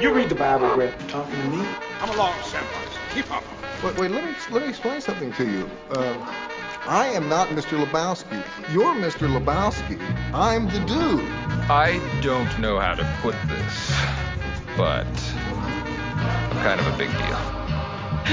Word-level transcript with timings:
You 0.00 0.12
read 0.12 0.28
the 0.28 0.36
Bible, 0.36 0.72
Brett. 0.76 0.96
Talking 1.08 1.34
to 1.34 1.48
me? 1.48 1.66
Come 1.98 2.10
along, 2.10 2.34
Samwise. 2.34 3.14
Keep 3.14 3.32
up. 3.32 3.42
Wait, 3.82 3.98
wait, 3.98 4.10
let 4.12 4.24
me 4.24 4.32
let 4.52 4.62
me 4.62 4.68
explain 4.68 5.00
something 5.00 5.32
to 5.32 5.44
you. 5.44 5.68
Uh, 5.90 6.14
I 6.86 7.08
am 7.08 7.28
not 7.28 7.48
Mr. 7.48 7.84
Lebowski. 7.84 8.40
You're 8.72 8.94
Mr. 8.94 9.28
Lebowski. 9.28 9.98
I'm 10.32 10.66
the 10.66 10.78
dude. 10.86 11.28
I 11.68 11.98
don't 12.22 12.60
know 12.60 12.78
how 12.78 12.94
to 12.94 13.04
put 13.22 13.34
this, 13.48 13.92
but 14.76 15.04
I'm 16.14 16.56
kind 16.62 16.80
of 16.80 16.86
a 16.86 16.96
big 16.96 17.10
deal. 17.10 17.38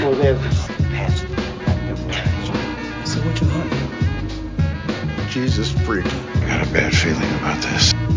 Well, 0.04 0.14
there's 0.14 0.40
this 0.44 0.68
past 0.92 1.28
that 1.28 1.84
never 1.84 2.12
ends. 2.12 3.12
So 3.12 3.20
what 3.22 3.42
you 3.42 3.48
want? 3.48 5.32
Jesus 5.32 5.72
freak. 5.72 6.06
I 6.06 6.48
got 6.48 6.68
a 6.68 6.72
bad 6.72 6.96
feeling 6.96 7.34
about 7.40 7.60
this. 7.64 8.15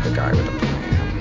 Like 0.00 0.12
a 0.12 0.16
guy 0.16 0.30
with 0.30 0.48
a 0.48 0.58
plan? 0.58 1.18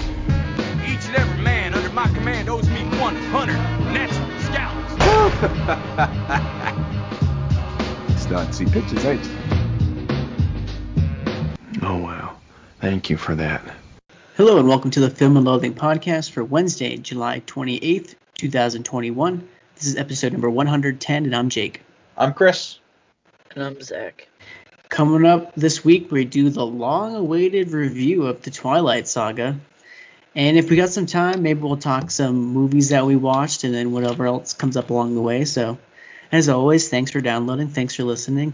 Each 0.86 1.06
and 1.08 1.16
every 1.18 1.44
man 1.44 1.74
under 1.74 1.90
my 1.90 2.08
command 2.08 2.48
owes 2.50 2.70
me 2.70 2.84
100 2.84 3.54
net 3.94 4.10
scalps. 4.44 4.94
Starting 8.22 8.48
to 8.48 8.54
see 8.54 8.66
pictures, 8.66 9.04
ain't 9.06 9.26
you? 9.26 9.32
Oh, 11.82 11.98
wow. 11.98 12.38
Thank 12.80 13.10
you 13.10 13.18
for 13.18 13.36
that. 13.36 13.62
Hello 14.38 14.58
and 14.58 14.68
welcome 14.70 14.92
to 14.92 15.02
the 15.02 15.10
Film 15.10 15.36
and 15.36 15.46
Loathing 15.46 15.74
podcast 15.74 16.32
for 16.32 16.46
Wednesday, 16.46 16.96
July 16.96 17.42
28th, 17.48 18.16
2021. 18.36 19.50
This 19.76 19.88
is 19.88 19.98
episode 19.98 20.32
number 20.32 20.50
110 20.50 21.26
and 21.26 21.36
I'm 21.36 21.50
Jake. 21.50 21.82
I'm 22.18 22.34
Chris. 22.34 22.80
And 23.56 23.64
I'm 23.64 23.82
Zach. 23.82 24.30
Coming 24.90 25.26
up 25.26 25.54
this 25.56 25.86
week, 25.86 26.12
we 26.12 26.26
do 26.26 26.50
the 26.50 26.66
long-awaited 26.66 27.72
review 27.72 28.26
of 28.26 28.42
the 28.42 28.50
Twilight 28.50 29.08
Saga. 29.08 29.60
And 30.36 30.58
if 30.58 30.70
we 30.70 30.76
got 30.76 30.90
some 30.90 31.06
time, 31.06 31.44
maybe 31.44 31.62
we'll 31.62 31.78
talk 31.78 32.10
some 32.10 32.36
movies 32.36 32.90
that 32.90 33.06
we 33.06 33.16
watched 33.16 33.64
and 33.64 33.74
then 33.74 33.92
whatever 33.92 34.26
else 34.26 34.54
comes 34.54 34.76
up 34.78 34.90
along 34.90 35.14
the 35.14 35.22
way. 35.22 35.46
So, 35.46 35.78
as 36.32 36.50
always, 36.50 36.90
thanks 36.90 37.12
for 37.12 37.22
downloading. 37.22 37.70
Thanks 37.70 37.96
for 37.96 38.04
listening. 38.04 38.54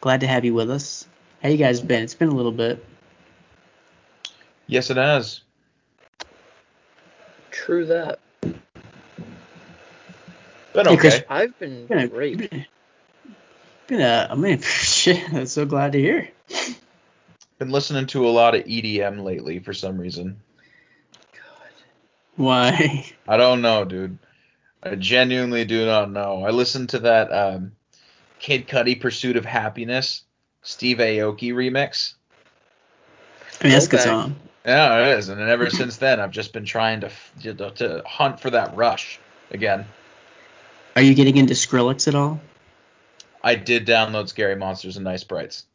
Glad 0.00 0.20
to 0.20 0.26
have 0.28 0.44
you 0.44 0.54
with 0.54 0.70
us. 0.70 1.06
How 1.42 1.48
you 1.48 1.56
guys 1.56 1.80
been? 1.80 2.04
It's 2.04 2.14
been 2.14 2.28
a 2.28 2.34
little 2.34 2.52
bit. 2.52 2.84
Yes, 4.66 4.90
it 4.90 4.96
has. 4.96 5.40
True 7.50 7.86
that. 7.86 8.20
Been 10.72 10.86
Hey, 10.86 10.96
Chris. 10.96 11.14
okay. 11.16 11.24
I've 11.28 11.58
been 11.58 11.86
Been 11.86 11.98
a, 11.98 12.08
great. 12.08 12.66
Been 13.86 14.00
a, 14.00 14.28
I 14.30 14.34
mean, 14.34 14.60
shit. 14.62 15.32
I'm 15.32 15.46
so 15.46 15.66
glad 15.66 15.92
to 15.92 15.98
hear. 15.98 16.28
Been 17.58 17.70
listening 17.70 18.06
to 18.08 18.26
a 18.26 18.30
lot 18.30 18.54
of 18.54 18.64
EDM 18.64 19.22
lately 19.22 19.60
for 19.60 19.72
some 19.72 19.98
reason. 19.98 20.40
God. 21.32 21.70
Why? 22.36 23.12
I 23.28 23.36
don't 23.36 23.62
know, 23.62 23.84
dude. 23.84 24.18
I 24.82 24.96
genuinely 24.96 25.64
do 25.64 25.86
not 25.86 26.10
know. 26.10 26.44
I 26.44 26.50
listened 26.50 26.90
to 26.90 26.98
that 27.00 27.32
um, 27.32 27.72
Kid 28.38 28.68
Cudi 28.68 29.00
"Pursuit 29.00 29.36
of 29.36 29.44
Happiness" 29.46 30.22
Steve 30.62 30.98
Aoki 30.98 31.54
remix. 31.54 32.14
I 33.60 33.64
mean, 33.64 33.72
that's 33.72 33.86
a 33.86 33.90
good 33.90 34.00
song. 34.00 34.36
Yeah, 34.66 35.06
it 35.06 35.18
is, 35.18 35.28
and 35.28 35.40
ever 35.40 35.70
since 35.70 35.96
then, 35.96 36.20
I've 36.20 36.32
just 36.32 36.52
been 36.52 36.66
trying 36.66 37.00
to 37.00 37.10
to, 37.42 37.70
to 37.70 38.02
hunt 38.04 38.40
for 38.40 38.50
that 38.50 38.76
rush 38.76 39.18
again. 39.50 39.86
Are 40.96 41.02
you 41.02 41.14
getting 41.14 41.36
into 41.36 41.54
Skrillex 41.54 42.08
at 42.08 42.14
all? 42.14 42.40
I 43.44 43.54
did 43.54 43.86
download 43.86 44.28
Scary 44.28 44.56
Monsters 44.56 44.96
and 44.96 45.04
Nice 45.04 45.20
Sprites, 45.20 45.66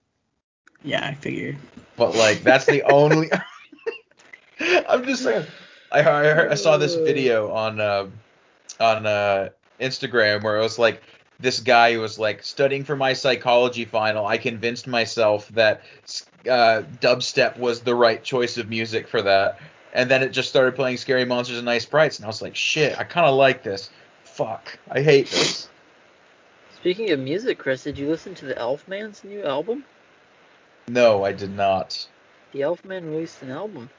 Yeah, 0.83 1.05
I 1.07 1.13
figured. 1.13 1.55
but 1.95 2.15
like 2.15 2.43
that's 2.43 2.65
the 2.65 2.81
only. 2.83 3.29
I'm 4.89 5.05
just 5.05 5.23
saying. 5.23 5.45
I, 5.91 5.99
I, 5.99 6.03
heard- 6.03 6.51
I 6.51 6.55
saw 6.55 6.77
this 6.77 6.95
video 6.95 7.51
on 7.51 7.79
uh, 7.79 8.07
on 8.79 9.05
uh, 9.05 9.49
Instagram 9.79 10.43
where 10.43 10.57
it 10.57 10.61
was 10.61 10.77
like 10.77 11.01
this 11.39 11.59
guy 11.61 11.93
who 11.93 11.99
was 12.01 12.19
like 12.19 12.43
studying 12.43 12.83
for 12.83 12.95
my 12.95 13.13
psychology 13.13 13.85
final. 13.85 14.25
I 14.25 14.37
convinced 14.37 14.87
myself 14.87 15.47
that 15.49 15.81
uh, 16.45 16.83
dubstep 17.01 17.57
was 17.57 17.81
the 17.81 17.95
right 17.95 18.21
choice 18.23 18.57
of 18.57 18.67
music 18.69 19.07
for 19.07 19.21
that, 19.21 19.59
and 19.93 20.09
then 20.11 20.21
it 20.23 20.29
just 20.29 20.49
started 20.49 20.75
playing 20.75 20.97
Scary 20.97 21.25
Monsters 21.25 21.57
and 21.57 21.65
Nice 21.65 21.83
Sprites, 21.83 22.17
and 22.17 22.25
I 22.25 22.27
was 22.27 22.41
like, 22.41 22.55
shit, 22.55 22.97
I 22.99 23.03
kind 23.03 23.27
of 23.27 23.35
like 23.35 23.63
this. 23.63 23.89
Fuck, 24.23 24.77
I 24.89 25.01
hate 25.01 25.29
this. 25.29 25.69
Speaking 26.79 27.11
of 27.11 27.19
music, 27.19 27.57
Chris, 27.57 27.83
did 27.83 27.97
you 27.97 28.07
listen 28.07 28.33
to 28.35 28.45
the 28.45 28.53
Elfman's 28.53 29.23
new 29.25 29.43
album? 29.43 29.83
No, 30.87 31.25
I 31.25 31.33
did 31.33 31.53
not. 31.55 32.07
The 32.53 32.61
Elfman 32.61 33.03
released 33.11 33.41
an 33.41 33.51
album. 33.51 33.89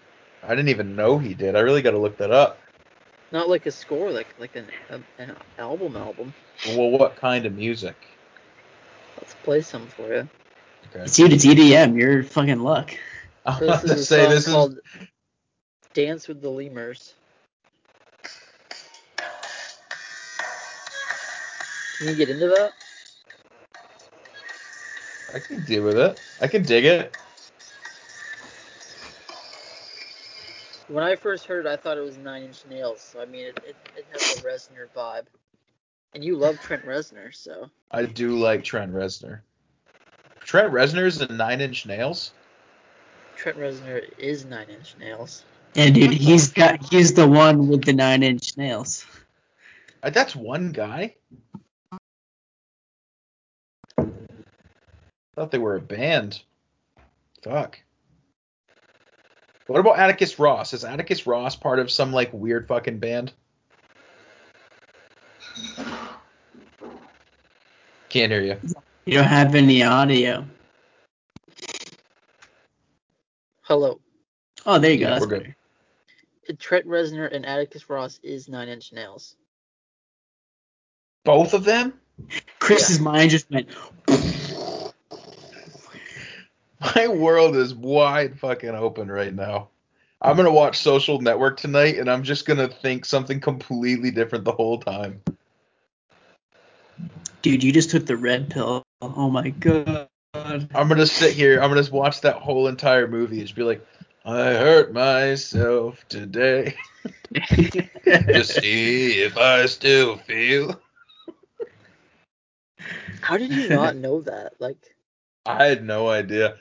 I 0.43 0.51
didn't 0.51 0.71
even 0.71 0.97
know 0.97 1.19
he 1.19 1.35
did. 1.35 1.57
I 1.57 1.61
really 1.61 1.83
got 1.83 1.91
to 1.91 1.99
look 1.99 2.17
that 2.19 2.31
up. 2.31 2.59
Not 3.33 3.49
like 3.51 3.67
a 3.67 3.71
score, 3.71 4.11
like 4.11 4.35
like 4.39 4.57
an 4.57 4.67
an 5.19 5.37
album 5.59 5.97
album. 5.97 6.33
Well, 6.69 6.91
what 6.91 7.17
kind 7.17 7.45
of 7.45 7.55
music? 7.55 7.95
Let's 9.19 9.35
play 9.45 9.61
some 9.61 9.87
for 9.89 10.09
you. 10.13 10.29
Okay. 10.91 11.05
It's 11.05 11.19
you 11.19 11.27
it's 11.27 11.45
EDM. 11.45 11.99
You're 11.99 12.23
fucking 12.23 12.61
luck. 12.61 12.93
I 13.47 13.59
So 13.59 13.67
was 13.67 13.83
this 13.83 13.93
to 13.93 13.93
is 13.93 14.01
a 14.01 14.07
say 14.07 14.25
song 14.25 14.31
this 14.31 14.47
is 14.47 14.53
called 14.53 14.79
"Dance 15.95 16.29
with 16.29 16.41
the 16.41 16.51
Lemurs." 16.51 17.15
Can 22.01 22.09
you 22.09 22.17
get 22.17 22.31
into 22.31 22.49
that? 22.49 22.73
I 25.35 25.39
can 25.39 25.63
deal 25.67 25.85
with 25.85 25.99
it. 25.99 26.19
I 26.41 26.47
can 26.47 26.63
dig 26.63 26.87
it. 26.87 27.15
When 30.89 31.05
I 31.05 31.15
first 31.15 31.45
heard 31.45 31.67
it, 31.67 31.69
I 31.69 31.77
thought 31.77 31.99
it 31.99 32.01
was 32.01 32.17
Nine 32.17 32.45
Inch 32.45 32.65
Nails. 32.71 33.03
So 33.03 33.21
I 33.21 33.27
mean, 33.27 33.49
it 33.49 33.61
it, 33.69 33.77
it 33.99 34.07
has 34.13 34.39
a 34.39 34.43
Reznor 34.43 34.87
vibe. 34.97 35.27
And 36.15 36.25
you 36.25 36.37
love 36.37 36.59
Trent 36.61 36.87
Reznor, 36.87 37.35
so 37.35 37.69
I 37.91 38.07
do 38.07 38.39
like 38.39 38.65
Trent 38.65 38.95
Reznor. 38.95 39.41
Trent 40.41 40.73
Reznor's 40.73 41.21
in 41.21 41.37
Nine 41.37 41.61
Inch 41.61 41.85
Nails. 41.85 42.33
Trent 43.37 43.59
Reznor 43.59 44.09
is 44.17 44.47
Nine 44.47 44.69
Inch 44.71 44.95
Nails. 44.99 45.45
Yeah, 45.75 45.91
dude, 45.91 46.13
he's 46.13 46.49
got 46.49 46.83
he's 46.91 47.13
the 47.13 47.29
one 47.29 47.69
with 47.69 47.85
the 47.85 47.93
nine 47.93 48.23
inch 48.23 48.57
nails. 48.57 49.05
Uh, 50.03 50.09
That's 50.11 50.35
one 50.35 50.73
guy. 50.73 51.15
I 55.41 55.43
thought 55.43 55.53
they 55.53 55.59
were 55.59 55.77
a 55.77 55.81
band. 55.81 56.43
Fuck. 57.43 57.81
What 59.69 59.81
about 59.81 59.99
Atticus 59.99 60.39
Ross? 60.39 60.75
Is 60.75 60.85
Atticus 60.85 61.27
Ross 61.27 61.57
part 61.57 61.79
of 61.79 61.91
some 61.91 62.13
like 62.13 62.31
weird 62.35 62.69
fucking 62.69 62.99
band? 62.99 63.33
Can't 68.11 68.31
hear 68.31 68.43
you. 68.43 68.57
You 69.07 69.15
don't 69.15 69.25
have 69.25 69.55
any 69.55 69.83
audio. 69.83 70.45
Hello. 73.63 73.99
Oh, 74.67 74.79
there 74.79 74.93
you 74.93 74.99
go. 74.99 75.05
Yeah, 75.05 75.11
That's 75.11 75.21
we're 75.23 75.29
good. 75.29 75.55
better. 76.49 76.59
Trent 76.59 76.87
Reznor 76.87 77.35
and 77.35 77.47
Atticus 77.47 77.89
Ross 77.89 78.21
is 78.23 78.47
Nine 78.47 78.69
Inch 78.69 78.93
Nails. 78.93 79.37
Both 81.25 81.55
of 81.55 81.65
them? 81.65 81.95
Chris's 82.59 83.01
mind 83.01 83.31
just 83.31 83.51
went. 83.51 83.71
My 86.81 87.09
world 87.09 87.57
is 87.57 87.75
wide 87.75 88.39
fucking 88.39 88.71
open 88.71 89.11
right 89.11 89.35
now. 89.35 89.69
I'm 90.23 90.37
gonna 90.37 90.53
watch 90.53 90.79
Social 90.79 91.21
Network 91.21 91.59
tonight, 91.59 91.99
and 91.99 92.11
I'm 92.11 92.23
just 92.23 92.47
gonna 92.47 92.69
think 92.69 93.05
something 93.05 93.41
completely 93.41 94.11
different 94.11 94.45
the 94.45 94.53
whole 94.53 94.79
time. 94.79 95.23
Dude, 97.43 97.65
you 97.65 97.73
just 97.73 97.91
took 97.91 98.07
the 98.07 98.17
red 98.17 98.51
pill. 98.51 98.83
Oh 99.01 99.31
my 99.31 99.51
god. 99.51 100.09
I'm 100.35 100.89
gonna 100.89 101.07
sit 101.07 101.33
here. 101.35 101.61
I'm 101.61 101.71
gonna 101.71 101.81
just 101.81 101.93
watch 101.93 102.21
that 102.21 102.37
whole 102.37 102.69
entire 102.69 103.09
movie 103.09 103.39
and 103.39 103.47
just 103.47 103.57
be 103.57 103.63
like, 103.63 103.87
I 104.25 104.53
hurt 104.53 104.93
myself 104.93 106.07
today 106.09 106.77
to 107.35 108.45
see 108.45 109.23
if 109.23 109.37
I 109.37 109.67
still 109.67 110.19
feel. 110.19 110.81
How 113.23 113.37
did 113.37 113.53
you 113.53 113.71
not 113.71 113.97
know 113.97 114.21
that? 114.23 114.53
Like 114.61 114.95
I 115.47 115.65
had 115.67 115.85
no 115.85 116.09
idea. 116.09 116.57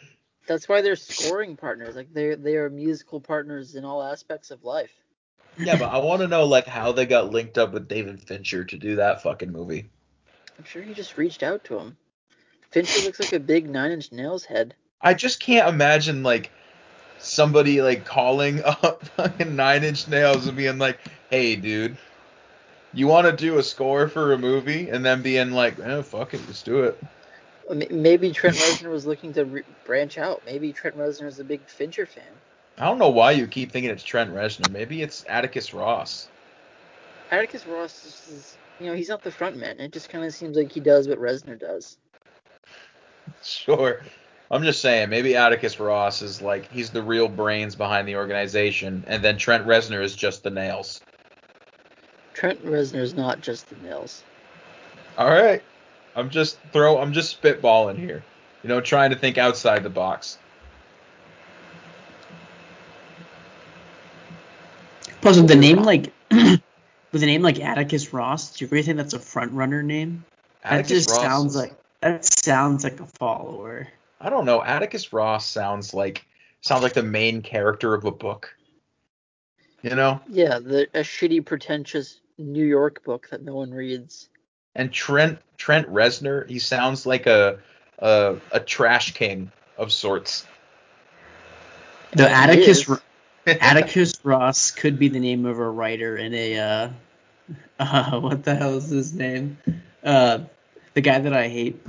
That's 0.50 0.68
why 0.68 0.82
they're 0.82 0.96
scoring 0.96 1.56
partners. 1.56 1.96
Like 1.96 2.12
they 2.12 2.34
they 2.34 2.56
are 2.56 2.70
musical 2.72 3.22
partners 3.22 3.76
in 3.76 3.86
all 3.86 4.02
aspects 4.02 4.50
of 4.50 4.64
life. 4.64 4.92
Yeah, 5.60 5.78
but 5.78 5.94
I 5.94 5.98
want 6.04 6.22
to 6.22 6.28
know 6.28 6.46
like 6.46 6.66
how 6.66 6.92
they 6.92 7.06
got 7.06 7.32
linked 7.32 7.60
up 7.60 7.72
with 7.72 7.88
David 7.88 8.20
Fincher 8.20 8.66
to 8.66 8.78
do 8.78 8.96
that 8.96 9.22
fucking 9.22 9.52
movie. 9.52 9.90
I'm 10.58 10.66
sure 10.66 10.82
he 10.82 10.94
just 10.94 11.18
reached 11.18 11.44
out 11.44 11.64
to 11.66 11.78
him. 11.78 11.96
Fincher 12.72 13.06
looks 13.06 13.20
like 13.20 13.34
a 13.34 13.40
big 13.40 13.70
Nine 13.70 13.92
Inch 13.92 14.12
Nails 14.12 14.44
head. 14.44 14.74
I 15.02 15.14
just 15.14 15.40
can't 15.40 15.70
imagine 15.70 16.24
like 16.24 16.52
somebody 17.20 17.84
like 17.84 18.04
calling 18.04 18.64
up 18.66 19.06
fucking 19.10 19.56
Nine 19.56 19.84
Inch 19.84 20.08
Nails 20.08 20.48
and 20.48 20.58
being 20.58 20.80
like, 20.80 21.00
"Hey, 21.30 21.58
dude, 21.58 21.96
you 22.92 23.06
want 23.06 23.28
to 23.28 23.36
do 23.36 23.60
a 23.60 23.64
score 23.64 24.08
for 24.08 24.34
a 24.34 24.38
movie?" 24.40 24.90
and 24.90 25.06
then 25.06 25.22
being 25.22 25.52
like, 25.52 25.78
"Eh, 25.78 26.02
fuck 26.02 26.34
it, 26.34 26.42
let's 26.48 26.64
do 26.64 26.86
it." 26.86 27.00
Maybe 27.70 28.32
Trent 28.32 28.56
Reznor 28.58 28.92
was 28.92 29.06
looking 29.06 29.34
to 29.34 29.46
re- 29.46 29.64
branch 29.86 30.18
out. 30.18 30.42
Maybe 30.46 30.74
Trent 30.74 30.98
Reznor 30.98 31.28
is 31.28 31.40
a 31.40 31.44
big 31.44 31.62
Fincher 31.68 32.06
fan. 32.06 32.24
I 32.78 32.86
don't 32.86 32.98
know 33.00 33.10
why 33.10 33.32
you 33.32 33.46
keep 33.48 33.72
thinking 33.72 33.92
it's 33.92 34.04
Trent 34.04 34.34
Reznor. 34.34 34.72
Maybe 34.72 35.02
it's 35.02 35.26
Atticus 35.28 35.74
Ross. 35.74 36.28
Atticus 37.32 37.66
Ross 37.68 38.06
is, 38.06 38.36
is 38.36 38.58
you 38.80 38.88
know, 38.88 38.96
he's 38.96 39.10
not 39.10 39.22
the 39.22 39.32
front 39.32 39.58
man. 39.58 39.80
It 39.80 39.92
just 39.92 40.10
kind 40.10 40.24
of 40.24 40.34
seems 40.34 40.58
like 40.58 40.72
he 40.72 40.80
does 40.80 41.08
what 41.08 41.20
Reznor 41.20 41.60
does. 41.60 41.98
Sure. 43.44 44.02
I'm 44.52 44.64
just 44.64 44.82
saying, 44.82 45.10
maybe 45.10 45.36
Atticus 45.36 45.80
Ross 45.80 46.24
is 46.24 46.42
like 46.42 46.70
he's 46.72 46.90
the 46.90 47.04
real 47.04 47.28
brains 47.28 47.76
behind 47.76 48.08
the 48.08 48.16
organization, 48.16 49.04
and 49.08 49.24
then 49.24 49.38
Trent 49.38 49.68
Reznor 49.68 50.04
is 50.04 50.16
just 50.16 50.42
the 50.44 50.50
nails. 50.50 51.02
Trent 52.34 52.66
Reznor 52.66 53.02
is 53.02 53.14
not 53.14 53.42
just 53.42 53.70
the 53.70 53.76
nails. 53.88 54.24
All 55.18 55.30
right. 55.30 55.62
I'm 56.16 56.30
just 56.30 56.58
throw. 56.72 56.98
I'm 56.98 57.14
just 57.14 57.42
spitballing 57.42 57.98
here. 57.98 58.24
You 58.64 58.70
know, 58.70 58.82
trying 58.82 59.12
to 59.12 59.16
think 59.16 59.38
outside 59.38 59.84
the 59.84 59.90
box. 59.90 60.38
Plus, 65.22 65.38
with 65.38 65.48
the 65.48 65.56
name 65.56 65.84
like 65.84 66.12
with 66.32 67.24
a 67.24 67.26
name 67.26 67.42
like 67.42 67.60
Atticus 67.60 68.14
Ross, 68.14 68.56
do 68.56 68.66
you 68.66 68.70
really 68.70 68.84
think 68.84 68.98
that's 68.98 69.14
a 69.14 69.20
front 69.20 69.52
runner 69.52 69.84
name? 69.84 70.24
Atticus 70.64 70.88
that 70.88 70.96
just 70.96 71.10
Ross 71.10 71.22
sounds 71.22 71.52
is- 71.52 71.62
like 71.62 71.76
that 72.02 72.26
sounds 72.26 72.84
like 72.84 73.00
a 73.00 73.06
follower. 73.06 73.88
I 74.22 74.30
don't 74.30 74.46
know. 74.46 74.64
Atticus 74.64 75.14
Ross 75.14 75.46
sounds 75.46 75.94
like 75.94 76.26
sounds 76.62 76.84
like 76.84 76.94
the 76.94 77.04
main 77.04 77.42
character 77.42 77.94
of 77.94 78.06
a 78.06 78.12
book. 78.12 78.54
You 79.82 79.96
know? 79.96 80.20
Yeah, 80.28 80.60
the 80.60 80.90
a 80.94 81.00
shitty, 81.00 81.46
pretentious 81.46 82.20
New 82.38 82.66
York 82.66 83.04
book 83.04 83.30
that 83.32 83.44
no 83.44 83.56
one 83.56 83.72
reads. 83.72 84.30
And 84.76 84.92
Trent 84.92 85.40
Trent 85.58 85.88
Reznor, 85.92 86.48
he 86.50 86.60
sounds 86.60 87.06
like 87.06 87.26
a 87.28 87.60
a, 88.00 88.38
a 88.52 88.60
trash 88.60 89.14
king 89.14 89.52
of 89.78 89.92
sorts. 89.92 90.46
The 92.12 92.28
He 92.28 92.34
Atticus 92.34 92.90
Atticus 93.46 94.14
Ross 94.24 94.72
could 94.72 95.00
be 95.00 95.08
the 95.10 95.20
name 95.20 95.46
of 95.46 95.60
a 95.60 95.70
writer 95.70 96.18
in 96.18 96.34
a 96.34 96.58
uh, 96.58 96.90
uh 97.80 98.20
what 98.20 98.44
the 98.44 98.56
hell 98.56 98.78
is 98.78 98.90
his 98.90 99.14
name? 99.14 99.58
Uh, 100.04 100.40
the 100.94 101.02
guy 101.02 101.20
that 101.20 101.34
I 101.34 101.48
hate, 101.48 101.86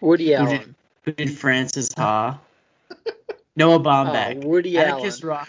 Woody 0.00 0.32
Who 0.34 0.46
did- 0.46 0.54
Allen. 0.60 0.74
who 1.04 1.12
did 1.12 1.36
Frances 1.36 1.90
Ha. 1.96 2.38
Noah 3.56 3.80
Baumbach. 3.80 4.42
Oh, 4.42 4.48
Woody 4.48 4.78
Atticus 4.78 5.22
Allen. 5.22 5.36
Ross. 5.36 5.48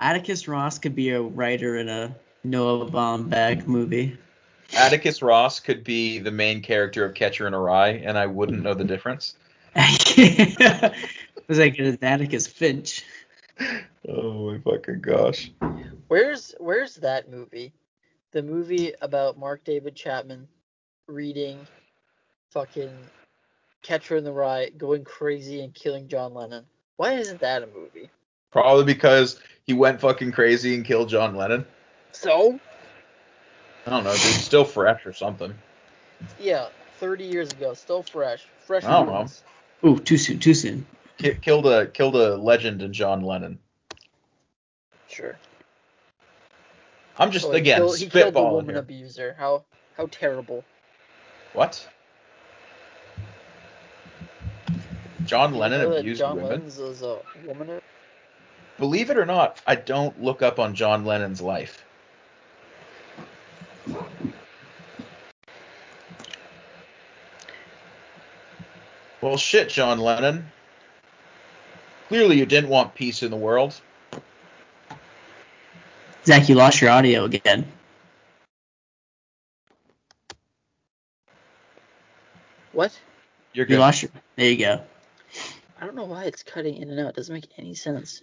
Atticus 0.00 0.48
Ross 0.48 0.78
could 0.78 0.94
be 0.96 1.10
a 1.10 1.20
writer 1.22 1.76
in 1.76 1.88
a 1.88 2.14
Noah 2.42 2.90
Baumbach 2.90 3.66
movie. 3.66 4.16
Atticus 4.76 5.22
Ross 5.22 5.60
could 5.60 5.84
be 5.84 6.18
the 6.18 6.30
main 6.30 6.60
character 6.60 7.04
of 7.04 7.14
Catcher 7.14 7.46
in 7.46 7.54
a 7.54 7.60
Rye, 7.60 8.00
and 8.04 8.18
I 8.18 8.26
wouldn't 8.26 8.62
know 8.62 8.74
the 8.74 8.84
difference. 8.84 9.36
was 11.48 11.58
like 11.58 11.78
an 11.78 11.98
Atticus 12.02 12.46
Finch. 12.46 13.04
Oh 14.08 14.50
my 14.50 14.58
fucking 14.58 15.00
gosh. 15.00 15.50
Where's 16.08 16.54
Where's 16.58 16.96
that 16.96 17.30
movie? 17.30 17.72
The 18.32 18.42
movie 18.42 18.92
about 19.00 19.38
Mark 19.38 19.64
David 19.64 19.94
Chapman 19.94 20.48
reading 21.06 21.66
fucking 22.50 22.92
Catcher 23.82 24.16
in 24.16 24.24
the 24.24 24.32
Rye, 24.32 24.70
going 24.76 25.04
crazy 25.04 25.62
and 25.62 25.74
killing 25.74 26.08
John 26.08 26.34
Lennon. 26.34 26.64
Why 26.96 27.14
isn't 27.14 27.40
that 27.40 27.62
a 27.62 27.66
movie? 27.66 28.10
Probably 28.50 28.84
because 28.84 29.40
he 29.64 29.72
went 29.72 30.00
fucking 30.00 30.32
crazy 30.32 30.74
and 30.74 30.84
killed 30.84 31.08
John 31.08 31.34
Lennon. 31.34 31.66
So 32.12 32.58
I 33.86 33.90
don't 33.90 34.04
know, 34.04 34.12
dude. 34.12 34.20
Still 34.20 34.64
fresh 34.64 35.04
or 35.06 35.12
something. 35.12 35.54
yeah, 36.40 36.68
30 36.98 37.24
years 37.24 37.50
ago, 37.52 37.74
still 37.74 38.02
fresh, 38.02 38.44
fresh. 38.66 38.84
I 38.84 38.92
don't 38.92 39.10
wounds. 39.10 39.42
Ooh, 39.84 39.98
too 39.98 40.16
soon, 40.16 40.38
too 40.38 40.54
soon. 40.54 40.86
Ki- 41.18 41.34
killed 41.34 41.66
a 41.66 41.86
killed 41.86 42.16
a 42.16 42.36
legend 42.36 42.82
in 42.82 42.92
John 42.92 43.22
Lennon. 43.22 43.58
Sure. 45.08 45.36
I'm 47.18 47.30
just 47.30 47.46
Oh, 47.46 47.52
he 47.52 47.58
again 47.58 47.78
killed- 47.78 47.98
he 47.98 48.06
killed 48.08 48.34
the 48.34 48.40
spitballing 48.40 48.52
woman 48.52 48.74
here. 48.74 48.78
abuser. 48.78 49.34
How 49.38 49.64
how 49.96 50.08
terrible. 50.10 50.64
What? 51.52 51.86
John 55.24 55.54
You 55.54 55.60
Lennon 55.60 55.80
know 55.90 55.96
abused 55.96 56.18
John 56.20 56.36
women. 56.36 56.50
Lennon's 56.50 56.78
is 56.78 57.02
a 57.02 57.18
woman. 57.46 57.80
Believe 58.78 59.10
it 59.10 59.16
or 59.16 59.24
not, 59.24 59.60
I 59.66 59.76
don't 59.76 60.20
look 60.22 60.42
up 60.42 60.58
on 60.58 60.74
John 60.74 61.04
Lennon's 61.04 61.40
life. 61.40 61.84
Well, 69.24 69.38
shit, 69.38 69.70
John 69.70 70.00
Lennon. 70.00 70.52
Clearly, 72.08 72.36
you 72.38 72.44
didn't 72.44 72.68
want 72.68 72.94
peace 72.94 73.22
in 73.22 73.30
the 73.30 73.38
world. 73.38 73.74
Zach, 76.26 76.46
you 76.50 76.54
lost 76.54 76.82
your 76.82 76.90
audio 76.90 77.24
again. 77.24 77.66
What? 82.72 82.92
You're 83.54 83.64
You 83.64 83.76
good. 83.76 83.78
lost 83.78 84.02
your. 84.02 84.10
There 84.36 84.50
you 84.50 84.58
go. 84.58 84.82
I 85.80 85.86
don't 85.86 85.94
know 85.94 86.04
why 86.04 86.24
it's 86.24 86.42
cutting 86.42 86.76
in 86.76 86.90
and 86.90 87.00
out. 87.00 87.08
It 87.08 87.16
doesn't 87.16 87.32
make 87.32 87.48
any 87.56 87.74
sense. 87.74 88.20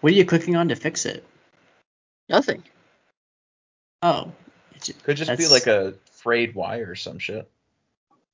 What 0.00 0.12
are 0.12 0.16
you 0.16 0.24
clicking 0.24 0.54
on 0.54 0.68
to 0.68 0.76
fix 0.76 1.06
it? 1.06 1.24
Nothing. 2.28 2.62
Oh, 4.00 4.30
it's 4.76 4.86
ju- 4.86 4.92
Could 5.02 5.16
just 5.16 5.36
be 5.36 5.48
like 5.48 5.66
a 5.66 5.94
frayed 6.12 6.54
wire 6.54 6.88
or 6.88 6.94
some 6.94 7.18
shit. 7.18 7.50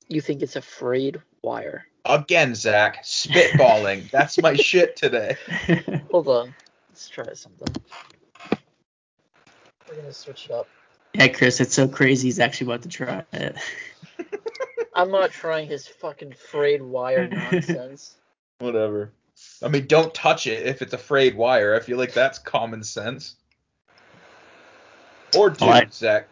You 0.08 0.20
think 0.20 0.43
it's 0.43 0.56
a 0.56 0.62
frayed 0.62 1.20
wire? 1.43 1.87
Again, 2.04 2.54
Zach, 2.54 3.04
spitballing. 3.04 4.10
That's 4.12 4.40
my 4.40 4.54
shit 4.54 4.96
today. 4.96 5.37
Hold 6.10 6.28
on. 6.28 6.54
Let's 6.90 7.08
try 7.08 7.32
something. 7.34 7.69
We're 9.88 9.96
gonna 9.96 10.12
switch 10.12 10.46
it 10.46 10.52
up. 10.52 10.69
yeah, 11.14 11.28
Chris, 11.28 11.60
it's 11.60 11.75
so 11.75 11.88
crazy. 11.88 12.28
He's 12.28 12.40
actually 12.40 12.69
about 12.69 12.82
to 12.82 12.88
try 12.88 13.25
it. 13.32 13.56
I'm 14.94 15.10
not 15.10 15.31
trying 15.31 15.69
his 15.69 15.87
fucking 15.87 16.32
frayed 16.32 16.82
wire 16.82 17.28
nonsense. 17.28 18.16
Whatever. 18.58 19.12
I 19.62 19.69
mean, 19.69 19.87
don't 19.87 20.12
touch 20.12 20.46
it 20.46 20.66
if 20.66 20.82
it's 20.82 20.93
a 20.93 20.99
frayed 20.99 21.34
wire. 21.34 21.75
I 21.75 21.81
feel 21.81 21.99
like 21.99 22.12
that's 22.12 22.38
common 22.38 22.82
sense. 22.82 23.37
Or 25.37 25.50
do, 25.50 25.64
Alright. 25.64 25.94
Zach. 25.94 26.28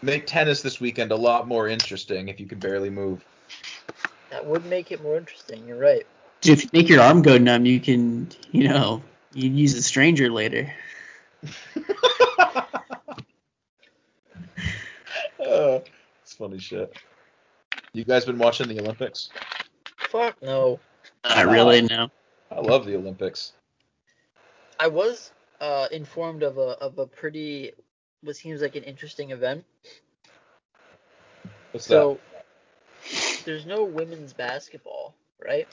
Make 0.00 0.26
tennis 0.26 0.62
this 0.62 0.80
weekend 0.80 1.10
a 1.10 1.16
lot 1.16 1.48
more 1.48 1.68
interesting 1.68 2.28
if 2.28 2.38
you 2.38 2.46
could 2.46 2.60
barely 2.60 2.90
move. 2.90 3.24
That 4.30 4.46
would 4.46 4.64
make 4.66 4.92
it 4.92 5.02
more 5.02 5.16
interesting. 5.16 5.66
You're 5.66 5.78
right. 5.78 6.06
Dude, 6.40 6.58
if 6.58 6.64
you 6.64 6.70
make 6.72 6.88
your 6.88 7.00
arm 7.00 7.22
go 7.22 7.38
numb, 7.38 7.66
you 7.66 7.80
can, 7.80 8.28
you 8.52 8.68
know, 8.68 9.02
you 9.32 9.50
use 9.50 9.74
a 9.74 9.82
stranger 9.82 10.30
later. 10.30 10.72
Uh, 11.76 12.62
it's 16.22 16.34
funny 16.38 16.58
shit. 16.58 16.96
You 17.92 18.04
guys 18.04 18.24
been 18.24 18.38
watching 18.38 18.68
the 18.68 18.80
Olympics? 18.80 19.30
Fuck 19.96 20.40
no. 20.42 20.78
Not 21.24 21.46
really, 21.46 21.82
no. 21.82 22.10
I 22.50 22.60
love 22.60 22.86
the 22.86 22.96
Olympics. 22.96 23.52
I 24.78 24.86
was 24.86 25.32
uh, 25.60 25.88
informed 25.90 26.42
of 26.42 26.58
a 26.58 26.78
of 26.80 26.98
a 26.98 27.06
pretty 27.06 27.72
what 28.22 28.36
seems 28.36 28.60
like 28.62 28.76
an 28.76 28.84
interesting 28.84 29.30
event. 29.30 29.64
What's 31.72 31.86
So 31.86 32.18
there's 33.44 33.66
no 33.66 33.84
women's 33.84 34.32
basketball, 34.32 35.14
right? 35.44 35.68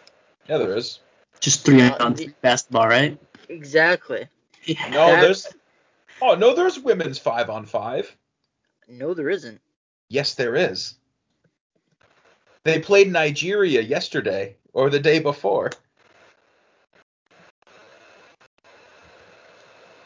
Yeah, 0.48 0.58
there 0.58 0.76
is. 0.78 1.00
Just 1.40 1.66
three 1.66 1.82
Uh, 1.82 2.04
on 2.04 2.14
the- 2.14 2.26
three 2.26 2.34
basketball, 2.42 2.88
right? 2.88 3.18
Exactly. 3.50 4.28
Yeah. 4.64 4.90
No, 4.90 5.08
That- 5.08 5.22
there's. 5.22 5.48
Oh 6.22 6.36
no, 6.36 6.56
there's 6.56 6.80
women's 6.80 7.20
five 7.20 7.50
on 7.50 7.66
five. 7.66 8.16
No, 8.88 9.14
there 9.14 9.30
isn't. 9.30 9.60
Yes, 10.10 10.36
there 10.36 10.56
is. 10.56 10.96
They 12.64 12.80
played 12.80 13.12
Nigeria 13.12 13.82
yesterday 13.82 14.56
or 14.74 14.90
the 14.90 15.00
day 15.00 15.20
before. 15.20 15.72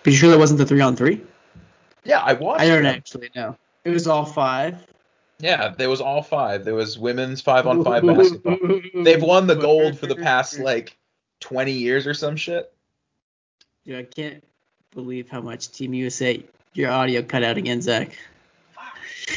But 0.04 0.14
you 0.14 0.18
sure 0.18 0.30
that 0.32 0.40
wasn't 0.40 0.58
the 0.58 0.66
three 0.66 0.82
on 0.82 0.96
three? 0.96 1.22
Yeah, 2.04 2.20
I 2.20 2.34
watched. 2.34 2.62
I 2.62 2.68
don't 2.68 2.84
them. 2.84 2.96
actually 2.96 3.30
know. 3.36 3.58
It 3.84 3.92
was 3.92 4.08
all 4.08 4.26
five. 4.26 4.86
Yeah, 5.40 5.70
there 5.70 5.90
was 5.90 6.02
all 6.02 6.22
five. 6.22 6.66
There 6.66 6.76
was 6.76 7.00
women's 7.00 7.42
five 7.42 7.66
on 7.66 7.84
five 7.84 8.06
basketball. 8.06 8.58
They've 9.04 9.22
won 9.22 9.48
the 9.48 9.56
gold 9.56 9.98
for 9.98 10.08
the 10.08 10.16
past 10.16 10.60
like 10.60 10.98
20 11.40 11.72
years 11.72 12.06
or 12.06 12.14
some 12.14 12.36
shit. 12.36 12.74
Dude, 13.86 13.98
I 13.98 14.04
can't 14.04 14.44
believe 14.92 15.30
how 15.30 15.40
much 15.40 15.72
Team 15.72 15.94
USA. 15.94 16.44
Your 16.74 16.92
audio 16.92 17.22
cut 17.22 17.44
out 17.44 17.58
again, 17.58 17.82
Zach. 17.82 18.18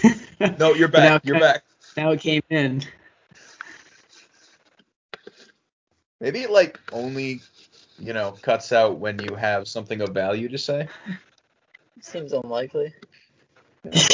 No, 0.58 0.74
you're 0.74 0.88
back. 0.88 1.24
You're 1.24 1.38
back. 1.38 1.62
Now 1.96 2.10
it 2.10 2.20
came 2.20 2.42
in. 2.50 2.82
Maybe 6.20 6.40
it 6.40 6.50
like 6.50 6.80
only, 6.92 7.42
you 7.98 8.12
know, 8.12 8.32
cuts 8.42 8.72
out 8.72 8.98
when 8.98 9.20
you 9.20 9.36
have 9.36 9.68
something 9.68 10.00
of 10.00 10.08
value 10.08 10.48
to 10.48 10.58
say. 10.58 10.88
Seems 12.02 12.32
unlikely. 12.32 12.92
Yeah. 13.84 13.92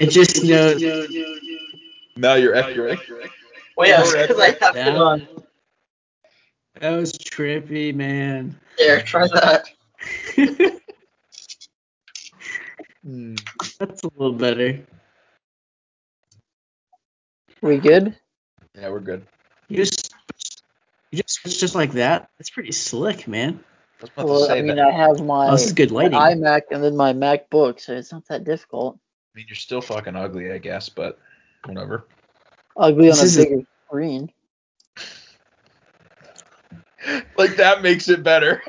It 0.00 0.10
just 0.10 0.44
knows. 0.44 0.80
now 2.16 2.34
you're 2.34 2.54
accurate. 2.54 3.00
Well, 3.76 3.88
yeah, 3.88 4.02
because 4.22 4.38
I 4.38 4.56
have 4.64 4.76
Yeah. 4.76 4.90
it 4.90 4.96
on. 4.96 5.28
That 6.80 6.90
was 6.90 7.12
trippy, 7.12 7.92
man. 7.92 8.58
There, 8.76 9.02
try 9.02 9.26
that. 9.26 9.64
Hmm. 13.04 13.34
That's 13.78 14.04
a 14.04 14.10
little 14.16 14.32
better. 14.34 14.80
We 17.62 17.78
good? 17.78 18.14
Yeah, 18.74 18.90
we're 18.90 19.00
good. 19.00 19.26
You 19.68 19.78
just 19.78 20.14
you 21.10 21.22
just 21.22 21.40
switch 21.40 21.58
just 21.58 21.74
like 21.74 21.92
that. 21.92 22.28
That's 22.38 22.50
pretty 22.50 22.72
slick, 22.72 23.26
man. 23.26 23.64
I 24.00 24.04
was 24.04 24.10
about 24.10 24.22
to 24.22 24.28
Well, 24.28 24.46
say 24.46 24.58
I 24.58 24.62
mean, 24.62 24.76
that. 24.76 24.86
I 24.88 24.90
have 24.92 25.24
my, 25.24 25.48
Oh, 25.48 25.52
this 25.52 25.66
is 25.66 25.72
good 25.72 25.90
my 25.90 26.02
lighting. 26.08 26.18
iMac 26.42 26.62
and 26.70 26.82
then 26.84 26.96
my 26.96 27.12
MacBook, 27.12 27.80
so 27.80 27.94
it's 27.94 28.12
not 28.12 28.26
that 28.28 28.44
difficult. 28.44 28.96
I 29.34 29.38
mean, 29.38 29.46
you're 29.48 29.56
still 29.56 29.80
fucking 29.80 30.14
ugly, 30.16 30.52
I 30.52 30.58
guess, 30.58 30.88
but 30.88 31.18
whatever. 31.64 32.06
Ugly 32.76 33.06
This 33.08 33.18
on 33.18 33.22
a 33.24 33.26
is 33.26 33.38
a- 33.38 33.42
bigger 33.44 33.62
screen. 33.86 34.32
Like 37.38 37.56
that 37.56 37.80
makes 37.80 38.08
it 38.08 38.22
better. 38.24 38.60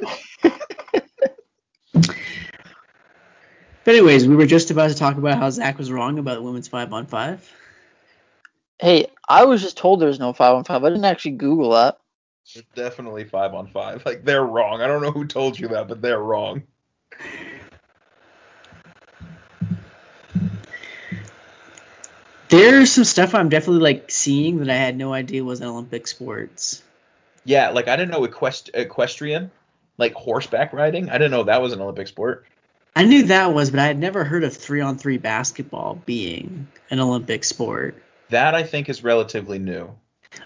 But 3.83 3.95
anyways, 3.95 4.27
we 4.27 4.35
were 4.35 4.45
just 4.45 4.69
about 4.71 4.89
to 4.89 4.95
talk 4.95 5.17
about 5.17 5.37
how 5.39 5.49
Zach 5.49 5.77
was 5.79 5.91
wrong 5.91 6.19
about 6.19 6.35
the 6.35 6.41
women's 6.43 6.67
five 6.67 6.93
on 6.93 7.07
five. 7.07 7.51
Hey, 8.79 9.07
I 9.27 9.45
was 9.45 9.61
just 9.61 9.77
told 9.77 9.99
there's 9.99 10.19
no 10.19 10.31
five 10.31 10.53
on 10.55 10.63
five. 10.63 10.83
I 10.83 10.89
didn't 10.89 11.05
actually 11.05 11.31
Google 11.31 11.71
that. 11.71 11.97
It's 12.55 12.67
definitely 12.73 13.25
five 13.25 13.53
on 13.53 13.67
five. 13.67 14.05
Like 14.05 14.23
they're 14.23 14.43
wrong. 14.43 14.81
I 14.81 14.87
don't 14.87 15.01
know 15.01 15.11
who 15.11 15.25
told 15.25 15.59
you 15.59 15.67
that, 15.69 15.87
but 15.87 16.01
they're 16.01 16.19
wrong. 16.19 16.63
There's 22.49 22.91
some 22.91 23.03
stuff 23.03 23.35
I'm 23.35 23.49
definitely 23.49 23.83
like 23.83 24.09
seeing 24.09 24.57
that 24.57 24.69
I 24.69 24.75
had 24.75 24.97
no 24.97 25.13
idea 25.13 25.43
was 25.43 25.61
an 25.61 25.67
Olympic 25.67 26.07
sports. 26.07 26.81
Yeah, 27.45 27.69
like 27.69 27.87
I 27.87 27.95
didn't 27.95 28.11
know 28.11 28.25
equest- 28.25 28.71
equestrian, 28.73 29.51
like 29.99 30.13
horseback 30.13 30.73
riding. 30.73 31.09
I 31.09 31.13
didn't 31.19 31.31
know 31.31 31.43
that 31.43 31.61
was 31.61 31.73
an 31.73 31.81
Olympic 31.81 32.07
sport. 32.07 32.45
I 32.95 33.03
knew 33.05 33.23
that 33.27 33.53
was, 33.53 33.69
but 33.69 33.79
I 33.79 33.85
had 33.85 33.99
never 33.99 34.23
heard 34.23 34.43
of 34.43 34.57
three 34.57 34.81
on 34.81 34.97
three 34.97 35.17
basketball 35.19 36.01
being 36.05 36.67
an 36.89 36.99
Olympic 36.99 37.43
sport. 37.43 38.01
That 38.29 38.55
I 38.55 38.63
think 38.63 38.89
is 38.89 39.03
relatively 39.03 39.59
new. 39.59 39.95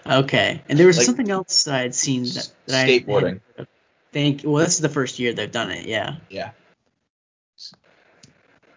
Okay, 0.06 0.62
and 0.68 0.78
there 0.78 0.86
was 0.86 0.96
Like- 0.98 1.06
something 1.06 1.30
else 1.30 1.64
that 1.64 1.74
I 1.74 1.80
had 1.82 1.94
seen 1.94 2.24
that, 2.24 2.52
that 2.66 2.74
I 2.76 2.78
had- 2.90 3.06
Skateboarding. 3.06 3.40
had- 3.56 3.66
Thank. 4.12 4.42
Well, 4.44 4.64
this 4.64 4.74
is 4.74 4.80
the 4.80 4.88
first 4.88 5.18
year 5.18 5.32
they've 5.32 5.50
done 5.50 5.70
it. 5.72 5.86
Yeah. 5.86 6.16
Yeah. 6.30 6.50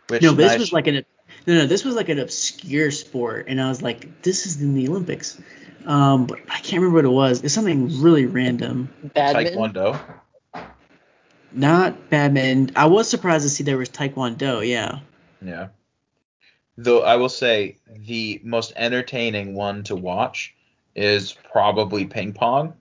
Which 0.08 0.22
no, 0.22 0.32
this 0.32 0.52
nice- 0.54 0.60
was 0.60 0.74
like 0.74 0.88
an 0.88 1.06
no, 1.46 1.54
no, 1.54 1.66
this 1.68 1.84
was 1.86 1.96
like 1.96 2.10
an 2.10 2.20
obscure 2.20 2.92
sport, 2.92 3.46
and 3.48 3.62
I 3.62 3.70
was 3.70 3.82
like, 3.82 4.22
this 4.24 4.46
is 4.46 4.62
in 4.62 4.74
the 4.74 4.88
Olympics. 4.90 5.40
Um, 5.86 6.26
but 6.26 6.40
I 6.50 6.60
can't 6.60 6.82
remember 6.82 6.96
what 6.96 7.06
it 7.06 7.10
was. 7.10 7.44
It's 7.44 7.54
something 7.54 8.02
really 8.02 8.26
random. 8.26 8.90
Badminton. 9.14 9.54
taekwondo. 9.56 10.00
Not 11.54 12.10
badminton. 12.10 12.72
I 12.76 12.88
was 12.88 13.08
surprised 13.10 13.44
to 13.44 13.50
see 13.50 13.64
there 13.64 13.78
was 13.78 13.90
taekwondo. 13.90 14.68
Yeah. 14.68 15.00
Yeah. 15.42 15.68
Though 16.78 17.04
I 17.04 17.16
will 17.16 17.30
say 17.30 17.78
the 17.88 18.42
most 18.44 18.74
entertaining 18.76 19.54
one 19.56 19.84
to 19.84 19.96
watch 19.96 20.54
is 20.98 21.34
probably 21.52 22.06
ping 22.06 22.34
pong. 22.34 22.74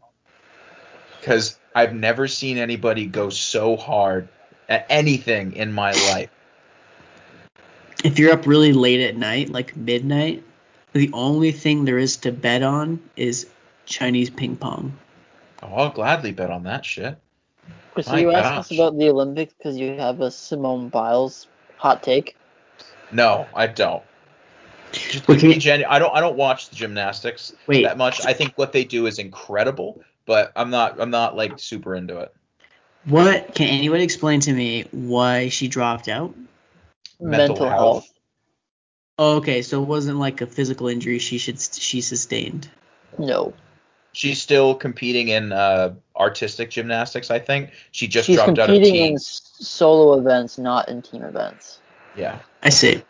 Because 1.21 1.59
I've 1.75 1.95
never 1.95 2.27
seen 2.27 2.57
anybody 2.57 3.07
go 3.07 3.31
so 3.31 3.77
hard 3.77 4.29
at 4.69 4.87
anything 4.89 5.53
in 5.53 5.73
my 5.73 5.93
life. 5.93 6.31
If 8.03 8.19
you're 8.19 8.33
up 8.33 8.47
really 8.47 8.73
late 8.73 9.01
at 9.01 9.17
night, 9.17 9.51
like 9.51 9.77
midnight, 9.77 10.43
the 10.93 11.11
only 11.13 11.53
thing 11.53 11.85
there 11.85 11.99
is 11.99 12.17
to 12.19 12.33
bet 12.33 12.63
on 12.63 13.01
is 13.17 13.47
Chinese 13.85 14.31
ping 14.31 14.57
pong. 14.57 14.97
Oh, 15.63 15.75
I'll 15.75 15.91
gladly 15.91 16.33
bet 16.33 16.51
on 16.51 16.65
that 16.65 16.85
shit. 16.85 17.19
Chris, 17.93 18.07
My 18.09 18.21
you 18.21 18.31
asked 18.31 18.71
us 18.71 18.79
about 18.79 18.99
the 18.99 19.09
Olympics 19.09 19.55
because 19.57 19.77
you 19.77 19.95
have 19.95 20.21
a 20.21 20.31
Simone 20.31 20.89
Biles 20.89 21.47
hot 21.77 22.03
take. 22.03 22.37
No, 23.13 23.47
I 23.55 23.67
don't. 23.67 24.03
Just 24.99 25.29
Wait, 25.29 25.41
to 25.41 25.49
be 25.49 25.55
you- 25.55 25.61
genu- 25.61 25.87
I 25.89 25.99
don't. 25.99 26.15
I 26.15 26.21
don't 26.21 26.37
watch 26.37 26.69
the 26.71 26.77
gymnastics 26.77 27.53
Wait. 27.67 27.83
that 27.85 27.97
much. 27.99 28.25
I 28.25 28.33
think 28.33 28.53
what 28.57 28.73
they 28.73 28.85
do 28.85 29.07
is 29.07 29.19
incredible, 29.19 30.01
but 30.27 30.53
I'm 30.57 30.71
not. 30.71 31.01
I'm 31.01 31.11
not 31.11 31.37
like 31.37 31.59
super 31.59 31.95
into 31.95 32.19
it. 32.19 32.35
What 33.05 33.55
can 33.55 33.69
anybody 33.69 34.03
explain 34.03 34.41
to 34.41 34.53
me 34.53 34.87
why 34.91 35.49
she 35.49 35.69
dropped 35.69 36.09
out? 36.09 36.35
Mental 37.21 37.69
health. 37.69 38.09
Oh, 39.19 39.37
okay, 39.37 39.63
so 39.63 39.81
it 39.83 39.87
wasn't 39.87 40.19
like 40.19 40.41
a 40.41 40.47
physical 40.47 40.89
injury 40.89 41.19
she 41.19 41.39
should 41.39 41.61
she 41.61 42.01
sustained. 42.01 42.69
No. 43.19 43.55
She's 44.13 44.41
still 44.43 44.75
competing 44.75 45.29
in 45.29 45.53
uh, 45.53 45.95
artistic 46.17 46.71
gymnastics. 46.71 47.31
I 47.31 47.39
think 47.39 47.71
she 47.93 48.09
just 48.09 48.27
She's 48.27 48.37
dropped 48.37 48.59
out 48.59 48.71
of 48.71 48.75
competing 48.75 48.93
team. 48.95 49.07
in 49.13 49.15
s- 49.15 49.53
solo 49.59 50.19
events, 50.19 50.59
not 50.59 50.89
in 50.89 51.01
team 51.03 51.23
events. 51.23 51.81
Yeah, 52.17 52.39
I 52.63 52.71
see. 52.71 53.03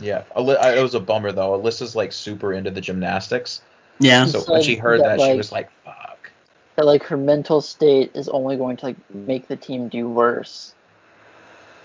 Yeah. 0.00 0.22
Ali- 0.34 0.56
I- 0.56 0.76
it 0.76 0.82
was 0.82 0.94
a 0.94 1.00
bummer 1.00 1.32
though. 1.32 1.58
Alyssa's 1.60 1.94
like 1.96 2.12
super 2.12 2.52
into 2.52 2.70
the 2.70 2.80
gymnastics, 2.80 3.60
Yeah. 3.98 4.26
so 4.26 4.40
She 4.40 4.50
when 4.50 4.62
she 4.62 4.76
heard 4.76 5.00
that, 5.00 5.18
that, 5.18 5.30
she 5.30 5.36
was 5.36 5.52
like, 5.52 5.70
"Fuck." 5.84 6.30
That 6.76 6.86
like 6.86 7.02
her 7.04 7.16
mental 7.16 7.60
state 7.60 8.12
is 8.14 8.28
only 8.28 8.56
going 8.56 8.76
to 8.78 8.86
like 8.86 8.96
make 9.14 9.48
the 9.48 9.56
team 9.56 9.88
do 9.88 10.08
worse. 10.08 10.74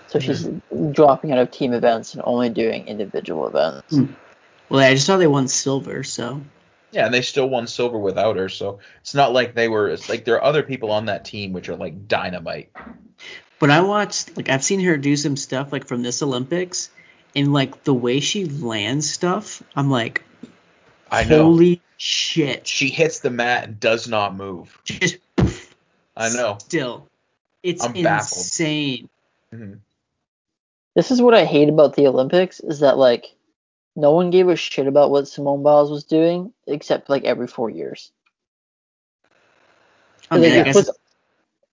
So 0.08 0.20
she's 0.20 0.48
dropping 0.92 1.32
out 1.32 1.38
of 1.38 1.50
team 1.50 1.72
events 1.72 2.14
and 2.14 2.22
only 2.24 2.48
doing 2.48 2.86
individual 2.86 3.48
events. 3.48 3.96
Hmm. 3.96 4.06
Well, 4.68 4.80
I 4.80 4.94
just 4.94 5.06
saw 5.06 5.16
they 5.16 5.26
won 5.26 5.48
silver, 5.48 6.02
so 6.04 6.40
Yeah, 6.92 7.06
and 7.06 7.12
they 7.14 7.22
still 7.22 7.48
won 7.48 7.66
silver 7.66 7.98
without 7.98 8.36
her. 8.36 8.48
So 8.48 8.78
it's 9.00 9.14
not 9.14 9.32
like 9.32 9.54
they 9.54 9.68
were. 9.68 9.88
It's 9.88 10.08
like 10.08 10.24
there 10.24 10.36
are 10.36 10.44
other 10.44 10.62
people 10.62 10.92
on 10.92 11.06
that 11.06 11.24
team 11.24 11.52
which 11.52 11.68
are 11.68 11.76
like 11.76 12.06
dynamite. 12.08 12.70
But 13.58 13.70
I 13.70 13.80
watched, 13.80 14.36
like, 14.36 14.50
I've 14.50 14.62
seen 14.62 14.80
her 14.80 14.98
do 14.98 15.16
some 15.16 15.34
stuff, 15.34 15.72
like, 15.72 15.86
from 15.86 16.02
this 16.02 16.22
Olympics, 16.22 16.90
and, 17.36 17.52
like, 17.52 17.84
the 17.84 17.94
way 17.94 18.18
she 18.20 18.46
lands 18.46 19.08
stuff, 19.08 19.62
I'm 19.76 19.90
like, 19.90 20.24
I 21.10 21.24
know. 21.24 21.44
holy 21.44 21.82
shit. 21.96 22.66
She 22.66 22.88
hits 22.90 23.20
the 23.20 23.30
mat 23.30 23.64
and 23.64 23.78
does 23.80 24.08
not 24.08 24.34
move. 24.34 24.78
Just 24.84 25.18
I 26.16 26.30
know. 26.30 26.56
still. 26.58 27.08
It's 27.62 27.84
I'm 27.84 27.92
baffled. 28.02 28.40
insane. 28.40 29.08
Mhm. 29.52 29.78
This 30.94 31.10
is 31.10 31.20
what 31.20 31.34
I 31.34 31.44
hate 31.44 31.68
about 31.68 31.94
the 31.94 32.06
Olympics 32.06 32.60
is 32.60 32.80
that 32.80 32.96
like 32.96 33.26
no 33.94 34.12
one 34.12 34.30
gave 34.30 34.48
a 34.48 34.56
shit 34.56 34.86
about 34.86 35.10
what 35.10 35.28
Simone 35.28 35.62
Biles 35.62 35.90
was 35.90 36.04
doing 36.04 36.52
except 36.66 37.10
like 37.10 37.24
every 37.24 37.46
four 37.46 37.68
years. 37.70 38.12
I 40.30 40.36
mean, 40.36 40.44
And 40.44 40.52
I 40.52 40.56
then 40.56 40.60
it 40.60 40.64
guess 40.64 40.76
puts 40.86 40.90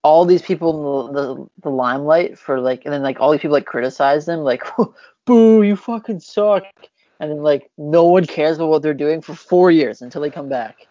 all 0.02 0.26
these 0.26 0.42
people 0.42 1.08
in 1.08 1.14
the, 1.14 1.34
the 1.34 1.50
the 1.62 1.70
limelight 1.70 2.38
for 2.38 2.60
like, 2.60 2.84
and 2.84 2.92
then 2.92 3.02
like 3.02 3.18
all 3.20 3.32
these 3.32 3.40
people 3.40 3.54
like 3.54 3.66
criticize 3.66 4.26
them 4.26 4.40
like, 4.40 4.62
boo, 5.24 5.62
you 5.62 5.76
fucking 5.76 6.20
suck, 6.20 6.64
and 7.20 7.30
then 7.30 7.42
like 7.42 7.70
no 7.78 8.04
one 8.04 8.26
cares 8.26 8.56
about 8.56 8.68
what 8.68 8.82
they're 8.82 8.94
doing 8.94 9.22
for 9.22 9.34
four 9.34 9.70
years 9.70 10.02
until 10.02 10.22
they 10.22 10.30
come 10.30 10.48
back. 10.48 10.86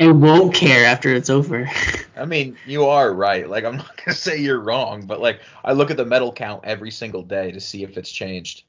and 0.00 0.22
won't 0.22 0.54
care 0.54 0.86
after 0.86 1.14
it's 1.14 1.30
over. 1.30 1.70
I 2.16 2.24
mean, 2.24 2.56
you 2.66 2.86
are 2.86 3.12
right. 3.12 3.48
Like 3.48 3.64
I'm 3.64 3.76
not 3.76 3.96
gonna 4.04 4.16
say 4.16 4.38
you're 4.38 4.60
wrong, 4.60 5.06
but 5.06 5.20
like 5.20 5.40
I 5.64 5.72
look 5.72 5.90
at 5.90 5.96
the 5.96 6.06
medal 6.06 6.32
count 6.32 6.64
every 6.64 6.90
single 6.90 7.22
day 7.22 7.52
to 7.52 7.60
see 7.60 7.84
if 7.84 7.96
it's 7.96 8.10
changed. 8.10 8.64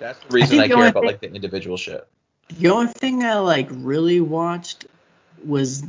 That's 0.00 0.18
the 0.18 0.28
reason 0.30 0.58
think 0.58 0.72
I, 0.72 0.74
care 0.74 0.88
about 0.88 0.94
thing- 0.94 1.06
like 1.06 1.20
the 1.20 1.32
individual 1.32 1.76
shit. 1.76 2.06
the 2.58 2.70
only 2.70 2.92
thing 2.92 3.22
I, 3.22 3.38
like, 3.38 3.68
really 3.70 4.20
watched 4.20 4.86
was 5.46 5.82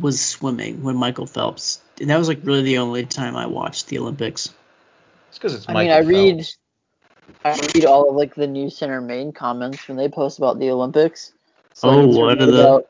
was 0.00 0.20
swimming 0.20 0.82
when 0.82 0.96
Michael 0.96 1.26
Phelps. 1.26 1.80
And 2.00 2.10
that 2.10 2.18
was, 2.18 2.28
like, 2.28 2.40
really 2.42 2.62
the 2.62 2.78
only 2.78 3.06
time 3.06 3.36
I 3.36 3.46
watched 3.46 3.88
the 3.88 3.98
Olympics. 3.98 4.52
It's 5.28 5.38
because 5.38 5.54
it's 5.54 5.68
I 5.68 5.72
Michael 5.72 5.96
mean, 5.96 5.96
I 5.96 6.08
read, 6.08 6.46
I 7.44 7.58
read 7.74 7.84
all 7.86 8.10
of 8.10 8.16
like 8.16 8.34
the 8.34 8.46
News 8.46 8.76
Center 8.76 9.00
main 9.00 9.32
comments 9.32 9.88
when 9.88 9.96
they 9.96 10.08
post 10.08 10.38
about 10.38 10.58
the 10.58 10.70
Olympics. 10.70 11.32
I 11.82 11.88
Oh, 11.88 12.06
get 12.06 12.18
what 12.20 12.40
are 12.40 12.46
the- 12.46 12.60
about, 12.60 12.88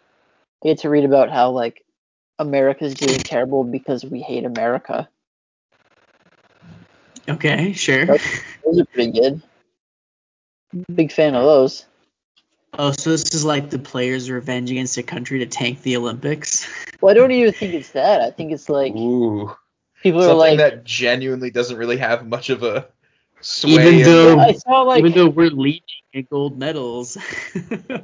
I 0.64 0.68
get 0.68 0.78
to 0.78 0.90
read 0.90 1.04
about 1.04 1.30
how 1.30 1.50
like 1.50 1.84
America's 2.38 2.94
doing 2.94 3.18
terrible 3.20 3.64
because 3.64 4.04
we 4.04 4.20
hate 4.20 4.44
America. 4.44 5.08
Okay, 7.28 7.72
sure. 7.72 8.06
Those 8.06 8.80
are 8.80 8.84
pretty 8.92 9.10
good. 9.12 9.42
Big 10.94 11.10
fan 11.10 11.34
of 11.34 11.42
those. 11.44 11.86
Oh, 12.78 12.92
so 12.92 13.10
this 13.10 13.34
is 13.34 13.44
like 13.44 13.70
the 13.70 13.78
players' 13.78 14.30
revenge 14.30 14.70
against 14.70 14.94
their 14.96 15.04
country 15.04 15.38
to 15.38 15.46
tank 15.46 15.82
the 15.82 15.96
Olympics? 15.96 16.66
Well, 17.02 17.10
I 17.10 17.14
don't 17.14 17.30
even 17.30 17.52
think 17.52 17.74
it's 17.74 17.90
that. 17.90 18.22
I 18.22 18.30
think 18.30 18.52
it's 18.52 18.70
like 18.70 18.94
Ooh, 18.94 19.54
people 20.02 20.20
are 20.20 20.28
something 20.28 20.38
like. 20.38 20.56
that 20.58 20.84
genuinely 20.84 21.50
doesn't 21.50 21.76
really 21.76 21.98
have 21.98 22.26
much 22.26 22.48
of 22.48 22.62
a 22.62 22.88
sway. 23.42 23.72
Even 23.72 24.02
though- 24.02 24.38
I 24.38 24.52
saw 24.52 24.80
like 24.80 25.00
Even 25.00 25.12
though 25.12 25.28
we're 25.28 25.50
leading 25.50 25.82
at 26.14 26.30
gold 26.30 26.58
medals. 26.58 27.18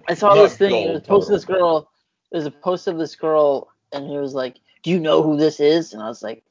I 0.08 0.12
saw 0.14 0.34
Not 0.34 0.42
this 0.42 0.56
thing. 0.58 0.70
gold 0.70 0.86
It 0.88 0.92
was 0.92 0.98
a 0.98 1.06
post 1.06 1.28
of 1.30 1.34
this 1.36 1.44
girl. 1.46 1.90
It 2.32 2.36
was 2.36 2.46
a 2.46 2.50
post 2.50 2.86
of 2.86 2.98
this 2.98 3.16
girl, 3.16 3.68
and 3.92 4.04
it 4.12 4.20
was 4.20 4.34
like, 4.34 4.56
"Do 4.82 4.90
you 4.90 5.00
know 5.00 5.22
who 5.22 5.38
this 5.38 5.58
is?" 5.58 5.94
And 5.94 6.02
I 6.02 6.08
was 6.08 6.22
like, 6.22 6.44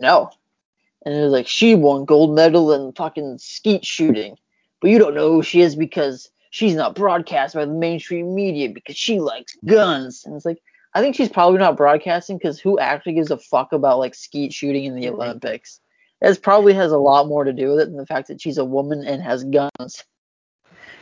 "No." 0.00 0.30
And 1.06 1.14
it 1.14 1.22
was 1.22 1.32
like, 1.32 1.46
"She 1.46 1.76
won 1.76 2.06
gold 2.06 2.34
medal 2.34 2.72
in 2.72 2.92
fucking 2.92 3.38
skeet 3.38 3.84
shooting, 3.86 4.36
but 4.80 4.90
you 4.90 4.98
don't 4.98 5.14
know 5.14 5.30
who 5.30 5.44
she 5.44 5.60
is 5.60 5.76
because 5.76 6.28
she's 6.54 6.76
not 6.76 6.94
broadcast 6.94 7.56
by 7.56 7.64
the 7.64 7.72
mainstream 7.72 8.32
media 8.32 8.68
because 8.68 8.96
she 8.96 9.18
likes 9.18 9.56
guns. 9.64 10.24
And 10.24 10.36
it's 10.36 10.44
like, 10.44 10.62
I 10.94 11.00
think 11.00 11.16
she's 11.16 11.28
probably 11.28 11.58
not 11.58 11.76
broadcasting 11.76 12.38
because 12.38 12.60
who 12.60 12.78
actually 12.78 13.14
gives 13.14 13.32
a 13.32 13.38
fuck 13.38 13.72
about 13.72 13.98
like 13.98 14.14
skeet 14.14 14.52
shooting 14.52 14.84
in 14.84 14.94
the 14.94 15.08
Olympics? 15.08 15.80
It 16.20 16.40
probably 16.42 16.74
has 16.74 16.92
a 16.92 16.96
lot 16.96 17.26
more 17.26 17.42
to 17.42 17.52
do 17.52 17.70
with 17.70 17.80
it 17.80 17.86
than 17.86 17.96
the 17.96 18.06
fact 18.06 18.28
that 18.28 18.40
she's 18.40 18.58
a 18.58 18.64
woman 18.64 19.04
and 19.04 19.20
has 19.20 19.42
guns. 19.42 20.04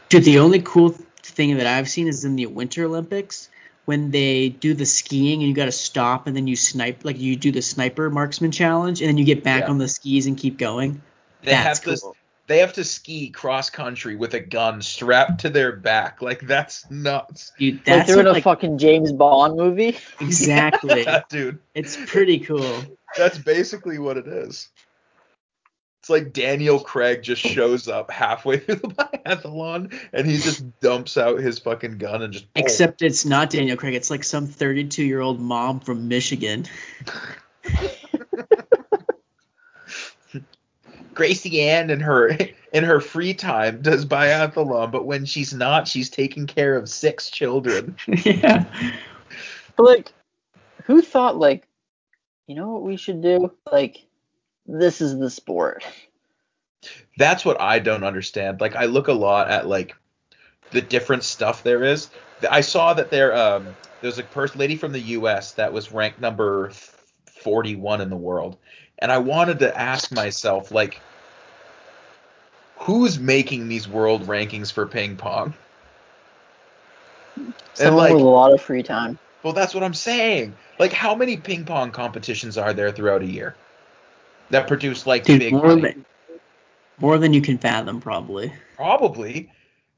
Dude, 0.09 0.25
the 0.25 0.39
only 0.39 0.63
cool 0.63 0.97
thing 1.23 1.59
that 1.59 1.67
I've 1.67 1.91
seen 1.91 2.09
is 2.09 2.25
in 2.25 2.35
the 2.37 2.47
Winter 2.47 2.87
Olympics 2.87 3.51
when 3.85 4.11
they 4.11 4.49
do 4.49 4.73
the 4.73 4.87
skiing 4.87 5.41
and 5.41 5.49
you 5.51 5.55
got 5.55 5.67
to 5.67 5.73
stop 5.73 6.27
and 6.27 6.35
then 6.35 6.47
you 6.47 6.57
snipe, 6.57 7.05
like 7.05 7.19
you 7.19 7.37
do 7.37 7.53
the 7.53 7.61
sniper 7.61 8.09
marksman 8.09 8.53
challenge 8.53 9.03
and 9.03 9.09
then 9.11 9.19
you 9.19 9.27
get 9.27 9.45
back 9.45 9.65
Yeah. 9.65 9.71
on 9.71 9.77
the 9.77 9.89
skis 9.89 10.25
and 10.27 10.39
keep 10.39 10.57
going. 10.57 11.03
They 11.43 11.51
That's 11.51 11.81
have 11.81 11.95
to 11.95 12.01
cool. 12.01 12.17
They 12.53 12.59
have 12.59 12.75
to 12.75 12.85
ski 12.85 13.31
cross 13.31 13.71
country 13.71 14.15
with 14.15 14.35
a 14.35 14.41
gun 14.41 14.83
strapped 14.83 15.41
to 15.41 15.49
their 15.51 15.73
back. 15.75 16.21
Like 16.21 16.47
that's 16.47 16.89
nuts. 16.91 17.53
Dude, 17.59 17.87
Like 17.87 18.07
they're 18.07 18.21
in 18.21 18.27
a 18.27 18.33
like, 18.33 18.45
fucking 18.45 18.77
James 18.77 19.11
Bond 19.11 19.57
movie. 19.57 19.97
exactly. 20.21 21.03
Yeah, 21.13 21.23
dude. 21.29 21.59
it's 21.75 21.97
pretty 21.97 22.39
cool. 22.41 22.85
That's 23.17 23.39
basically 23.39 23.99
what 23.99 24.19
it 24.19 24.27
is. 24.29 24.69
It's 26.01 26.11
like 26.11 26.33
Daniel 26.33 26.79
Craig 26.79 27.23
just 27.23 27.41
shows 27.41 27.89
up 27.89 28.11
halfway 28.11 28.59
through 28.59 28.77
the 28.77 28.89
biathlon 28.89 29.99
and 30.13 30.27
he 30.27 30.37
just 30.37 30.81
dumps 30.81 31.17
out 31.17 31.39
his 31.41 31.59
fucking 31.59 31.99
gun 31.99 32.23
and 32.23 32.33
just 32.33 32.47
Except 32.55 33.01
it's 33.03 33.25
not 33.25 33.51
Daniel 33.51 33.77
Craig. 33.77 33.95
It's 33.95 34.11
like 34.11 34.25
some 34.25 34.47
32 34.47 35.05
year 35.05 35.21
old 35.21 35.41
mom 35.41 35.81
from 35.81 36.09
Michigan. 36.09 36.67
Gracie 41.14 41.61
Ann 41.61 41.90
in 41.90 42.00
her 42.00 42.37
in 42.73 42.85
her 42.85 43.00
free 43.00 43.35
time 43.35 43.83
does 43.83 44.04
biathlon, 44.04 44.90
but 44.90 45.07
when 45.07 45.25
she's 45.25 45.52
not, 45.52 45.87
she's 45.87 46.11
taking 46.11 46.47
care 46.47 46.76
of 46.76 46.88
six 46.88 47.31
children. 47.31 47.97
yeah. 48.25 48.64
But 49.76 49.83
like, 49.85 50.12
who 50.85 51.02
thought 51.02 51.37
like, 51.37 51.66
you 52.47 52.54
know 52.54 52.73
what 52.73 52.83
we 52.83 52.97
should 52.97 53.23
do? 53.23 53.52
Like, 53.71 54.07
this 54.66 55.00
is 55.00 55.19
the 55.19 55.31
sport. 55.31 55.85
That's 57.16 57.45
what 57.45 57.61
I 57.61 57.78
don't 57.78 58.04
understand. 58.04 58.61
Like 58.61 58.75
I 58.75 58.87
look 58.87 59.09
a 59.09 59.12
lot 59.12 59.49
at 59.50 59.69
like 59.69 59.95
the 60.71 60.81
different 60.81 61.25
stuff 61.25 61.62
there 61.62 61.85
is. 61.85 62.11
I 62.50 62.61
saw 62.61 62.95
that 62.95 63.11
there 63.11 63.37
um 63.37 63.69
there's 64.00 64.19
a 64.19 64.25
person 64.25 64.59
lady 64.59 64.76
from 64.76 64.92
the 64.92 65.00
US 65.00 65.52
that 65.52 65.73
was 65.73 65.92
ranked 65.92 66.21
number 66.21 66.71
41 67.26 68.00
in 68.00 68.11
the 68.11 68.16
world. 68.16 68.57
And 69.03 69.11
I 69.11 69.19
wanted 69.19 69.59
to 69.59 69.77
ask 69.77 70.13
myself 70.13 70.71
like 70.71 71.01
who's 72.77 73.19
making 73.19 73.67
these 73.67 73.89
world 73.89 74.29
rankings 74.29 74.73
for 74.73 74.87
ping 74.87 75.17
pong? 75.17 75.55
Someone 77.75 78.05
like- 78.05 78.13
with 78.15 78.23
a 78.23 78.25
lot 78.25 78.53
of 78.53 78.63
free 78.63 78.85
time. 78.85 79.19
Well, 79.43 79.53
that's 79.53 79.75
what 79.75 79.83
I'm 79.83 79.93
saying. 79.93 80.55
Like 80.79 80.93
how 80.93 81.17
many 81.17 81.37
ping 81.37 81.65
pong 81.65 81.91
competitions 81.91 82.57
are 82.57 82.73
there 82.73 82.93
throughout 82.93 83.23
a 83.23 83.27
year 83.27 83.57
that 84.51 84.69
produce 84.69 85.05
like 85.05 85.25
Dude, 85.25 85.41
big 85.41 85.53
more 85.53 85.75
than, 85.75 86.07
more 87.01 87.19
than 87.19 87.33
you 87.33 87.43
can 87.43 87.59
fathom, 87.59 88.01
probably. 88.01 88.53
Probably. 88.77 89.51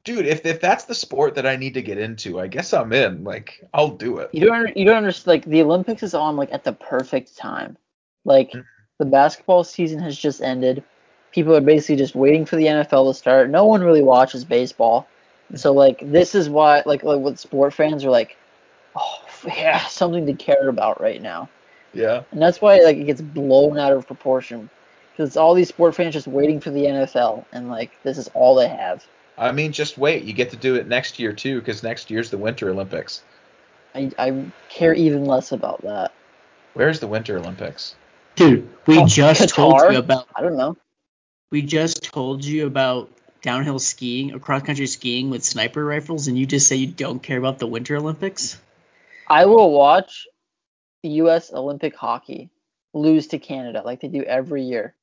Dude, 0.03 0.25
if 0.25 0.47
if 0.47 0.59
that's 0.59 0.85
the 0.85 0.95
sport 0.95 1.35
that 1.35 1.45
I 1.45 1.57
need 1.57 1.75
to 1.75 1.83
get 1.83 1.99
into, 1.99 2.39
I 2.39 2.47
guess 2.47 2.73
I'm 2.73 2.91
in. 2.91 3.23
Like, 3.23 3.63
I'll 3.71 3.89
do 3.89 4.17
it. 4.17 4.31
You 4.33 4.47
don't 4.47 4.75
you 4.75 4.85
don't 4.85 4.97
understand. 4.97 5.27
Like 5.27 5.45
the 5.45 5.61
Olympics 5.61 6.01
is 6.01 6.15
on 6.15 6.37
like 6.37 6.51
at 6.51 6.63
the 6.63 6.73
perfect 6.73 7.37
time. 7.37 7.77
Like 8.23 8.51
Mhm. 8.51 8.65
The 8.97 9.05
basketball 9.05 9.63
season 9.63 9.99
has 9.99 10.17
just 10.17 10.41
ended. 10.41 10.83
People 11.31 11.55
are 11.55 11.61
basically 11.61 11.97
just 11.97 12.15
waiting 12.15 12.45
for 12.45 12.55
the 12.55 12.65
NFL 12.65 13.09
to 13.09 13.13
start. 13.13 13.49
No 13.49 13.65
one 13.65 13.83
really 13.83 14.01
watches 14.01 14.45
baseball. 14.45 15.07
Mm-hmm. 15.47 15.57
So 15.57 15.73
like 15.73 15.99
this 16.01 16.35
is 16.35 16.49
why 16.49 16.83
like 16.85 17.03
like 17.03 17.19
what 17.19 17.39
sport 17.39 17.73
fans 17.73 18.05
are 18.05 18.09
like, 18.09 18.37
oh 18.95 19.23
yeah, 19.45 19.85
something 19.87 20.25
to 20.25 20.33
care 20.33 20.69
about 20.69 21.01
right 21.01 21.21
now. 21.21 21.49
Yeah. 21.93 22.23
And 22.31 22.41
that's 22.41 22.61
why 22.61 22.79
like 22.79 22.97
it 22.97 23.05
gets 23.05 23.21
blown 23.21 23.77
out 23.77 23.91
of 23.91 24.07
proportion. 24.07 24.69
Because 25.11 25.29
it's 25.29 25.37
all 25.37 25.53
these 25.53 25.69
sport 25.69 25.95
fans 25.95 26.13
just 26.13 26.27
waiting 26.27 26.59
for 26.59 26.71
the 26.71 26.85
NFL 26.85 27.45
and 27.51 27.69
like 27.69 27.91
this 28.03 28.17
is 28.17 28.29
all 28.33 28.55
they 28.55 28.67
have. 28.67 29.05
I 29.37 29.51
mean, 29.51 29.73
just 29.73 29.97
wait. 29.97 30.23
You 30.23 30.33
get 30.33 30.49
to 30.51 30.57
do 30.57 30.75
it 30.75 30.87
next 30.87 31.19
year 31.19 31.33
too, 31.33 31.59
because 31.59 31.83
next 31.83 32.09
year's 32.09 32.29
the 32.29 32.37
Winter 32.37 32.69
Olympics. 32.69 33.23
I, 33.93 34.11
I 34.17 34.45
care 34.69 34.93
even 34.93 35.25
less 35.25 35.51
about 35.51 35.81
that. 35.81 36.13
Where's 36.73 36.99
the 36.99 37.07
Winter 37.07 37.37
Olympics? 37.37 37.95
Dude, 38.35 38.69
we 38.85 38.99
Oh, 38.99 39.05
just 39.07 39.49
told 39.49 39.79
you 39.91 39.97
about 39.99 40.27
I 40.35 40.41
don't 40.41 40.57
know. 40.57 40.77
we 41.51 41.61
just 41.61 42.03
told 42.03 42.43
you 42.43 42.65
about 42.67 43.09
downhill 43.41 43.79
skiing 43.79 44.33
or 44.33 44.39
cross 44.39 44.63
country 44.63 44.87
skiing 44.87 45.29
with 45.29 45.43
sniper 45.43 45.83
rifles 45.83 46.27
and 46.27 46.37
you 46.37 46.45
just 46.45 46.67
say 46.67 46.75
you 46.75 46.87
don't 46.87 47.21
care 47.21 47.37
about 47.37 47.59
the 47.59 47.67
Winter 47.67 47.95
Olympics? 47.95 48.59
I 49.27 49.45
will 49.45 49.71
watch 49.71 50.27
the 51.03 51.09
U.S. 51.09 51.51
Olympic 51.53 51.95
hockey 51.95 52.49
lose 52.93 53.27
to 53.27 53.39
Canada 53.39 53.81
like 53.85 54.01
they 54.01 54.07
do 54.07 54.23
every 54.23 54.63
year. 54.63 54.93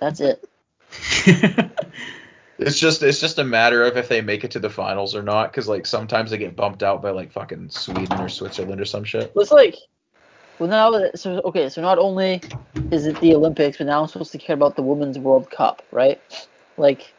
That's 0.00 0.20
it. 0.20 0.42
It's 2.58 2.78
just 2.78 3.02
it's 3.02 3.18
just 3.18 3.38
a 3.38 3.44
matter 3.44 3.82
of 3.82 3.96
if 3.96 4.08
they 4.08 4.20
make 4.20 4.44
it 4.44 4.52
to 4.52 4.60
the 4.60 4.70
finals 4.70 5.16
or 5.16 5.22
not, 5.22 5.50
because 5.50 5.66
like 5.66 5.84
sometimes 5.84 6.30
they 6.30 6.38
get 6.38 6.54
bumped 6.54 6.84
out 6.84 7.02
by 7.02 7.10
like 7.10 7.32
fucking 7.32 7.70
Sweden 7.70 8.20
or 8.20 8.28
Switzerland 8.28 8.80
or 8.80 8.84
some 8.84 9.02
shit. 9.02 9.34
Well, 9.34 9.42
It's 9.42 9.50
like, 9.50 9.74
well 10.58 10.68
now 10.68 11.10
so 11.14 11.40
okay, 11.44 11.68
so 11.68 11.80
not 11.80 11.98
only 11.98 12.42
is 12.90 13.06
it 13.06 13.18
the 13.20 13.34
Olympics, 13.34 13.78
but 13.78 13.86
now 13.86 14.02
I'm 14.02 14.08
supposed 14.08 14.32
to 14.32 14.38
care 14.38 14.54
about 14.54 14.76
the 14.76 14.82
Women's 14.82 15.18
World 15.18 15.50
Cup, 15.50 15.82
right? 15.90 16.20
Like, 16.76 17.12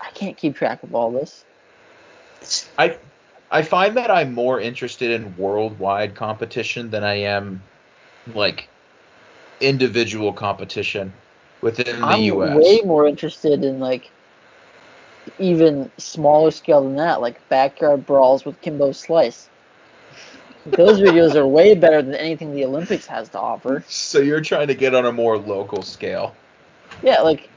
I 0.00 0.10
can't 0.10 0.36
keep 0.36 0.56
track 0.56 0.82
of 0.82 0.94
all 0.94 1.10
this. 1.10 1.44
I 2.78 2.96
I 3.50 3.62
find 3.62 3.96
that 3.96 4.10
I'm 4.10 4.34
more 4.34 4.60
interested 4.60 5.10
in 5.10 5.36
worldwide 5.36 6.14
competition 6.14 6.90
than 6.90 7.02
I 7.02 7.14
am 7.14 7.62
like 8.34 8.68
individual 9.60 10.32
competition 10.32 11.12
within 11.60 12.00
the 12.00 12.06
I'm 12.06 12.22
US. 12.22 12.56
way 12.56 12.80
more 12.84 13.06
interested 13.06 13.64
in 13.64 13.80
like 13.80 14.10
even 15.38 15.90
smaller 15.98 16.50
scale 16.50 16.82
than 16.82 16.96
that, 16.96 17.20
like 17.20 17.46
backyard 17.48 18.06
brawls 18.06 18.44
with 18.44 18.60
Kimbo 18.60 18.92
Slice. 18.92 19.48
Those 20.76 21.00
videos 21.00 21.34
are 21.34 21.46
way 21.46 21.74
better 21.74 22.02
than 22.02 22.14
anything 22.14 22.54
the 22.54 22.64
Olympics 22.64 23.06
has 23.06 23.28
to 23.30 23.38
offer. 23.38 23.84
So 23.88 24.18
you're 24.18 24.40
trying 24.40 24.68
to 24.68 24.74
get 24.74 24.94
on 24.94 25.06
a 25.06 25.12
more 25.12 25.38
local 25.38 25.82
scale. 25.82 26.34
Yeah, 27.02 27.20
like 27.22 27.48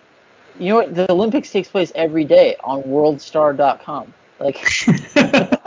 you 0.59 0.69
know 0.69 0.75
what? 0.75 0.95
The 0.95 1.11
Olympics 1.11 1.51
takes 1.51 1.67
place 1.67 1.91
every 1.95 2.25
day 2.25 2.55
on 2.63 2.83
WorldStar.com. 2.83 4.13
Like, 4.39 4.57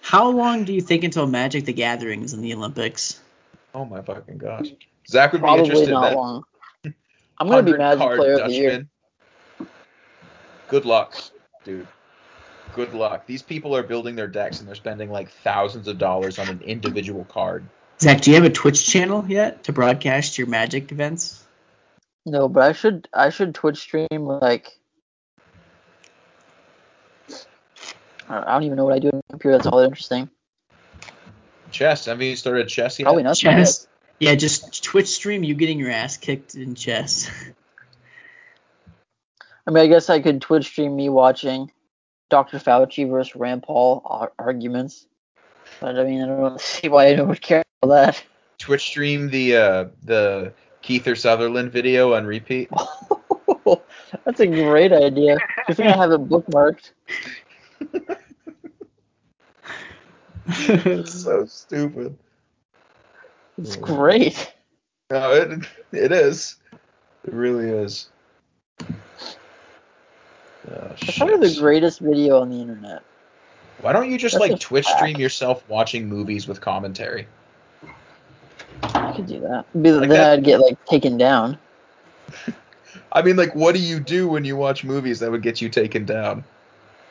How 0.00 0.28
long 0.28 0.64
do 0.64 0.72
you 0.74 0.80
think 0.80 1.04
until 1.04 1.26
Magic 1.26 1.64
the 1.64 1.72
Gathering 1.72 2.22
is 2.22 2.34
in 2.34 2.42
the 2.42 2.52
Olympics? 2.54 3.20
Oh 3.74 3.84
my 3.84 4.02
fucking 4.02 4.38
gosh. 4.38 4.66
Zach 5.08 5.32
would 5.32 5.38
be 5.38 5.42
probably 5.42 5.64
interested 5.64 5.88
in 5.88 5.94
not 5.94 6.10
that. 6.10 6.16
long. 6.16 6.44
I'm 7.38 7.48
gonna 7.48 7.62
be 7.62 7.72
Magic 7.72 7.98
card 7.98 8.18
Player 8.18 8.34
of 8.34 8.48
the 8.48 8.54
Year. 8.54 8.86
Good 10.68 10.84
luck, 10.84 11.16
dude. 11.64 11.88
Good 12.74 12.94
luck. 12.94 13.26
These 13.26 13.42
people 13.42 13.76
are 13.76 13.82
building 13.82 14.16
their 14.16 14.28
decks 14.28 14.60
and 14.60 14.68
they're 14.68 14.74
spending 14.74 15.10
like 15.10 15.30
thousands 15.30 15.88
of 15.88 15.98
dollars 15.98 16.38
on 16.38 16.48
an 16.48 16.62
individual 16.62 17.24
card. 17.24 17.64
Zach, 18.00 18.22
do 18.22 18.30
you 18.30 18.36
have 18.36 18.44
a 18.44 18.50
Twitch 18.50 18.86
channel 18.86 19.24
yet 19.28 19.64
to 19.64 19.72
broadcast 19.72 20.38
your 20.38 20.46
Magic 20.46 20.90
events? 20.90 21.44
No, 22.24 22.48
but 22.48 22.62
I 22.62 22.72
should 22.72 23.08
I 23.12 23.30
should 23.30 23.54
Twitch 23.54 23.78
stream 23.78 24.06
like 24.10 24.78
I 28.28 28.52
don't- 28.52 28.62
even 28.62 28.76
know 28.76 28.84
what 28.84 28.94
I 28.94 28.98
do 28.98 29.08
on 29.08 29.20
the 29.28 29.32
computer. 29.32 29.58
That's 29.58 29.66
all 29.66 29.78
that 29.78 29.84
interesting. 29.84 30.30
Chess. 31.70 32.06
Have 32.06 32.22
you 32.22 32.36
started 32.36 32.68
chess 32.68 32.98
yet? 32.98 33.04
Probably 33.04 33.24
not. 33.24 33.36
Chess? 33.36 33.86
Yeah, 34.18 34.34
just 34.34 34.84
Twitch 34.84 35.08
stream 35.08 35.42
you 35.42 35.54
getting 35.54 35.78
your 35.78 35.90
ass 35.90 36.16
kicked 36.16 36.54
in 36.54 36.74
chess. 36.74 37.30
I 39.66 39.70
mean, 39.70 39.84
I 39.84 39.86
guess 39.86 40.10
I 40.10 40.20
could 40.20 40.40
Twitch 40.40 40.66
stream 40.66 40.96
me 40.96 41.08
watching 41.08 41.70
Dr. 42.32 42.58
Fauci 42.58 43.06
versus 43.10 43.36
Rand 43.36 43.62
Paul 43.62 44.30
arguments. 44.38 45.06
But 45.80 45.98
I 45.98 46.04
mean, 46.04 46.22
I 46.22 46.26
don't 46.28 46.58
see 46.58 46.88
why 46.88 47.08
anyone 47.08 47.28
would 47.28 47.42
care 47.42 47.62
about 47.82 47.94
that. 47.94 48.24
Twitch 48.56 48.80
stream 48.80 49.28
the 49.28 49.54
uh 49.54 49.84
the 50.02 50.54
Kiefer 50.82 51.18
Sutherland 51.18 51.70
video 51.72 52.14
on 52.14 52.24
repeat. 52.24 52.70
That's 54.24 54.40
a 54.40 54.46
great 54.46 54.92
idea. 54.94 55.36
Good 55.66 55.76
thing 55.76 55.88
I 55.88 55.96
have 55.96 56.10
it 56.10 56.26
bookmarked. 56.26 56.92
it's 60.46 61.22
so 61.22 61.44
stupid. 61.44 62.16
It's 63.58 63.76
great. 63.76 64.54
No, 65.10 65.32
it 65.32 65.66
it 65.92 66.12
is. 66.12 66.56
It 67.24 67.34
really 67.34 67.68
is. 67.68 68.08
Oh, 70.70 70.92
It's 71.00 71.18
probably 71.18 71.48
the 71.48 71.60
greatest 71.60 72.00
video 72.00 72.40
on 72.40 72.50
the 72.50 72.60
internet. 72.60 73.02
Why 73.80 73.92
don't 73.92 74.10
you 74.10 74.16
just 74.18 74.38
That's 74.38 74.50
like 74.50 74.60
Twitch 74.60 74.84
fact. 74.86 74.98
stream 74.98 75.16
yourself 75.18 75.64
watching 75.68 76.08
movies 76.08 76.46
with 76.46 76.60
commentary? 76.60 77.26
I 78.82 79.12
could 79.12 79.26
do 79.26 79.40
that. 79.40 79.64
Be- 79.80 79.90
Like 79.92 80.08
then 80.08 80.18
that- 80.18 80.32
I'd 80.34 80.44
get 80.44 80.60
like 80.60 80.82
taken 80.86 81.16
down. 81.18 81.58
I 83.12 83.22
mean, 83.22 83.36
like, 83.36 83.54
what 83.54 83.74
do 83.74 83.80
you 83.80 84.00
do 84.00 84.28
when 84.28 84.44
you 84.44 84.56
watch 84.56 84.84
movies 84.84 85.20
that 85.20 85.30
would 85.30 85.42
get 85.42 85.60
you 85.60 85.68
taken 85.68 86.06
down? 86.06 86.44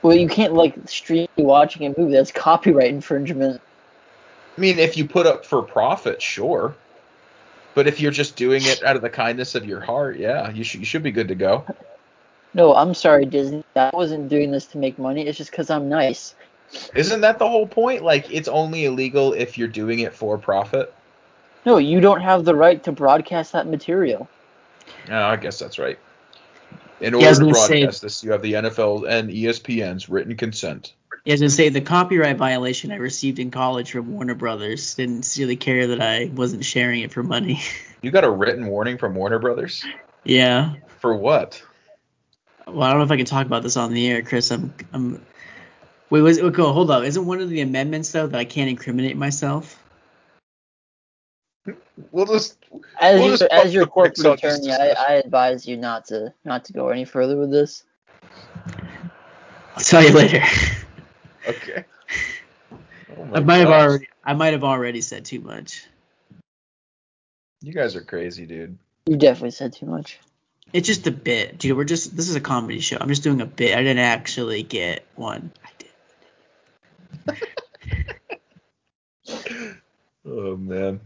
Well, 0.02 0.16
you 0.18 0.28
can't 0.28 0.54
like 0.54 0.76
stream 0.90 1.28
watching 1.38 1.86
a 1.86 2.00
movie 2.00 2.14
that's 2.14 2.32
copyright 2.32 2.90
infringement. 2.90 3.62
I 4.58 4.62
mean, 4.62 4.80
if 4.80 4.98
you 4.98 5.06
put 5.08 5.28
up 5.28 5.46
for 5.46 5.62
profit, 5.62 6.22
sure. 6.22 6.76
But 7.76 7.88
if 7.88 8.02
you're 8.02 8.12
just 8.12 8.36
doing 8.36 8.64
it 8.66 8.84
out 8.84 8.96
of 8.96 9.02
the 9.02 9.10
kindness 9.10 9.56
of 9.56 9.66
your 9.66 9.80
heart, 9.80 10.18
yeah, 10.18 10.50
you 10.52 10.64
should 10.64 10.80
you 10.80 10.86
should 10.86 11.04
be 11.04 11.12
good 11.12 11.28
to 11.28 11.36
go. 11.36 11.66
No, 12.54 12.76
I'm 12.76 12.94
sorry, 12.94 13.26
Disney. 13.26 13.64
I 13.76 13.92
wasn't 13.94 14.30
doing 14.30 14.52
this 14.52 14.66
to 14.68 14.78
make 14.78 15.00
money. 15.00 15.26
It's 15.28 15.38
just 15.38 15.52
because 15.52 15.70
I'm 15.70 15.88
nice. 15.88 16.36
Isn't 16.96 17.22
that 17.22 17.40
the 17.40 17.48
whole 17.48 17.68
point? 17.68 18.04
Like, 18.04 18.32
it's 18.32 18.48
only 18.48 18.86
illegal 18.86 19.34
if 19.34 19.58
you're 19.58 19.68
doing 19.68 20.00
it 20.00 20.14
for 20.14 20.38
profit. 20.38 20.94
No, 21.66 21.78
you 21.78 22.00
don't 22.00 22.22
have 22.22 22.44
the 22.46 22.56
right 22.56 22.84
to 22.84 22.92
broadcast 22.92 23.54
that 23.54 23.68
material. 23.68 24.28
Oh, 25.10 25.16
I 25.16 25.36
guess 25.36 25.60
that's 25.60 25.80
right. 25.80 26.00
In 27.00 27.14
order 27.14 27.28
was 27.28 27.40
to 27.40 27.46
gonna 27.46 27.56
say- 27.56 27.82
broadcast 27.82 28.02
this, 28.02 28.24
you 28.24 28.32
have 28.32 28.42
the 28.42 28.54
NFL 28.54 29.08
and 29.10 29.30
ESPN's 29.30 30.10
written 30.10 30.36
consent. 30.36 30.94
Yeah, 31.26 31.34
I 31.34 31.36
was 31.36 31.42
gonna 31.42 31.50
say 31.52 31.70
the 31.70 31.82
copyright 31.82 32.38
violation 32.38 32.92
I 32.92 32.96
received 32.96 33.38
in 33.38 33.52
college 33.52 33.92
from 33.92 34.12
Warner 34.14 34.34
Brothers 34.34 34.96
didn't 34.96 35.36
really 35.38 35.56
care 35.56 35.88
that 35.88 36.02
I 36.02 36.32
wasn't 36.34 36.66
sharing 36.66 37.02
it 37.02 37.12
for 37.12 37.24
money. 37.24 37.62
You 38.04 38.10
got 38.10 38.24
a 38.24 38.32
written 38.32 38.66
warning 38.66 38.98
from 38.98 39.14
Warner 39.14 39.38
Brothers 39.38 39.86
yeah. 40.24 40.74
for 41.02 41.14
what? 41.14 41.62
Well, 42.68 42.84
I 42.84 42.90
don't 42.90 43.00
know 43.00 43.06
if 43.06 43.12
I 43.12 43.18
can 43.18 43.26
talk 43.26 43.46
about 43.46 43.64
this 43.64 43.78
on 43.78 43.94
the 43.94 44.08
air, 44.08 44.22
Chris. 44.22 44.52
I'm 44.52 44.74
I'm 44.94 45.22
Wait, 46.12 46.20
was 46.20 46.40
okay, 46.40 46.62
hold 46.62 46.92
up. 46.92 47.06
Isn't 47.06 47.26
one 47.26 47.40
of 47.40 47.50
the 47.50 47.62
amendments 47.62 48.12
though 48.12 48.28
that 48.28 48.38
I 48.38 48.44
can't 48.44 48.70
incriminate 48.70 49.16
myself? 49.16 49.82
We'll 52.12 52.26
just 52.26 52.58
As 53.00 53.20
We'll 53.20 53.30
your 53.30 53.38
just 53.38 53.44
as 53.44 53.74
your 53.74 53.86
corporate 53.86 54.18
brakes 54.18 54.44
on 54.44 54.50
this 54.60 54.68
attorney, 54.68 54.94
I. 54.98 55.14
I 55.14 55.14
advise 55.14 55.66
you 55.66 55.78
not 55.78 56.06
to 56.08 56.34
not 56.44 56.66
to 56.66 56.74
go 56.74 56.90
any 56.90 57.06
further 57.06 57.38
with 57.38 57.50
this. 57.50 57.86
I'll 59.76 59.84
tell 59.84 60.04
you 60.04 60.12
later. 60.12 60.44
okay. 61.48 61.86
Oh 63.18 63.36
I 63.36 63.40
might 63.42 63.58
have 63.58 63.70
already 63.70 64.08
I 64.24 64.34
might 64.34 64.54
have 64.54 64.64
already 64.64 65.02
said 65.02 65.26
too 65.26 65.42
much. 65.42 65.86
You 67.62 67.74
guys 67.74 67.96
are 67.96 68.02
crazy, 68.02 68.46
dude. 68.46 68.78
You 69.06 69.18
definitely 69.18 69.52
said 69.52 69.74
too 69.74 69.86
much. 69.86 70.20
It's 70.74 70.88
just 70.88 71.08
a 71.08 71.12
bit, 71.12 71.58
dude. 71.58 71.76
We're 71.76 71.84
just 71.84 72.16
this 72.16 72.30
is 72.30 72.36
a 72.36 72.42
comedy 72.42 72.80
show. 72.80 72.98
I'm 73.00 73.10
just 73.10 73.24
doing 73.24 73.42
a 73.42 73.46
bit. 73.46 73.76
I 73.76 73.84
didn't 73.84 74.00
actually 74.00 74.64
get 74.64 75.06
one. 75.16 75.52
I 75.64 75.70
did. 75.78 77.38
Oh 80.24 80.56
man. 80.56 81.00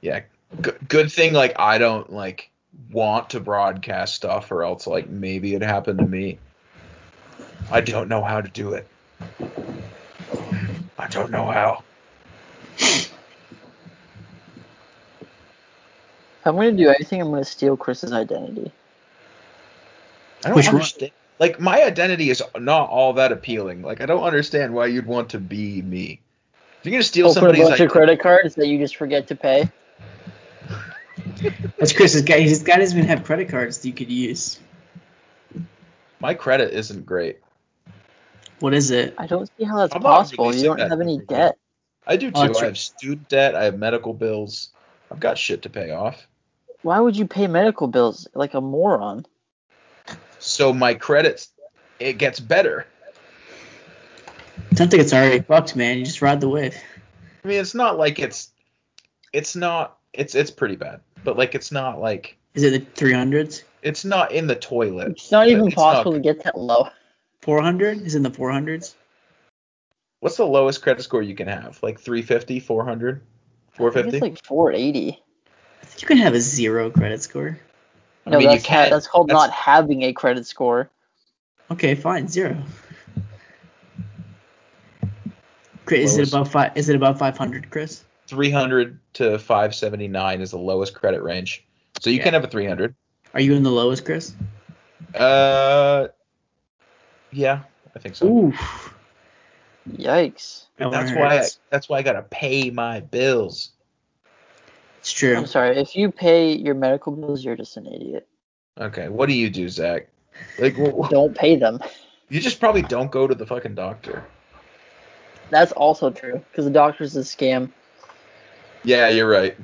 Yeah. 0.00 0.22
Good, 0.60 0.78
good 0.88 1.12
thing 1.12 1.32
like 1.32 1.58
I 1.58 1.78
don't 1.78 2.10
like 2.12 2.50
want 2.90 3.30
to 3.30 3.40
broadcast 3.40 4.14
stuff 4.14 4.50
or 4.50 4.62
else 4.62 4.86
like 4.86 5.08
maybe 5.08 5.54
it 5.54 5.62
happened 5.62 5.98
to 5.98 6.06
me. 6.06 6.38
I 7.70 7.80
don't 7.80 8.08
know 8.08 8.22
how 8.22 8.40
to 8.40 8.48
do 8.48 8.74
it. 8.74 8.88
I 10.98 11.08
don't 11.08 11.30
know 11.30 11.46
how. 11.46 11.82
If 12.78 13.12
I'm 16.44 16.56
gonna 16.56 16.72
do 16.72 16.88
anything, 16.88 17.20
I'm 17.20 17.30
gonna 17.30 17.44
steal 17.44 17.76
Chris's 17.76 18.12
identity. 18.12 18.70
I 20.44 20.48
don't 20.48 20.56
Which 20.56 20.66
one? 20.66 20.76
understand. 20.76 21.12
Like 21.38 21.58
my 21.58 21.82
identity 21.82 22.30
is 22.30 22.42
not 22.56 22.90
all 22.90 23.14
that 23.14 23.32
appealing. 23.32 23.82
Like 23.82 24.00
I 24.00 24.06
don't 24.06 24.22
understand 24.22 24.74
why 24.74 24.86
you'd 24.86 25.06
want 25.06 25.30
to 25.30 25.38
be 25.38 25.82
me. 25.82 26.20
If 26.78 26.86
you're 26.86 26.92
gonna 26.92 27.02
steal 27.02 27.26
oh, 27.26 27.30
Open 27.30 27.38
a 27.38 27.40
somebody's 27.40 27.62
bunch 27.62 27.70
of 27.70 27.74
identity, 27.74 27.92
credit 27.92 28.20
cards 28.20 28.54
that 28.56 28.66
you 28.66 28.78
just 28.78 28.96
forget 28.96 29.28
to 29.28 29.36
pay. 29.36 29.70
That's 31.78 31.92
Chris's 31.92 32.22
guy. 32.22 32.40
His 32.40 32.62
guy 32.62 32.76
doesn't 32.78 32.96
even 32.96 33.08
have 33.08 33.24
credit 33.24 33.48
cards 33.48 33.78
that 33.78 33.88
you 33.88 33.94
could 33.94 34.10
use. 34.10 34.60
my 36.20 36.34
credit 36.34 36.72
isn't 36.72 37.04
great. 37.06 37.40
What 38.60 38.74
is 38.74 38.90
it? 38.90 39.14
I 39.18 39.26
don't 39.26 39.50
see 39.58 39.64
how 39.64 39.78
that's 39.78 39.94
I'm 39.94 40.02
not 40.02 40.18
possible. 40.18 40.54
You 40.54 40.64
don't 40.64 40.78
have 40.78 41.00
any 41.00 41.18
debt. 41.18 41.56
I 42.06 42.16
do 42.16 42.30
oh, 42.34 42.46
too. 42.46 42.52
Oh, 42.54 42.60
I 42.60 42.64
have 42.66 42.78
student 42.78 43.28
debt. 43.28 43.54
I 43.54 43.64
have 43.64 43.78
medical 43.78 44.12
bills. 44.12 44.70
I've 45.10 45.20
got 45.20 45.38
shit 45.38 45.62
to 45.62 45.70
pay 45.70 45.90
off. 45.90 46.26
Why 46.84 47.00
would 47.00 47.16
you 47.16 47.26
pay 47.26 47.46
medical 47.46 47.88
bills 47.88 48.28
like 48.34 48.52
a 48.52 48.60
moron? 48.60 49.24
So 50.38 50.70
my 50.74 50.92
credit, 50.92 51.46
it 51.98 52.18
gets 52.18 52.38
better. 52.38 52.86
I 54.70 54.74
don't 54.74 54.90
think 54.90 55.02
it's 55.02 55.14
already 55.14 55.40
fucked, 55.40 55.76
man. 55.76 55.96
You 55.98 56.04
just 56.04 56.20
ride 56.20 56.42
the 56.42 56.48
wave. 56.50 56.76
I 57.42 57.48
mean, 57.48 57.58
it's 57.58 57.74
not 57.74 57.96
like 57.96 58.18
it's, 58.18 58.50
it's 59.32 59.56
not. 59.56 59.96
It's 60.12 60.34
it's 60.34 60.50
pretty 60.50 60.76
bad, 60.76 61.00
but 61.24 61.38
like 61.38 61.54
it's 61.54 61.72
not 61.72 62.02
like 62.02 62.36
Is 62.52 62.62
it 62.64 62.94
the 62.94 63.04
300s? 63.04 63.62
it's 63.82 64.04
not 64.04 64.30
in 64.32 64.46
the 64.46 64.54
toilet. 64.54 65.12
It's 65.12 65.32
not 65.32 65.48
even 65.48 65.68
It's 65.68 65.76
not- 65.78 65.94
possible 65.94 66.12
to 66.12 66.20
get 66.20 66.44
that 66.44 66.58
low. 66.58 66.88
400? 67.40 68.02
Is 68.02 68.14
in 68.14 68.22
the 68.22 68.30
400s? 68.30 68.94
What's 70.20 70.36
the 70.36 70.44
lowest 70.46 70.82
credit 70.82 71.02
score 71.02 71.22
you 71.22 71.34
can 71.34 71.48
have? 71.48 71.82
Like 71.82 71.98
350, 71.98 72.60
400, 72.60 73.16
I 73.16 73.20
think 73.20 73.76
450? 73.76 74.16
it's 74.18 74.22
like 74.22 74.44
480. 74.44 75.20
I 75.94 75.96
think 75.96 76.02
you 76.02 76.08
can 76.08 76.16
have 76.24 76.34
a 76.34 76.40
zero 76.40 76.90
credit 76.90 77.22
score. 77.22 77.56
I 78.26 78.30
No, 78.30 78.38
mean, 78.38 78.48
you 78.48 78.54
that's, 78.56 78.66
ha- 78.66 78.74
can't- 78.74 78.90
that's 78.90 79.06
called 79.06 79.28
that's- 79.28 79.48
not 79.48 79.52
having 79.54 80.02
a 80.02 80.12
credit 80.12 80.44
score. 80.46 80.90
Okay, 81.70 81.94
fine, 81.94 82.26
zero. 82.26 82.56
Chris, 85.84 86.12
is 86.12 86.18
it 86.18 86.28
above 86.28 86.50
five? 86.50 86.72
Is 86.76 86.88
it 86.88 86.96
above 86.96 87.18
500, 87.18 87.70
Chris? 87.70 88.04
300 88.26 88.98
to 89.14 89.38
579 89.38 90.40
is 90.40 90.50
the 90.50 90.58
lowest 90.58 90.94
credit 90.94 91.22
range. 91.22 91.64
So 92.00 92.10
you 92.10 92.16
Yeah. 92.16 92.24
can 92.24 92.34
have 92.34 92.42
a 92.44 92.48
300. 92.48 92.94
Are 93.34 93.40
you 93.40 93.54
in 93.54 93.62
the 93.62 93.70
lowest, 93.70 94.04
Chris? 94.04 94.34
Uh, 95.14 96.08
yeah, 97.30 97.60
I 97.94 97.98
think 97.98 98.16
so. 98.16 98.26
Ooh. 98.26 98.52
Yikes. 99.92 100.64
that's 100.78 101.12
why. 101.12 101.38
I, 101.38 101.46
that's 101.70 101.88
why 101.88 101.98
I 101.98 102.02
gotta 102.02 102.22
pay 102.22 102.70
my 102.70 103.00
bills. 103.00 103.70
It's 105.04 105.12
true. 105.12 105.36
I'm 105.36 105.44
sorry. 105.46 105.76
If 105.76 105.94
you 105.94 106.10
pay 106.10 106.54
your 106.54 106.74
medical 106.74 107.12
bills, 107.12 107.44
you're 107.44 107.56
just 107.56 107.76
an 107.76 107.86
idiot. 107.86 108.26
Okay, 108.80 109.10
what 109.10 109.28
do 109.28 109.34
you 109.34 109.50
do, 109.50 109.68
Zach? 109.68 110.06
Like, 110.58 110.72
wh- 110.76 110.98
wh- 110.98 111.10
Don't 111.10 111.36
pay 111.36 111.56
them. 111.56 111.78
you 112.30 112.40
just 112.40 112.58
probably 112.58 112.80
don't 112.80 113.10
go 113.10 113.26
to 113.26 113.34
the 113.34 113.44
fucking 113.44 113.74
doctor. 113.74 114.24
That's 115.50 115.72
also 115.72 116.08
true 116.08 116.42
because 116.50 116.64
the 116.64 116.70
doctor's 116.70 117.14
a 117.18 117.20
scam. 117.20 117.68
Yeah, 118.82 119.10
you're 119.10 119.28
right. 119.28 119.54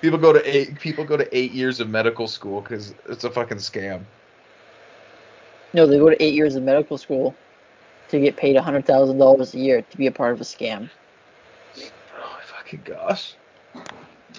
People 0.00 0.18
go 0.18 0.32
to 0.32 0.42
eight. 0.44 0.80
People 0.80 1.04
go 1.04 1.16
to 1.16 1.28
eight 1.36 1.52
years 1.52 1.78
of 1.78 1.88
medical 1.88 2.26
school 2.26 2.60
because 2.60 2.92
it's 3.08 3.22
a 3.22 3.30
fucking 3.30 3.58
scam. 3.58 4.02
No, 5.74 5.86
they 5.86 5.96
go 5.96 6.10
to 6.10 6.20
eight 6.20 6.34
years 6.34 6.56
of 6.56 6.64
medical 6.64 6.98
school 6.98 7.36
to 8.08 8.18
get 8.18 8.36
paid 8.36 8.56
hundred 8.56 8.84
thousand 8.84 9.18
dollars 9.18 9.54
a 9.54 9.58
year 9.60 9.82
to 9.82 9.96
be 9.96 10.08
a 10.08 10.12
part 10.12 10.32
of 10.32 10.40
a 10.40 10.44
scam. 10.44 10.90
Oh 11.78 11.90
my 12.18 12.42
fucking 12.42 12.82
gosh. 12.84 13.36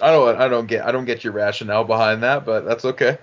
I 0.00 0.10
don't. 0.10 0.36
I 0.40 0.48
don't 0.48 0.66
get. 0.66 0.86
I 0.86 0.92
don't 0.92 1.04
get 1.04 1.24
your 1.24 1.32
rationale 1.32 1.84
behind 1.84 2.22
that, 2.22 2.44
but 2.44 2.64
that's 2.64 2.84
okay. 2.84 3.18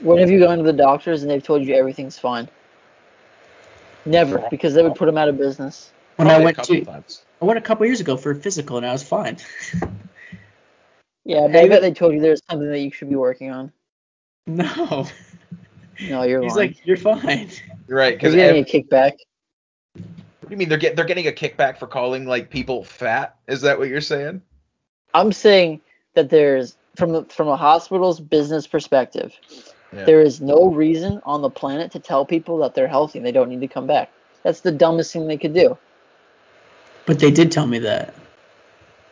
When 0.00 0.18
have 0.18 0.30
you 0.30 0.38
gone 0.38 0.58
to 0.58 0.64
the 0.64 0.72
doctors 0.72 1.22
and 1.22 1.30
they've 1.30 1.42
told 1.42 1.64
you 1.64 1.74
everything's 1.74 2.18
fine? 2.18 2.48
Never, 4.06 4.46
because 4.50 4.74
they 4.74 4.82
would 4.82 4.94
put 4.94 5.06
them 5.06 5.18
out 5.18 5.28
of 5.28 5.36
business. 5.36 5.90
when 6.16 6.28
Probably 6.28 6.34
I 6.34 6.38
a 6.38 6.44
went 6.44 6.56
couple 6.56 6.76
to, 6.76 6.84
times. 6.84 7.24
I 7.42 7.44
went 7.44 7.58
a 7.58 7.62
couple 7.62 7.84
years 7.86 8.00
ago 8.00 8.16
for 8.16 8.30
a 8.30 8.34
physical 8.34 8.76
and 8.76 8.86
I 8.86 8.92
was 8.92 9.02
fine. 9.02 9.36
Yeah, 11.24 11.46
but 11.46 11.56
I 11.56 11.68
bet 11.68 11.82
they 11.82 11.92
told 11.92 12.14
you 12.14 12.20
there's 12.20 12.40
something 12.48 12.70
that 12.70 12.78
you 12.78 12.90
should 12.90 13.10
be 13.10 13.16
working 13.16 13.50
on. 13.50 13.70
no, 14.46 15.06
No, 16.00 16.22
you're 16.22 16.42
he's 16.42 16.56
lying. 16.56 16.68
like, 16.70 16.86
you're 16.86 16.96
fine. 16.96 17.50
You're 17.86 17.98
right. 17.98 18.14
Because 18.16 18.34
you're 18.34 18.52
Because 18.52 18.64
getting 18.64 18.82
a 18.82 18.84
kickback. 18.86 19.12
What 19.92 20.48
do 20.48 20.54
you 20.54 20.56
mean 20.56 20.68
they're 20.70 20.78
get 20.78 20.96
they're 20.96 21.04
getting 21.04 21.26
a 21.26 21.32
kickback 21.32 21.76
for 21.78 21.86
calling 21.86 22.24
like 22.24 22.48
people 22.48 22.82
fat? 22.84 23.36
Is 23.46 23.60
that 23.62 23.78
what 23.78 23.88
you're 23.88 24.00
saying? 24.00 24.40
I'm 25.12 25.32
saying 25.32 25.82
that 26.18 26.30
there's 26.30 26.76
from 26.96 27.24
from 27.26 27.46
a 27.48 27.56
hospital's 27.56 28.18
business 28.18 28.66
perspective, 28.66 29.32
Yeah. 29.92 30.04
there 30.04 30.20
is 30.20 30.40
no 30.40 30.66
reason 30.66 31.20
on 31.24 31.42
the 31.42 31.50
planet 31.50 31.92
to 31.92 32.00
tell 32.00 32.24
people 32.26 32.58
that 32.58 32.74
they're 32.74 32.88
healthy 32.88 33.18
and 33.20 33.26
they 33.26 33.30
don't 33.32 33.48
need 33.48 33.60
to 33.60 33.68
come 33.68 33.86
back. 33.86 34.10
That's 34.42 34.60
the 34.60 34.72
dumbest 34.72 35.12
thing 35.12 35.28
they 35.28 35.36
could 35.36 35.54
do. 35.54 35.78
But 37.06 37.20
they 37.20 37.30
did 37.30 37.52
tell 37.52 37.66
me 37.66 37.78
that. 37.80 38.14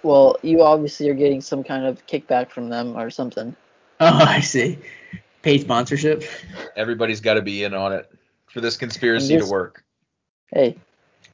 Well, 0.02 0.36
you 0.42 0.62
obviously 0.62 1.08
are 1.08 1.14
getting 1.14 1.40
some 1.40 1.62
kind 1.62 1.86
of 1.86 2.04
kickback 2.06 2.50
from 2.50 2.68
them 2.68 2.96
or 2.96 3.08
something. 3.10 3.54
Oh, 4.00 4.18
I 4.24 4.40
see. 4.40 4.78
Paid 5.42 5.60
sponsorship. 5.62 6.24
Everybody's 6.76 7.20
got 7.20 7.34
to 7.34 7.42
be 7.42 7.62
in 7.64 7.72
on 7.72 7.92
it 7.92 8.10
for 8.48 8.60
this 8.60 8.76
conspiracy 8.76 9.34
just- 9.36 9.46
to 9.46 9.52
work. 9.52 9.84
Hey, 10.52 10.76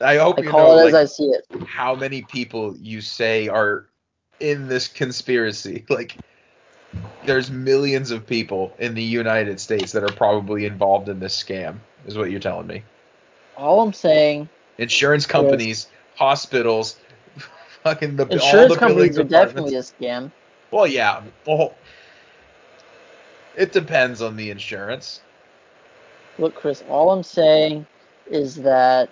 I 0.00 0.16
hope 0.16 0.38
I 0.38 0.42
you 0.42 0.50
call 0.50 0.76
know 0.76 0.82
it 0.84 0.86
as 0.88 0.92
like, 0.92 1.02
I 1.02 1.04
see 1.06 1.24
it. 1.24 1.44
how 1.66 1.94
many 1.94 2.22
people 2.22 2.74
you 2.78 3.00
say 3.00 3.48
are 3.48 3.86
in 4.42 4.68
this 4.68 4.88
conspiracy. 4.88 5.84
Like, 5.92 6.16
there's 7.24 7.50
millions 7.50 8.10
of 8.10 8.26
people 8.26 8.74
in 8.78 8.94
the 8.94 9.02
United 9.02 9.60
States 9.60 9.92
that 9.92 10.02
are 10.02 10.12
probably 10.14 10.66
involved 10.66 11.08
in 11.08 11.20
this 11.20 11.40
scam. 11.40 11.76
Is 12.06 12.18
what 12.18 12.30
you're 12.30 12.40
telling 12.40 12.66
me? 12.66 12.82
All 13.56 13.80
I'm 13.80 13.92
saying, 13.92 14.48
Insurance 14.78 15.26
companies, 15.26 15.86
hospitals, 16.16 16.96
fucking 17.84 18.16
the 18.16 18.24
all 18.24 18.32
insurance 18.32 18.74
the 18.74 18.78
companies 18.78 19.18
are 19.18 19.24
definitely 19.24 19.76
a 19.76 19.80
scam. 19.80 20.30
Well, 20.70 20.86
yeah. 20.86 21.22
Well, 21.46 21.74
It 23.56 23.72
depends 23.72 24.22
on 24.22 24.36
the 24.36 24.50
insurance. 24.50 25.20
Look, 26.38 26.54
Chris, 26.54 26.82
all 26.88 27.10
I'm 27.10 27.22
saying 27.22 27.86
is 28.30 28.56
that 28.56 29.10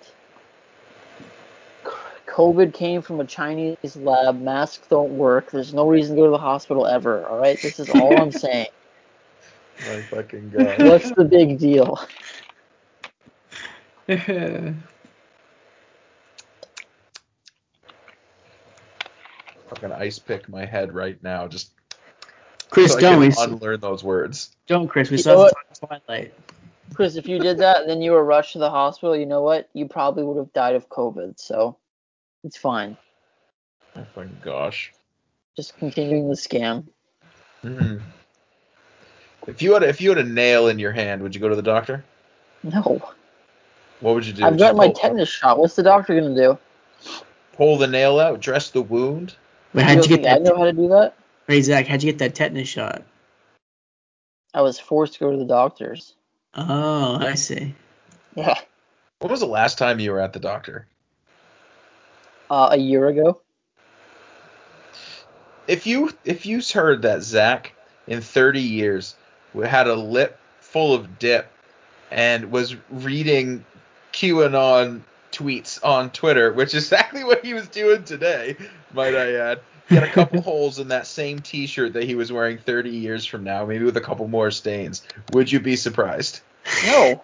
COVID 2.31 2.73
came 2.73 3.01
from 3.01 3.19
a 3.19 3.25
Chinese 3.25 3.95
lab. 3.97 4.41
Masks 4.41 4.87
don't 4.87 5.17
work. 5.17 5.51
There's 5.51 5.73
no 5.73 5.87
reason 5.87 6.15
to 6.15 6.21
go 6.21 6.25
to 6.25 6.31
the 6.31 6.37
hospital 6.37 6.87
ever. 6.87 7.27
All 7.27 7.37
right, 7.37 7.61
this 7.61 7.79
is 7.79 7.89
all 7.89 8.17
I'm 8.17 8.31
saying. 8.43 8.67
My 9.79 10.01
fucking 10.03 10.51
god. 10.51 10.81
What's 10.81 11.11
the 11.11 11.25
big 11.25 11.59
deal? 11.59 11.99
fucking 14.07 14.81
ice 19.91 20.19
pick 20.19 20.47
my 20.47 20.65
head 20.65 20.93
right 20.93 21.21
now. 21.21 21.47
Just 21.47 21.71
Chris, 22.69 22.93
so 22.93 22.99
don't 23.01 23.13
can 23.13 23.19
we? 23.19 23.33
unlearn 23.37 23.81
those 23.81 24.03
words. 24.03 24.55
Don't, 24.67 24.87
Chris. 24.87 25.09
We 25.09 25.17
You 25.17 25.17
still 25.17 25.35
know 25.35 25.43
have 25.43 25.73
to 25.73 25.81
talk 25.81 26.05
Twilight. 26.05 26.33
Chris, 26.93 27.17
if 27.17 27.27
you 27.27 27.39
did 27.39 27.57
that 27.59 27.81
and 27.81 27.89
then 27.89 28.01
you 28.01 28.11
were 28.11 28.23
rushed 28.23 28.53
to 28.53 28.59
the 28.59 28.69
hospital, 28.69 29.15
you 29.15 29.25
know 29.25 29.41
what? 29.41 29.69
You 29.73 29.87
probably 29.87 30.23
would 30.23 30.37
have 30.37 30.53
died 30.53 30.75
of 30.75 30.89
COVID. 30.89 31.39
So 31.39 31.77
it's 32.43 32.57
fine. 32.57 32.97
Oh 33.95 34.05
fucking 34.15 34.37
gosh. 34.43 34.91
Just 35.55 35.77
continuing 35.77 36.29
the 36.29 36.35
scam. 36.35 36.85
hmm 37.61 37.97
If 39.47 39.61
you 39.61 39.73
had 39.73 39.83
a, 39.83 39.87
if 39.89 39.99
you 40.01 40.09
had 40.09 40.17
a 40.19 40.23
nail 40.23 40.67
in 40.67 40.79
your 40.79 40.91
hand, 40.91 41.21
would 41.21 41.35
you 41.35 41.41
go 41.41 41.49
to 41.49 41.55
the 41.55 41.61
doctor? 41.61 42.03
No, 42.63 43.01
What 43.99 44.15
would 44.15 44.25
you 44.25 44.33
do? 44.33 44.45
I've 44.45 44.53
Just 44.53 44.59
got 44.59 44.75
my 44.75 44.87
pull, 44.87 44.93
tetanus 44.93 45.29
shot. 45.29 45.57
What's 45.59 45.75
the 45.75 45.83
doctor 45.83 46.13
gonna 46.19 46.35
do? 46.35 46.57
pull 47.53 47.77
the 47.77 47.87
nail 47.87 48.19
out, 48.19 48.39
dress 48.39 48.69
the 48.71 48.81
wound. 48.81 49.35
Wait, 49.73 49.83
how'd 49.83 49.97
you 49.97 50.01
you 50.01 50.01
don't 50.01 50.09
get 50.09 50.15
think 50.15 50.27
I 50.27 50.37
that? 50.37 50.43
know 50.43 50.57
how 50.57 50.65
to 50.65 50.73
do 50.73 50.87
that? 50.89 51.15
Hey, 51.47 51.61
Zach, 51.61 51.87
how'd 51.87 52.01
you 52.03 52.11
get 52.11 52.19
that 52.19 52.35
tetanus 52.35 52.67
shot? 52.69 53.03
I 54.53 54.61
was 54.61 54.79
forced 54.79 55.13
to 55.13 55.19
go 55.19 55.31
to 55.31 55.37
the 55.37 55.45
doctors. 55.45 56.13
Oh, 56.53 57.17
I 57.19 57.35
see. 57.35 57.73
Yeah, 58.35 58.59
When 59.19 59.31
was 59.31 59.39
the 59.41 59.45
last 59.45 59.77
time 59.77 59.99
you 59.99 60.11
were 60.11 60.19
at 60.19 60.33
the 60.33 60.39
doctor? 60.39 60.87
Uh, 62.51 62.69
a 62.71 62.77
year 62.77 63.07
ago. 63.07 63.39
If 65.67 65.87
you 65.87 66.11
if 66.25 66.45
you 66.45 66.61
heard 66.73 67.03
that 67.03 67.23
Zach 67.23 67.73
in 68.07 68.19
30 68.21 68.59
years 68.59 69.15
had 69.63 69.87
a 69.87 69.95
lip 69.95 70.37
full 70.59 70.93
of 70.93 71.17
dip 71.17 71.49
and 72.11 72.51
was 72.51 72.75
reading 72.89 73.63
QAnon 74.11 75.01
tweets 75.31 75.83
on 75.83 76.09
Twitter, 76.09 76.51
which 76.51 76.73
is 76.73 76.83
exactly 76.91 77.23
what 77.23 77.43
he 77.43 77.53
was 77.53 77.69
doing 77.69 78.03
today, 78.03 78.57
might 78.93 79.15
I 79.15 79.33
add. 79.35 79.61
He 79.87 79.95
had 79.95 80.03
a 80.03 80.11
couple 80.11 80.41
holes 80.41 80.79
in 80.79 80.89
that 80.89 81.07
same 81.07 81.39
T-shirt 81.39 81.93
that 81.93 82.03
he 82.03 82.15
was 82.15 82.31
wearing 82.31 82.57
30 82.57 82.89
years 82.89 83.25
from 83.25 83.43
now, 83.43 83.65
maybe 83.65 83.85
with 83.85 83.97
a 83.97 84.01
couple 84.01 84.27
more 84.27 84.51
stains. 84.51 85.03
Would 85.33 85.51
you 85.51 85.59
be 85.59 85.75
surprised? 85.75 86.41
No, 86.85 87.23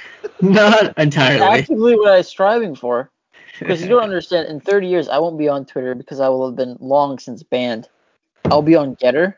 Not 0.40 0.96
entirely. 0.98 1.60
actively 1.60 1.96
what 1.96 2.12
I 2.12 2.16
was 2.18 2.28
striving 2.28 2.74
for. 2.74 3.10
Because 3.58 3.82
you 3.82 3.88
don't 3.88 4.02
understand, 4.02 4.48
in 4.48 4.60
30 4.60 4.86
years, 4.86 5.08
I 5.08 5.18
won't 5.18 5.38
be 5.38 5.48
on 5.48 5.66
Twitter 5.66 5.94
because 5.94 6.20
I 6.20 6.28
will 6.28 6.46
have 6.46 6.56
been 6.56 6.76
long 6.80 7.18
since 7.18 7.42
banned. 7.42 7.88
I'll 8.44 8.62
be 8.62 8.76
on 8.76 8.96
GETTR, 8.96 9.34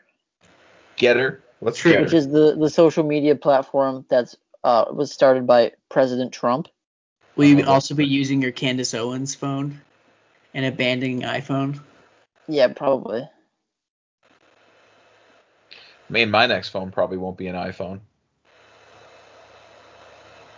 GETTR, 0.97 1.39
what's 1.59 1.79
True, 1.79 1.93
GETTR? 1.93 2.01
which 2.03 2.13
is 2.13 2.29
the, 2.29 2.55
the 2.57 2.69
social 2.69 3.03
media 3.03 3.35
platform 3.35 4.05
that's 4.09 4.35
uh, 4.63 4.85
was 4.91 5.11
started 5.11 5.47
by 5.47 5.71
President 5.89 6.31
Trump. 6.31 6.67
Will 7.35 7.45
you 7.45 7.63
Oh, 7.65 7.73
also 7.73 7.95
be 7.95 8.05
using 8.05 8.41
your 8.41 8.51
Candace 8.51 8.93
Owens 8.93 9.35
phone 9.35 9.81
and 10.53 10.65
abandoning 10.65 11.21
iPhone? 11.21 11.79
Yeah, 12.47 12.67
probably. 12.67 13.21
I 13.21 13.29
mean, 16.13 16.29
my 16.29 16.45
next 16.45 16.69
phone 16.69 16.91
probably 16.91 17.17
won't 17.17 17.37
be 17.37 17.47
an 17.47 17.55
iPhone. 17.55 18.01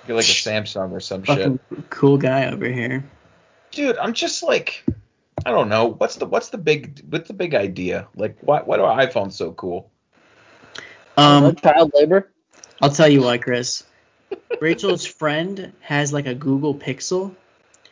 Get 0.08 0.13
like 0.13 0.26
a 0.26 0.28
Samsung 0.28 0.91
or 0.91 0.99
some 0.99 1.23
shit. 1.23 1.60
Cool 1.89 2.17
guy 2.17 2.47
over 2.47 2.67
here. 2.67 3.06
Dude 3.74 3.98
i'm 3.98 4.14
just 4.14 4.44
like 4.44 4.86
i 5.46 5.52
don't 5.52 5.68
know 5.70 5.88
what's 5.88 6.16
the 6.16 6.26
what's 6.26 6.50
the 6.50 6.58
big 6.58 7.02
what's 7.10 7.28
the 7.28 7.34
big 7.34 7.54
idea 7.56 8.08
like 8.16 8.38
why 8.42 8.62
why 8.62 8.78
do 8.78 8.84
iphones 8.84 9.34
so 9.34 9.52
cool 9.52 9.90
Um, 11.18 11.56
child 11.56 11.92
labor. 11.94 12.32
I'll 12.82 12.90
tell 12.90 13.08
you 13.08 13.22
why, 13.22 13.38
Chris. 13.38 13.84
Rachel's 14.60 15.06
friend 15.06 15.72
has 15.82 16.12
like 16.12 16.26
a 16.26 16.34
Google 16.34 16.74
Pixel. 16.74 17.36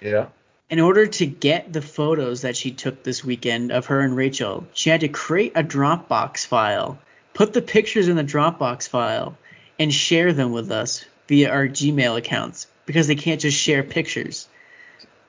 yeah 0.01 0.25
In 0.71 0.79
order 0.79 1.05
to 1.05 1.25
get 1.27 1.71
the 1.71 1.83
photos 1.83 2.41
that 2.41 2.57
she 2.57 2.71
took 2.71 3.03
this 3.03 3.23
weekend 3.23 3.71
of 3.71 3.85
her 3.87 3.99
and 4.01 4.15
Rachel, 4.15 4.65
she 4.73 4.89
had 4.89 5.01
to 5.01 5.07
create 5.07 5.53
a 5.55 5.63
Dropbox 5.63 6.47
file, 6.47 6.97
put 7.35 7.53
the 7.53 7.61
pictures 7.61 8.07
in 8.07 8.15
the 8.15 8.23
Dropbox 8.23 8.89
file, 8.89 9.37
and 9.77 9.93
share 9.93 10.33
them 10.33 10.51
with 10.51 10.71
us 10.71 11.05
via 11.27 11.51
our 11.51 11.67
Gmail 11.67 12.17
accounts 12.17 12.65
because 12.87 13.05
they 13.07 13.15
can't 13.15 13.39
just 13.41 13.57
share 13.57 13.83
pictures. 13.83 14.47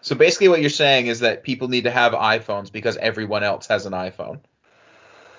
So 0.03 0.15
basically 0.15 0.49
what 0.49 0.61
you're 0.61 0.69
saying 0.71 1.07
is 1.07 1.21
that 1.21 1.43
people 1.43 1.69
need 1.69 1.85
to 1.85 1.91
have 1.91 2.13
iphones 2.13 2.71
because 2.71 2.97
everyone 2.99 3.43
else 3.43 3.67
has 3.69 3.87
an 3.87 3.93
iphone 3.93 4.41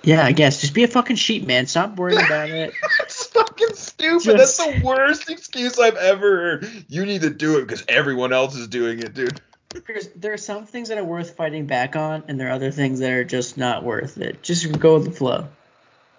Yeah, 0.04 0.26
I 0.26 0.34
guess. 0.34 0.60
Just 0.60 0.74
be 0.74 0.84
a 0.84 0.88
fucking 0.90 1.16
sheep, 1.16 1.48
man. 1.48 1.66
Stop 1.66 1.96
worrying 1.96 2.20
about 2.26 2.50
it. 2.50 2.74
that's 3.00 3.28
fucking 3.28 3.74
stupid 3.76 4.24
Just- 4.38 4.58
that's 4.58 4.58
the 4.58 4.82
worst 4.86 5.30
excuse 5.30 5.80
i've 5.80 5.96
ever 5.96 6.36
heard 6.38 6.86
you 6.90 7.06
need 7.06 7.22
to 7.22 7.30
do 7.30 7.58
it 7.60 7.62
because 7.68 7.84
everyone 7.88 8.34
else 8.34 8.56
is 8.56 8.68
doing 8.68 9.00
it 9.00 9.14
dude 9.14 9.40
There's, 9.88 10.10
there 10.10 10.34
are 10.34 10.38
some 10.38 10.66
things 10.66 10.90
that 10.90 10.98
are 10.98 11.04
worth 11.04 11.36
fighting 11.36 11.66
back 11.66 11.96
on, 11.96 12.24
and 12.28 12.40
there 12.40 12.48
are 12.50 12.52
other 12.52 12.70
things 12.72 13.00
that 13.00 13.12
are 13.12 13.24
just 13.24 13.58
not 13.58 13.84
worth 13.84 14.18
it. 14.20 14.44
Just 14.44 14.78
go 14.80 14.96
with 14.96 15.06
the 15.06 15.12
flow. 15.12 15.48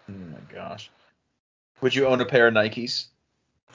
oh 0.08 0.12
my 0.12 0.38
gosh 0.52 0.90
would 1.80 1.94
you 1.94 2.06
own 2.06 2.20
a 2.20 2.24
pair 2.26 2.46
of 2.48 2.54
nikes 2.54 3.06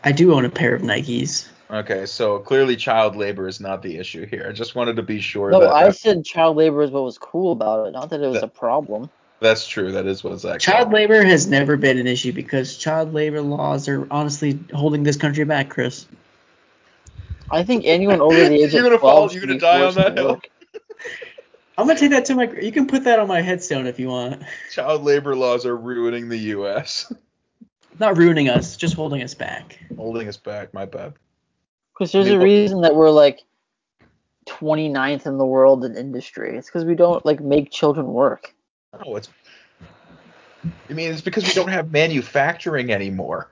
I 0.03 0.11
do 0.13 0.33
own 0.33 0.45
a 0.45 0.49
pair 0.49 0.73
of 0.73 0.81
Nikes. 0.81 1.49
Okay 1.71 2.05
so 2.05 2.39
clearly 2.39 2.75
child 2.75 3.15
labor 3.15 3.47
is 3.47 3.59
not 3.59 3.81
the 3.81 3.97
issue 3.97 4.25
here 4.25 4.45
i 4.49 4.51
just 4.51 4.75
wanted 4.75 4.95
to 4.95 5.03
be 5.03 5.19
sure 5.19 5.51
No, 5.51 5.59
that, 5.61 5.69
I 5.71 5.85
that- 5.85 5.95
said 5.95 6.25
child 6.25 6.57
labor 6.57 6.81
is 6.81 6.91
what 6.91 7.03
was 7.03 7.17
cool 7.17 7.51
about 7.51 7.87
it, 7.87 7.91
not 7.91 8.09
that 8.09 8.21
it 8.21 8.27
was 8.27 8.35
That- 8.41 8.45
a 8.45 8.47
problem. 8.47 9.09
that's 9.39 9.67
true 9.67 9.91
that 9.93 10.05
is 10.07 10.23
what 10.23 10.39
zach 10.39 10.59
Child 10.59 10.91
labor 10.91 11.23
has 11.23 11.47
never 11.47 11.77
been 11.77 11.97
an 11.97 12.07
issue 12.07 12.31
because 12.33 12.77
child 12.77 13.13
labor 13.13 13.41
laws 13.41 13.87
are 13.87 14.07
honestly 14.11 14.59
holding 14.73 15.03
this 15.03 15.15
country 15.15 15.45
back, 15.45 15.69
Chris. 15.69 16.07
I 17.51 17.63
think 17.63 17.83
anyone 17.85 18.19
over 18.21 18.35
the 18.35 18.53
age 18.63 18.73
You're 18.73 18.83
gonna 18.83 18.97
12 18.97 19.01
fall- 19.01 19.31
you're 19.31 19.45
gonna 19.45 19.59
die 19.59 19.81
on 19.83 19.93
that 19.95 20.17
hill? 20.17 20.41
I'm 21.77 21.87
gonna 21.87 21.97
take 21.97 22.11
that 22.11 22.25
to 22.25 22.35
my. 22.35 22.51
You 22.61 22.73
can 22.73 22.87
put 22.87 23.05
that 23.05 23.19
on 23.19 23.27
my 23.29 23.41
headstone 23.41 23.87
if 23.87 23.97
you 23.99 24.09
want. 24.09 24.43
child 24.71 25.03
labor 25.03 25.35
laws 25.35 25.65
are 25.65 25.77
ruining 25.77 26.27
the 26.27 26.37
us 26.39 27.11
Not 27.99 28.17
ruining 28.17 28.49
us, 28.49 28.75
just 28.75 28.93
holding 28.95 29.23
us 29.23 29.33
back. 29.33 29.79
holding 29.95 30.27
us 30.27 30.35
back 30.37 30.73
my 30.73 30.85
bad 30.85 31.13
Because 31.99 32.13
there's 32.13 32.29
a 32.29 32.39
reason 32.39 32.79
that 32.81 32.95
we're 32.95 33.09
like 33.09 33.41
29th 34.47 35.25
in 35.25 35.37
the 35.37 35.45
world 35.45 35.83
in 35.83 35.97
industry. 35.97 36.57
It's 36.57 36.67
because 36.67 36.85
we 36.85 36.95
don't 36.95 37.25
like 37.25 37.41
make 37.41 37.71
children 37.71 38.07
work. 38.07 38.53
Oh, 39.05 39.17
it's. 39.17 39.27
I 40.89 40.93
mean, 40.93 41.11
it's 41.11 41.19
because 41.19 41.43
we 41.45 41.51
don't 41.51 41.67
have 41.67 41.91
manufacturing 41.91 42.93
anymore. 42.93 43.49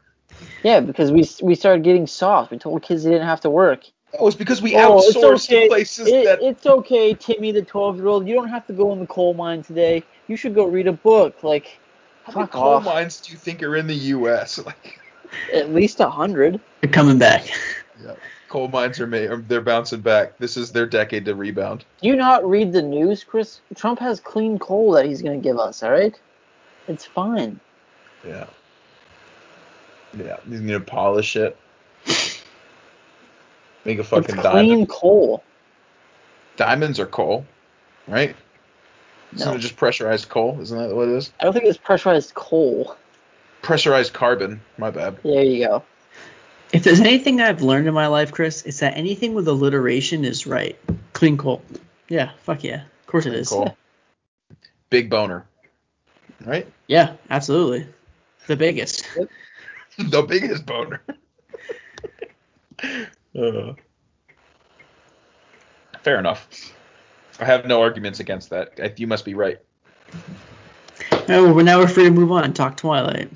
Yeah, 0.64 0.80
because 0.80 1.12
we 1.12 1.30
we 1.42 1.56
started 1.56 1.84
getting 1.84 2.08
soft. 2.08 2.52
We 2.52 2.58
told 2.58 2.82
kids 2.84 3.04
they 3.04 3.12
didn't 3.12 3.28
have 3.28 3.42
to 3.42 3.50
work. 3.50 3.84
Oh, 4.18 4.28
it's 4.28 4.38
because 4.38 4.62
we 4.62 4.76
Oh, 4.76 4.96
outsourced 4.96 5.50
okay. 5.50 5.64
to 5.64 5.68
places 5.68 6.08
It, 6.08 6.24
that. 6.24 6.42
It's 6.42 6.66
okay, 6.66 7.14
Timmy, 7.14 7.52
the 7.52 7.62
12 7.62 7.98
year 7.98 8.08
old. 8.08 8.28
You 8.28 8.34
don't 8.36 8.48
have 8.48 8.66
to 8.68 8.74
go 8.74 8.94
in 8.94 9.00
the 9.00 9.08
coal 9.08 9.34
mine 9.34 9.62
today. 9.62 10.04
You 10.30 10.38
should 10.38 10.56
go 10.56 10.66
read 10.66 10.88
a 10.88 10.94
book. 10.94 11.44
Like, 11.44 11.78
How 12.24 12.34
many 12.34 12.48
coal 12.48 12.76
off. 12.76 12.86
mines 12.86 13.20
do 13.20 13.34
you 13.34 13.38
think 13.38 13.62
are 13.62 13.76
in 13.76 13.88
the 13.88 13.96
U.S.? 13.96 14.58
Like, 14.66 15.00
at 15.54 15.74
least 15.74 16.00
a 16.00 16.10
hundred. 16.10 16.60
They're 16.82 16.90
coming 16.90 17.18
back. 17.18 17.48
Coal 18.48 18.68
mines 18.68 19.00
are 19.00 19.08
made. 19.08 19.30
They're 19.48 19.62
bouncing 19.62 20.02
back. 20.02 20.38
This 20.38 20.58
is 20.58 20.72
their 20.72 20.86
decade 20.86 21.26
to 21.26 21.36
rebound. 21.36 21.86
Do 22.02 22.08
you 22.08 22.16
not 22.16 22.48
read 22.48 22.72
the 22.74 22.82
news, 22.82 23.24
Chris? 23.24 23.60
Trump 23.76 24.00
has 24.00 24.20
clean 24.20 24.58
coal 24.60 24.92
that 24.94 25.06
he's 25.06 25.22
gonna 25.22 25.38
give 25.38 25.58
us. 25.60 25.84
All 25.84 25.92
right, 25.92 26.20
it's 26.88 27.06
fine. 27.06 27.60
Yeah. 28.26 28.46
Yeah, 30.18 30.38
he's 30.50 30.62
gonna 30.62 30.80
polish 30.80 31.36
it. 31.36 31.58
Make 33.86 34.00
a 34.00 34.04
fucking 34.04 34.36
It's 34.36 34.48
clean 34.48 34.70
diamond. 34.70 34.90
coal. 34.90 35.44
Diamonds 36.58 37.00
are 37.00 37.06
coal, 37.06 37.46
right? 38.08 38.36
Isn't 39.36 39.48
No. 39.48 39.56
it 39.56 39.60
just 39.60 39.76
pressurized 39.76 40.30
coal? 40.30 40.58
Isn't 40.62 40.78
that 40.78 40.96
what 40.96 41.08
it 41.10 41.14
is? 41.16 41.32
I 41.40 41.44
don't 41.44 41.54
think 41.54 41.66
it's 41.66 41.78
pressurized 41.78 42.34
coal. 42.34 42.96
Pressurized 43.62 44.14
carbon. 44.14 44.62
My 44.78 44.90
bad. 44.90 45.18
There 45.24 45.44
you 45.44 45.66
go. 45.68 45.84
If 46.74 46.84
there's 46.84 47.00
anything 47.00 47.42
I've 47.42 47.62
learned 47.62 47.88
in 47.88 47.94
my 47.94 48.08
life, 48.08 48.32
Chris, 48.32 48.64
it's 48.66 48.80
that 48.80 48.98
anything 48.98 49.34
with 49.34 49.48
alliteration 49.48 50.26
is 50.26 50.46
right. 50.46 50.78
Clean 51.14 51.38
coal. 51.38 51.62
Yeah, 52.10 52.32
fuck 52.44 52.64
yeah. 52.64 52.84
Of 52.84 53.08
course 53.08 53.26
it 53.26 53.34
is. 53.34 53.50
Coal. 53.50 53.78
Big 54.90 55.10
boner. 55.10 55.46
Right? 56.46 56.68
Yeah, 56.88 57.14
absolutely. 57.30 57.88
The 58.48 58.56
biggest. 58.56 59.08
the 59.98 60.22
biggest 60.24 60.66
boner. 60.66 61.02
Uh, 63.36 63.74
fair 66.02 66.18
enough. 66.18 66.48
I 67.40 67.46
have 67.46 67.66
no 67.66 67.82
arguments 67.82 68.20
against 68.20 68.50
that. 68.50 69.00
You 69.00 69.06
must 69.06 69.26
be 69.26 69.36
right. 69.36 69.60
Oh, 71.30 71.54
well, 71.54 71.66
now 71.66 71.80
we're 71.80 71.88
free 71.88 72.06
to 72.06 72.12
move 72.12 72.32
on. 72.32 72.54
Talk 72.54 72.78
Twilight. 72.78 73.30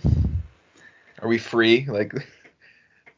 Are 1.21 1.27
we 1.27 1.37
free? 1.37 1.85
Like, 1.85 2.13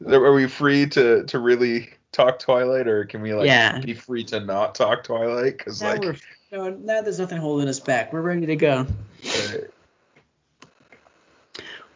are 0.06 0.32
we 0.32 0.46
free 0.46 0.86
to 0.90 1.24
to 1.24 1.38
really 1.38 1.90
talk 2.12 2.38
Twilight, 2.38 2.86
or 2.88 3.04
can 3.04 3.22
we 3.22 3.34
like 3.34 3.46
Yeah. 3.46 3.80
be 3.80 3.94
free 3.94 4.24
to 4.24 4.40
not 4.40 4.74
talk 4.74 5.04
Twilight? 5.04 5.58
Because 5.58 5.82
like, 5.82 6.00
we're 6.02 6.16
no, 6.52 6.70
now 6.70 7.02
there's 7.02 7.18
nothing 7.18 7.38
holding 7.38 7.68
us 7.68 7.80
back. 7.80 8.12
We're 8.12 8.20
ready 8.20 8.46
to 8.46 8.56
go. 8.56 8.86
uh, 9.26 9.58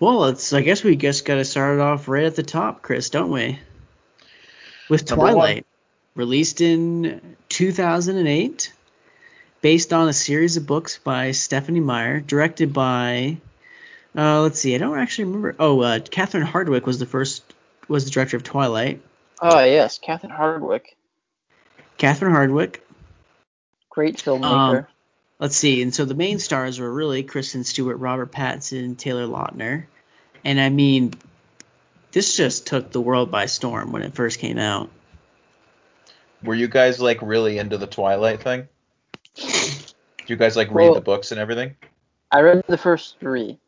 Well, 0.00 0.26
it's 0.26 0.52
I 0.52 0.62
guess 0.62 0.84
we 0.84 0.96
just 0.96 1.24
got 1.24 1.36
to 1.36 1.44
start 1.44 1.74
it 1.78 1.80
off 1.80 2.08
right 2.08 2.24
at 2.24 2.36
the 2.36 2.42
top, 2.42 2.82
Chris, 2.82 3.10
don't 3.10 3.30
we? 3.30 3.58
With 4.88 5.06
Twilight, 5.06 5.66
released 6.14 6.60
in 6.60 7.36
2008, 7.48 8.72
based 9.60 9.92
on 9.92 10.08
a 10.08 10.12
series 10.12 10.56
of 10.56 10.66
books 10.66 10.98
by 10.98 11.32
Stephanie 11.32 11.80
Meyer, 11.80 12.20
directed 12.20 12.72
by 12.72 13.38
uh, 14.16 14.42
let's 14.42 14.58
see, 14.58 14.74
I 14.74 14.78
don't 14.78 14.98
actually 14.98 15.24
remember. 15.26 15.56
Oh, 15.58 15.80
uh, 15.80 16.00
Catherine 16.00 16.46
Hardwicke 16.46 16.86
was 16.86 16.98
the 16.98 17.06
first 17.06 17.47
was 17.88 18.04
the 18.04 18.10
director 18.10 18.36
of 18.36 18.42
Twilight. 18.42 19.00
Oh 19.40 19.62
yes, 19.64 19.98
Catherine 19.98 20.32
Hardwicke, 20.32 20.94
Catherine 21.96 22.32
Hardwicke. 22.34 22.76
great 23.90 24.16
filmmaker. 24.16 24.78
Um, 24.80 24.86
Let's 25.40 25.54
see, 25.56 25.82
and 25.82 25.94
so 25.94 26.04
the 26.04 26.14
main 26.16 26.40
stars 26.40 26.80
were 26.80 26.92
really 26.92 27.22
Kristen 27.22 27.62
Stewart, 27.62 27.98
Robert 27.98 28.32
Pattinson, 28.32 28.98
Taylor 28.98 29.26
Lautner, 29.28 29.84
and 30.44 30.60
I 30.60 30.68
mean, 30.68 31.14
this 32.10 32.36
just 32.36 32.66
took 32.66 32.90
the 32.90 33.00
world 33.00 33.30
by 33.30 33.46
storm 33.46 33.92
when 33.92 34.02
it 34.02 34.14
first 34.16 34.40
came 34.40 34.58
out. 34.58 34.90
were 36.42 36.56
you 36.56 36.66
guys 36.66 37.00
like 37.00 37.22
really 37.22 37.58
into 37.58 37.78
the 37.78 37.86
Twilight 37.86 38.42
thing? 38.42 38.66
Did 39.36 39.94
you 40.26 40.34
guys 40.36 40.56
like 40.56 40.68
read 40.72 40.86
Well- 40.86 40.94
the 40.94 41.00
books 41.00 41.30
and 41.30 41.40
everything? 41.40 41.76
I 42.32 42.40
read 42.40 42.62
the 42.66 42.76
first 42.76 43.18
three. 43.20 43.58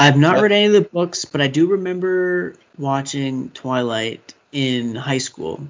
I've 0.00 0.16
not 0.16 0.36
What? 0.36 0.44
read 0.44 0.52
any 0.52 0.64
of 0.64 0.72
the 0.72 0.80
books, 0.80 1.26
but 1.26 1.42
I 1.42 1.48
do 1.48 1.72
remember 1.72 2.54
watching 2.78 3.50
Twilight 3.50 4.32
in 4.50 4.94
high 4.94 5.18
school. 5.18 5.60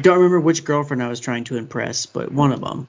Don't 0.00 0.18
remember 0.18 0.38
which 0.38 0.64
girlfriend 0.64 1.02
I 1.02 1.08
was 1.08 1.18
trying 1.18 1.42
to 1.44 1.56
impress, 1.56 2.06
but 2.06 2.30
one 2.30 2.52
of 2.52 2.60
them. 2.60 2.88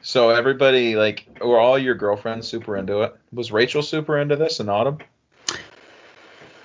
So 0.00 0.30
everybody 0.30 0.96
like, 0.96 1.28
were 1.40 1.60
all 1.60 1.78
your 1.78 1.94
girlfriends 1.94 2.48
super 2.48 2.76
into 2.76 3.02
it? 3.02 3.14
Was 3.32 3.52
Rachel 3.52 3.80
super 3.82 4.18
into 4.18 4.34
this 4.34 4.58
in 4.58 4.68
Autumn? 4.68 4.98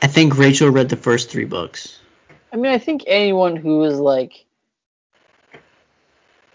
I 0.01 0.07
think 0.07 0.39
Rachel 0.39 0.71
read 0.71 0.89
the 0.89 0.97
first 0.97 1.29
three 1.29 1.45
books. 1.45 1.99
I 2.51 2.55
mean, 2.55 2.71
I 2.71 2.79
think 2.79 3.03
anyone 3.05 3.55
who 3.55 3.77
was 3.77 3.99
like 3.99 4.46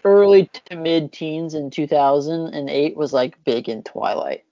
early 0.03 0.49
to 0.65 0.75
mid 0.75 1.11
teens 1.11 1.53
in 1.53 1.69
2008 1.69 2.95
was 2.95 3.13
like 3.13 3.43
big 3.43 3.69
in 3.69 3.83
Twilight. 3.83 4.43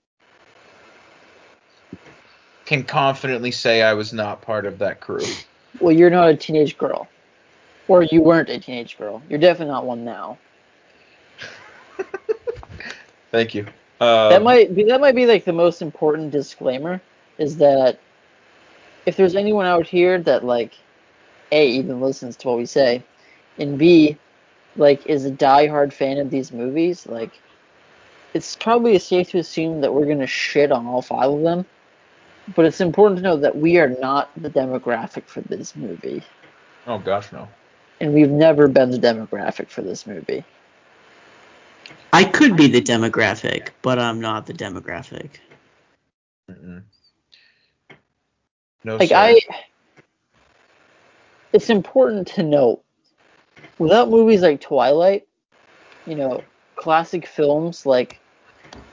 Can 2.64 2.84
confidently 2.84 3.50
say 3.50 3.82
I 3.82 3.94
was 3.94 4.12
not 4.12 4.40
part 4.40 4.66
of 4.66 4.78
that 4.78 5.00
crew. 5.00 5.24
Well, 5.80 5.92
you're 5.92 6.10
not 6.10 6.28
a 6.28 6.36
teenage 6.36 6.78
girl. 6.78 7.08
Or 7.88 8.02
you 8.04 8.22
weren't 8.22 8.48
a 8.48 8.58
teenage 8.60 8.96
girl. 8.96 9.20
You're 9.28 9.40
definitely 9.40 9.72
not 9.72 9.84
one 9.84 10.04
now. 10.04 10.38
Thank 13.30 13.54
you. 13.54 13.66
Um, 14.00 14.30
that 14.30 14.42
might 14.42 14.74
be 14.74 14.84
that 14.84 15.00
might 15.00 15.14
be 15.14 15.26
like 15.26 15.44
the 15.44 15.52
most 15.52 15.82
important 15.82 16.32
disclaimer 16.32 17.00
is 17.38 17.56
that 17.58 18.00
if 19.06 19.16
there's 19.16 19.36
anyone 19.36 19.66
out 19.66 19.86
here 19.86 20.20
that 20.20 20.44
like 20.44 20.72
a 21.52 21.68
even 21.68 22.00
listens 22.00 22.36
to 22.38 22.48
what 22.48 22.58
we 22.58 22.66
say 22.66 23.02
and 23.58 23.78
b 23.78 24.18
like 24.76 25.06
is 25.06 25.24
a 25.24 25.30
diehard 25.30 25.92
fan 25.92 26.18
of 26.18 26.30
these 26.30 26.52
movies 26.52 27.06
like 27.06 27.32
it's 28.34 28.56
probably 28.56 28.98
safe 28.98 29.30
to 29.30 29.38
assume 29.38 29.80
that 29.80 29.92
we're 29.92 30.06
gonna 30.06 30.26
shit 30.26 30.72
on 30.72 30.86
all 30.86 31.02
five 31.02 31.30
of 31.30 31.42
them 31.42 31.64
but 32.56 32.64
it's 32.64 32.80
important 32.80 33.18
to 33.18 33.22
know 33.22 33.36
that 33.36 33.56
we 33.56 33.78
are 33.78 33.88
not 34.00 34.30
the 34.40 34.50
demographic 34.50 35.26
for 35.26 35.40
this 35.42 35.76
movie 35.76 36.22
Oh 36.86 36.98
gosh, 36.98 37.30
no. 37.32 37.48
and 38.00 38.12
we've 38.12 38.30
never 38.30 38.68
been 38.68 38.90
the 38.90 38.98
demographic 38.98 39.68
for 39.68 39.82
this 39.82 40.06
movie 40.06 40.44
I 42.14 42.24
could 42.24 42.56
be 42.56 42.66
the 42.68 42.82
demographic, 42.82 43.68
but 43.80 43.98
I'm 43.98 44.20
not 44.20 44.44
the 44.46 44.52
demographic. 44.52 45.30
Mm-mm. 46.50 46.82
No, 48.84 48.98
like 48.98 49.08
sir. 49.08 49.16
I 49.16 49.40
it's 51.52 51.70
important 51.70 52.26
to 52.28 52.42
note 52.42 52.81
without 53.82 54.08
movies 54.08 54.42
like 54.42 54.60
Twilight, 54.60 55.26
you 56.06 56.14
know, 56.14 56.42
classic 56.76 57.26
films 57.26 57.84
like 57.84 58.20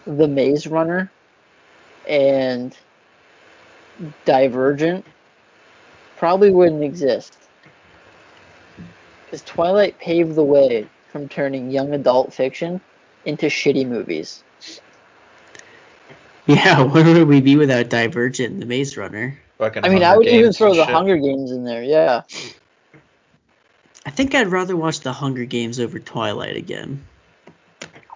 The 0.06 0.28
Maze 0.28 0.66
Runner 0.66 1.12
and 2.08 2.76
Divergent 4.26 5.06
probably 6.18 6.50
wouldn't 6.50 6.84
exist. 6.84 7.38
Because 9.26 9.44
Twilight 9.44 10.00
paved 10.00 10.34
the 10.34 10.44
way 10.44 10.88
from 11.12 11.30
turning 11.30 11.70
young 11.70 11.94
adult 11.94 12.34
fiction 12.34 12.82
into 13.26 13.46
shitty 13.46 13.88
movies. 13.88 14.44
Yeah, 16.48 16.82
where 16.82 17.04
would 17.04 17.28
we 17.28 17.42
be 17.42 17.58
without 17.58 17.90
Divergent 17.90 18.54
and 18.54 18.60
The 18.60 18.66
Maze 18.66 18.98
Runner? 18.98 19.38
I 19.60 19.70
mean, 19.70 20.02
I 20.02 20.08
Hunger 20.08 20.18
would 20.18 20.28
even 20.30 20.52
throw 20.52 20.74
the 20.74 20.84
shit. 20.84 20.96
Hunger 20.96 21.18
Games 21.18 21.52
in 21.52 21.64
there, 21.64 21.84
yeah. 21.84 22.24
I 24.10 24.12
think 24.12 24.34
I'd 24.34 24.48
rather 24.48 24.76
watch 24.76 25.02
The 25.02 25.14
Hunger 25.14 25.46
Games 25.46 25.80
over 25.80 26.00
Twilight 26.00 26.56
again. 26.56 27.06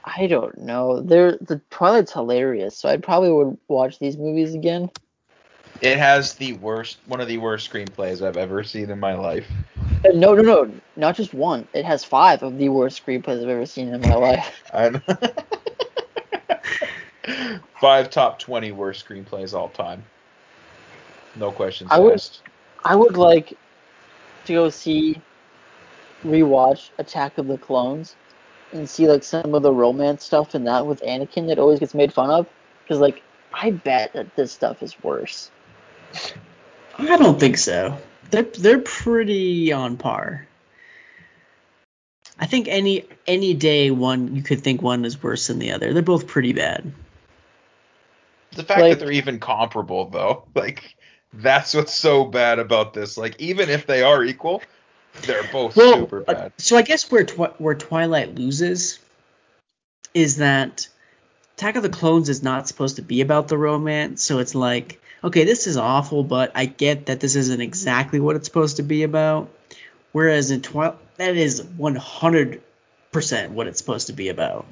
I 0.04 0.26
don't 0.26 0.58
know. 0.58 1.02
They're 1.02 1.38
the 1.38 1.62
Twilight's 1.70 2.12
hilarious, 2.12 2.76
so 2.76 2.90
I 2.90 2.98
probably 2.98 3.32
would 3.32 3.56
watch 3.68 4.00
these 4.00 4.18
movies 4.18 4.56
again. 4.56 4.90
It 5.82 6.00
has 6.00 6.34
the 6.34 6.54
worst, 6.54 6.98
one 7.06 7.22
of 7.22 7.28
the 7.28 7.38
worst 7.38 7.72
screenplays 7.72 8.26
I've 8.26 8.38
ever 8.38 8.64
seen 8.64 8.90
in 8.90 9.00
my 9.00 9.14
life. 9.14 9.46
Uh, 10.04 10.10
No, 10.16 10.34
no, 10.34 10.42
no, 10.42 10.74
not 10.96 11.16
just 11.16 11.32
one. 11.32 11.68
It 11.76 11.86
has 11.86 12.04
five 12.04 12.42
of 12.42 12.58
the 12.58 12.70
worst 12.70 13.06
screenplays 13.06 13.44
I've 13.44 13.50
ever 13.50 13.68
seen 13.68 13.94
in 13.94 14.02
my 14.02 14.16
life. 14.16 14.64
I'm 14.74 15.00
Five 17.80 18.10
top 18.10 18.40
twenty 18.40 18.72
worst 18.72 19.08
screenplays 19.08 19.54
all 19.54 19.70
time. 19.70 20.04
No 21.36 21.52
questions 21.52 21.92
I 21.94 22.00
would- 22.00 22.14
asked. 22.16 22.42
I 22.84 22.96
would 22.96 23.16
like 23.16 23.56
to 24.46 24.54
go 24.54 24.72
see, 24.72 25.22
rewatch 26.24 26.90
Attack 26.98 27.38
of 27.38 27.48
the 27.48 27.58
Clones, 27.58 28.16
and 28.72 28.90
see 28.90 29.08
like 29.08 29.24
some 29.24 29.54
of 29.54 29.62
the 29.62 29.72
romance 29.72 30.24
stuff 30.24 30.56
in 30.56 30.64
that 30.66 30.86
with 30.86 31.02
Anakin 31.02 31.48
that 31.48 31.60
always 31.60 31.80
gets 31.80 31.94
made 31.94 32.14
fun 32.14 32.30
of. 32.30 32.48
Because 32.84 33.00
like, 33.00 33.22
I 33.54 33.72
bet 33.72 34.14
that 34.14 34.36
this 34.36 34.52
stuff 34.52 34.82
is 34.84 35.02
worse. 35.04 35.52
I 36.98 37.18
don't 37.18 37.40
think 37.40 37.58
so. 37.58 37.98
They're 38.30 38.44
they're 38.44 38.80
pretty 38.80 39.72
on 39.72 39.98
par. 39.98 40.48
I 42.40 42.46
think 42.46 42.68
any 42.68 43.06
any 43.28 43.54
day 43.54 43.92
one 43.92 44.36
you 44.36 44.42
could 44.42 44.62
think 44.62 44.82
one 44.82 45.06
is 45.06 45.22
worse 45.22 45.48
than 45.48 45.60
the 45.60 45.72
other. 45.72 45.94
They're 45.94 46.02
both 46.02 46.28
pretty 46.28 46.54
bad. 46.54 46.92
The 48.52 48.64
fact 48.64 48.82
like- 48.82 48.94
that 48.94 49.00
they're 49.00 49.14
even 49.14 49.40
comparable, 49.40 50.10
though, 50.10 50.44
like 50.56 50.96
that's 51.34 51.74
what's 51.74 51.94
so 51.94 52.26
bad 52.26 52.60
about 52.60 52.94
this. 52.94 53.18
Like 53.18 53.40
even 53.40 53.70
if 53.70 53.86
they 53.86 54.04
are 54.04 54.24
equal, 54.24 54.62
they're 55.22 55.44
both 55.52 55.76
Well, 55.76 56.00
super 56.00 56.22
uh, 56.28 56.34
bad. 56.34 56.52
so 56.58 56.76
I 56.78 56.82
guess 56.82 57.10
where 57.12 57.24
Twi- 57.24 57.54
where 57.58 57.76
Twilight 57.76 58.36
loses 58.36 59.00
is 60.14 60.38
that 60.38 60.88
Attack 61.58 61.76
of 61.76 61.84
the 61.84 61.90
Clones 61.90 62.30
is 62.30 62.42
not 62.44 62.68
supposed 62.68 62.96
to 62.98 63.02
be 63.02 63.22
about 63.22 63.48
the 63.48 63.58
romance, 63.58 64.24
so 64.24 64.40
it's 64.40 64.56
like, 64.56 65.02
okay, 65.24 65.44
this 65.46 65.68
is 65.68 65.78
awful, 65.78 66.24
but 66.24 66.52
I 66.56 66.66
get 66.66 67.06
that 67.06 67.20
this 67.20 67.36
isn't 67.36 67.62
exactly 67.62 68.20
what 68.20 68.36
it's 68.36 68.48
supposed 68.48 68.78
to 68.78 68.84
be 68.84 69.04
about. 69.04 69.50
Whereas 70.12 70.52
in 70.52 70.62
Twilight, 70.62 70.98
that 71.18 71.36
is 71.36 71.62
100% 71.62 72.60
what 73.50 73.68
it's 73.68 73.78
supposed 73.78 74.08
to 74.08 74.14
be 74.14 74.30
about. 74.30 74.66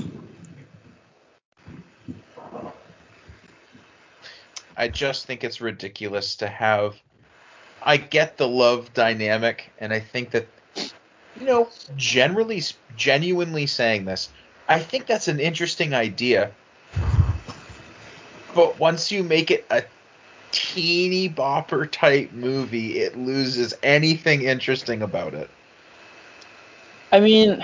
I 4.76 4.88
just 4.88 5.26
think 5.28 5.44
it's 5.44 5.62
ridiculous 5.62 6.38
to 6.38 6.48
have. 6.48 6.96
I 7.84 7.98
get 7.98 8.38
the 8.38 8.48
love 8.48 8.94
dynamic, 8.94 9.72
and 9.80 9.92
I 9.92 10.00
think 10.00 10.32
that, 10.32 10.48
you 11.40 11.46
know, 11.46 11.70
generally, 11.98 12.62
genuinely 12.96 13.66
saying 13.66 14.06
this, 14.06 14.30
I 14.68 14.80
think 14.80 15.08
that's 15.08 15.28
an 15.28 15.40
interesting 15.40 15.94
idea. 15.94 16.52
But 18.54 18.78
once 18.80 19.12
you 19.12 19.24
make 19.24 19.50
it 19.50 19.66
a 19.70 19.84
teeny 20.52 21.30
bopper 21.30 21.90
type 21.90 22.32
movie, 22.34 23.00
it 23.00 23.18
loses 23.18 23.74
anything 23.82 24.44
interesting 24.44 25.02
about 25.02 25.34
it. 25.34 25.50
I 27.12 27.20
mean, 27.20 27.64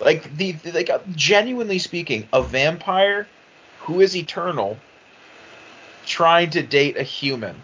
Like 0.00 0.36
the 0.36 0.56
like 0.72 0.90
uh, 0.90 1.00
genuinely 1.14 1.78
speaking, 1.78 2.26
a 2.32 2.42
vampire 2.42 3.26
who 3.80 4.00
is 4.00 4.16
eternal 4.16 4.78
trying 6.06 6.50
to 6.50 6.62
date 6.62 6.96
a 6.96 7.02
human. 7.02 7.60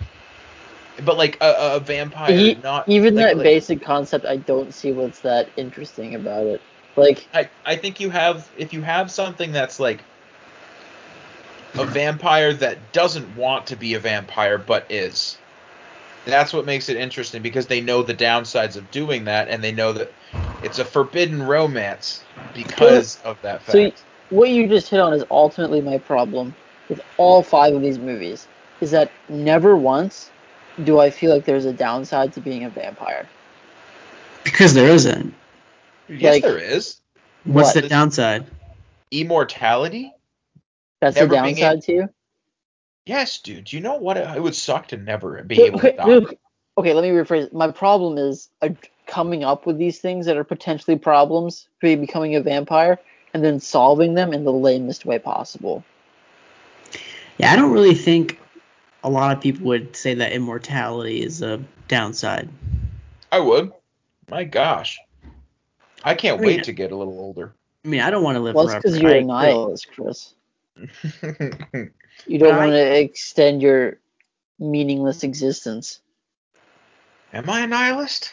But 1.04 1.16
like 1.16 1.36
a, 1.40 1.76
a 1.76 1.80
vampire, 1.80 2.30
e- 2.32 2.58
not 2.62 2.88
even 2.88 3.14
like- 3.14 3.26
that 3.26 3.36
like- 3.38 3.44
basic 3.44 3.82
concept, 3.82 4.24
I 4.24 4.36
don't 4.36 4.72
see 4.72 4.92
what's 4.92 5.20
that 5.20 5.48
interesting 5.56 6.14
about 6.14 6.46
it. 6.46 6.60
Like, 6.96 7.26
I, 7.34 7.50
I 7.64 7.76
think 7.76 8.00
you 8.00 8.08
have 8.10 8.48
if 8.56 8.72
you 8.72 8.80
have 8.80 9.10
something 9.10 9.52
that's 9.52 9.78
like 9.78 10.00
a 11.78 11.84
vampire 11.84 12.54
that 12.54 12.92
doesn't 12.92 13.36
want 13.36 13.66
to 13.66 13.76
be 13.76 13.94
a 13.94 13.98
vampire 13.98 14.56
but 14.56 14.86
is. 14.90 15.36
That's 16.24 16.52
what 16.52 16.64
makes 16.64 16.88
it 16.88 16.96
interesting 16.96 17.42
because 17.42 17.66
they 17.66 17.80
know 17.80 18.02
the 18.02 18.14
downsides 18.14 18.76
of 18.76 18.90
doing 18.90 19.24
that 19.24 19.48
and 19.48 19.62
they 19.62 19.72
know 19.72 19.92
that 19.92 20.10
it's 20.62 20.78
a 20.78 20.84
forbidden 20.84 21.42
romance 21.42 22.22
because 22.54 23.20
of 23.22 23.40
that 23.42 23.62
fact. 23.62 23.98
So 23.98 24.04
what 24.30 24.48
you 24.48 24.66
just 24.66 24.88
hit 24.88 24.98
on 24.98 25.12
is 25.12 25.24
ultimately 25.30 25.80
my 25.80 25.98
problem 25.98 26.54
with 26.88 27.00
all 27.16 27.42
five 27.42 27.74
of 27.74 27.82
these 27.82 27.98
movies 27.98 28.46
is 28.80 28.90
that 28.90 29.10
never 29.28 29.76
once 29.76 30.30
do 30.84 30.98
I 30.98 31.10
feel 31.10 31.32
like 31.32 31.44
there's 31.44 31.64
a 31.64 31.72
downside 31.72 32.32
to 32.34 32.40
being 32.40 32.64
a 32.64 32.70
vampire. 32.70 33.26
Because 34.44 34.74
there 34.74 34.88
isn't. 34.88 35.34
yes, 36.08 36.34
like- 36.34 36.42
there 36.42 36.58
is. 36.58 37.00
What's 37.44 37.74
What? 37.74 37.82
the 37.82 37.88
downside? 37.88 38.46
Immortality? 39.10 40.12
That's 41.00 41.16
Never 41.16 41.28
the 41.36 41.42
being 41.42 41.54
downside 41.54 41.82
to 41.82 41.92
you. 41.92 42.08
Yes, 43.04 43.38
dude. 43.40 43.72
You 43.72 43.80
know 43.80 43.96
what? 43.96 44.16
It 44.16 44.42
would 44.42 44.54
suck 44.56 44.88
to 44.88 44.96
never 44.96 45.42
be 45.44 45.54
Look, 45.56 45.66
able 45.66 45.80
to 45.80 45.92
die. 45.92 46.36
okay, 46.78 46.92
let 46.92 47.02
me 47.02 47.10
rephrase. 47.10 47.52
My 47.52 47.70
problem 47.70 48.18
is 48.18 48.48
uh, 48.62 48.70
coming 49.06 49.44
up 49.44 49.64
with 49.64 49.78
these 49.78 50.00
things 50.00 50.26
that 50.26 50.36
are 50.36 50.42
potentially 50.42 50.98
problems 50.98 51.68
for 51.80 51.86
you 51.86 51.96
becoming 51.96 52.34
a 52.34 52.40
vampire 52.40 52.98
and 53.32 53.44
then 53.44 53.60
solving 53.60 54.14
them 54.14 54.32
in 54.32 54.42
the 54.42 54.52
lamest 54.52 55.04
way 55.06 55.20
possible. 55.20 55.84
Yeah, 57.38 57.52
I 57.52 57.56
don't 57.56 57.70
really 57.72 57.94
think 57.94 58.40
a 59.06 59.10
lot 59.10 59.34
of 59.36 59.40
people 59.40 59.66
would 59.66 59.94
say 59.94 60.14
that 60.14 60.32
immortality 60.32 61.22
is 61.22 61.40
a 61.40 61.62
downside. 61.86 62.48
I 63.30 63.38
would. 63.38 63.72
My 64.28 64.42
gosh. 64.42 64.98
I 66.02 66.14
can't 66.16 66.38
I 66.38 66.40
mean- 66.42 66.56
wait 66.56 66.64
to 66.64 66.72
get 66.72 66.90
a 66.90 66.96
little 66.96 67.18
older. 67.18 67.54
I 67.84 67.88
mean, 67.88 68.00
I 68.00 68.10
don't 68.10 68.24
want 68.24 68.34
to 68.34 68.40
live 68.40 68.54
forever. 68.54 68.66
Well, 68.66 68.76
it's 68.76 68.84
forever. 68.84 68.98
because 68.98 69.00
you're 69.00 69.12
I 69.12 69.16
a 69.18 69.24
nihilist, 69.24 69.88
Chris. 69.92 70.34
You 72.26 72.38
don't 72.38 72.56
want 72.56 72.72
to 72.72 72.98
extend 72.98 73.60
your 73.62 73.98
meaningless 74.58 75.22
existence. 75.22 76.00
Am 77.32 77.48
I 77.48 77.60
a 77.60 77.66
nihilist? 77.66 78.32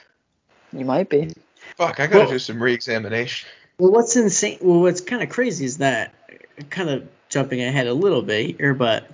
You 0.72 0.86
might 0.86 1.10
be. 1.10 1.32
Fuck, 1.78 2.00
I 2.00 2.08
gotta 2.08 2.20
Well- 2.24 2.30
do 2.32 2.40
some 2.40 2.64
re-examination. 2.64 3.48
Well, 3.78 3.92
what's 3.92 4.16
insane? 4.16 4.58
Well, 4.62 4.80
what's 4.80 5.02
kind 5.02 5.22
of 5.22 5.30
crazy 5.30 5.66
is 5.66 5.78
that, 5.80 6.14
kind 6.70 6.90
of 6.90 7.08
jumping 7.30 7.62
ahead 7.62 7.86
a 7.88 7.94
little 7.94 8.22
bit 8.22 8.58
here, 8.58 8.74
but 8.74 9.08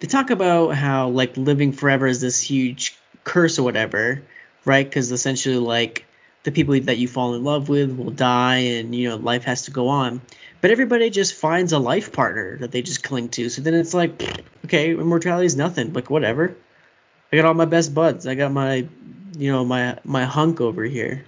they 0.00 0.06
talk 0.06 0.30
about 0.30 0.70
how 0.70 1.08
like 1.08 1.36
living 1.36 1.72
forever 1.72 2.06
is 2.06 2.20
this 2.20 2.40
huge 2.40 2.96
curse 3.24 3.58
or 3.58 3.62
whatever, 3.62 4.22
right? 4.64 4.86
Because 4.88 5.10
essentially, 5.12 5.56
like 5.56 6.04
the 6.42 6.52
people 6.52 6.78
that 6.80 6.98
you 6.98 7.08
fall 7.08 7.34
in 7.34 7.44
love 7.44 7.68
with 7.68 7.96
will 7.96 8.10
die, 8.10 8.56
and 8.56 8.94
you 8.94 9.08
know 9.08 9.16
life 9.16 9.44
has 9.44 9.62
to 9.62 9.70
go 9.70 9.88
on. 9.88 10.20
But 10.60 10.70
everybody 10.70 11.10
just 11.10 11.34
finds 11.34 11.72
a 11.72 11.78
life 11.78 12.12
partner 12.12 12.58
that 12.58 12.72
they 12.72 12.82
just 12.82 13.02
cling 13.02 13.28
to. 13.30 13.48
So 13.48 13.62
then 13.62 13.74
it's 13.74 13.94
like, 13.94 14.22
okay, 14.64 14.92
immortality 14.92 15.46
is 15.46 15.56
nothing. 15.56 15.92
Like 15.92 16.10
whatever. 16.10 16.56
I 17.32 17.36
got 17.36 17.44
all 17.44 17.54
my 17.54 17.64
best 17.64 17.92
buds. 17.94 18.26
I 18.26 18.34
got 18.34 18.52
my, 18.52 18.86
you 19.36 19.52
know, 19.52 19.64
my 19.64 19.98
my 20.04 20.24
hunk 20.24 20.60
over 20.60 20.84
here. 20.84 21.24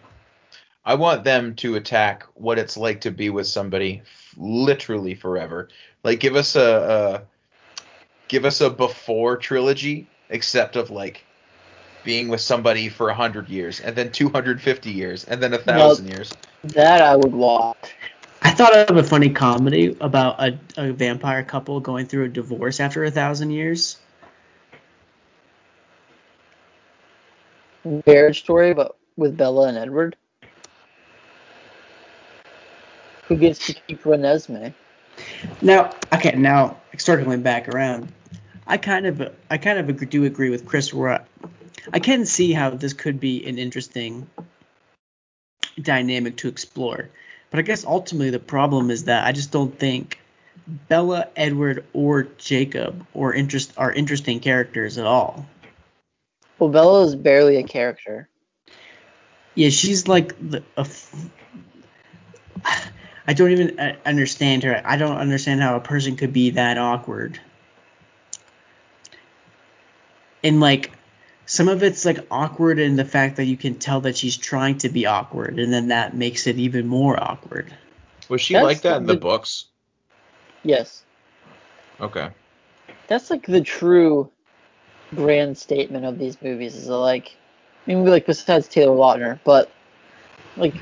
I 0.84 0.94
want 0.94 1.24
them 1.24 1.54
to 1.56 1.74
attack 1.74 2.24
what 2.34 2.58
it's 2.58 2.76
like 2.76 3.02
to 3.02 3.10
be 3.10 3.28
with 3.28 3.46
somebody 3.46 4.02
literally 4.36 5.14
forever. 5.14 5.68
Like 6.02 6.20
give 6.20 6.36
us 6.36 6.56
a 6.56 7.26
give 8.29 8.45
us 8.45 8.61
a 8.61 8.70
before 8.70 9.37
trilogy, 9.37 10.07
except 10.31 10.76
of 10.76 10.91
like 10.91 11.24
being 12.05 12.29
with 12.29 12.41
somebody 12.41 12.89
for 12.89 13.09
a 13.09 13.14
hundred 13.14 13.49
years, 13.49 13.81
and 13.81 13.97
then 13.97 14.12
two 14.12 14.29
hundred 14.29 14.61
fifty 14.61 14.91
years, 14.91 15.24
and 15.24 15.43
then 15.43 15.53
a 15.55 15.59
thousand 15.59 16.09
years. 16.09 16.33
That 16.64 17.03
I 17.03 17.16
would 17.16 17.33
watch. 17.33 17.95
I 18.43 18.51
thought 18.51 18.74
of 18.74 18.97
a 18.97 19.03
funny 19.03 19.31
comedy 19.31 19.97
about 20.01 20.41
a, 20.41 20.59
a 20.76 20.93
vampire 20.93 21.43
couple 21.43 21.81
going 21.81 22.07
through 22.07 22.26
a 22.26 22.29
divorce 22.29 22.79
after 22.79 23.05
a 23.05 23.11
thousand 23.11 23.51
years. 23.51 23.99
Marriage 28.07 28.41
story, 28.41 28.74
but 28.74 28.97
with 29.16 29.37
Bella 29.37 29.68
and 29.68 29.79
Edward. 29.79 30.16
Who 33.26 33.37
gets 33.37 33.66
to 33.66 33.74
keep 33.74 34.03
Renesmee? 34.05 34.72
Now, 35.61 35.91
okay, 36.12 36.35
now 36.37 36.79
circling 36.97 37.43
back 37.43 37.68
around, 37.68 38.11
I 38.68 38.76
kind 38.76 39.06
of, 39.06 39.34
I 39.48 39.56
kind 39.56 39.78
of 39.78 40.10
do 40.10 40.24
agree 40.24 40.50
with 40.50 40.66
Chris. 40.66 40.92
Where 40.92 41.08
I, 41.08 41.20
I 41.92 41.98
can 42.00 42.26
see 42.26 42.52
how 42.52 42.70
this 42.70 42.92
could 42.92 43.18
be 43.18 43.46
an 43.46 43.58
interesting 43.58 44.28
dynamic 45.80 46.36
to 46.38 46.48
explore, 46.48 47.08
but 47.50 47.58
I 47.58 47.62
guess 47.62 47.84
ultimately 47.84 48.30
the 48.30 48.38
problem 48.38 48.90
is 48.90 49.04
that 49.04 49.26
I 49.26 49.32
just 49.32 49.50
don't 49.50 49.76
think 49.76 50.20
Bella, 50.66 51.28
Edward, 51.34 51.86
or 51.94 52.24
Jacob 52.36 53.06
or 53.14 53.32
interest 53.32 53.72
are 53.78 53.90
interesting 53.90 54.40
characters 54.40 54.98
at 54.98 55.06
all. 55.06 55.46
Well, 56.58 56.68
Bella 56.68 57.06
is 57.06 57.14
barely 57.14 57.56
a 57.56 57.62
character. 57.62 58.28
Yeah, 59.54 59.70
she's 59.70 60.06
like 60.06 60.36
the. 60.38 60.62
A 60.76 60.80
f- 60.80 61.30
I 63.26 63.34
don't 63.34 63.50
even 63.50 63.78
uh, 63.78 63.96
understand 64.04 64.62
her. 64.64 64.82
I 64.84 64.96
don't 64.96 65.16
understand 65.16 65.60
how 65.60 65.76
a 65.76 65.80
person 65.80 66.16
could 66.16 66.32
be 66.32 66.50
that 66.50 66.78
awkward. 66.78 67.40
And 70.45 70.61
like, 70.61 70.93
some 71.47 71.68
of 71.68 71.82
it's 71.82 72.05
like 72.05 72.26
awkward 72.30 72.78
in 72.78 72.97
the 72.97 73.05
fact 73.05 73.36
that 73.36 73.45
you 73.45 73.57
can 73.57 73.76
tell 73.76 74.03
that 74.03 74.16
she's 74.16 74.36
trying 74.36 74.78
to 74.78 74.89
be 74.89 75.07
awkward, 75.07 75.59
and 75.59 75.72
then 75.72 75.89
that 75.89 76.14
makes 76.14 76.47
it 76.47 76.57
even 76.57 76.86
more 76.86 77.20
awkward. 77.22 77.72
Was 78.28 78.41
she 78.43 78.55
That's 78.55 78.64
like 78.64 78.80
that 78.82 78.99
in 78.99 79.07
the 79.07 79.14
the- 79.14 79.20
books? 79.20 79.64
Yes. 80.62 81.05
Okay. 82.01 82.28
That's 83.07 83.30
like 83.30 83.47
the 83.47 83.62
true 83.62 84.30
grand 85.14 85.57
statement 85.57 86.05
of 86.05 86.18
these 86.18 86.41
movies 86.43 86.76
is 86.76 86.89
like 86.89 87.34
I 87.86 87.95
mean 87.95 88.05
like 88.05 88.26
besides 88.26 88.68
Taylor 88.68 88.95
Lautner, 88.95 89.41
but 89.45 89.70
like 90.59 90.74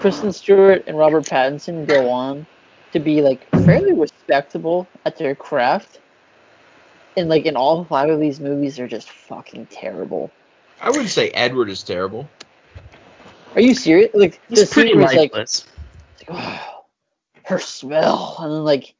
Kristen 0.00 0.32
Stewart 0.32 0.82
and 0.86 0.98
Robert 0.98 1.24
Pattinson 1.24 1.86
go 1.86 2.10
on 2.10 2.46
to 2.92 2.98
be 2.98 3.22
like 3.22 3.48
fairly 3.64 3.92
respectable 3.92 4.88
at 5.04 5.16
their 5.16 5.34
craft. 5.34 6.00
And 7.16 7.28
like 7.28 7.46
in 7.46 7.56
all 7.56 7.84
five 7.84 8.08
of 8.08 8.20
these 8.20 8.40
movies 8.40 8.76
they're 8.76 8.88
just 8.88 9.10
fucking 9.10 9.66
terrible. 9.66 10.30
I 10.80 10.90
wouldn't 10.90 11.10
say 11.10 11.30
Edward 11.30 11.68
is 11.68 11.82
terrible. 11.82 12.28
Are 13.54 13.60
you 13.60 13.74
serious? 13.74 14.10
Like 14.14 14.40
the 14.48 14.56
He's 14.56 14.70
pretty 14.72 14.90
scene 14.90 14.98
where 15.00 15.12
it's 15.12 15.66
like, 16.28 16.28
oh, 16.28 16.82
her 17.44 17.58
smell 17.58 18.36
and 18.38 18.52
then 18.52 18.64
like 18.64 18.94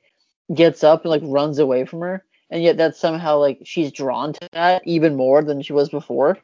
gets 0.52 0.82
up 0.82 1.02
and 1.02 1.10
like 1.10 1.22
runs 1.24 1.58
away 1.60 1.84
from 1.84 2.00
her 2.00 2.24
and 2.50 2.62
yet 2.62 2.76
that's 2.76 2.98
somehow 2.98 3.38
like 3.38 3.60
she's 3.64 3.92
drawn 3.92 4.32
to 4.32 4.48
that 4.52 4.82
even 4.84 5.14
more 5.16 5.42
than 5.42 5.62
she 5.62 5.72
was 5.72 5.88
before 5.88 6.38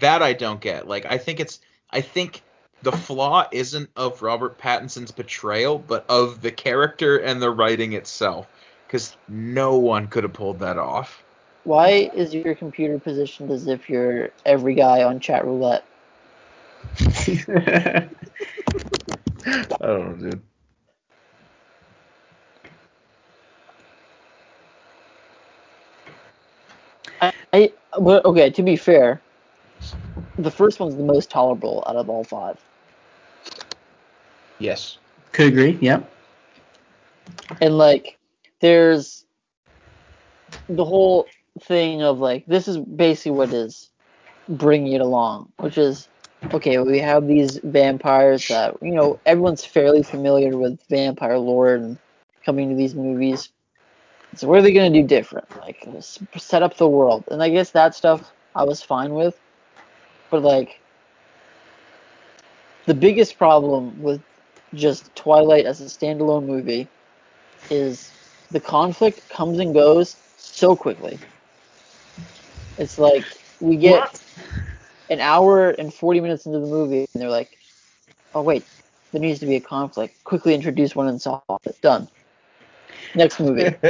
That 0.00 0.22
I 0.22 0.32
don't 0.32 0.60
get. 0.60 0.88
Like 0.88 1.06
I 1.06 1.18
think 1.18 1.40
it's 1.40 1.60
I 1.90 2.00
think 2.00 2.42
the 2.82 2.92
flaw 2.92 3.46
isn't 3.50 3.88
of 3.96 4.20
Robert 4.20 4.58
Pattinson's 4.58 5.10
portrayal, 5.10 5.78
but 5.78 6.04
of 6.08 6.42
the 6.42 6.52
character 6.52 7.16
and 7.16 7.40
the 7.40 7.50
writing 7.50 7.94
itself. 7.94 8.46
Because 8.94 9.16
no 9.28 9.76
one 9.76 10.06
could 10.06 10.22
have 10.22 10.32
pulled 10.32 10.60
that 10.60 10.78
off. 10.78 11.24
why 11.64 12.08
is 12.14 12.32
your 12.32 12.54
computer 12.54 12.96
positioned 12.96 13.50
as 13.50 13.66
if 13.66 13.90
you're 13.90 14.30
every 14.46 14.76
guy 14.76 15.02
on 15.02 15.18
chat 15.18 15.44
roulette 15.44 15.82
I 17.00 18.08
don't 19.80 20.22
know, 20.22 20.30
dude. 20.30 20.42
I, 27.20 27.32
I 27.52 27.72
well, 27.98 28.22
okay 28.24 28.48
to 28.50 28.62
be 28.62 28.76
fair 28.76 29.20
the 30.38 30.52
first 30.52 30.78
one's 30.78 30.94
the 30.94 31.02
most 31.02 31.30
tolerable 31.30 31.82
out 31.88 31.96
of 31.96 32.08
all 32.08 32.22
five 32.22 32.56
Yes. 34.60 34.98
Could 35.32 35.48
agree. 35.48 35.76
Yep. 35.80 36.08
and 37.60 37.76
like 37.76 38.18
there's 38.64 39.26
the 40.68 40.84
whole 40.84 41.26
thing 41.60 42.02
of 42.02 42.18
like 42.18 42.46
this 42.46 42.66
is 42.66 42.78
basically 42.78 43.32
what 43.32 43.52
is 43.52 43.90
bringing 44.48 44.92
it 44.92 45.00
along 45.00 45.52
which 45.58 45.78
is 45.78 46.08
okay 46.52 46.78
we 46.78 46.98
have 46.98 47.26
these 47.26 47.58
vampires 47.58 48.48
that 48.48 48.76
you 48.82 48.92
know 48.92 49.20
everyone's 49.26 49.64
fairly 49.64 50.02
familiar 50.02 50.56
with 50.56 50.78
vampire 50.88 51.38
lore 51.38 51.74
and 51.74 51.98
coming 52.44 52.68
to 52.68 52.74
these 52.74 52.94
movies. 52.94 53.50
So 54.36 54.48
what 54.48 54.58
are 54.58 54.62
they 54.62 54.72
to 54.72 54.90
do 54.90 55.06
different? 55.06 55.48
Like 55.60 55.86
set 56.36 56.62
up 56.62 56.76
the 56.76 56.88
world. 56.88 57.24
And 57.30 57.42
i 57.42 57.48
guess 57.48 57.70
that 57.70 57.94
stuff 57.94 58.32
i 58.54 58.64
was 58.64 58.82
fine 58.82 59.14
with. 59.14 59.38
But 60.30 60.42
like 60.42 60.80
the 62.86 62.94
biggest 62.94 63.38
problem 63.38 64.02
with 64.02 64.22
just 64.74 65.14
twilight 65.14 65.66
as 65.66 65.80
a 65.80 65.84
standalone 65.84 66.46
movie 66.46 66.88
is 67.70 68.10
the 68.50 68.60
conflict 68.60 69.28
comes 69.28 69.58
and 69.58 69.74
goes 69.74 70.16
so 70.36 70.76
quickly. 70.76 71.18
It's 72.78 72.98
like 72.98 73.24
we 73.60 73.76
get 73.76 74.20
an 75.10 75.20
hour 75.20 75.70
and 75.70 75.92
40 75.92 76.20
minutes 76.20 76.46
into 76.46 76.58
the 76.58 76.66
movie 76.66 77.06
and 77.12 77.22
they're 77.22 77.30
like, 77.30 77.58
oh, 78.34 78.42
wait, 78.42 78.64
there 79.12 79.20
needs 79.20 79.40
to 79.40 79.46
be 79.46 79.56
a 79.56 79.60
conflict. 79.60 80.22
Quickly 80.24 80.54
introduce 80.54 80.94
one 80.94 81.08
and 81.08 81.20
solve 81.20 81.42
it. 81.64 81.80
Done. 81.80 82.08
Next 83.14 83.40
movie. 83.40 83.74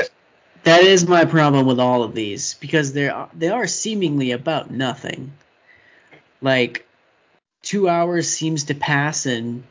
That 0.64 0.82
is 0.82 1.06
my 1.06 1.26
problem 1.26 1.66
with 1.66 1.78
all 1.78 2.02
of 2.02 2.14
these 2.14 2.54
because 2.54 2.94
they 2.94 3.10
are 3.10 3.28
they 3.34 3.50
are 3.50 3.66
seemingly 3.66 4.30
about 4.30 4.70
nothing. 4.70 5.32
Like 6.40 6.86
two 7.62 7.86
hours 7.86 8.30
seems 8.30 8.64
to 8.64 8.74
pass 8.74 9.26
and 9.26 9.64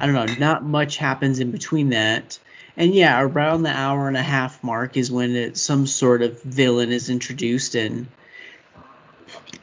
I 0.00 0.06
don't 0.06 0.14
know, 0.14 0.34
not 0.38 0.64
much 0.64 0.96
happens 0.96 1.40
in 1.40 1.50
between 1.50 1.90
that. 1.90 2.38
And 2.78 2.94
yeah, 2.94 3.20
around 3.20 3.64
the 3.64 3.76
hour 3.76 4.06
and 4.06 4.16
a 4.16 4.22
half 4.22 4.62
mark 4.62 4.96
is 4.96 5.10
when 5.10 5.34
it, 5.34 5.58
some 5.58 5.88
sort 5.88 6.22
of 6.22 6.40
villain 6.44 6.92
is 6.92 7.10
introduced 7.10 7.74
and 7.74 8.06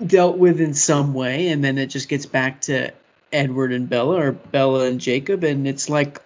dealt 0.06 0.38
with 0.38 0.60
in 0.60 0.74
some 0.74 1.14
way, 1.14 1.48
and 1.48 1.64
then 1.64 1.78
it 1.78 1.88
just 1.88 2.10
gets 2.10 2.26
back 2.26 2.60
to 2.62 2.92
Edward 3.32 3.72
and 3.72 3.90
Bella 3.90 4.22
or 4.22 4.32
Bella 4.34 4.88
and 4.88 5.00
Jacob, 5.00 5.46
and 5.46 5.66
it's 5.66 5.90
like 5.90 6.22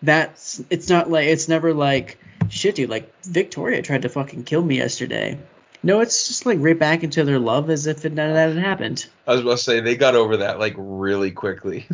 that's 0.00 0.62
it's 0.70 0.88
not 0.88 1.10
like 1.10 1.26
it's 1.26 1.48
never 1.48 1.74
like 1.74 2.20
shit, 2.48 2.76
dude. 2.76 2.88
Like 2.88 3.12
Victoria 3.24 3.82
tried 3.82 4.02
to 4.02 4.08
fucking 4.08 4.44
kill 4.44 4.62
me 4.62 4.76
yesterday. 4.76 5.40
No, 5.82 5.98
it's 5.98 6.28
just 6.28 6.46
like 6.46 6.58
right 6.60 6.78
back 6.78 7.02
into 7.02 7.24
their 7.24 7.40
love 7.40 7.68
as 7.68 7.88
if 7.88 8.04
it, 8.04 8.12
none 8.12 8.28
of 8.28 8.34
that 8.36 8.54
had 8.54 8.64
happened. 8.64 9.08
I 9.26 9.32
was 9.32 9.40
about 9.40 9.50
to 9.50 9.58
say 9.58 9.80
they 9.80 9.96
got 9.96 10.14
over 10.14 10.36
that 10.36 10.60
like 10.60 10.74
really 10.76 11.32
quickly. 11.32 11.88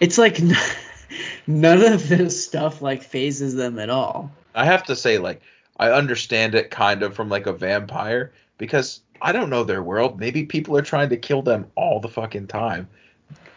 It's 0.00 0.16
like 0.16 0.38
none 1.46 1.82
of 1.82 2.08
this 2.08 2.44
stuff 2.44 2.82
like 2.82 3.02
phases 3.02 3.54
them 3.54 3.78
at 3.78 3.90
all. 3.90 4.30
I 4.54 4.64
have 4.64 4.84
to 4.84 4.96
say, 4.96 5.18
like, 5.18 5.40
I 5.78 5.90
understand 5.90 6.54
it 6.54 6.70
kind 6.70 7.02
of 7.02 7.14
from 7.14 7.28
like 7.28 7.46
a 7.46 7.52
vampire 7.52 8.32
because 8.58 9.00
I 9.22 9.32
don't 9.32 9.50
know 9.50 9.64
their 9.64 9.82
world. 9.82 10.18
Maybe 10.18 10.44
people 10.44 10.76
are 10.76 10.82
trying 10.82 11.10
to 11.10 11.16
kill 11.16 11.42
them 11.42 11.66
all 11.74 12.00
the 12.00 12.08
fucking 12.08 12.48
time 12.48 12.88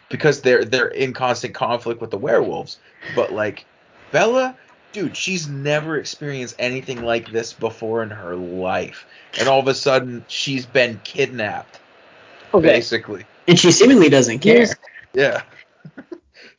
because 0.08 0.42
they're 0.42 0.64
they're 0.64 0.88
in 0.88 1.12
constant 1.12 1.54
conflict 1.54 2.00
with 2.00 2.10
the 2.10 2.18
werewolves. 2.18 2.78
But 3.16 3.32
like 3.32 3.64
Bella, 4.12 4.56
dude, 4.92 5.16
she's 5.16 5.48
never 5.48 5.96
experienced 5.96 6.54
anything 6.58 7.02
like 7.02 7.32
this 7.32 7.52
before 7.52 8.02
in 8.02 8.10
her 8.10 8.36
life, 8.36 9.06
and 9.38 9.48
all 9.48 9.58
of 9.60 9.68
a 9.68 9.74
sudden 9.74 10.24
she's 10.28 10.66
been 10.66 11.00
kidnapped, 11.02 11.80
Okay. 12.54 12.66
basically. 12.66 13.24
And 13.48 13.58
she 13.58 13.72
seemingly 13.72 14.08
doesn't 14.08 14.38
care. 14.40 14.56
Here's 14.56 14.74
Yeah. 15.14 15.42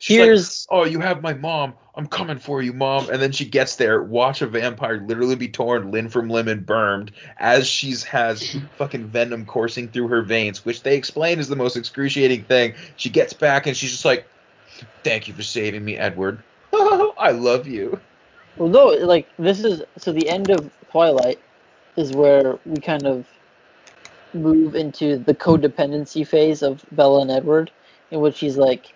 She's 0.04 0.66
like, 0.68 0.78
oh, 0.78 0.84
you 0.84 1.00
have 1.00 1.22
my 1.22 1.32
mom. 1.32 1.72
I'm 1.94 2.06
coming 2.06 2.38
for 2.38 2.60
you, 2.60 2.74
mom. 2.74 3.08
And 3.08 3.22
then 3.22 3.32
she 3.32 3.46
gets 3.46 3.76
there, 3.76 4.02
watch 4.02 4.42
a 4.42 4.46
vampire 4.46 5.00
literally 5.00 5.34
be 5.34 5.48
torn 5.48 5.90
limb 5.90 6.10
from 6.10 6.28
limb 6.28 6.46
and 6.46 6.66
burned 6.66 7.12
as 7.38 7.66
she's 7.66 8.04
has 8.04 8.54
fucking 8.76 9.06
venom 9.08 9.46
coursing 9.46 9.88
through 9.88 10.08
her 10.08 10.20
veins, 10.20 10.62
which 10.62 10.82
they 10.82 10.94
explain 10.94 11.38
is 11.38 11.48
the 11.48 11.56
most 11.56 11.74
excruciating 11.78 12.44
thing. 12.44 12.74
She 12.96 13.08
gets 13.08 13.32
back 13.32 13.66
and 13.66 13.74
she's 13.74 13.92
just 13.92 14.04
like, 14.04 14.26
thank 15.04 15.26
you 15.26 15.32
for 15.32 15.42
saving 15.42 15.82
me, 15.82 15.96
Edward. 15.96 16.42
I 16.74 17.30
love 17.30 17.66
you. 17.66 17.98
well 18.58 18.68
no 18.68 18.88
like 19.06 19.26
this 19.38 19.64
is 19.64 19.82
so 19.96 20.12
the 20.12 20.28
end 20.28 20.50
of 20.50 20.70
Twilight 20.90 21.38
is 21.96 22.12
where 22.12 22.58
we 22.66 22.76
kind 22.76 23.06
of 23.06 23.26
move 24.34 24.74
into 24.74 25.16
the 25.16 25.34
codependency 25.34 26.26
phase 26.26 26.62
of 26.62 26.84
Bella 26.92 27.22
and 27.22 27.30
Edward, 27.30 27.70
in 28.10 28.20
which 28.20 28.38
he's 28.38 28.58
like, 28.58 28.92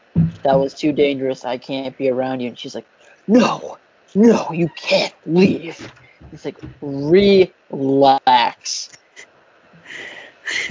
"That 0.48 0.58
was 0.58 0.72
too 0.72 0.92
dangerous. 0.92 1.44
I 1.44 1.58
can't 1.58 1.94
be 1.98 2.08
around 2.08 2.40
you," 2.40 2.48
and 2.48 2.58
she's 2.58 2.74
like, 2.74 2.86
"No, 3.26 3.76
no, 4.14 4.50
you 4.50 4.70
can't 4.76 5.12
leave." 5.26 5.92
It's 6.32 6.46
like 6.46 6.56
relax. 6.80 8.88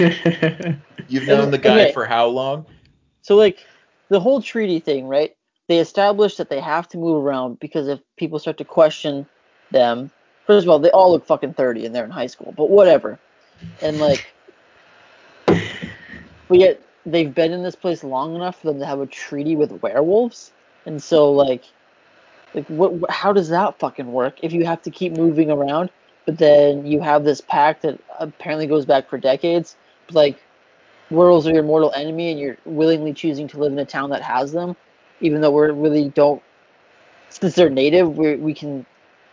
You've 0.00 1.28
known 1.28 1.52
the 1.52 1.60
guy 1.62 1.82
Okay. 1.82 1.92
for 1.92 2.06
how 2.06 2.26
long? 2.26 2.66
So 3.22 3.36
like 3.36 3.64
the 4.10 4.18
whole 4.18 4.42
treaty 4.42 4.80
thing, 4.80 5.06
right? 5.06 5.36
They 5.68 5.78
established 5.78 6.38
that 6.38 6.50
they 6.50 6.58
have 6.58 6.88
to 6.88 6.98
move 6.98 7.24
around 7.24 7.60
because 7.60 7.86
if 7.86 8.00
people 8.16 8.40
start 8.40 8.58
to 8.58 8.64
question 8.64 9.26
them, 9.70 10.10
first 10.48 10.66
of 10.66 10.70
all, 10.70 10.80
they 10.80 10.90
all 10.90 11.12
look 11.12 11.24
fucking 11.24 11.54
30 11.54 11.86
and 11.86 11.94
they're 11.94 12.04
in 12.04 12.10
high 12.10 12.26
school, 12.26 12.52
but 12.56 12.68
whatever. 12.68 13.16
And 13.80 14.00
like 14.00 14.26
but 16.48 16.58
yet 16.58 16.82
they've 17.06 17.34
been 17.34 17.52
in 17.52 17.62
this 17.62 17.76
place 17.76 18.04
long 18.04 18.34
enough 18.34 18.60
for 18.60 18.68
them 18.68 18.80
to 18.80 18.86
have 18.86 19.00
a 19.00 19.06
treaty 19.06 19.56
with 19.56 19.82
werewolves. 19.82 20.52
And 20.86 21.02
so 21.02 21.32
like 21.32 21.64
like 22.54 22.66
what 22.68 23.10
how 23.10 23.32
does 23.32 23.48
that 23.50 23.78
fucking 23.78 24.10
work 24.10 24.38
if 24.42 24.52
you 24.52 24.64
have 24.64 24.82
to 24.82 24.90
keep 24.90 25.12
moving 25.12 25.50
around 25.50 25.90
but 26.24 26.38
then 26.38 26.86
you 26.86 27.00
have 27.00 27.24
this 27.24 27.42
pact 27.42 27.82
that 27.82 27.98
apparently 28.18 28.66
goes 28.66 28.86
back 28.86 29.08
for 29.08 29.18
decades 29.18 29.76
but 30.06 30.14
like 30.14 30.38
werewolves 31.10 31.46
are 31.46 31.54
your 31.54 31.62
mortal 31.62 31.92
enemy 31.94 32.30
and 32.30 32.40
you're 32.40 32.56
willingly 32.64 33.12
choosing 33.12 33.48
to 33.48 33.58
live 33.58 33.72
in 33.72 33.78
a 33.78 33.84
town 33.84 34.10
that 34.10 34.22
has 34.22 34.52
them, 34.52 34.76
even 35.20 35.40
though 35.40 35.50
we 35.50 35.70
really 35.72 36.08
don't, 36.10 36.42
since 37.30 37.54
they're 37.54 37.70
native, 37.70 38.16
we 38.16 38.36
we 38.36 38.54
can 38.54 38.84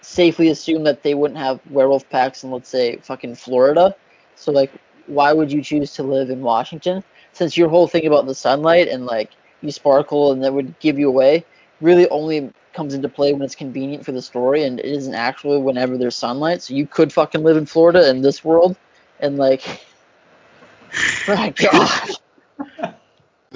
safely 0.01 0.49
assume 0.49 0.83
that 0.83 1.03
they 1.03 1.15
wouldn't 1.15 1.39
have 1.39 1.59
werewolf 1.69 2.07
packs 2.09 2.43
in, 2.43 2.51
let's 2.51 2.69
say, 2.69 2.97
fucking 2.97 3.35
Florida. 3.35 3.95
So, 4.35 4.51
like, 4.51 4.71
why 5.07 5.33
would 5.33 5.51
you 5.51 5.61
choose 5.61 5.93
to 5.93 6.03
live 6.03 6.29
in 6.29 6.41
Washington? 6.41 7.03
Since 7.35 7.57
your 7.57 7.69
whole 7.69 7.87
thing 7.87 8.07
about 8.07 8.25
the 8.25 8.35
sunlight 8.35 8.87
and, 8.87 9.05
like, 9.05 9.31
you 9.61 9.71
sparkle 9.71 10.31
and 10.31 10.43
that 10.43 10.53
would 10.53 10.77
give 10.79 10.97
you 10.97 11.07
away 11.07 11.45
really 11.81 12.07
only 12.09 12.51
comes 12.73 12.93
into 12.93 13.09
play 13.09 13.33
when 13.33 13.41
it's 13.41 13.55
convenient 13.55 14.05
for 14.05 14.11
the 14.11 14.21
story 14.21 14.63
and 14.63 14.79
it 14.79 14.85
isn't 14.85 15.13
actually 15.13 15.59
whenever 15.59 15.97
there's 15.97 16.15
sunlight. 16.15 16.61
So 16.61 16.73
you 16.73 16.87
could 16.87 17.11
fucking 17.13 17.43
live 17.43 17.57
in 17.57 17.65
Florida 17.65 18.09
in 18.09 18.21
this 18.21 18.43
world 18.43 18.77
and, 19.19 19.37
like, 19.37 19.85
my 21.27 21.51
God. 21.51 22.09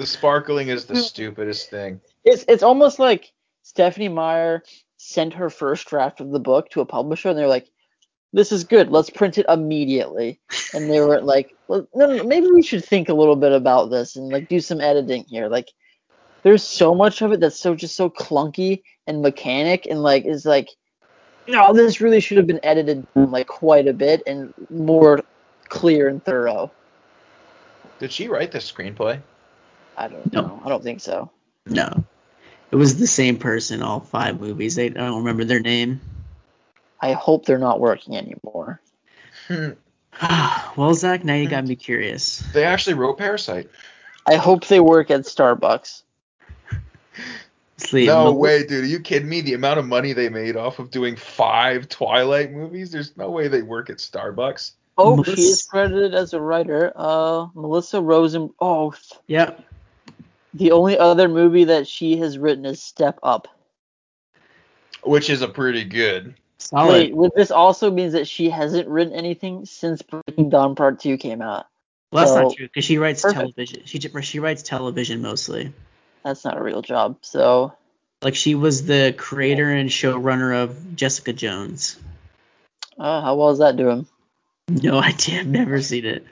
The 0.00 0.06
sparkling 0.06 0.68
is 0.68 0.86
the 0.86 0.94
hmm. 0.94 1.00
stupidest 1.00 1.68
thing. 1.68 2.00
It's 2.24 2.42
it's 2.48 2.62
almost 2.62 2.98
like 2.98 3.32
Stephanie 3.62 4.08
Meyer 4.08 4.62
sent 4.96 5.34
her 5.34 5.50
first 5.50 5.86
draft 5.88 6.22
of 6.22 6.30
the 6.30 6.40
book 6.40 6.70
to 6.70 6.80
a 6.80 6.86
publisher, 6.86 7.28
and 7.28 7.38
they're 7.38 7.46
like, 7.46 7.68
"This 8.32 8.52
is 8.52 8.64
good. 8.64 8.90
Let's 8.90 9.10
print 9.10 9.38
it 9.38 9.46
immediately." 9.48 10.40
And 10.74 10.90
they 10.90 11.00
were 11.00 11.20
like, 11.20 11.54
well, 11.68 11.86
"No, 11.94 12.06
no, 12.06 12.16
no, 12.16 12.24
maybe 12.24 12.50
we 12.50 12.62
should 12.62 12.84
think 12.84 13.08
a 13.08 13.14
little 13.14 13.36
bit 13.36 13.52
about 13.52 13.90
this 13.90 14.16
and 14.16 14.30
like 14.32 14.48
do 14.48 14.60
some 14.60 14.80
editing 14.80 15.24
here." 15.28 15.48
Like, 15.48 15.68
there's 16.42 16.62
so 16.62 16.94
much 16.94 17.22
of 17.22 17.32
it 17.32 17.40
that's 17.40 17.58
so 17.60 17.74
just 17.74 17.96
so 17.96 18.08
clunky 18.10 18.82
and 19.06 19.22
mechanic, 19.22 19.86
and 19.86 20.02
like 20.02 20.24
is 20.24 20.44
like, 20.46 20.68
no, 21.48 21.72
this 21.72 22.00
really 22.00 22.20
should 22.20 22.36
have 22.36 22.46
been 22.46 22.60
edited 22.62 23.06
like 23.14 23.46
quite 23.48 23.88
a 23.88 23.92
bit 23.92 24.22
and 24.26 24.54
more 24.70 25.20
clear 25.68 26.08
and 26.08 26.24
thorough. 26.24 26.70
Did 27.98 28.12
she 28.12 28.28
write 28.28 28.52
the 28.52 28.58
screenplay? 28.58 29.20
I 29.96 30.08
don't 30.08 30.32
No. 30.32 30.42
know. 30.42 30.62
I 30.64 30.68
don't 30.68 30.82
think 30.82 31.00
so. 31.00 31.30
no. 31.66 32.04
It 32.70 32.76
was 32.76 32.98
the 32.98 33.06
same 33.08 33.36
person 33.36 33.82
all 33.82 33.98
five 34.00 34.40
movies. 34.40 34.78
I, 34.78 34.84
I 34.84 34.88
don't 34.90 35.18
remember 35.18 35.44
their 35.44 35.58
name. 35.60 36.00
I 37.00 37.12
hope 37.12 37.46
they're 37.46 37.58
not 37.58 37.80
working 37.80 38.16
anymore. 38.16 38.80
well, 40.76 40.94
Zach, 40.94 41.24
now 41.24 41.34
you 41.34 41.48
got 41.48 41.66
me 41.66 41.76
curious. 41.76 42.38
They 42.52 42.64
actually 42.64 42.94
wrote 42.94 43.18
Parasite. 43.18 43.68
I 44.26 44.36
hope 44.36 44.66
they 44.66 44.80
work 44.80 45.10
at 45.10 45.22
Starbucks. 45.22 46.02
Sleep. 47.78 48.08
No 48.08 48.32
way, 48.32 48.64
dude. 48.66 48.84
Are 48.84 48.86
you 48.86 49.00
kidding 49.00 49.28
me? 49.28 49.40
The 49.40 49.54
amount 49.54 49.78
of 49.78 49.86
money 49.86 50.12
they 50.12 50.28
made 50.28 50.56
off 50.56 50.78
of 50.78 50.90
doing 50.90 51.16
five 51.16 51.88
Twilight 51.88 52.52
movies? 52.52 52.92
There's 52.92 53.16
no 53.16 53.30
way 53.30 53.48
they 53.48 53.62
work 53.62 53.88
at 53.88 53.96
Starbucks. 53.96 54.72
Oh, 54.98 55.16
Melissa- 55.16 55.36
she 55.36 55.42
is 55.42 55.62
credited 55.62 56.14
as 56.14 56.34
a 56.34 56.40
writer. 56.40 56.92
Uh, 56.94 57.46
Melissa 57.54 58.02
Rosen. 58.02 58.50
Oh, 58.60 58.92
Yeah. 59.26 59.52
the 60.52 60.72
only 60.72 60.98
other 60.98 61.26
movie 61.28 61.64
that 61.64 61.88
she 61.88 62.18
has 62.18 62.36
written 62.36 62.66
is 62.66 62.82
Step 62.82 63.18
Up. 63.22 63.48
Which 65.02 65.30
is 65.30 65.40
a 65.40 65.48
pretty 65.48 65.84
good. 65.84 66.34
Solid. 66.60 66.92
Wait, 66.92 67.14
would 67.16 67.32
this 67.34 67.50
also 67.50 67.90
means 67.90 68.12
that 68.12 68.28
she 68.28 68.50
hasn't 68.50 68.86
written 68.88 69.14
anything 69.14 69.64
since 69.64 70.02
Breaking 70.02 70.50
Dawn 70.50 70.74
Part 70.74 71.00
Two 71.00 71.16
came 71.16 71.40
out? 71.42 71.66
well, 72.12 72.24
that's 72.24 72.34
so- 72.34 72.42
not 72.42 72.56
true 72.56 72.66
because 72.66 72.84
she 72.84 72.98
writes 72.98 73.22
Perfect. 73.22 73.40
television. 73.40 73.82
She 73.86 73.98
she 74.00 74.38
writes 74.40 74.62
television 74.62 75.22
mostly. 75.22 75.72
That's 76.22 76.44
not 76.44 76.58
a 76.58 76.62
real 76.62 76.82
job. 76.82 77.16
So, 77.22 77.72
Like 78.22 78.34
she 78.34 78.54
was 78.54 78.84
the 78.84 79.14
creator 79.16 79.70
and 79.70 79.88
showrunner 79.88 80.54
of 80.64 80.94
Jessica 80.96 81.32
Jones. 81.32 81.98
uh, 82.98 83.22
how 83.22 83.36
well 83.36 83.50
is 83.50 83.60
that 83.60 83.76
doing? 83.76 84.06
No 84.68 84.98
idea. 85.02 85.40
I've 85.40 85.46
never 85.46 85.80
seen 85.80 86.04
it. 86.04 86.26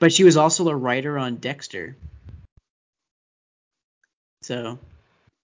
But 0.00 0.12
she 0.12 0.24
was 0.24 0.36
also 0.36 0.66
a 0.68 0.74
writer 0.74 1.16
on 1.18 1.36
Dexter. 1.36 1.94
So 4.42 4.78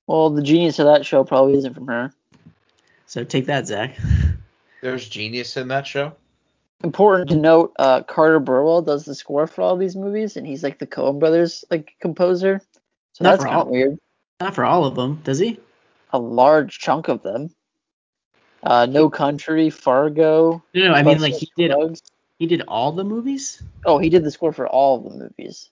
Well, 0.09 0.31
the 0.31 0.43
genius 0.43 0.79
of 0.81 0.87
that 0.87 1.07
show 1.07 1.23
probably 1.25 1.59
isn't 1.59 1.75
from 1.75 1.87
her. 1.87 2.13
So 3.07 3.25
take 3.25 3.47
that, 3.47 3.67
Zach. 3.67 3.97
There's 4.83 5.09
genius 5.09 5.57
in 5.57 5.69
that 5.69 5.87
show. 5.87 6.15
Important 6.85 7.31
to 7.31 7.37
note, 7.37 7.73
uh, 7.79 8.03
Carter 8.03 8.39
Burwell 8.39 8.83
does 8.83 9.05
the 9.05 9.15
score 9.15 9.47
for 9.47 9.63
all 9.63 9.77
these 9.77 9.97
movies, 9.97 10.37
and 10.37 10.47
he's 10.47 10.63
like 10.63 10.79
the 10.79 10.87
Coen 10.87 11.19
Brothers 11.19 11.65
like 11.71 11.95
composer. 12.01 12.61
So 13.15 13.25
Not 13.25 13.31
that's 13.31 13.43
for 13.43 13.49
kind 13.49 13.63
of 13.63 13.69
weird. 13.69 13.99
Not 14.41 14.55
for 14.55 14.65
all 14.65 14.85
of 14.85 14.95
them, 14.95 15.21
does 15.25 15.39
he? 15.39 15.59
A 16.13 16.19
large 16.19 16.79
chunk 16.79 17.09
of 17.09 17.23
them. 17.23 17.51
Uh, 18.63 18.85
no 18.85 19.09
Country, 19.09 19.71
Fargo. 19.71 20.63
No, 20.75 20.89
no. 20.89 20.93
I 20.93 21.03
mean, 21.03 21.21
like 21.21 21.35
he 21.35 21.51
did. 21.57 21.71
Scruggs. 21.71 22.03
He 22.39 22.47
did 22.47 22.63
all 22.69 22.93
the 22.93 23.05
movies. 23.05 23.63
Oh, 23.87 23.99
he 23.99 24.11
did 24.11 24.23
the 24.23 24.31
score 24.31 24.53
for 24.53 24.69
all 24.69 24.99
of 24.99 25.05
the 25.05 25.19
movies. 25.19 25.71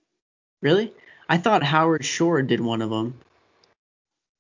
Really? 0.63 0.95
I 1.29 1.37
thought 1.37 1.63
Howard 1.63 2.05
Shore 2.05 2.41
did 2.41 2.61
one 2.61 2.81
of 2.81 2.89
them. 2.89 3.21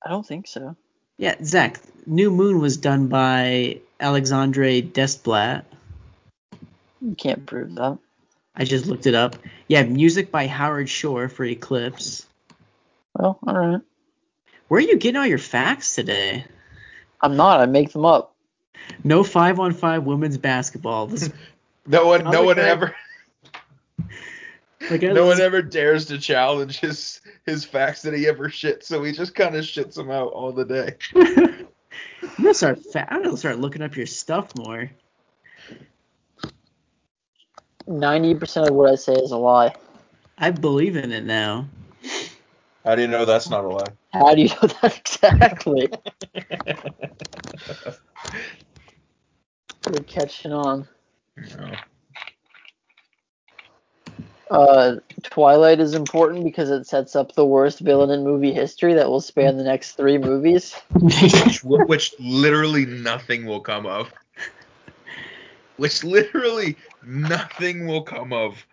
I 0.02 0.08
don't 0.08 0.26
think 0.26 0.46
so. 0.46 0.76
Yeah, 1.18 1.36
Zach. 1.44 1.80
New 2.06 2.30
Moon 2.30 2.60
was 2.60 2.76
done 2.76 3.08
by 3.08 3.80
Alexandre 4.00 4.82
Desplat. 4.82 5.64
You 7.00 7.14
can't 7.16 7.46
prove 7.46 7.74
that. 7.76 7.98
I 8.56 8.64
just 8.64 8.86
looked 8.86 9.06
it 9.06 9.14
up. 9.14 9.36
Yeah, 9.68 9.82
music 9.84 10.30
by 10.30 10.46
Howard 10.46 10.88
Shore 10.88 11.28
for 11.28 11.44
Eclipse. 11.44 12.26
Well, 13.14 13.38
all 13.46 13.54
right. 13.58 13.80
Where 14.68 14.78
are 14.78 14.82
you 14.82 14.96
getting 14.96 15.20
all 15.20 15.26
your 15.26 15.38
facts 15.38 15.94
today? 15.94 16.44
I'm 17.20 17.36
not. 17.36 17.60
I 17.60 17.66
make 17.66 17.92
them 17.92 18.04
up. 18.04 18.34
No 19.02 19.22
five 19.24 19.60
on 19.60 19.72
five 19.72 20.04
women's 20.04 20.36
basketball. 20.38 21.06
This, 21.06 21.30
No 21.86 22.06
one, 22.06 22.24
no 22.24 22.42
one 22.44 22.56
guy- 22.56 22.68
ever, 22.68 22.96
like, 24.90 25.02
no 25.02 25.26
one 25.26 25.40
ever 25.40 25.62
dares 25.62 26.06
to 26.06 26.18
challenge 26.18 26.80
his 26.80 27.20
his 27.46 27.64
facts 27.64 28.02
that 28.02 28.14
he 28.14 28.26
ever 28.26 28.48
shits, 28.48 28.84
so 28.84 29.02
he 29.02 29.12
just 29.12 29.34
kind 29.34 29.56
of 29.56 29.64
shits 29.64 29.94
them 29.94 30.10
out 30.10 30.32
all 30.32 30.52
the 30.52 30.64
day. 30.64 30.96
I'm 31.14 31.66
gonna 32.38 32.54
start. 32.54 32.80
Fa- 32.92 33.12
I'm 33.12 33.22
gonna 33.22 33.36
start 33.36 33.58
looking 33.58 33.82
up 33.82 33.96
your 33.96 34.06
stuff 34.06 34.54
more. 34.56 34.90
Ninety 37.86 38.34
percent 38.34 38.68
of 38.68 38.74
what 38.74 38.90
I 38.90 38.96
say 38.96 39.14
is 39.14 39.30
a 39.30 39.36
lie. 39.36 39.74
I 40.38 40.50
believe 40.50 40.96
in 40.96 41.12
it 41.12 41.24
now. 41.24 41.68
How 42.84 42.94
do 42.94 43.02
you 43.02 43.08
know 43.08 43.24
that's 43.24 43.48
not 43.48 43.64
a 43.64 43.68
lie? 43.68 43.90
How 44.12 44.34
do 44.34 44.42
you 44.42 44.48
know 44.48 44.68
that 44.82 44.98
exactly? 44.98 45.90
We're 49.90 50.02
catching 50.06 50.52
on. 50.52 50.88
No. 51.58 51.72
Uh, 54.50 54.96
Twilight 55.22 55.80
is 55.80 55.94
important 55.94 56.44
because 56.44 56.70
it 56.70 56.86
sets 56.86 57.16
up 57.16 57.34
the 57.34 57.46
worst 57.46 57.80
villain 57.80 58.10
in 58.10 58.24
movie 58.24 58.52
history 58.52 58.94
that 58.94 59.08
will 59.08 59.20
span 59.20 59.56
the 59.56 59.64
next 59.64 59.92
three 59.92 60.18
movies. 60.18 60.74
which, 60.92 61.62
which 61.64 62.14
literally 62.18 62.84
nothing 62.84 63.46
will 63.46 63.60
come 63.60 63.86
of. 63.86 64.12
Which 65.76 66.04
literally 66.04 66.76
nothing 67.04 67.86
will 67.86 68.02
come 68.02 68.32
of. 68.32 68.64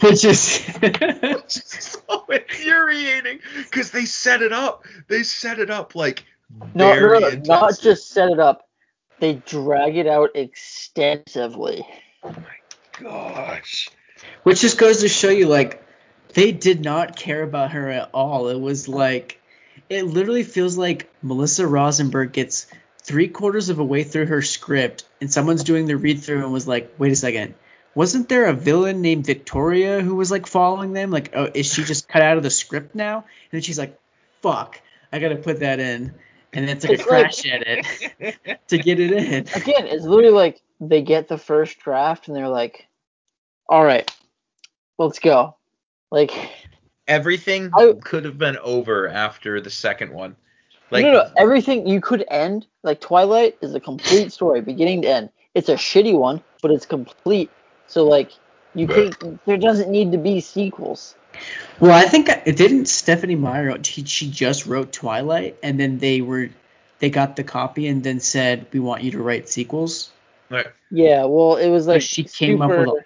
Which 0.00 0.24
is 0.24 0.66
Which 0.80 1.56
is 1.56 1.98
so 2.08 2.24
infuriating 2.30 3.40
because 3.56 3.90
they 3.90 4.04
set 4.04 4.42
it 4.42 4.52
up. 4.52 4.84
They 5.08 5.22
set 5.22 5.58
it 5.58 5.70
up 5.70 5.94
like 5.94 6.24
No, 6.74 6.92
very 6.94 7.20
no, 7.20 7.28
no, 7.28 7.42
not 7.44 7.78
just 7.80 8.08
set 8.08 8.30
it 8.30 8.40
up. 8.40 8.68
They 9.20 9.34
drag 9.34 9.96
it 9.96 10.06
out 10.06 10.30
extensively. 10.34 11.86
Gosh. 12.98 13.88
which 14.42 14.60
just 14.60 14.78
goes 14.78 15.00
to 15.00 15.08
show 15.08 15.30
you 15.30 15.46
like 15.48 15.82
they 16.34 16.52
did 16.52 16.82
not 16.82 17.16
care 17.16 17.42
about 17.42 17.72
her 17.72 17.88
at 17.90 18.10
all. 18.14 18.48
It 18.48 18.60
was 18.60 18.88
like 18.88 19.40
it 19.88 20.04
literally 20.04 20.42
feels 20.44 20.76
like 20.78 21.10
Melissa 21.22 21.66
Rosenberg 21.66 22.32
gets 22.32 22.66
three 23.02 23.28
quarters 23.28 23.68
of 23.68 23.78
a 23.78 23.84
way 23.84 24.04
through 24.04 24.26
her 24.26 24.42
script 24.42 25.04
and 25.20 25.30
someone's 25.32 25.64
doing 25.64 25.86
the 25.86 25.96
read 25.96 26.22
through 26.22 26.42
and 26.44 26.52
was 26.52 26.68
like, 26.68 26.94
wait 26.98 27.12
a 27.12 27.16
second. 27.16 27.54
Wasn't 27.94 28.28
there 28.28 28.46
a 28.46 28.54
villain 28.54 29.02
named 29.02 29.26
Victoria 29.26 30.00
who 30.00 30.14
was 30.14 30.30
like 30.30 30.46
following 30.46 30.92
them? 30.94 31.10
Like, 31.10 31.32
oh, 31.36 31.50
is 31.52 31.70
she 31.70 31.84
just 31.84 32.08
cut 32.08 32.22
out 32.22 32.38
of 32.38 32.42
the 32.42 32.48
script 32.50 32.94
now? 32.94 33.16
And 33.18 33.24
then 33.50 33.60
she's 33.60 33.78
like, 33.78 33.98
fuck, 34.40 34.80
I 35.12 35.18
gotta 35.18 35.36
put 35.36 35.60
that 35.60 35.78
in. 35.78 36.14
And 36.54 36.68
then 36.68 36.76
it's 36.76 36.84
like 36.86 36.90
a 36.98 37.02
It's 37.02 37.10
like- 37.10 37.22
crash 37.22 37.46
edit 37.46 38.58
to 38.68 38.78
get 38.78 38.98
it 39.00 39.12
in. 39.12 39.46
Again, 39.54 39.86
it's 39.88 40.04
literally 40.04 40.32
like 40.34 40.62
they 40.88 41.02
get 41.02 41.28
the 41.28 41.38
first 41.38 41.78
draft 41.78 42.26
and 42.26 42.36
they're 42.36 42.48
like, 42.48 42.88
"All 43.68 43.84
right, 43.84 44.10
let's 44.98 45.18
go." 45.18 45.56
Like, 46.10 46.32
Everything 47.08 47.70
I- 47.76 47.94
could 48.00 48.24
have 48.24 48.38
been 48.38 48.58
over 48.58 49.08
after 49.08 49.60
the 49.60 49.70
second 49.70 50.12
one. 50.12 50.36
Like 50.90 51.04
no, 51.04 51.12
no, 51.12 51.22
no, 51.22 51.30
everything 51.38 51.86
you 51.86 52.00
could 52.00 52.24
end. 52.28 52.66
Like 52.82 53.00
Twilight 53.00 53.56
is 53.62 53.74
a 53.74 53.80
complete 53.80 54.30
story, 54.30 54.60
beginning 54.60 55.02
to 55.02 55.08
end. 55.08 55.30
It's 55.54 55.70
a 55.70 55.74
shitty 55.74 56.16
one, 56.16 56.42
but 56.60 56.70
it's 56.70 56.84
complete. 56.84 57.50
So 57.86 58.04
like, 58.04 58.32
you 58.74 58.86
could. 58.86 59.38
There 59.46 59.56
doesn't 59.56 59.90
need 59.90 60.12
to 60.12 60.18
be 60.18 60.40
sequels. 60.40 61.14
Well, 61.80 61.92
I 61.92 62.02
think 62.02 62.28
it 62.28 62.56
didn't 62.56 62.86
Stephanie 62.86 63.36
Meyer. 63.36 63.82
She, 63.82 64.04
she 64.04 64.30
just 64.30 64.66
wrote 64.66 64.92
Twilight, 64.92 65.56
and 65.62 65.80
then 65.80 65.98
they 65.98 66.20
were 66.20 66.50
they 66.98 67.08
got 67.08 67.36
the 67.36 67.44
copy 67.44 67.88
and 67.88 68.02
then 68.02 68.20
said 68.20 68.66
we 68.72 68.78
want 68.78 69.02
you 69.02 69.12
to 69.12 69.22
write 69.22 69.48
sequels. 69.48 70.10
Like, 70.52 70.72
Yeah, 70.90 71.24
well, 71.24 71.56
it 71.56 71.68
was 71.70 71.86
like 71.86 72.02
she 72.02 72.24
came 72.24 72.62
up 72.62 72.70
with 72.70 72.88
a- 72.88 73.04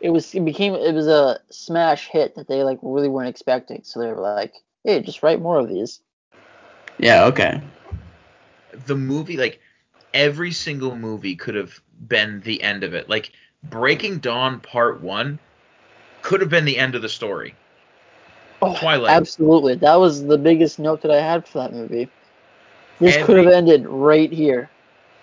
It 0.00 0.10
was 0.10 0.34
it 0.34 0.44
became 0.44 0.74
it 0.74 0.94
was 0.94 1.06
a 1.08 1.40
smash 1.50 2.08
hit 2.08 2.34
that 2.36 2.46
they 2.48 2.62
like 2.62 2.78
really 2.82 3.08
weren't 3.08 3.28
expecting. 3.28 3.82
So 3.84 4.00
they 4.00 4.06
were 4.08 4.20
like, 4.20 4.54
"Hey, 4.84 5.00
just 5.00 5.22
write 5.22 5.40
more 5.40 5.58
of 5.58 5.68
these." 5.68 6.00
Yeah. 6.98 7.26
Okay. 7.26 7.60
the 8.86 8.94
movie 8.96 9.36
like 9.36 9.60
every 10.14 10.52
single 10.52 10.94
movie 10.94 11.34
could 11.34 11.54
have 11.54 11.80
been 12.06 12.40
the 12.42 12.62
end 12.62 12.84
of 12.84 12.94
it. 12.94 13.08
Like 13.08 13.32
Breaking 13.64 14.18
Dawn 14.18 14.60
Part 14.60 15.00
1 15.00 15.38
could 16.22 16.40
have 16.40 16.50
been 16.50 16.64
the 16.64 16.78
end 16.78 16.94
of 16.94 17.02
the 17.02 17.08
story. 17.08 17.54
Oh, 18.62 18.76
Twilight. 18.78 19.10
Absolutely, 19.10 19.74
that 19.76 19.96
was 19.96 20.24
the 20.24 20.38
biggest 20.38 20.78
note 20.78 21.02
that 21.02 21.10
I 21.10 21.20
had 21.20 21.46
for 21.46 21.58
that 21.58 21.72
movie. 21.72 22.08
This 23.00 23.14
Every- 23.16 23.26
could 23.26 23.44
have 23.44 23.52
ended 23.54 23.86
right 23.86 24.30
here. 24.32 24.70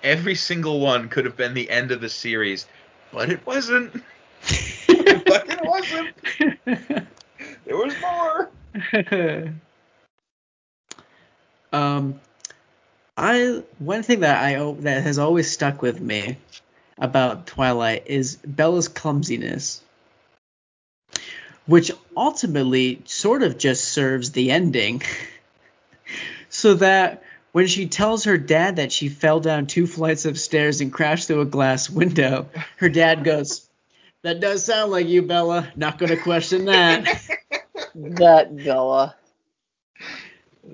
Every 0.05 0.35
single 0.35 0.79
one 0.79 1.09
could 1.09 1.25
have 1.25 1.35
been 1.35 1.55
the 1.55 1.67
end 1.67 1.89
of 1.89 1.99
the 1.99 2.09
series, 2.09 2.67
but 3.11 3.31
it 3.31 3.43
wasn't. 3.43 3.91
but 4.87 5.49
it 5.49 5.59
wasn't. 5.63 7.07
There 7.65 7.77
was 7.77 7.93
more. 7.99 8.49
um, 11.73 12.19
I 13.17 13.63
one 13.79 14.03
thing 14.03 14.19
that 14.19 14.43
I 14.43 14.71
that 14.81 15.03
has 15.03 15.17
always 15.17 15.51
stuck 15.51 15.81
with 15.81 15.99
me 15.99 16.37
about 16.99 17.47
Twilight 17.47 18.03
is 18.05 18.35
Bella's 18.45 18.87
clumsiness, 18.87 19.81
which 21.65 21.91
ultimately 22.15 23.01
sort 23.05 23.41
of 23.41 23.57
just 23.57 23.85
serves 23.85 24.31
the 24.31 24.51
ending, 24.51 25.01
so 26.49 26.75
that 26.75 27.23
when 27.55 27.67
she 27.67 27.87
tells 27.87 28.25
her 28.25 28.37
dad 28.37 28.75
that 28.75 28.91
she 28.91 29.07
fell 29.07 29.39
down 29.39 29.65
two 29.65 29.87
flights 29.87 30.25
of 30.25 30.37
stairs 30.37 30.81
and 30.81 30.91
crashed 30.91 31.27
through 31.27 31.39
a 31.39 31.45
glass 31.45 31.89
window, 31.89 32.49
her 32.75 32.89
dad 32.89 33.23
goes, 33.23 33.69
"That 34.23 34.41
does 34.41 34.65
sound 34.65 34.91
like 34.91 35.07
you, 35.07 35.21
Bella. 35.21 35.71
Not 35.73 35.97
gonna 35.97 36.17
question 36.17 36.65
that." 36.65 37.07
That 37.95 38.53
Bella. 38.57 39.15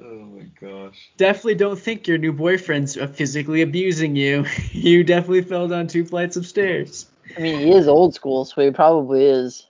Oh 0.04 0.26
my 0.26 0.46
gosh. 0.60 1.12
definitely 1.18 1.54
don't 1.54 1.78
think 1.78 2.08
your 2.08 2.18
new 2.18 2.34
boyfriend's 2.34 2.98
uh, 2.98 3.06
physically 3.06 3.62
abusing 3.62 4.16
you. 4.16 4.46
You 4.72 5.04
definitely 5.04 5.44
fell 5.44 5.68
down 5.68 5.86
two 5.86 6.04
flights 6.04 6.36
of 6.36 6.48
stairs. 6.48 7.06
I 7.38 7.42
mean, 7.42 7.60
he 7.60 7.72
is 7.76 7.88
old 7.88 8.16
school, 8.16 8.46
so 8.46 8.60
he 8.60 8.72
probably 8.72 9.26
is. 9.26 9.68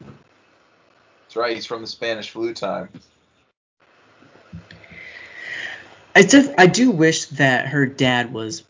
That's 0.00 1.36
right, 1.36 1.54
he's 1.54 1.64
from 1.64 1.80
the 1.80 1.86
Spanish 1.86 2.28
flu 2.28 2.52
time. 2.52 2.90
I 6.14 6.22
def- 6.22 6.54
I 6.58 6.66
do 6.66 6.90
wish 6.90 7.26
that 7.26 7.68
her 7.68 7.86
dad 7.86 8.32
was 8.32 8.62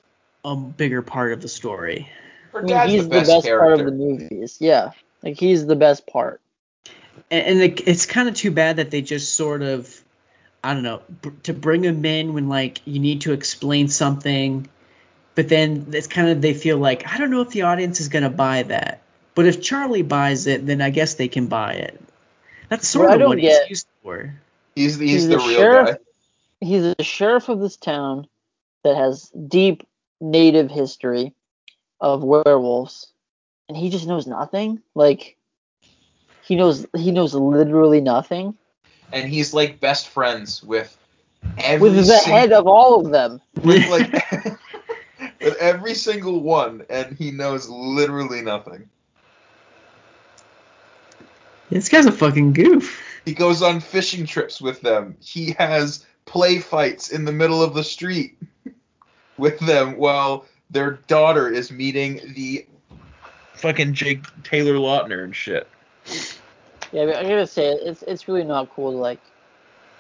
a 0.45 0.57
bigger 0.57 1.03
part 1.03 1.32
of 1.32 1.40
the 1.42 1.49
story. 1.49 2.09
Her 2.53 2.61
I 2.61 2.62
mean, 2.62 2.70
dad's 2.70 2.92
he's 2.92 3.03
the 3.05 3.09
best, 3.11 3.47
part 3.47 3.80
of 3.80 3.84
the 3.86 3.92
movies. 3.92 4.59
Yeah, 4.61 4.92
like 5.22 5.38
he's 5.38 5.66
the 5.66 5.76
best 5.76 6.07
part. 6.07 6.40
And, 7.30 7.47
and 7.47 7.62
it, 7.62 7.86
it's 7.88 8.07
kind 8.07 8.28
of 8.28 8.34
too 8.34 8.51
bad 8.51 8.76
that 8.76 8.90
they 8.90 9.03
just 9.03 9.34
sort 9.34 9.62
of, 9.62 10.03
I 10.62 10.74
don't 10.74 10.82
know, 10.82 11.03
br- 11.22 11.30
to 11.45 11.53
bring 11.55 11.82
him 11.84 12.05
in 12.05 12.32
when 12.34 12.49
like 12.49 12.80
you 12.86 12.99
need 13.01 13.22
to 13.22 13.32
explain 13.32 13.88
something, 13.88 14.68
but 15.34 15.49
then 15.49 15.88
it's 15.92 16.07
kind 16.07 16.28
of 16.30 16.40
they 16.40 16.55
feel 16.55 16.78
like 16.78 17.07
I 17.12 17.18
don't 17.18 17.30
know 17.30 17.40
if 17.42 17.51
the 17.51 17.62
audience 17.62 18.01
is 18.01 18.09
gonna 18.09 18.30
buy 18.30 18.62
that. 18.64 19.03
But 19.34 19.47
if 19.47 19.61
Charlie 19.61 20.03
buys 20.03 20.47
it, 20.47 20.64
then 20.64 20.80
I 20.80 20.90
guess 20.90 21.14
they 21.14 21.26
can 21.28 21.49
buy 21.49 21.74
it. 21.74 22.01
That's 22.68 22.86
sort 22.86 23.09
Well, 23.11 23.18
I 23.18 23.22
of 23.22 23.28
what 23.28 23.38
get- 23.38 23.62
he's 23.62 23.70
used 23.70 23.86
for. 24.03 24.34
He's 24.76 24.99
the, 24.99 25.07
he's 25.07 25.14
He's 25.22 25.28
the 25.28 25.34
a 25.36 25.38
real 25.38 25.57
sheriff. 25.59 25.88
guy. 25.90 25.99
He's 26.64 26.94
the 26.96 27.04
sheriff 27.04 27.50
of 27.50 27.60
this 27.60 27.76
town 27.76 28.26
that 28.84 28.96
has 28.96 29.30
deep 29.48 29.86
native 30.20 30.70
history 30.70 31.34
of 32.00 32.22
werewolves, 32.24 33.12
and 33.68 33.76
he 33.76 33.90
just 33.90 34.06
knows 34.06 34.26
nothing. 34.26 34.80
Like 34.94 35.36
he 36.42 36.56
knows 36.56 36.86
he 36.96 37.10
knows 37.10 37.34
literally 37.34 38.00
nothing. 38.00 38.56
And 39.12 39.28
he's 39.28 39.52
like 39.52 39.78
best 39.78 40.08
friends 40.08 40.62
with 40.62 40.96
every 41.58 41.90
With 41.90 41.96
the 41.96 42.04
sing- 42.04 42.32
head 42.32 42.52
of 42.52 42.66
all 42.66 43.04
of 43.04 43.12
them. 43.12 43.42
with 43.62 43.86
like 43.90 44.58
with 45.40 45.56
every 45.56 45.94
single 45.94 46.40
one, 46.40 46.86
and 46.88 47.14
he 47.18 47.30
knows 47.30 47.68
literally 47.68 48.40
nothing. 48.40 48.88
This 51.70 51.90
guy's 51.90 52.06
a 52.06 52.12
fucking 52.12 52.54
goof. 52.54 53.00
He 53.26 53.34
goes 53.34 53.60
on 53.62 53.80
fishing 53.80 54.24
trips 54.26 54.60
with 54.60 54.80
them. 54.80 55.16
He 55.20 55.52
has 55.58 56.06
play 56.26 56.58
fights 56.58 57.10
in 57.10 57.24
the 57.24 57.32
middle 57.32 57.62
of 57.62 57.74
the 57.74 57.84
street 57.84 58.38
with 59.36 59.58
them 59.60 59.96
while 59.96 60.46
their 60.70 60.92
daughter 61.06 61.48
is 61.48 61.70
meeting 61.70 62.20
the 62.34 62.66
fucking 63.54 63.94
Jake 63.94 64.24
Taylor 64.42 64.74
Lautner 64.74 65.24
and 65.24 65.34
shit. 65.34 65.68
Yeah, 66.92 67.06
but 67.06 67.16
I 67.16 67.22
gotta 67.22 67.46
say 67.46 67.68
it's 67.68 68.02
it's 68.02 68.28
really 68.28 68.44
not 68.44 68.70
cool 68.74 68.92
to 68.92 68.96
like 68.96 69.20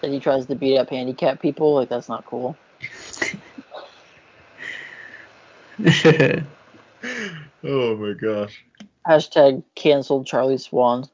that 0.00 0.10
he 0.10 0.20
tries 0.20 0.46
to 0.46 0.54
beat 0.54 0.78
up 0.78 0.90
handicapped 0.90 1.40
people. 1.40 1.74
Like 1.74 1.88
that's 1.88 2.08
not 2.08 2.24
cool. 2.26 2.56
Oh 7.66 7.96
my 7.96 8.12
gosh. 8.12 8.62
Hashtag 9.08 9.62
canceled 9.74 10.26
Charlie 10.26 10.58
Swan. 10.58 11.08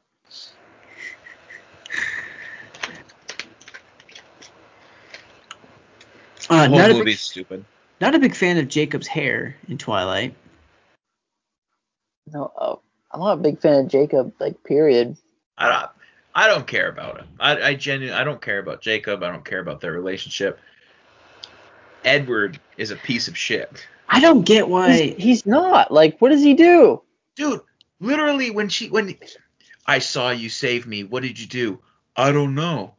Uh, 6.51 6.63
The 6.63 6.69
whole 6.69 6.77
not, 6.77 6.91
a 6.91 7.03
big, 7.03 7.17
stupid. 7.17 7.65
not 8.01 8.13
a 8.15 8.19
big 8.19 8.35
fan 8.35 8.57
of 8.57 8.67
Jacob's 8.67 9.07
hair 9.07 9.55
in 9.67 9.77
Twilight. 9.77 10.35
No, 12.33 12.51
uh, 12.57 12.75
I'm 13.11 13.19
not 13.19 13.33
a 13.33 13.41
big 13.41 13.59
fan 13.59 13.85
of 13.85 13.87
Jacob. 13.87 14.33
Like 14.39 14.61
period. 14.63 15.17
I 15.57 15.69
don't, 15.69 15.91
I 16.35 16.47
don't 16.47 16.67
care 16.67 16.89
about 16.89 17.19
him. 17.19 17.27
I, 17.39 17.61
I 17.61 17.75
genuinely, 17.75 18.19
I 18.19 18.23
don't 18.23 18.41
care 18.41 18.59
about 18.59 18.81
Jacob. 18.81 19.23
I 19.23 19.31
don't 19.31 19.45
care 19.45 19.59
about 19.59 19.81
their 19.81 19.91
relationship. 19.91 20.59
Edward 22.03 22.59
is 22.77 22.91
a 22.91 22.95
piece 22.95 23.27
of 23.27 23.37
shit. 23.37 23.87
I 24.09 24.19
don't 24.19 24.45
get 24.45 24.67
why. 24.67 24.93
He's, 24.97 25.23
he's 25.23 25.45
not. 25.45 25.91
Like 25.91 26.19
what 26.19 26.29
does 26.29 26.41
he 26.41 26.53
do? 26.53 27.01
Dude, 27.35 27.61
literally 27.99 28.51
when 28.51 28.69
she 28.69 28.89
when 28.89 29.15
I 29.85 29.99
saw 29.99 30.31
you 30.31 30.49
save 30.49 30.85
me, 30.85 31.03
what 31.03 31.23
did 31.23 31.39
you 31.39 31.47
do? 31.47 31.79
I 32.15 32.31
don't 32.31 32.55
know. 32.55 32.93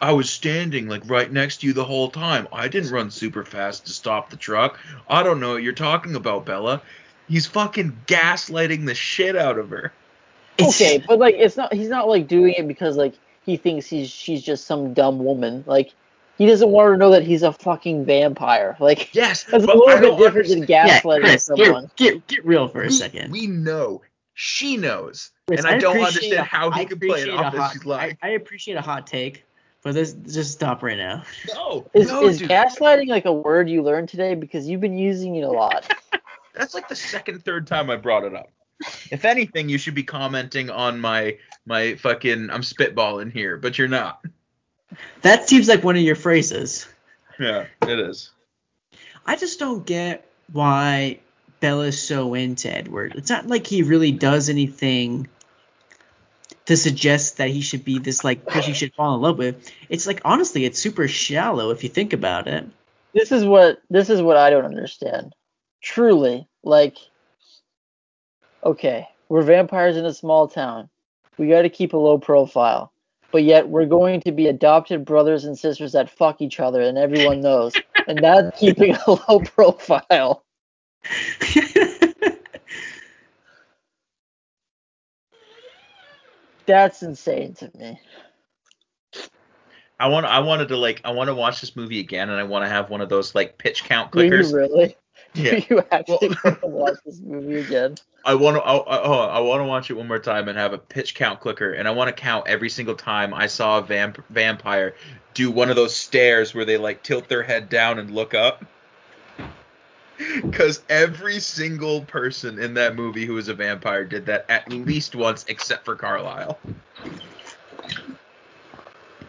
I 0.00 0.12
was 0.12 0.30
standing 0.30 0.88
like 0.88 1.02
right 1.06 1.30
next 1.30 1.58
to 1.58 1.66
you 1.66 1.72
the 1.72 1.84
whole 1.84 2.10
time. 2.10 2.48
I 2.52 2.68
didn't 2.68 2.90
run 2.90 3.10
super 3.10 3.44
fast 3.44 3.86
to 3.86 3.92
stop 3.92 4.30
the 4.30 4.36
truck. 4.36 4.78
I 5.08 5.22
don't 5.22 5.40
know 5.40 5.52
what 5.52 5.62
you're 5.62 5.72
talking 5.72 6.14
about, 6.16 6.46
Bella. 6.46 6.82
He's 7.28 7.46
fucking 7.46 7.96
gaslighting 8.06 8.86
the 8.86 8.94
shit 8.94 9.36
out 9.36 9.58
of 9.58 9.70
her. 9.70 9.92
Okay, 10.60 11.02
but 11.06 11.18
like 11.18 11.34
it's 11.38 11.56
not. 11.56 11.72
He's 11.72 11.88
not 11.88 12.08
like 12.08 12.28
doing 12.28 12.54
it 12.56 12.66
because 12.68 12.96
like 12.96 13.14
he 13.44 13.56
thinks 13.56 13.86
he's 13.86 14.08
she's 14.10 14.42
just 14.42 14.66
some 14.66 14.92
dumb 14.94 15.18
woman. 15.24 15.64
Like 15.66 15.92
he 16.38 16.46
doesn't 16.46 16.68
want 16.70 16.86
her 16.86 16.92
to 16.94 16.98
know 16.98 17.10
that 17.10 17.22
he's 17.22 17.42
a 17.42 17.52
fucking 17.52 18.04
vampire. 18.04 18.76
Like 18.80 19.14
Yes, 19.14 19.44
that's 19.44 19.64
a 19.64 19.66
little 19.66 19.88
I 19.88 19.94
bit 19.96 20.02
don't 20.02 20.18
different 20.18 20.48
than 20.48 20.64
Yeah, 20.68 21.00
gaslighting 21.00 21.20
Chris, 21.20 21.44
someone. 21.44 21.90
get, 21.96 22.14
get, 22.14 22.26
get 22.26 22.44
real 22.46 22.68
for 22.68 22.82
a 22.82 22.90
second. 22.90 23.30
we 23.32 23.46
know. 23.46 24.02
She 24.34 24.76
knows. 24.78 25.30
Chris, 25.46 25.60
and 25.60 25.68
I, 25.68 25.78
don't 25.78 25.98
understand 25.98 26.32
a- 26.34 26.42
how 26.44 26.70
he 26.70 26.80
I 26.80 26.84
can 26.86 26.98
play 26.98 27.20
it 27.22 27.30
off 27.30 27.54
a 27.54 27.58
as 27.58 27.72
she's 27.72 27.84
lying. 27.84 28.16
I, 28.22 28.28
I 28.28 28.30
appreciate 28.32 28.76
a 28.76 28.80
hot 28.80 29.06
take, 29.06 29.44
but 29.82 29.94
this 29.94 30.12
just 30.12 30.52
stop 30.52 30.82
right 30.82 30.98
now. 30.98 31.24
no, 31.54 31.86
Is, 31.94 32.08
no, 32.08 32.26
is 32.26 32.40
gaslighting 32.40 33.08
like 33.08 33.24
a 33.24 33.32
word 33.32 33.68
you 33.68 33.82
learned 33.82 34.08
today? 34.08 34.34
Because 34.34 34.68
you've 34.68 34.80
been 34.80 34.98
using 34.98 35.36
it 35.36 35.42
a 35.42 35.50
lot. 35.50 35.92
That's 36.54 36.74
like 36.74 36.88
the 36.88 36.96
second, 36.96 37.44
third 37.44 37.66
time 37.66 37.90
I 37.90 37.96
brought 37.96 38.24
it 38.24 38.34
up. 38.34 38.50
If 39.10 39.24
anything, 39.24 39.68
you 39.68 39.78
should 39.78 39.94
be 39.94 40.02
commenting 40.02 40.70
on 40.70 41.00
my 41.00 41.38
my 41.66 41.96
fucking 41.96 42.50
I'm 42.50 42.62
spitballing 42.62 43.32
here, 43.32 43.56
but 43.56 43.78
you're 43.78 43.88
not. 43.88 44.24
That 45.22 45.48
seems 45.48 45.68
like 45.68 45.84
one 45.84 45.96
of 45.96 46.02
your 46.02 46.16
phrases. 46.16 46.86
Yeah, 47.38 47.66
it 47.82 47.98
is. 47.98 48.30
I 49.24 49.36
just 49.36 49.58
don't 49.58 49.86
get 49.86 50.26
why 50.52 51.20
Bella's 51.60 52.00
so 52.00 52.34
into 52.34 52.74
Edward. 52.74 53.14
It's 53.16 53.30
not 53.30 53.46
like 53.46 53.66
he 53.66 53.82
really 53.82 54.12
does 54.12 54.48
anything 54.48 55.28
to 56.70 56.76
suggest 56.76 57.38
that 57.38 57.50
he 57.50 57.62
should 57.62 57.84
be 57.84 57.98
this 57.98 58.22
like 58.22 58.46
person 58.46 58.68
you 58.68 58.74
should 58.76 58.94
fall 58.94 59.16
in 59.16 59.20
love 59.20 59.38
with. 59.38 59.68
It's 59.88 60.06
like 60.06 60.20
honestly, 60.24 60.64
it's 60.64 60.78
super 60.78 61.08
shallow 61.08 61.70
if 61.70 61.82
you 61.82 61.88
think 61.88 62.12
about 62.12 62.46
it. 62.46 62.64
this 63.12 63.32
is 63.32 63.44
what 63.44 63.82
this 63.90 64.08
is 64.08 64.22
what 64.22 64.36
I 64.36 64.50
don't 64.50 64.64
understand. 64.64 65.34
Truly, 65.82 66.46
like, 66.62 66.96
okay, 68.62 69.08
we're 69.28 69.42
vampires 69.42 69.96
in 69.96 70.04
a 70.04 70.14
small 70.14 70.46
town. 70.46 70.88
We 71.38 71.48
got 71.48 71.62
to 71.62 71.70
keep 71.70 71.92
a 71.92 71.96
low 71.96 72.18
profile, 72.18 72.92
but 73.32 73.42
yet 73.42 73.68
we're 73.68 73.86
going 73.86 74.20
to 74.20 74.30
be 74.30 74.46
adopted 74.46 75.04
brothers 75.04 75.46
and 75.46 75.58
sisters 75.58 75.90
that 75.92 76.08
fuck 76.08 76.40
each 76.40 76.60
other, 76.60 76.82
and 76.82 76.96
everyone 76.96 77.40
knows, 77.40 77.72
and 78.06 78.18
that's 78.22 78.60
keeping 78.60 78.94
a 78.94 79.10
low 79.10 79.40
profile. 79.40 80.44
That's 86.66 87.02
insane 87.02 87.54
to 87.54 87.70
me. 87.76 88.00
I 89.98 90.08
want 90.08 90.24
I 90.26 90.40
wanted 90.40 90.68
to 90.68 90.76
like 90.76 91.00
I 91.04 91.10
want 91.12 91.28
to 91.28 91.34
watch 91.34 91.60
this 91.60 91.76
movie 91.76 92.00
again, 92.00 92.30
and 92.30 92.38
I 92.38 92.44
want 92.44 92.64
to 92.64 92.68
have 92.68 92.88
one 92.90 93.00
of 93.00 93.08
those 93.08 93.34
like 93.34 93.58
pitch 93.58 93.84
count 93.84 94.12
Do 94.12 94.24
you 94.24 94.30
clickers. 94.30 94.52
really? 94.54 94.96
Yeah. 95.34 95.60
Do 95.60 95.66
you 95.70 95.82
actually 95.92 96.28
Well- 96.30 96.38
want 96.44 96.60
to 96.60 96.66
watch 96.66 96.94
this 97.04 97.20
movie 97.20 97.60
again? 97.60 97.96
I 98.24 98.34
want 98.34 98.56
to 98.56 98.62
I, 98.62 98.74
I, 98.76 99.02
oh, 99.02 99.12
I 99.28 99.38
want 99.40 99.60
to 99.60 99.64
watch 99.64 99.88
it 99.90 99.94
one 99.94 100.08
more 100.08 100.18
time 100.18 100.48
and 100.48 100.58
have 100.58 100.72
a 100.72 100.78
pitch 100.78 101.14
count 101.14 101.40
clicker, 101.40 101.72
and 101.72 101.86
I 101.86 101.90
want 101.92 102.08
to 102.08 102.12
count 102.12 102.48
every 102.48 102.68
single 102.68 102.94
time 102.96 103.32
I 103.32 103.46
saw 103.46 103.78
a 103.78 103.82
vamp- 103.82 104.24
vampire 104.30 104.94
do 105.34 105.50
one 105.50 105.70
of 105.70 105.76
those 105.76 105.94
stares 105.94 106.52
where 106.54 106.64
they 106.64 106.76
like 106.78 107.02
tilt 107.02 107.28
their 107.28 107.42
head 107.44 107.68
down 107.68 107.98
and 107.98 108.10
look 108.10 108.34
up. 108.34 108.64
Because 110.42 110.82
every 110.88 111.38
single 111.40 112.02
person 112.02 112.58
in 112.58 112.74
that 112.74 112.94
movie 112.94 113.26
who 113.26 113.34
was 113.34 113.48
a 113.48 113.54
vampire 113.54 114.04
did 114.04 114.26
that 114.26 114.46
at 114.48 114.68
least 114.70 115.14
once, 115.14 115.44
except 115.48 115.84
for 115.84 115.96
Carlisle. 115.96 116.58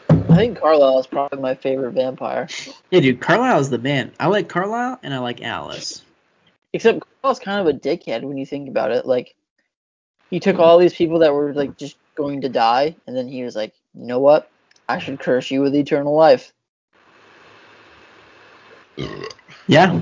I 0.09 0.35
think 0.35 0.59
Carlisle 0.59 0.99
is 0.99 1.07
probably 1.07 1.39
my 1.39 1.55
favorite 1.55 1.91
vampire. 1.91 2.47
yeah, 2.89 2.99
dude, 2.99 3.21
Carlisle's 3.21 3.69
the 3.69 3.77
man. 3.77 4.11
I 4.19 4.27
like 4.27 4.49
Carlisle 4.49 4.99
and 5.03 5.13
I 5.13 5.19
like 5.19 5.41
Alice. 5.41 6.03
Except 6.73 7.03
Carlisle's 7.21 7.43
kind 7.43 7.67
of 7.67 7.73
a 7.73 7.77
dickhead 7.77 8.23
when 8.23 8.37
you 8.37 8.45
think 8.45 8.69
about 8.69 8.91
it. 8.91 9.05
Like, 9.05 9.35
he 10.29 10.39
took 10.39 10.59
all 10.59 10.77
these 10.77 10.93
people 10.93 11.19
that 11.19 11.33
were 11.33 11.53
like 11.53 11.77
just 11.77 11.97
going 12.15 12.41
to 12.41 12.49
die, 12.49 12.95
and 13.07 13.15
then 13.15 13.27
he 13.27 13.43
was 13.43 13.55
like, 13.55 13.73
you 13.93 14.05
know 14.05 14.19
what? 14.19 14.49
I 14.87 14.99
should 14.99 15.19
curse 15.19 15.51
you 15.51 15.61
with 15.61 15.75
eternal 15.75 16.15
life. 16.15 16.53
Yeah. 19.67 20.01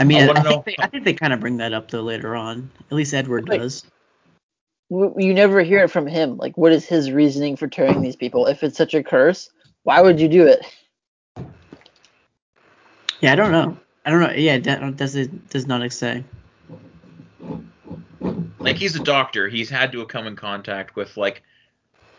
I 0.00 0.04
mean, 0.04 0.22
I 0.22 0.30
I, 0.30 0.34
think 0.34 0.44
know- 0.44 0.62
they, 0.66 0.76
I 0.78 0.86
think 0.88 1.04
they 1.04 1.12
kind 1.12 1.32
of 1.32 1.40
bring 1.40 1.58
that 1.58 1.72
up 1.72 1.90
though 1.90 2.00
later 2.00 2.34
on. 2.34 2.70
At 2.90 2.96
least 2.96 3.14
Edward 3.14 3.48
Wait. 3.48 3.58
does. 3.58 3.84
You 4.90 5.32
never 5.34 5.60
hear 5.62 5.84
it 5.84 5.90
from 5.90 6.08
him. 6.08 6.36
Like, 6.36 6.58
what 6.58 6.72
is 6.72 6.84
his 6.84 7.12
reasoning 7.12 7.54
for 7.56 7.68
turning 7.68 8.00
these 8.02 8.16
people? 8.16 8.46
If 8.46 8.64
it's 8.64 8.76
such 8.76 8.92
a 8.94 9.04
curse, 9.04 9.48
why 9.84 10.00
would 10.00 10.18
you 10.18 10.26
do 10.26 10.48
it? 10.48 10.66
Yeah, 13.20 13.32
I 13.32 13.36
don't 13.36 13.52
know. 13.52 13.76
I 14.04 14.10
don't 14.10 14.20
know. 14.20 14.32
Yeah, 14.32 14.58
that 14.58 14.96
does 14.96 15.14
it 15.14 15.48
does 15.50 15.66
not 15.68 15.92
say. 15.92 16.24
Like 18.58 18.76
he's 18.76 18.96
a 18.96 19.02
doctor, 19.04 19.48
he's 19.48 19.70
had 19.70 19.92
to 19.92 20.00
have 20.00 20.08
come 20.08 20.26
in 20.26 20.34
contact 20.36 20.96
with 20.96 21.16
like 21.16 21.42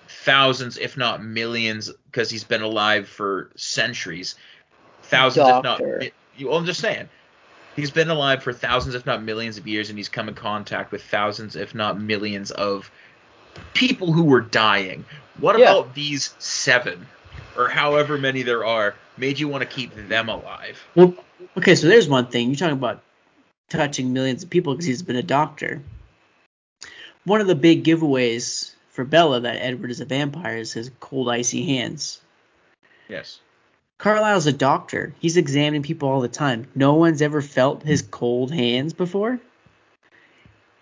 thousands, 0.07 0.77
if 0.77 0.95
not 0.97 1.23
millions, 1.23 1.91
because 2.05 2.29
he's 2.29 2.43
been 2.43 2.61
alive 2.61 3.07
for 3.07 3.51
centuries. 3.55 4.35
Thousands, 5.03 5.47
if 5.47 5.53
not. 5.55 5.63
Doctor. 5.63 5.97
mi- 5.99 6.11
You, 6.37 6.47
well, 6.49 6.57
I'm 6.57 6.65
just 6.65 6.79
saying. 6.79 7.09
He's 7.75 7.91
been 7.91 8.09
alive 8.09 8.43
for 8.43 8.51
thousands, 8.53 8.95
if 8.95 9.05
not 9.05 9.23
millions 9.23 9.57
of 9.57 9.67
years, 9.67 9.89
and 9.89 9.97
he's 9.97 10.09
come 10.09 10.27
in 10.27 10.35
contact 10.35 10.91
with 10.91 11.03
thousands, 11.03 11.55
if 11.55 11.73
not 11.73 11.99
millions, 11.99 12.51
of 12.51 12.91
people 13.73 14.11
who 14.11 14.23
were 14.23 14.41
dying. 14.41 15.05
What 15.39 15.57
Yeah. 15.57 15.71
about 15.71 15.95
these 15.95 16.33
seven, 16.39 17.07
or 17.57 17.69
however 17.69 18.17
many 18.17 18.41
there 18.41 18.65
are, 18.65 18.95
made 19.17 19.39
you 19.39 19.47
want 19.47 19.61
to 19.61 19.67
keep 19.67 19.93
them 20.07 20.29
alive? 20.29 20.83
Well, 20.95 21.15
okay, 21.57 21.75
so 21.75 21.87
there's 21.87 22.09
one 22.09 22.27
thing. 22.27 22.49
You're 22.49 22.57
talking 22.57 22.77
about 22.77 23.01
touching 23.69 24.11
millions 24.11 24.43
of 24.43 24.49
people 24.49 24.73
because 24.73 24.85
he's 24.85 25.03
been 25.03 25.15
a 25.15 25.23
doctor. 25.23 25.81
One 27.23 27.39
of 27.39 27.47
the 27.47 27.55
big 27.55 27.83
giveaways 27.83 28.73
for 28.89 29.05
Bella 29.05 29.39
that 29.39 29.61
Edward 29.61 29.91
is 29.91 30.01
a 30.01 30.05
vampire 30.05 30.57
is 30.57 30.73
his 30.73 30.91
cold, 30.99 31.29
icy 31.29 31.65
hands. 31.65 32.19
Yes. 33.07 33.39
Carlisle's 34.01 34.47
a 34.47 34.53
doctor. 34.53 35.13
He's 35.19 35.37
examining 35.37 35.83
people 35.83 36.09
all 36.09 36.21
the 36.21 36.27
time. 36.27 36.65
No 36.73 36.95
one's 36.95 37.21
ever 37.21 37.39
felt 37.39 37.83
his 37.83 38.01
hmm. 38.01 38.09
cold 38.09 38.51
hands 38.51 38.93
before 38.93 39.39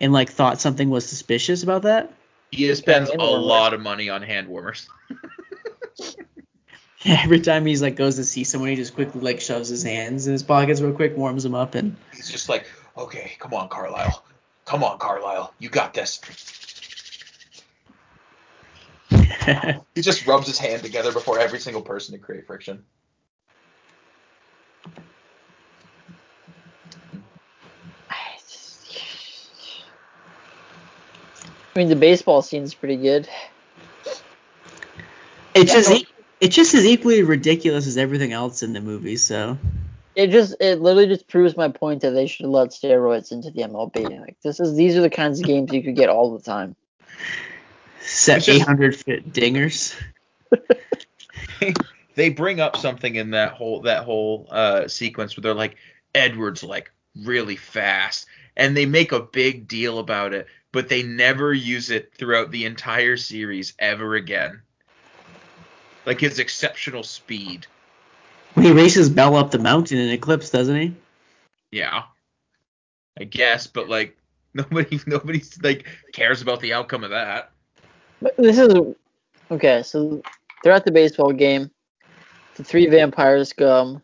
and 0.00 0.10
like 0.12 0.30
thought 0.30 0.60
something 0.60 0.88
was 0.88 1.06
suspicious 1.06 1.62
about 1.62 1.82
that. 1.82 2.12
He 2.50 2.74
spends 2.74 3.10
a 3.10 3.22
lot 3.22 3.74
of 3.74 3.80
money 3.80 4.08
on 4.08 4.22
hand 4.22 4.48
warmers. 4.48 4.88
Every 7.04 7.40
time 7.40 7.66
he's 7.66 7.82
like 7.82 7.96
goes 7.96 8.16
to 8.16 8.24
see 8.24 8.44
someone, 8.44 8.70
he 8.70 8.76
just 8.76 8.94
quickly 8.94 9.20
like 9.20 9.42
shoves 9.42 9.68
his 9.68 9.82
hands 9.82 10.26
in 10.26 10.32
his 10.32 10.42
pockets 10.42 10.80
real 10.80 10.94
quick, 10.94 11.14
warms 11.16 11.42
them 11.42 11.54
up, 11.54 11.74
and 11.74 11.96
He's 12.14 12.30
just 12.30 12.48
like, 12.48 12.66
okay, 12.96 13.32
come 13.38 13.52
on, 13.54 13.68
Carlisle. 13.68 14.24
Come 14.64 14.82
on, 14.82 14.98
Carlisle. 14.98 15.52
You 15.58 15.68
got 15.68 15.92
this. 15.92 16.20
He 19.94 20.02
just 20.02 20.26
rubs 20.26 20.46
his 20.46 20.58
hand 20.58 20.82
together 20.82 21.12
before 21.12 21.38
every 21.38 21.58
single 21.58 21.82
person 21.82 22.14
to 22.14 22.18
create 22.18 22.46
friction. 22.46 22.84
I 31.74 31.78
mean, 31.78 31.88
the 31.88 31.96
baseball 31.96 32.42
scene's 32.42 32.74
pretty 32.74 32.96
good. 32.96 33.28
it's 35.54 35.72
just 35.72 35.90
e- 35.90 36.06
it's 36.40 36.56
just 36.56 36.74
as 36.74 36.84
equally 36.84 37.22
ridiculous 37.22 37.86
as 37.86 37.96
everything 37.96 38.32
else 38.32 38.62
in 38.62 38.72
the 38.72 38.80
movie. 38.80 39.16
So 39.16 39.56
It 40.16 40.28
just, 40.28 40.56
it 40.60 40.80
literally 40.80 41.06
just 41.06 41.28
proves 41.28 41.56
my 41.56 41.68
point 41.68 42.02
that 42.02 42.10
they 42.10 42.26
should 42.26 42.46
let 42.46 42.70
steroids 42.70 43.30
into 43.30 43.50
the 43.50 43.62
MLB. 43.62 44.20
Like, 44.20 44.36
this 44.42 44.58
is, 44.58 44.74
these 44.74 44.96
are 44.96 45.02
the 45.02 45.10
kinds 45.10 45.40
of 45.40 45.46
games 45.46 45.72
you 45.72 45.82
could 45.82 45.96
get 45.96 46.08
all 46.08 46.36
the 46.36 46.42
time. 46.42 46.74
set 48.00 48.48
800 48.48 48.96
foot 48.96 49.32
dingers. 49.32 49.94
they 52.14 52.30
bring 52.30 52.60
up 52.60 52.76
something 52.76 53.14
in 53.14 53.30
that 53.30 53.52
whole 53.52 53.82
that 53.82 54.04
whole 54.04 54.46
uh, 54.50 54.88
sequence 54.88 55.36
where 55.36 55.42
they're 55.42 55.54
like 55.54 55.76
Edward's 56.14 56.62
like 56.62 56.90
really 57.24 57.56
fast, 57.56 58.26
and 58.56 58.76
they 58.76 58.86
make 58.86 59.12
a 59.12 59.20
big 59.20 59.68
deal 59.68 59.98
about 59.98 60.32
it, 60.32 60.46
but 60.72 60.88
they 60.88 61.02
never 61.02 61.52
use 61.52 61.90
it 61.90 62.12
throughout 62.14 62.50
the 62.50 62.64
entire 62.64 63.16
series 63.16 63.74
ever 63.78 64.14
again. 64.14 64.62
Like 66.06 66.20
his 66.20 66.38
exceptional 66.38 67.02
speed. 67.02 67.66
When 68.54 68.66
he 68.66 68.72
races 68.72 69.08
Belle 69.08 69.36
up 69.36 69.50
the 69.50 69.58
mountain 69.58 69.98
in 69.98 70.10
Eclipse, 70.10 70.50
doesn't 70.50 70.80
he? 70.80 70.94
Yeah. 71.70 72.04
I 73.18 73.24
guess, 73.24 73.66
but 73.66 73.88
like 73.88 74.16
nobody 74.54 75.00
nobody 75.06 75.42
like 75.62 75.86
cares 76.12 76.42
about 76.42 76.60
the 76.60 76.72
outcome 76.72 77.04
of 77.04 77.10
that. 77.10 77.50
But 78.20 78.36
this 78.36 78.58
is 78.58 78.74
okay. 79.50 79.82
So 79.82 80.22
they're 80.62 80.72
at 80.72 80.84
the 80.84 80.92
baseball 80.92 81.32
game. 81.32 81.70
The 82.56 82.64
three 82.64 82.86
vampires 82.86 83.52
come. 83.52 84.02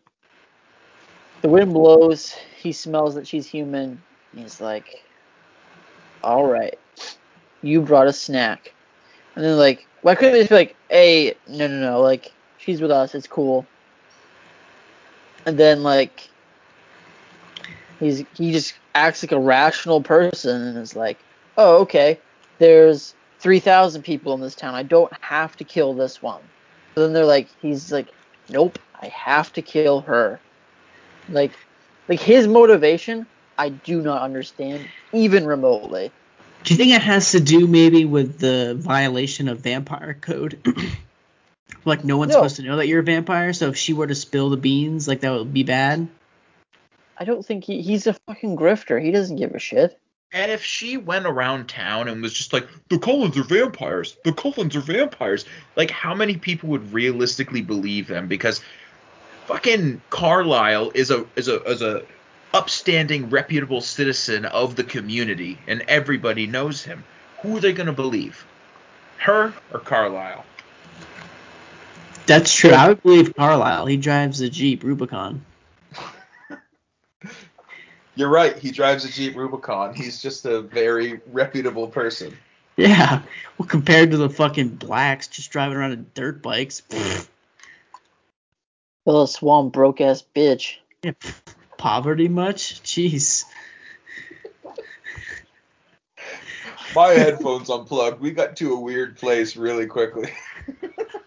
The 1.41 1.49
wind 1.49 1.73
blows. 1.73 2.35
He 2.55 2.71
smells 2.71 3.15
that 3.15 3.27
she's 3.27 3.45
human. 3.45 4.01
He's 4.35 4.59
like, 4.59 5.03
"All 6.23 6.45
right, 6.45 6.77
you 7.61 7.81
brought 7.81 8.07
a 8.07 8.13
snack." 8.13 8.73
And 9.35 9.45
then 9.45 9.57
like, 9.57 9.85
why 10.01 10.15
couldn't 10.15 10.33
they 10.33 10.39
just 10.39 10.49
be 10.49 10.55
like, 10.55 10.75
"Hey, 10.89 11.35
no, 11.47 11.67
no, 11.67 11.79
no, 11.79 12.01
like 12.01 12.31
she's 12.57 12.81
with 12.81 12.91
us. 12.91 13.13
It's 13.13 13.27
cool." 13.27 13.65
And 15.45 15.57
then 15.57 15.83
like, 15.83 16.29
he's 17.99 18.23
he 18.35 18.51
just 18.51 18.73
acts 18.95 19.23
like 19.23 19.31
a 19.31 19.39
rational 19.39 20.01
person 20.01 20.61
and 20.61 20.77
is 20.77 20.95
like, 20.95 21.19
"Oh, 21.57 21.81
okay. 21.81 22.19
There's 22.57 23.13
3,000 23.39 24.01
people 24.01 24.33
in 24.33 24.41
this 24.41 24.55
town. 24.55 24.73
I 24.73 24.83
don't 24.83 25.13
have 25.21 25.55
to 25.57 25.63
kill 25.63 25.93
this 25.93 26.21
one." 26.21 26.41
So 26.95 27.03
then 27.03 27.13
they're 27.13 27.25
like, 27.25 27.47
he's 27.61 27.91
like, 27.91 28.07
"Nope, 28.49 28.79
I 29.01 29.07
have 29.07 29.51
to 29.53 29.61
kill 29.61 30.01
her." 30.01 30.39
Like, 31.29 31.51
like 32.07 32.19
his 32.19 32.47
motivation, 32.47 33.25
I 33.57 33.69
do 33.69 34.01
not 34.01 34.21
understand 34.21 34.87
even 35.11 35.45
remotely. 35.45 36.11
Do 36.63 36.73
you 36.73 36.77
think 36.77 36.93
it 36.93 37.01
has 37.01 37.31
to 37.31 37.39
do 37.39 37.67
maybe 37.67 38.05
with 38.05 38.39
the 38.39 38.75
violation 38.77 39.47
of 39.47 39.59
vampire 39.59 40.17
code? 40.19 40.59
like 41.85 42.03
no 42.03 42.17
one's 42.17 42.29
No. 42.29 42.35
supposed 42.39 42.55
to 42.57 42.63
know 42.63 42.77
that 42.77 42.87
you're 42.87 42.99
a 42.99 43.03
vampire, 43.03 43.53
so 43.53 43.69
if 43.69 43.77
she 43.77 43.93
were 43.93 44.07
to 44.07 44.15
spill 44.15 44.49
the 44.49 44.57
beans, 44.57 45.07
like 45.07 45.21
that 45.21 45.31
would 45.31 45.53
be 45.53 45.63
bad. 45.63 46.07
I 47.17 47.25
don't 47.25 47.45
think 47.45 47.63
he, 47.63 47.81
he's 47.81 48.05
a 48.07 48.13
fucking 48.13 48.57
grifter. 48.57 49.01
He 49.01 49.11
doesn't 49.11 49.37
give 49.37 49.55
a 49.55 49.59
shit. 49.59 49.97
And 50.33 50.51
if 50.51 50.63
she 50.63 50.97
went 50.97 51.25
around 51.25 51.69
town 51.69 52.09
and 52.09 52.21
was 52.21 52.33
just 52.33 52.51
like, 52.51 52.67
the 52.89 52.99
Cullens 52.99 53.37
are 53.37 53.43
vampires, 53.43 54.17
the 54.23 54.33
Cullens 54.33 54.75
are 54.75 54.81
vampires, 54.81 55.45
like 55.75 55.89
how 55.89 56.13
many 56.13 56.35
people 56.35 56.69
would 56.69 56.91
realistically 56.91 57.61
believe 57.61 58.07
them? 58.07 58.27
Because 58.27 58.61
fucking 59.45 60.01
Carlisle 60.09 60.91
is 60.93 61.11
a 61.11 61.25
is 61.37 61.47
a 61.47 61.63
is 61.63 61.81
a 61.81 62.03
upstanding, 62.53 63.29
reputable 63.29 63.81
citizen 63.81 64.45
of 64.45 64.75
the 64.75 64.83
community, 64.83 65.57
and 65.67 65.83
everybody 65.87 66.45
knows 66.45 66.83
him. 66.83 67.03
Who 67.41 67.57
are 67.57 67.59
they 67.61 67.71
gonna 67.71 67.93
believe? 67.93 68.45
Her 69.19 69.53
or 69.73 69.79
Carlisle? 69.79 70.45
That's 72.25 72.53
true. 72.53 72.71
I 72.71 72.89
would 72.89 73.01
believe 73.01 73.33
Carlisle. 73.35 73.85
He 73.85 73.95
drives 73.95 74.41
a 74.41 74.49
Jeep 74.49 74.83
Rubicon. 74.83 75.45
You're 78.17 78.29
right. 78.29 78.57
He 78.57 78.71
drives 78.71 79.05
a 79.05 79.09
Jeep 79.09 79.35
Rubicon. 79.35 79.93
He's 79.93 80.19
just 80.21 80.45
a 80.45 80.61
very 80.61 81.21
reputable 81.27 81.87
person. 81.87 82.35
Yeah. 82.75 83.21
Well, 83.57 83.67
compared 83.67 84.09
to 84.11 84.17
the 84.17 84.29
fucking 84.29 84.69
blacks 84.69 85.27
just 85.27 85.51
driving 85.51 85.77
around 85.77 85.91
on 85.91 86.05
dirt 86.15 86.41
bikes. 86.41 86.81
pfft, 86.89 87.27
Little 89.05 89.27
Swan 89.27 89.69
broke 89.69 90.01
ass 90.01 90.23
bitch. 90.35 90.77
yeah, 91.03 91.11
pfft, 91.11 91.53
poverty 91.77 92.27
much? 92.27 92.81
Jeez. 92.81 93.45
My 96.95 97.09
headphones 97.09 97.69
unplugged. 97.69 98.19
We 98.19 98.31
got 98.31 98.55
to 98.57 98.73
a 98.73 98.79
weird 98.79 99.17
place 99.17 99.55
really 99.55 99.85
quickly. 99.85 100.31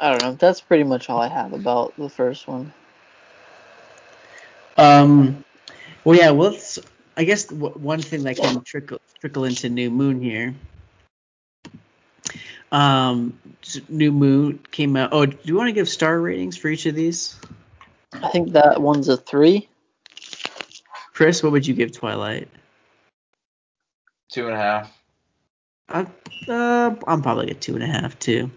I 0.00 0.10
don't 0.10 0.22
know. 0.22 0.32
That's 0.32 0.60
pretty 0.60 0.84
much 0.84 1.10
all 1.10 1.20
I 1.20 1.28
have 1.28 1.52
about 1.52 1.94
the 1.96 2.08
first 2.08 2.46
one. 2.46 2.72
Um. 4.76 5.44
Well, 6.04 6.16
yeah. 6.16 6.30
Well, 6.30 6.52
let's, 6.52 6.78
I 7.16 7.24
guess 7.24 7.44
w- 7.44 7.74
one 7.74 8.00
thing 8.00 8.22
that 8.24 8.36
can 8.36 8.62
trickle 8.62 9.00
trickle 9.20 9.44
into 9.44 9.68
New 9.68 9.90
Moon 9.90 10.20
here. 10.20 10.54
Um, 12.70 13.38
New 13.88 14.12
Moon 14.12 14.60
came 14.70 14.96
out. 14.96 15.10
Oh, 15.12 15.26
do 15.26 15.36
you 15.42 15.56
want 15.56 15.68
to 15.68 15.72
give 15.72 15.88
star 15.88 16.18
ratings 16.18 16.56
for 16.56 16.68
each 16.68 16.86
of 16.86 16.94
these? 16.94 17.36
I 18.12 18.28
think 18.28 18.52
that 18.52 18.80
one's 18.80 19.08
a 19.08 19.16
three. 19.16 19.68
Chris, 21.12 21.42
what 21.42 21.52
would 21.52 21.66
you 21.66 21.74
give 21.74 21.92
Twilight? 21.92 22.48
Two 24.30 24.46
and 24.46 24.54
a 24.54 24.58
half. 24.58 25.02
Uh, 25.88 26.04
uh, 26.46 26.94
I'm 27.06 27.22
probably 27.22 27.50
a 27.50 27.54
two 27.54 27.74
and 27.74 27.82
a 27.82 27.86
half 27.86 28.18
too. 28.18 28.50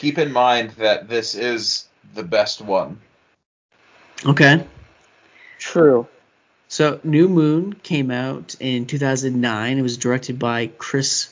Keep 0.00 0.16
in 0.16 0.32
mind 0.32 0.70
that 0.78 1.10
this 1.10 1.34
is 1.34 1.86
the 2.14 2.22
best 2.22 2.62
one. 2.62 2.98
Okay. 4.24 4.66
True. 5.58 6.08
So 6.68 7.00
New 7.04 7.28
Moon 7.28 7.74
came 7.74 8.10
out 8.10 8.56
in 8.60 8.86
2009. 8.86 9.76
It 9.76 9.82
was 9.82 9.98
directed 9.98 10.38
by 10.38 10.68
Chris 10.78 11.28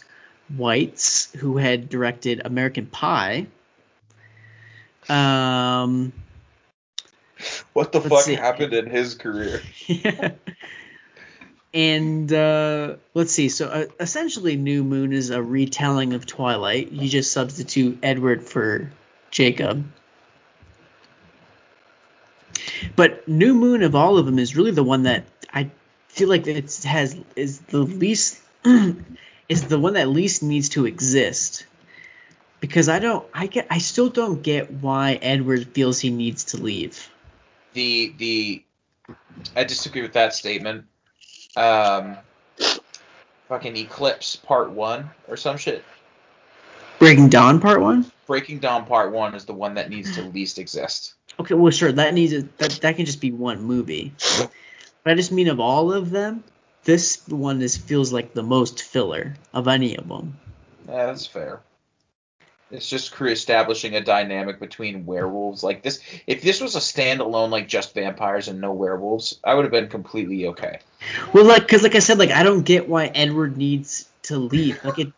Weitz, 0.55 1.35
who 1.37 1.57
had 1.57 1.89
directed 1.89 2.43
American 2.45 2.85
Pie. 2.85 3.47
Um, 5.09 6.13
What 7.73 7.93
the 7.93 8.03
fuck 8.03 8.21
see. 8.21 8.35
happened 8.35 8.75
in 8.75 8.85
his 8.85 9.15
career? 9.15 9.63
and 11.75 12.33
uh, 12.33 12.97
let's 13.15 13.33
see. 13.33 13.49
So 13.49 13.69
uh, 13.69 13.87
essentially, 14.01 14.57
New 14.57 14.85
Moon 14.85 15.13
is 15.13 15.31
a 15.31 15.43
retelling 15.43 16.15
of 16.15 16.27
Twilight. 16.27 16.93
You 16.93 17.09
just 17.09 17.33
substitute 17.33 17.99
Edward 18.03 18.43
for 18.43 18.91
Jacob. 19.31 19.85
But 22.97 23.29
New 23.29 23.55
Moon 23.55 23.83
of 23.83 23.95
all 23.95 24.19
of 24.19 24.27
them 24.27 24.39
is 24.39 24.57
really 24.57 24.71
the 24.71 24.85
one 24.85 25.05
that 25.05 25.25
I 25.53 25.71
feel 26.09 26.29
like 26.29 26.47
it 26.47 26.83
has 26.85 27.17
is 27.37 27.61
the 27.61 27.81
least 27.81 28.41
is 29.49 29.65
the 29.65 29.79
one 29.79 29.95
that 29.95 30.09
least 30.09 30.43
needs 30.43 30.71
to 30.71 30.87
exist. 30.87 31.67
Because 32.61 32.89
I 32.89 32.99
don't 32.99 33.27
I 33.33 33.47
get 33.47 33.67
I 33.71 33.79
still 33.79 34.09
don't 34.09 34.43
get 34.43 34.71
why 34.71 35.15
Edward 35.15 35.69
feels 35.69 36.01
he 36.01 36.11
needs 36.11 36.45
to 36.45 36.57
leave. 36.57 37.09
The 37.75 38.15
the 38.17 38.65
I 39.55 39.65
disagree 39.65 40.03
with 40.03 40.15
that 40.15 40.35
statement. 40.35 40.87
Um, 41.57 42.17
fucking 43.49 43.77
Eclipse 43.77 44.37
Part 44.37 44.71
One 44.71 45.11
or 45.27 45.37
some 45.37 45.57
shit. 45.57 45.85
Breaking 46.99 47.29
Dawn 47.29 47.61
Part 47.61 47.81
One. 47.81 48.11
Breaking 48.27 48.59
Dawn 48.59 48.85
Part 48.85 49.13
One 49.13 49.35
is 49.35 49.45
the 49.45 49.55
one 49.55 49.75
that 49.75 49.89
needs 49.89 50.15
to 50.17 50.23
least 50.23 50.59
exist. 50.59 51.15
Okay, 51.41 51.55
well, 51.55 51.71
sure, 51.71 51.93
that 51.93 52.15
needs 52.15 52.33
a, 52.33 52.43
that 52.59 52.73
that 52.83 52.97
can 52.97 53.07
just 53.07 53.21
be 53.21 53.31
one 53.31 53.63
movie. 53.63 54.13
But 55.05 55.13
I 55.13 55.15
just 55.15 55.33
mean 55.33 55.49
of 55.49 55.61
all 55.61 55.93
of 55.93 56.11
them, 56.11 56.43
this 56.85 57.27
one 57.29 57.63
is 57.63 57.77
feels 57.77 58.13
like 58.13 58.35
the 58.35 58.43
most 58.43 58.83
filler 58.83 59.35
of 59.55 59.69
any 59.69 59.97
of 59.97 60.09
them. 60.09 60.37
Yeah, 60.89 61.07
that's 61.07 61.27
fair. 61.27 61.61
It's 62.71 62.89
just 62.89 63.13
cre- 63.13 63.29
establishing 63.29 63.95
a 63.97 64.03
dynamic 64.03 64.61
between 64.61 65.07
werewolves. 65.07 65.63
Like 65.63 65.83
this, 65.83 66.01
if 66.27 66.43
this 66.43 66.61
was 66.61 66.77
a 66.77 66.81
standalone, 66.81 67.51
like 67.51 67.67
just 67.67 67.95
vampires 67.95 68.49
and 68.49 68.61
no 68.61 68.73
werewolves, 68.73 69.41
I 69.43 69.55
would 69.55 69.65
have 69.65 69.73
been 69.73 69.89
completely 69.89 70.47
okay. 70.49 70.81
Well, 71.33 71.45
like, 71.45 71.67
cause 71.67 71.83
like 71.83 71.95
I 71.95 72.01
said, 72.01 72.19
like 72.19 72.31
I 72.31 72.43
don't 72.43 72.63
get 72.63 72.89
why 72.89 73.07
Edward 73.07 73.57
needs 73.57 74.09
to 74.25 74.37
leave. 74.37 74.85
Like 74.85 74.99
it, 74.99 75.13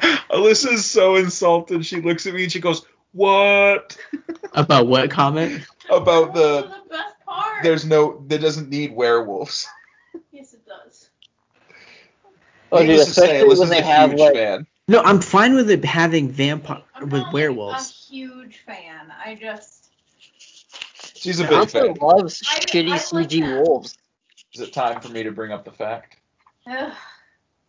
Alyssa 0.30 0.72
is 0.72 0.84
so 0.84 1.14
insulted. 1.14 1.86
She 1.86 2.00
looks 2.00 2.26
at 2.26 2.34
me 2.34 2.44
and 2.44 2.52
she 2.52 2.60
goes, 2.60 2.84
"What 3.12 3.96
about 4.54 4.88
what 4.88 5.10
comment? 5.10 5.64
about 5.88 6.34
the? 6.34 6.62
the 6.62 6.88
best 6.90 7.14
part. 7.24 7.62
There's 7.62 7.84
no. 7.84 8.24
There 8.26 8.40
doesn't 8.40 8.70
need 8.70 8.92
werewolves." 8.92 9.68
Yes, 10.32 10.52
it 10.52 10.66
does. 10.66 11.10
Oh, 12.72 12.78
dude, 12.80 12.88
Needless 12.88 13.08
to 13.08 13.14
say, 13.14 13.36
especially 13.36 13.60
when 13.60 13.68
they 13.68 13.82
have 13.82 14.10
huge 14.10 14.20
like 14.20 14.34
fan. 14.34 14.66
No, 14.86 15.00
I'm 15.02 15.20
fine 15.20 15.54
with 15.54 15.70
it 15.70 15.84
having 15.84 16.28
vampire 16.28 16.82
with 17.00 17.00
werewolves. 17.00 17.04
I'm 17.04 17.08
with 17.10 17.22
not 17.22 17.32
werewolves. 17.32 18.06
a 18.10 18.12
huge 18.14 18.58
fan. 18.66 19.12
I 19.24 19.34
just 19.34 19.90
She's 21.14 21.40
a 21.40 21.44
big 21.44 21.52
Alpha 21.52 21.80
fan. 21.80 21.94
loves 22.00 22.42
I- 22.46 22.58
shitty 22.60 22.88
I 22.88 22.90
like 22.90 23.00
CG 23.28 23.40
that. 23.40 23.62
wolves. 23.66 23.96
Is 24.52 24.60
it 24.60 24.72
time 24.72 25.00
for 25.00 25.08
me 25.08 25.22
to 25.22 25.32
bring 25.32 25.52
up 25.52 25.64
the 25.64 25.72
fact? 25.72 26.16
ugh, 26.66 26.92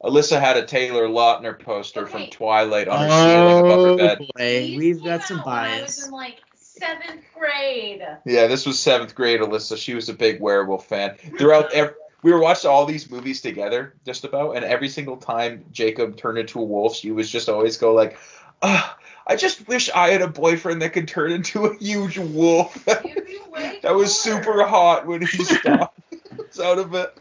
Alyssa 0.03 0.39
had 0.39 0.57
a 0.57 0.65
Taylor 0.65 1.07
Lautner 1.07 1.57
poster 1.57 2.05
from 2.05 2.27
Twilight 2.27 2.87
on 2.89 2.99
her 2.99 3.07
oh, 3.09 3.25
ceiling 3.27 3.59
above 3.59 3.81
her 3.85 3.89
Oh 3.91 3.97
bed. 3.97 4.17
boy, 4.19 4.75
we've 4.77 5.03
got 5.03 5.23
some 5.23 5.41
bias. 5.43 5.71
when 5.71 5.79
I 5.79 5.81
was 5.83 6.05
in 6.07 6.11
like 6.11 6.41
seventh 6.55 7.21
grade. 7.33 8.05
Yeah, 8.25 8.47
this 8.47 8.65
was 8.65 8.77
seventh 8.77 9.15
grade 9.15 9.39
Alyssa. 9.39 9.77
She 9.77 9.93
was 9.95 10.09
a 10.09 10.13
big 10.13 10.41
werewolf 10.41 10.85
fan. 10.85 11.15
Throughout 11.37 11.71
ev- 11.73 11.95
we 12.25 12.33
were 12.33 12.39
watching 12.39 12.71
all 12.71 12.87
these 12.87 13.11
movies 13.11 13.39
together, 13.39 13.93
just 14.03 14.23
about, 14.23 14.55
and 14.55 14.65
every 14.65 14.89
single 14.89 15.15
time 15.15 15.63
Jacob 15.71 16.17
turned 16.17 16.39
into 16.39 16.59
a 16.59 16.63
wolf, 16.63 16.95
she 16.95 17.11
was 17.11 17.29
just 17.29 17.49
always 17.49 17.77
go 17.77 17.93
like, 17.93 18.17
"Ah, 18.63 18.97
I 19.27 19.35
just 19.35 19.67
wish 19.67 19.91
I 19.91 20.09
had 20.09 20.23
a 20.23 20.27
boyfriend 20.27 20.81
that 20.81 20.93
could 20.93 21.07
turn 21.07 21.31
into 21.31 21.67
a 21.67 21.77
huge 21.77 22.17
wolf." 22.17 22.83
You'd 23.05 23.27
be 23.27 23.39
way 23.51 23.77
that 23.83 23.93
was 23.93 24.23
cooler. 24.23 24.41
super 24.41 24.63
hot 24.63 25.05
when 25.05 25.21
he 25.21 25.43
stopped. 25.43 25.99
It's 26.39 26.59
out 26.59 26.79
of 26.79 26.95
it. 26.95 27.15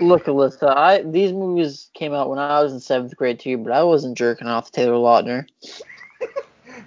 Look, 0.00 0.24
Alyssa, 0.24 0.74
I 0.74 1.02
these 1.02 1.34
movies 1.34 1.90
came 1.92 2.14
out 2.14 2.30
when 2.30 2.38
I 2.38 2.62
was 2.62 2.72
in 2.72 2.80
seventh 2.80 3.14
grade 3.14 3.38
too, 3.38 3.58
but 3.58 3.74
I 3.74 3.82
wasn't 3.82 4.16
jerking 4.16 4.48
off 4.48 4.70
to 4.70 4.72
Taylor 4.72 4.94
Lautner. 4.94 5.46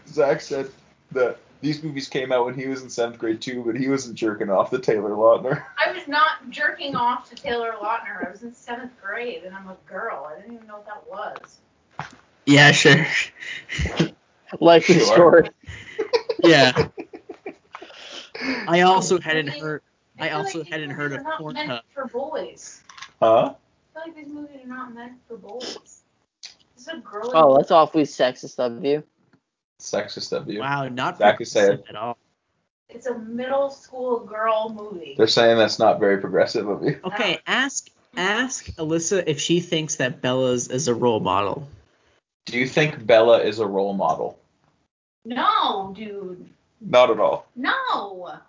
Zach 0.07 0.41
said 0.41 0.71
that 1.11 1.37
these 1.61 1.83
movies 1.83 2.07
came 2.07 2.31
out 2.31 2.45
when 2.45 2.55
he 2.55 2.67
was 2.67 2.81
in 2.83 2.89
seventh 2.89 3.19
grade 3.19 3.41
too, 3.41 3.63
but 3.65 3.75
he 3.75 3.87
wasn't 3.89 4.15
jerking 4.15 4.49
off 4.49 4.69
to 4.69 4.79
Taylor 4.79 5.11
Lautner. 5.11 5.63
I 5.85 5.91
was 5.91 6.07
not 6.07 6.49
jerking 6.49 6.95
off 6.95 7.29
to 7.29 7.35
Taylor 7.35 7.73
Lautner. 7.81 8.25
I 8.25 8.31
was 8.31 8.43
in 8.43 8.53
seventh 8.53 8.93
grade 9.01 9.43
and 9.43 9.53
I'm 9.55 9.67
a 9.67 9.77
girl. 9.85 10.29
I 10.31 10.39
didn't 10.39 10.55
even 10.55 10.67
know 10.67 10.77
what 10.77 10.85
that 10.85 11.07
was. 11.09 11.57
Yeah, 12.45 12.71
sure. 12.71 13.05
Like 14.59 14.87
the 14.87 14.95
Sure. 14.95 15.05
story. 15.05 15.49
Yeah. 16.43 16.87
I 18.67 18.81
oh, 18.81 18.93
also 18.93 19.19
hadn't 19.19 19.49
heard. 19.49 19.81
I 20.17 20.29
feel 20.29 20.37
also 20.37 20.59
like 20.59 20.69
hadn't 20.69 20.91
heard 20.91 21.11
of 21.11 21.19
are 21.19 21.23
not 21.23 21.41
Pornhub. 21.41 21.67
meant 21.67 21.85
for 21.93 22.07
boys. 22.07 22.81
Huh? 23.21 23.53
I 23.53 23.93
feel 23.93 24.13
like 24.13 24.15
these 24.15 24.33
movies 24.33 24.61
are 24.63 24.67
not 24.67 24.93
meant 24.95 25.13
for 25.27 25.35
boys. 25.37 26.01
This 26.41 26.53
is 26.77 26.87
a 26.87 26.97
girly. 26.97 27.31
Oh, 27.33 27.57
that's 27.57 27.71
awfully 27.71 28.03
sexist 28.03 28.57
of 28.57 28.83
you. 28.83 29.03
Sexist 29.79 30.33
of 30.33 30.49
you. 30.49 30.59
Wow, 30.59 30.87
not 30.89 31.17
Zach 31.17 31.39
is 31.41 31.51
saying- 31.51 31.67
progressive 31.77 31.89
at 31.89 31.95
all. 31.95 32.17
It's 32.89 33.05
a 33.05 33.17
middle 33.19 33.69
school 33.69 34.19
girl 34.21 34.69
movie. 34.75 35.13
They're 35.15 35.27
saying 35.27 35.57
that's 35.57 35.77
not 35.77 35.99
very 35.99 36.17
progressive 36.19 36.67
of 36.67 36.83
you. 36.83 36.99
Okay, 37.03 37.39
ask 37.45 37.87
ask 38.17 38.65
Alyssa 38.77 39.23
if 39.27 39.39
she 39.39 39.59
thinks 39.59 39.97
that 39.97 40.21
Bella's 40.21 40.67
is 40.69 40.87
a 40.87 40.95
role 40.95 41.19
model. 41.19 41.67
Do 42.45 42.57
you 42.57 42.67
think 42.67 43.05
Bella 43.05 43.41
is 43.43 43.59
a 43.59 43.67
role 43.67 43.93
model? 43.93 44.39
No, 45.23 45.93
dude. 45.95 46.49
Not 46.81 47.11
at 47.11 47.19
all. 47.19 47.45
No. 47.55 48.39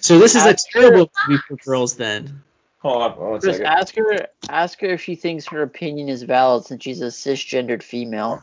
So 0.00 0.18
this 0.18 0.34
is 0.34 0.46
a 0.46 0.50
Ask 0.50 0.66
her- 0.72 0.80
terrible 0.80 1.10
movie 1.28 1.42
for 1.46 1.56
girls 1.56 1.96
then. 1.96 2.42
Hold 2.78 3.02
on 3.02 3.18
one 3.18 3.40
Chris, 3.40 3.56
second. 3.58 3.66
ask 3.72 3.94
her 3.96 4.26
ask 4.48 4.80
her 4.80 4.86
if 4.86 5.02
she 5.02 5.16
thinks 5.16 5.46
her 5.48 5.60
opinion 5.62 6.08
is 6.08 6.22
valid 6.22 6.64
since 6.64 6.82
she's 6.82 7.02
a 7.02 7.06
cisgendered 7.06 7.82
female. 7.82 8.42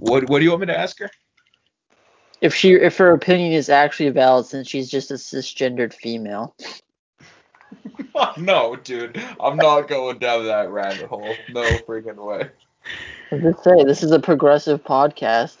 What 0.00 0.28
What 0.28 0.38
do 0.38 0.44
you 0.44 0.50
want 0.50 0.62
me 0.62 0.66
to 0.68 0.78
ask 0.78 0.98
her? 0.98 1.10
If 2.40 2.54
she 2.54 2.72
if 2.72 2.96
her 2.98 3.12
opinion 3.12 3.52
is 3.52 3.68
actually 3.68 4.10
valid 4.10 4.46
since 4.46 4.68
she's 4.68 4.90
just 4.90 5.10
a 5.10 5.14
cisgendered 5.14 5.94
female. 5.94 6.54
no, 8.36 8.76
dude. 8.76 9.20
I'm 9.40 9.56
not 9.56 9.88
going 9.88 10.18
down 10.18 10.44
that 10.46 10.70
rabbit 10.70 11.06
hole. 11.06 11.34
No 11.50 11.62
freaking 11.78 12.16
way. 12.16 12.50
I 13.32 13.38
just 13.38 13.64
say 13.64 13.82
this 13.84 14.02
is 14.02 14.10
a 14.10 14.20
progressive 14.20 14.84
podcast. 14.84 15.56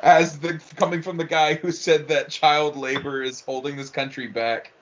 As 0.00 0.38
the 0.38 0.60
coming 0.76 1.02
from 1.02 1.16
the 1.16 1.24
guy 1.24 1.54
who 1.54 1.72
said 1.72 2.06
that 2.08 2.28
child 2.28 2.76
labor 2.76 3.22
is 3.22 3.40
holding 3.40 3.76
this 3.76 3.90
country 3.90 4.26
back. 4.26 4.72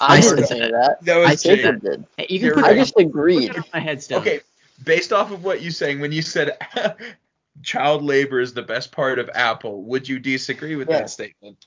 I, 0.00 0.16
I 0.16 0.20
didn't 0.20 0.46
say 0.46 0.70
that. 0.70 0.98
That 1.02 1.16
was 1.18 1.30
I 1.30 1.34
said 1.34 1.56
Jacob 1.56 1.82
did. 1.82 2.06
Hey, 2.16 2.26
you 2.30 2.38
can 2.38 2.46
You're 2.46 2.54
put, 2.54 2.62
right. 2.62 2.72
I 2.72 2.78
just 2.78 2.94
put 2.94 3.06
agreed. 3.06 3.50
it 3.50 3.56
on 3.56 3.64
my 3.74 3.80
headstone. 3.80 4.20
Okay, 4.20 4.40
based 4.84 5.12
off 5.12 5.30
of 5.32 5.44
what 5.44 5.62
you 5.62 5.70
saying, 5.70 6.00
when 6.00 6.12
you 6.12 6.22
said 6.22 6.56
child 7.62 8.02
labor 8.02 8.40
is 8.40 8.54
the 8.54 8.62
best 8.62 8.92
part 8.92 9.18
of 9.18 9.30
Apple, 9.34 9.84
would 9.84 10.08
you 10.08 10.18
disagree 10.18 10.76
with 10.76 10.88
Yeah. 10.88 11.00
that 11.00 11.10
statement? 11.10 11.64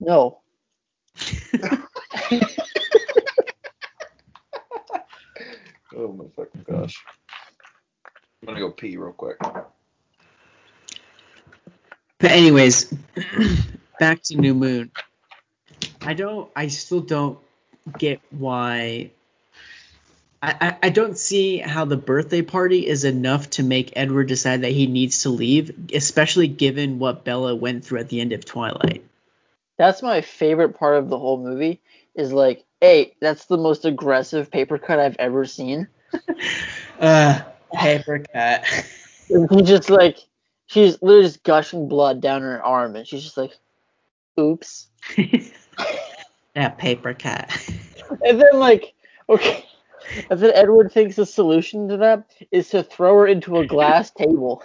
No. 0.00 0.40
Oh 5.96 6.12
my 6.12 6.24
fucking 6.36 6.64
gosh. 6.70 7.02
I'm 8.42 8.46
gonna 8.46 8.60
go 8.60 8.70
pee 8.70 8.96
real 8.96 9.12
quick. 9.12 9.38
But 12.20 12.30
anyways, 12.30 12.92
back 13.98 14.22
to 14.24 14.36
New 14.36 14.54
Moon. 14.54 14.90
I 16.02 16.14
don't. 16.14 16.50
I 16.54 16.68
still 16.68 17.00
don't 17.00 17.38
get 17.98 18.20
why. 18.30 19.10
I, 20.40 20.76
I, 20.84 20.88
don't 20.90 21.18
see 21.18 21.58
how 21.58 21.84
the 21.84 21.96
birthday 21.96 22.42
party 22.42 22.86
is 22.86 23.04
enough 23.04 23.50
to 23.50 23.64
make 23.64 23.94
Edward 23.96 24.28
decide 24.28 24.62
that 24.62 24.70
he 24.70 24.86
needs 24.86 25.22
to 25.22 25.30
leave, 25.30 25.90
especially 25.92 26.46
given 26.46 27.00
what 27.00 27.24
Bella 27.24 27.56
went 27.56 27.84
through 27.84 27.98
at 27.98 28.08
the 28.08 28.20
end 28.20 28.32
of 28.32 28.44
Twilight. 28.44 29.04
That's 29.78 30.00
my 30.00 30.20
favorite 30.20 30.78
part 30.78 30.96
of 30.96 31.08
the 31.08 31.18
whole 31.18 31.42
movie. 31.42 31.80
Is 32.14 32.32
like, 32.32 32.64
hey, 32.80 33.14
that's 33.20 33.46
the 33.46 33.56
most 33.56 33.84
aggressive 33.84 34.50
paper 34.50 34.78
cut 34.78 35.00
I've 35.00 35.16
ever 35.18 35.44
seen. 35.44 35.88
Uh, 37.00 37.40
paper 37.72 38.24
cut. 38.34 38.64
He 39.28 39.62
just 39.62 39.88
like, 39.88 40.18
she's 40.66 41.00
literally 41.02 41.26
just 41.26 41.44
gushing 41.44 41.86
blood 41.86 42.20
down 42.20 42.42
her 42.42 42.64
arm, 42.64 42.96
and 42.96 43.06
she's 43.06 43.22
just 43.22 43.36
like, 43.36 43.52
oops. 44.40 44.88
that 46.54 46.78
paper 46.78 47.14
cut. 47.14 47.50
And 48.24 48.40
then 48.40 48.58
like, 48.58 48.94
okay. 49.28 49.64
And 50.30 50.40
then 50.40 50.52
Edward 50.54 50.92
thinks 50.92 51.16
the 51.16 51.26
solution 51.26 51.88
to 51.88 51.96
that 51.98 52.30
is 52.50 52.70
to 52.70 52.82
throw 52.82 53.14
her 53.18 53.26
into 53.26 53.58
a 53.58 53.66
glass 53.66 54.10
table 54.18 54.62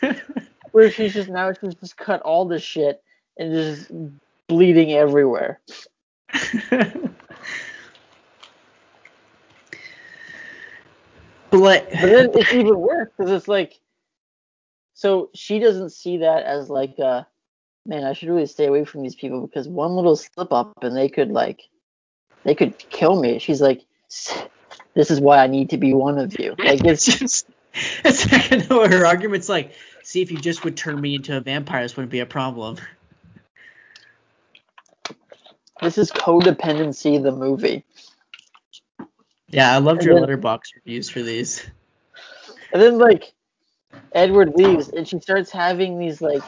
where 0.72 0.90
she's 0.90 1.14
just 1.14 1.28
now 1.28 1.52
she's 1.52 1.74
just 1.74 1.96
cut 1.96 2.22
all 2.22 2.44
this 2.44 2.62
shit 2.62 3.02
and 3.36 3.52
just 3.52 3.90
bleeding 4.46 4.92
everywhere. 4.92 5.60
but 6.70 6.90
But 11.50 11.90
then 11.90 12.30
it's 12.34 12.52
even 12.52 12.78
worse 12.78 13.08
because 13.16 13.32
it's 13.32 13.48
like, 13.48 13.80
so 14.94 15.30
she 15.34 15.58
doesn't 15.58 15.90
see 15.90 16.18
that 16.18 16.44
as 16.44 16.68
like, 16.68 16.98
uh, 16.98 17.22
man, 17.86 18.04
I 18.04 18.12
should 18.12 18.28
really 18.28 18.46
stay 18.46 18.66
away 18.66 18.84
from 18.84 19.02
these 19.02 19.14
people 19.14 19.46
because 19.46 19.68
one 19.68 19.92
little 19.96 20.16
slip 20.16 20.52
up 20.52 20.82
and 20.82 20.96
they 20.96 21.08
could 21.08 21.30
like, 21.30 21.62
they 22.44 22.54
could 22.54 22.78
kill 22.90 23.20
me. 23.20 23.38
She's 23.38 23.60
like, 23.60 23.82
this 24.94 25.10
is 25.10 25.20
why 25.20 25.38
I 25.38 25.46
need 25.46 25.70
to 25.70 25.76
be 25.78 25.94
one 25.94 26.18
of 26.18 26.38
you. 26.38 26.54
Like 26.58 26.84
it's 26.84 27.04
just 27.18 27.46
it's 28.04 28.30
like 28.32 28.68
no, 28.70 28.86
her 28.88 29.06
argument's 29.06 29.48
like, 29.48 29.72
see 30.02 30.22
if 30.22 30.30
you 30.30 30.38
just 30.38 30.64
would 30.64 30.76
turn 30.76 31.00
me 31.00 31.14
into 31.14 31.36
a 31.36 31.40
vampire, 31.40 31.82
this 31.82 31.96
wouldn't 31.96 32.10
be 32.12 32.20
a 32.20 32.26
problem. 32.26 32.76
this 35.80 35.98
is 35.98 36.10
codependency 36.10 37.22
the 37.22 37.32
movie. 37.32 37.84
Yeah, 39.48 39.72
I 39.74 39.78
loved 39.78 40.00
And 40.00 40.08
your 40.08 40.20
then- 40.26 40.28
Letterboxd 40.40 40.74
reviews 40.76 41.08
for 41.08 41.22
these. 41.22 41.64
And 42.72 42.82
then 42.82 42.98
like 42.98 43.32
Edward 44.12 44.54
leaves 44.54 44.88
and 44.90 45.06
she 45.08 45.18
starts 45.20 45.50
having 45.50 45.98
these 45.98 46.20
like 46.20 46.42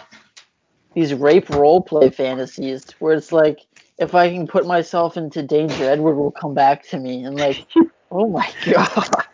these 0.95 1.15
rape 1.15 1.49
role 1.51 1.81
play 1.81 2.11
fantasies 2.11 2.85
where 2.99 3.15
it's 3.15 3.33
like 3.33 3.61
if 4.01 4.15
I 4.15 4.31
can 4.31 4.49
put 4.49 4.67
myself 4.67 5.17
into 5.17 5.43
danger, 5.45 5.85
Edward 5.85 6.17
will 6.17 6.33
come 6.33 6.55
back 6.55 6.89
to 6.89 6.99
me 6.99 7.23
and 7.25 7.39
like 7.39 7.65
oh 8.11 8.29
my 8.29 8.51
god. 8.65 9.27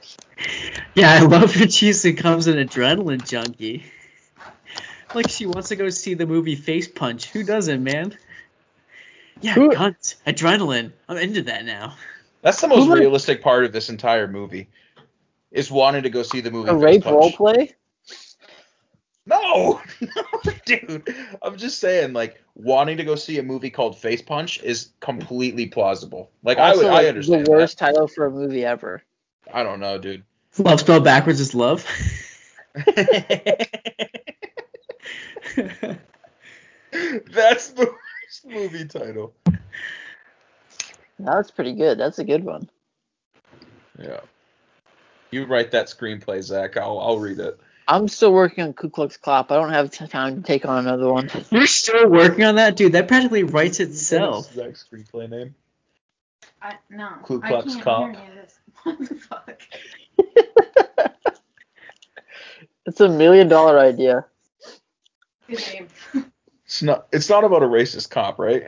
Yeah, 0.95 1.13
I 1.13 1.21
love 1.21 1.55
that 1.55 1.73
she's 1.73 2.03
becomes 2.03 2.47
an 2.47 2.57
adrenaline 2.57 3.27
junkie. 3.27 3.85
Like 5.15 5.31
she 5.31 5.47
wants 5.47 5.69
to 5.71 5.77
go 5.77 5.89
see 5.89 6.13
the 6.15 6.27
movie 6.27 6.57
Face 6.57 6.89
Punch. 6.89 7.27
Who 7.31 7.43
doesn't, 7.43 7.83
man? 7.83 8.17
Yeah, 9.41 9.55
Who- 9.55 9.73
guns, 9.73 10.17
adrenaline. 10.27 10.93
I'm 11.09 11.17
into 11.17 11.43
that 11.43 11.65
now. 11.65 11.95
That's 12.43 12.61
the 12.61 12.69
most 12.69 12.85
Who 12.85 12.91
would- 12.91 12.99
realistic 13.01 13.43
part 13.43 13.65
of 13.65 13.73
this 13.73 13.89
entire 13.89 14.27
movie. 14.29 14.69
Is 15.53 15.71
wanting 15.71 16.03
to 16.03 16.11
go 16.11 16.23
see 16.23 16.41
the 16.41 16.51
movie. 16.51 16.69
A 16.69 16.75
Face 16.75 16.83
rape 16.83 17.05
Punch. 17.05 17.15
role 17.15 17.33
play? 17.33 17.75
No, 19.27 19.81
no, 20.01 20.53
dude. 20.67 21.15
I'm 21.43 21.57
just 21.57 21.81
saying, 21.81 22.13
like, 22.13 22.41
wanting 22.55 22.97
to 22.97 23.05
go 23.05 23.17
see 23.17 23.39
a 23.39 23.43
movie 23.43 23.71
called 23.71 23.99
Face 23.99 24.23
Punch 24.23 24.63
is 24.63 24.91
completely 25.01 25.67
plausible. 25.67 26.31
Like, 26.45 26.59
I 26.59 26.69
Also, 26.71 26.85
would, 26.85 26.91
I 26.91 26.95
like, 26.95 27.07
understand. 27.09 27.47
the 27.47 27.51
worst 27.51 27.77
title 27.77 28.07
for 28.07 28.27
a 28.27 28.31
movie 28.31 28.65
ever. 28.65 29.03
I 29.53 29.63
don't 29.65 29.81
know, 29.81 29.99
dude. 29.99 30.23
Love 30.59 30.81
spelled 30.81 31.05
backwards 31.05 31.41
is 31.41 31.55
love. 31.55 31.85
That's 37.33 37.71
the 37.71 37.87
worst 37.87 38.47
movie 38.47 38.87
title. 38.87 39.35
That's 41.19 41.51
pretty 41.51 41.73
good. 41.75 41.99
That's 41.99 42.19
a 42.19 42.25
good 42.25 42.45
one. 42.45 42.69
Yeah. 43.99 44.21
You 45.31 45.47
write 45.47 45.71
that 45.73 45.87
screenplay, 45.87 46.43
Zach. 46.43 46.77
I'll, 46.77 46.99
I'll 47.01 47.19
read 47.19 47.39
it. 47.41 47.59
I'm 47.89 48.09
still 48.09 48.33
working 48.33 48.65
on 48.65 48.73
Ku 48.73 48.91
Klux 48.91 49.17
Klop. 49.17 49.51
I 49.51 49.57
don't 49.57 49.73
have 49.73 49.91
time 50.11 50.37
to 50.37 50.43
take 50.43 50.67
on 50.67 50.79
another 50.87 51.13
one. 51.13 51.31
You're 51.51 51.67
still 51.67 52.09
working 52.09 52.45
on 52.45 52.57
that, 52.57 52.77
dude. 52.77 52.93
That 52.93 53.07
practically 53.09 53.45
writes 53.45 53.81
itself. 53.81 54.53
Zach's 54.53 54.85
screenplay 54.91 55.31
name. 55.31 55.55
I, 56.61 56.75
no. 56.91 57.11
Ku 57.23 57.41
Klux 57.41 57.75
can't 57.75 57.83
Klan. 57.83 58.15
hear 58.15 58.23
any 58.23 58.29
of 58.29 58.35
this. 58.35 58.59
What 58.85 58.99
the 58.99 59.15
fuck? 59.17 59.63
It's 62.87 63.01
a 63.01 63.09
million 63.09 63.49
dollar 63.49 63.81
idea. 63.81 64.27
Good 65.49 65.61
name. 65.73 65.89
It's 66.65 66.83
not. 66.83 67.09
It's 67.13 67.29
not 67.29 67.43
about 67.43 67.65
a 67.65 67.67
racist 67.67 68.11
cop, 68.11 68.39
right? 68.39 68.63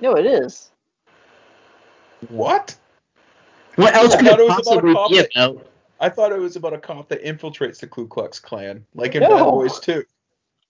No, 0.00 0.14
it 0.16 0.26
is. 0.26 0.70
What? 2.28 2.76
What 3.74 3.94
else 3.94 4.14
could 4.14 4.26
it 4.26 4.38
it 4.38 4.44
was 4.44 4.68
about 4.68 4.84
a 4.84 4.94
possibly 4.94 5.24
be 5.24 5.26
about? 5.34 5.66
I 6.00 6.08
thought 6.08 6.32
it 6.32 6.38
was 6.40 6.56
about 6.56 6.72
a 6.72 6.78
cop 6.78 7.08
that 7.10 7.22
infiltrates 7.22 7.78
the 7.78 7.86
Ku 7.86 8.08
Klux 8.08 8.40
Klan, 8.40 8.84
like 8.94 9.14
in 9.14 9.22
No. 9.22 9.28
Bad 9.28 9.44
Boys 9.44 9.78
2. 9.80 10.04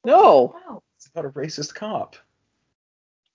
No, 0.04 0.54
Wow. 0.66 0.82
It's 0.96 1.06
about 1.06 1.24
a 1.24 1.30
racist 1.30 1.74
cop. 1.74 2.16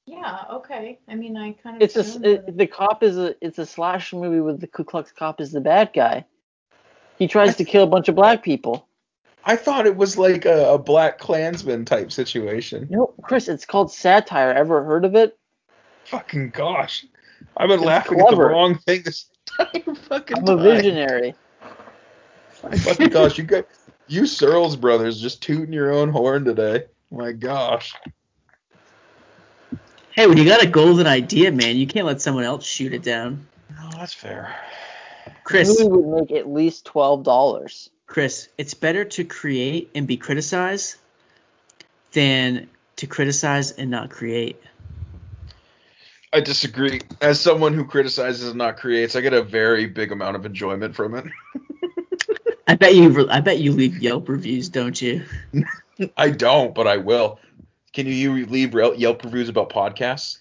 Yeah. 0.06 0.44
Okay. 0.52 1.00
I 1.08 1.16
mean, 1.16 1.36
I 1.36 1.54
kind 1.54 1.78
of. 1.78 1.82
it's 1.82 1.96
a 1.96 2.30
it, 2.30 2.58
the 2.58 2.68
cop 2.68 3.02
is 3.02 3.18
a 3.18 3.36
it's 3.42 3.58
a 3.58 3.66
slash 3.66 4.14
movie 4.14 4.40
with 4.40 4.62
the 4.62 4.68
Ku 4.68 4.84
Klux 4.84 5.12
cop 5.12 5.42
is 5.42 5.52
the 5.52 5.62
bad 5.62 5.92
guy. 5.94 6.26
He 7.18 7.28
tries 7.28 7.56
to 7.56 7.66
kill 7.66 7.84
a 7.84 7.88
bunch 7.88 8.08
of 8.08 8.14
black 8.16 8.44
people. 8.44 8.88
I 9.46 9.56
thought 9.56 9.88
it 9.88 9.96
was 9.96 10.18
like 10.18 10.46
a, 10.46 10.74
a 10.74 10.78
black 10.78 11.18
Klansman 11.18 11.86
type 11.86 12.12
situation. 12.12 12.88
No, 12.90 13.14
Chris, 13.24 13.48
it's 13.48 13.66
called 13.66 13.92
satire. 13.92 14.52
Ever 14.52 14.84
heard 14.84 15.06
of 15.06 15.16
it? 15.16 15.38
Fucking 16.06 16.50
gosh. 16.50 17.06
I've 17.58 17.70
been 17.70 17.80
It's 17.80 17.86
laughing 17.86 18.20
at 18.20 18.30
the 18.30 18.38
wrong 18.38 18.78
thing 18.78 19.04
this 19.04 19.26
entire 19.60 19.96
fucking 19.96 20.38
I'm 20.38 20.60
a 20.60 20.62
visionary. 20.62 21.36
My 22.66 22.78
fucking 22.78 23.10
gosh, 23.10 23.38
you 23.38 23.44
got 23.44 23.66
you 24.08 24.26
Searles 24.26 24.76
brothers 24.76 25.22
just 25.22 25.42
tooting 25.42 25.74
your 25.74 25.94
own 25.94 26.10
horn 26.10 26.46
today. 26.46 26.86
My 27.12 27.32
gosh. 27.32 27.94
Hey, 30.12 30.28
when 30.28 30.38
you 30.38 30.46
got 30.46 30.64
a 30.64 30.68
golden 30.68 31.08
idea, 31.08 31.52
man, 31.52 31.76
you 31.76 31.88
can't 31.88 32.06
let 32.06 32.22
someone 32.22 32.44
else 32.44 32.66
shoot 32.66 32.94
it 32.94 33.04
down. 33.04 33.48
No, 33.70 33.90
that's 33.98 34.14
fair. 34.14 34.56
Chris, 35.44 35.68
This 35.68 35.80
movie 35.84 36.02
would 36.02 36.22
make 36.22 36.32
at 36.32 36.48
least 36.48 36.86
twelve 36.86 37.24
dollars. 37.24 37.90
Chris, 38.08 38.50
it's 38.58 38.74
better 38.74 39.06
to 39.06 39.24
create 39.24 39.92
and 39.94 40.08
be 40.08 40.18
criticized 40.18 40.96
than 42.14 42.68
to 42.96 43.08
criticize 43.08 43.72
and 43.72 43.92
not 43.92 44.10
create. 44.10 44.62
I 46.32 46.42
disagree. 46.42 47.02
As 47.22 47.40
someone 47.40 47.74
who 47.74 47.86
criticizes 47.86 48.50
and 48.50 48.58
not 48.58 48.78
creates, 48.78 49.16
I 49.16 49.22
get 49.22 49.34
a 49.34 49.44
very 49.44 49.86
big 49.86 50.12
amount 50.12 50.36
of 50.36 50.46
enjoyment 50.46 50.96
from 50.96 51.16
it. 51.16 51.26
I 52.68 52.76
bet 52.76 52.96
you. 52.96 53.30
I 53.30 53.42
bet 53.42 53.60
you 53.60 53.72
leave 53.72 54.00
Yelp 54.00 54.28
reviews, 54.28 54.70
don't 54.70 55.00
you? 55.02 55.24
I 56.18 56.32
don't, 56.32 56.74
but 56.74 56.88
I 56.88 56.98
will. 56.98 57.40
Can 57.94 58.08
you 58.08 58.46
leave 58.46 58.74
Yelp 58.74 59.24
reviews 59.24 59.50
about 59.50 59.70
podcasts? 59.70 60.40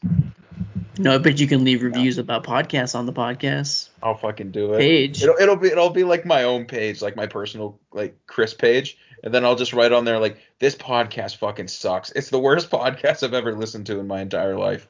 No, 0.98 1.14
I 1.14 1.18
bet 1.18 1.40
you 1.40 1.48
can 1.48 1.64
leave 1.64 1.82
reviews 1.82 2.18
about 2.18 2.44
podcasts 2.44 2.94
on 2.94 3.06
the 3.06 3.12
podcast 3.12 3.88
I'll 4.02 4.16
fucking 4.16 4.52
do 4.52 4.74
it. 4.74 4.78
page. 4.78 5.22
It'll, 5.22 5.36
it'll 5.40 5.56
be 5.56 5.68
it'll 5.68 5.90
be 5.90 6.04
like 6.04 6.24
my 6.24 6.44
own 6.44 6.66
page, 6.66 7.02
like 7.02 7.16
my 7.16 7.26
personal 7.26 7.78
like 7.92 8.16
Chris 8.26 8.54
page, 8.54 8.96
and 9.24 9.34
then 9.34 9.44
I'll 9.44 9.56
just 9.56 9.72
write 9.72 9.92
on 9.92 10.04
there 10.04 10.20
like 10.20 10.38
this 10.60 10.76
podcast 10.76 11.36
fucking 11.36 11.68
sucks. 11.68 12.12
It's 12.12 12.30
the 12.30 12.38
worst 12.38 12.70
podcast 12.72 13.24
I've 13.24 13.34
ever 13.34 13.54
listened 13.54 13.86
to 13.86 13.98
in 13.98 14.06
my 14.06 14.20
entire 14.20 14.56
life. 14.56 14.88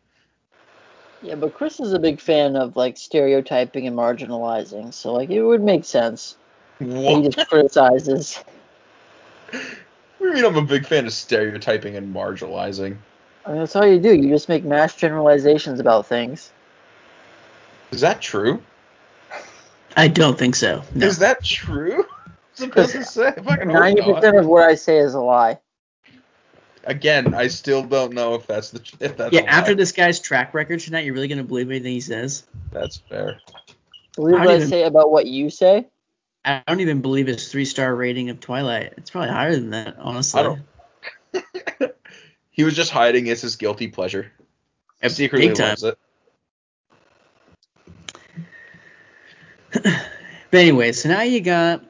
Yeah, 1.22 1.36
but 1.36 1.54
Chris 1.54 1.80
is 1.80 1.94
a 1.94 1.98
big 1.98 2.20
fan 2.20 2.54
of 2.54 2.76
like 2.76 2.98
stereotyping 2.98 3.86
and 3.86 3.96
marginalizing, 3.96 4.92
so 4.92 5.14
like 5.14 5.30
it 5.30 5.42
would 5.42 5.62
make 5.62 5.86
sense. 5.86 6.36
That 6.80 6.86
He 6.88 7.28
just 7.28 7.48
criticizes. 7.48 8.42
What 9.50 9.62
do 10.20 10.26
you 10.28 10.34
mean 10.34 10.44
I'm 10.44 10.56
a 10.56 10.62
big 10.62 10.86
fan 10.86 11.06
of 11.06 11.12
stereotyping 11.12 11.96
and 11.96 12.14
marginalizing? 12.14 12.96
I 13.46 13.50
mean, 13.50 13.58
that's 13.58 13.76
all 13.76 13.86
you 13.86 14.00
do. 14.00 14.14
You 14.14 14.30
just 14.30 14.48
make 14.48 14.64
mass 14.64 14.94
generalizations 14.94 15.80
about 15.80 16.06
things. 16.06 16.50
Is 17.90 18.00
that 18.00 18.20
true? 18.20 18.62
I 19.96 20.08
don't 20.08 20.38
think 20.38 20.56
so. 20.56 20.82
No. 20.94 21.06
Is 21.06 21.18
that 21.18 21.44
true? 21.44 22.04
I'm 22.26 22.34
supposed 22.54 23.04
say. 23.04 23.34
Ninety 23.64 24.02
percent 24.02 24.36
of 24.36 24.46
what 24.46 24.64
I 24.64 24.74
say 24.74 24.98
is 24.98 25.14
a 25.14 25.20
lie. 25.20 25.58
Again, 26.84 27.34
I 27.34 27.46
still 27.46 27.82
don't 27.82 28.12
know 28.12 28.34
if 28.34 28.46
that's 28.46 28.70
the 28.70 28.80
if 29.00 29.16
that's 29.16 29.32
yeah, 29.32 29.42
a 29.42 29.46
after 29.46 29.72
lie. 29.72 29.76
this 29.76 29.92
guy's 29.92 30.20
track 30.20 30.54
record 30.54 30.80
tonight, 30.80 31.04
you're 31.04 31.14
really 31.14 31.28
gonna 31.28 31.44
believe 31.44 31.70
anything 31.70 31.92
he 31.92 32.00
says? 32.00 32.44
That's 32.72 32.96
fair. 32.96 33.40
Believe 34.16 34.36
I 34.36 34.46
what 34.46 34.52
don't 34.52 34.62
I 34.62 34.66
say 34.66 34.82
about 34.84 35.10
what 35.10 35.26
you 35.26 35.50
say. 35.50 35.86
I 36.44 36.62
don't 36.66 36.80
even 36.80 37.00
believe 37.00 37.26
his 37.26 37.50
three 37.50 37.64
star 37.64 37.94
rating 37.94 38.28
of 38.30 38.40
Twilight. 38.40 38.94
It's 38.98 39.10
probably 39.10 39.30
higher 39.30 39.54
than 39.54 39.70
that, 39.70 39.96
honestly. 39.98 40.40
I 40.40 40.42
don't- 40.42 40.60
He 42.50 42.62
was 42.62 42.76
just 42.76 42.90
hiding 42.92 43.28
as 43.30 43.40
his 43.42 43.56
guilty 43.56 43.88
pleasure. 43.88 44.30
Big 45.02 45.10
Secretly 45.10 45.48
loves 45.54 45.82
it. 45.82 45.98
But 50.50 50.60
anyway, 50.60 50.92
so 50.92 51.08
now 51.08 51.22
you 51.22 51.40
got 51.40 51.84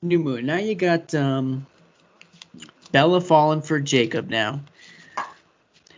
New 0.00 0.18
Moon. 0.18 0.46
Now 0.46 0.56
you 0.56 0.74
got 0.74 1.14
um, 1.14 1.66
Bella 2.90 3.20
falling 3.20 3.60
for 3.60 3.78
Jacob 3.78 4.30
now. 4.30 4.60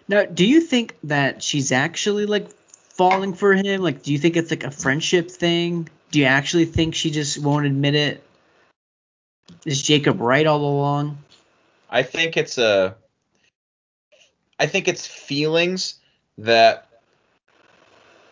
Now, 0.08 0.24
do 0.24 0.44
you 0.44 0.60
think 0.60 0.96
that 1.04 1.40
she's 1.40 1.70
actually 1.70 2.26
like 2.26 2.50
falling 2.72 3.32
for 3.32 3.52
him? 3.54 3.80
Like, 3.80 4.02
do 4.02 4.12
you 4.12 4.18
think 4.18 4.36
it's 4.36 4.50
like 4.50 4.64
a 4.64 4.72
friendship 4.72 5.30
thing? 5.30 5.88
Do 6.10 6.20
you 6.20 6.26
actually 6.26 6.64
think 6.64 6.94
she 6.94 7.10
just 7.10 7.38
won't 7.38 7.66
admit 7.66 7.94
it? 7.94 8.22
Is 9.64 9.82
Jacob 9.82 10.20
right 10.20 10.46
all 10.46 10.64
along? 10.64 11.18
I 11.90 12.02
think 12.02 12.36
it's 12.36 12.58
a. 12.58 12.96
I 14.58 14.66
think 14.66 14.88
it's 14.88 15.06
feelings 15.06 15.96
that 16.38 16.88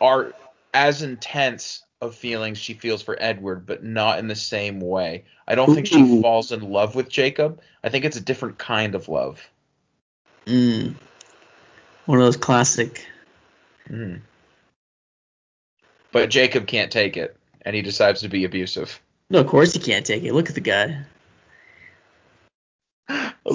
are 0.00 0.32
as 0.72 1.02
intense 1.02 1.82
of 2.00 2.14
feelings 2.14 2.58
she 2.58 2.74
feels 2.74 3.02
for 3.02 3.16
Edward, 3.20 3.66
but 3.66 3.84
not 3.84 4.18
in 4.18 4.28
the 4.28 4.36
same 4.36 4.80
way. 4.80 5.24
I 5.46 5.54
don't 5.54 5.74
think 5.74 5.86
she 5.86 6.20
falls 6.20 6.52
in 6.52 6.60
love 6.60 6.94
with 6.94 7.08
Jacob. 7.08 7.60
I 7.82 7.88
think 7.88 8.04
it's 8.04 8.16
a 8.16 8.20
different 8.20 8.58
kind 8.58 8.94
of 8.94 9.08
love. 9.08 9.46
Mm. 10.46 10.94
One 12.06 12.18
of 12.18 12.24
those 12.24 12.36
classic. 12.36 13.06
Mhm. 13.88 14.20
But 16.12 16.30
Jacob 16.30 16.66
can't 16.66 16.92
take 16.92 17.16
it, 17.16 17.36
and 17.64 17.74
he 17.74 17.82
decides 17.82 18.20
to 18.20 18.28
be 18.28 18.44
abusive. 18.44 19.00
No, 19.30 19.40
of 19.40 19.46
course 19.46 19.72
he 19.72 19.78
can't 19.78 20.04
take 20.04 20.22
it. 20.22 20.32
Look 20.34 20.48
at 20.48 20.54
the 20.54 20.60
guy. 20.60 20.98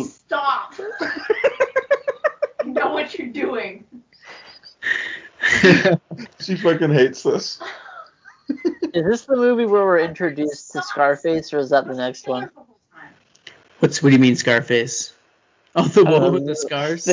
Stop. 0.03 0.75
you 2.65 2.71
know 2.73 2.91
what 2.91 3.17
you're 3.17 3.27
doing. 3.29 3.83
she 6.39 6.55
fucking 6.55 6.93
hates 6.93 7.23
this. 7.23 7.59
Is 8.93 9.05
this 9.05 9.25
the 9.25 9.35
movie 9.35 9.65
where 9.65 9.85
we're 9.85 9.99
introduced 9.99 10.71
to 10.71 10.81
Scarface, 10.81 11.53
or 11.53 11.59
is 11.59 11.69
that 11.69 11.87
the 11.87 11.93
next 11.93 12.27
one? 12.27 12.49
What's 13.79 14.01
what 14.01 14.09
do 14.09 14.15
you 14.15 14.19
mean 14.21 14.35
Scarface? 14.35 15.13
Oh, 15.75 15.87
the 15.87 16.03
one 16.03 16.23
Um, 16.23 16.33
with 16.33 16.47
the 16.47 16.55
scars. 16.55 17.07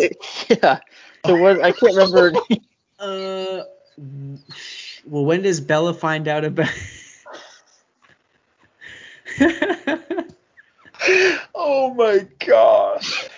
yeah. 0.49 0.81
So 1.27 1.37
what? 1.37 1.63
I 1.63 1.73
can't 1.73 1.95
remember. 1.95 2.33
Uh, 2.99 3.63
well, 5.07 5.25
when 5.25 5.43
does 5.43 5.61
Bella 5.61 5.95
find 5.95 6.29
out 6.29 6.45
about? 6.45 6.69
oh 11.55 11.95
my 11.95 12.27
gosh. 12.45 13.29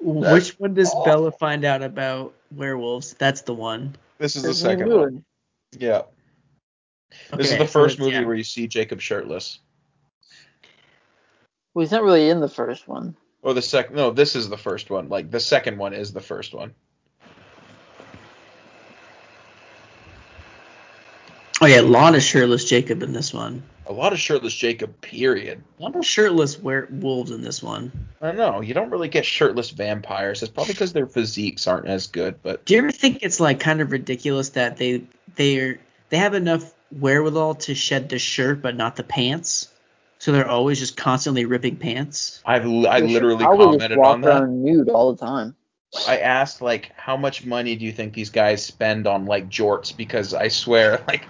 Which 0.00 0.50
one 0.58 0.74
does 0.74 0.90
awful. 0.90 1.04
Bella 1.04 1.32
find 1.32 1.64
out 1.64 1.82
about 1.82 2.34
werewolves? 2.52 3.14
That's 3.14 3.42
the 3.42 3.54
one. 3.54 3.96
This 4.18 4.36
is 4.36 4.42
the 4.42 4.48
There's 4.48 4.62
New 4.64 4.70
second 4.70 4.88
one. 4.88 4.98
Moon. 4.98 5.24
Yeah. 5.78 6.02
This 7.36 7.52
is 7.52 7.58
the 7.58 7.66
first 7.66 7.94
it's- 7.94 7.98
movie 7.98 8.20
yeah. 8.20 8.26
where 8.26 8.34
you 8.34 8.44
see 8.44 8.66
Jacob 8.66 9.00
shirtless. 9.00 9.60
Well, 11.72 11.82
he's 11.82 11.90
not 11.90 12.02
really 12.04 12.28
in 12.28 12.40
the 12.40 12.48
first 12.48 12.86
one. 12.86 13.16
Or 13.42 13.52
the 13.52 13.62
second. 13.62 13.96
No, 13.96 14.10
this 14.10 14.36
is 14.36 14.48
the 14.48 14.56
first 14.56 14.90
one. 14.90 15.08
Like 15.08 15.30
the 15.30 15.40
second 15.40 15.76
one 15.76 15.92
is 15.92 16.12
the 16.12 16.20
first 16.20 16.54
one. 16.54 16.74
Oh 21.64 21.66
yeah, 21.66 21.80
a 21.80 21.82
lot 21.82 22.14
of 22.14 22.22
shirtless 22.22 22.66
Jacob 22.66 23.02
in 23.02 23.14
this 23.14 23.32
one. 23.32 23.62
A 23.86 23.92
lot 23.94 24.12
of 24.12 24.20
shirtless 24.20 24.52
Jacob. 24.52 25.00
Period. 25.00 25.62
A 25.78 25.82
lot 25.82 25.96
of 25.96 26.04
shirtless 26.04 26.58
werewolves 26.58 27.30
in 27.30 27.40
this 27.40 27.62
one. 27.62 27.90
I 28.20 28.26
don't 28.26 28.36
know. 28.36 28.60
You 28.60 28.74
don't 28.74 28.90
really 28.90 29.08
get 29.08 29.24
shirtless 29.24 29.70
vampires. 29.70 30.42
It's 30.42 30.52
probably 30.52 30.74
because 30.74 30.92
their 30.92 31.06
physiques 31.06 31.66
aren't 31.66 31.86
as 31.86 32.06
good. 32.08 32.42
But 32.42 32.66
Do 32.66 32.74
you 32.74 32.80
ever 32.80 32.92
think 32.92 33.20
it's 33.22 33.40
like 33.40 33.60
kind 33.60 33.80
of 33.80 33.92
ridiculous 33.92 34.50
that 34.50 34.76
they 34.76 35.04
they're 35.36 35.78
they 36.10 36.18
have 36.18 36.34
enough 36.34 36.70
wherewithal 36.92 37.54
to 37.54 37.74
shed 37.74 38.10
the 38.10 38.18
shirt 38.18 38.60
but 38.60 38.76
not 38.76 38.96
the 38.96 39.02
pants? 39.02 39.70
So 40.18 40.32
they're 40.32 40.46
always 40.46 40.78
just 40.78 40.98
constantly 40.98 41.46
ripping 41.46 41.76
pants. 41.76 42.42
I've 42.44 42.66
I 42.66 43.00
They 43.00 43.06
should 43.06 43.14
literally 43.14 43.42
probably 43.42 43.78
just 43.78 43.88
commented 43.88 43.98
walk 43.98 44.14
on 44.16 44.20
that. 44.20 44.42
around 44.42 44.62
nude 44.62 44.90
all 44.90 45.14
the 45.14 45.26
time. 45.26 45.56
I 46.08 46.18
asked 46.18 46.60
like, 46.60 46.92
how 46.96 47.16
much 47.16 47.44
money 47.44 47.76
do 47.76 47.84
you 47.84 47.92
think 47.92 48.14
these 48.14 48.30
guys 48.30 48.64
spend 48.64 49.06
on 49.06 49.26
like 49.26 49.48
jorts? 49.48 49.96
Because 49.96 50.34
I 50.34 50.48
swear, 50.48 51.02
like, 51.08 51.26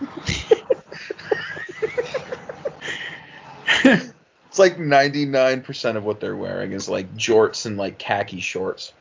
it's 3.85 4.59
like 4.59 4.79
99% 4.79 5.97
of 5.97 6.05
what 6.05 6.21
they're 6.21 6.37
wearing 6.37 6.73
is 6.73 6.89
like 6.89 7.15
jorts 7.17 7.67
and 7.67 7.77
like 7.77 7.99
khaki 7.99 8.41
shorts. 8.41 8.93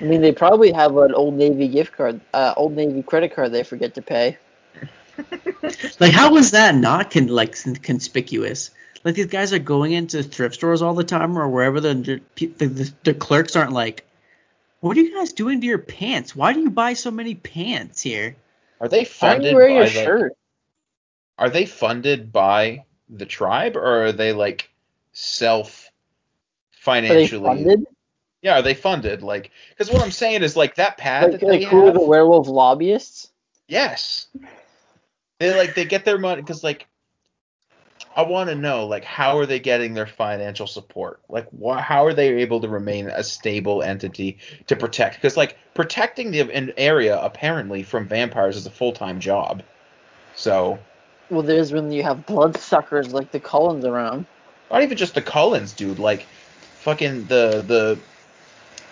I 0.00 0.04
mean, 0.04 0.20
they 0.20 0.32
probably 0.32 0.72
have 0.72 0.96
an 0.98 1.14
Old 1.14 1.34
Navy 1.34 1.68
gift 1.68 1.96
card, 1.96 2.20
uh, 2.34 2.54
Old 2.56 2.74
Navy 2.74 3.02
credit 3.02 3.34
card 3.34 3.52
they 3.52 3.62
forget 3.62 3.94
to 3.94 4.02
pay. 4.02 4.38
Like 5.98 6.12
how 6.12 6.32
was 6.32 6.52
that 6.52 6.74
not 6.74 7.10
con- 7.10 7.28
like 7.28 7.60
con- 7.60 7.76
conspicuous? 7.76 8.70
Like 9.04 9.14
these 9.14 9.26
guys 9.26 9.52
are 9.52 9.58
going 9.58 9.92
into 9.92 10.22
thrift 10.22 10.56
stores 10.56 10.82
all 10.82 10.94
the 10.94 11.04
time 11.04 11.38
or 11.38 11.48
wherever 11.48 11.80
the 11.80 12.20
the, 12.36 12.46
the 12.46 12.92
the 13.02 13.14
clerks 13.14 13.56
aren't 13.56 13.72
like, 13.72 14.04
what 14.86 14.96
are 14.96 15.00
you 15.00 15.14
guys 15.14 15.32
doing 15.32 15.60
to 15.60 15.66
your 15.66 15.78
pants? 15.78 16.34
Why 16.34 16.52
do 16.52 16.60
you 16.60 16.70
buy 16.70 16.94
so 16.94 17.10
many 17.10 17.34
pants 17.34 18.02
here? 18.02 18.36
Are 18.80 18.88
they 18.88 18.98
Why 18.98 19.02
are 19.02 19.06
funded 19.06 19.50
you 19.50 19.56
wearing 19.56 19.74
by 19.74 19.84
your 19.84 19.84
like, 19.84 19.92
shirt? 19.92 20.32
Are 21.38 21.50
they 21.50 21.66
funded 21.66 22.32
by 22.32 22.84
the 23.08 23.26
tribe 23.26 23.76
or 23.76 24.06
are 24.06 24.12
they 24.12 24.32
like 24.32 24.70
self 25.12 25.90
Are 26.86 27.00
they 27.00 27.06
financially? 27.06 27.44
funded? 27.44 27.86
Yeah, 28.42 28.58
are 28.58 28.62
they 28.62 28.74
funded? 28.74 29.22
Like, 29.22 29.50
because 29.70 29.92
what 29.92 30.02
I'm 30.02 30.10
saying 30.10 30.42
is 30.42 30.56
like 30.56 30.76
that 30.76 30.98
pad 30.98 31.32
Like, 31.32 31.40
that 31.40 31.46
like 31.46 31.60
they 31.60 31.66
who 31.66 31.86
are 31.86 31.92
the 31.92 32.00
werewolf 32.00 32.48
lobbyists? 32.48 33.30
Yes. 33.68 34.28
They 35.38 35.56
like 35.56 35.74
they 35.74 35.84
get 35.84 36.04
their 36.04 36.18
money 36.18 36.42
because 36.42 36.62
like 36.62 36.86
I 38.16 38.22
want 38.22 38.48
to 38.48 38.56
know 38.56 38.86
like 38.86 39.04
how 39.04 39.38
are 39.38 39.44
they 39.46 39.60
getting 39.60 39.92
their 39.92 40.06
financial 40.06 40.66
support? 40.66 41.20
Like 41.28 41.48
wh- 41.50 41.78
how 41.78 42.06
are 42.06 42.14
they 42.14 42.36
able 42.36 42.60
to 42.62 42.68
remain 42.68 43.08
a 43.08 43.22
stable 43.22 43.82
entity 43.82 44.38
to 44.68 44.74
protect? 44.74 45.16
Because 45.16 45.36
like 45.36 45.58
protecting 45.74 46.30
the 46.30 46.40
an 46.40 46.72
area 46.78 47.18
apparently 47.20 47.82
from 47.82 48.08
vampires 48.08 48.56
is 48.56 48.66
a 48.66 48.70
full 48.70 48.92
time 48.92 49.20
job. 49.20 49.62
So 50.34 50.78
Well, 51.28 51.42
there's 51.42 51.72
when 51.72 51.92
you 51.92 52.02
have 52.04 52.24
bloodsuckers 52.24 53.12
like 53.12 53.30
the 53.32 53.40
Cullens 53.40 53.84
around. 53.84 54.26
not 54.70 54.82
even 54.82 54.96
just 54.96 55.14
the 55.14 55.22
Cullens, 55.22 55.74
dude. 55.74 55.98
Like 55.98 56.26
fucking 56.80 57.26
the 57.26 57.62
the 57.66 57.98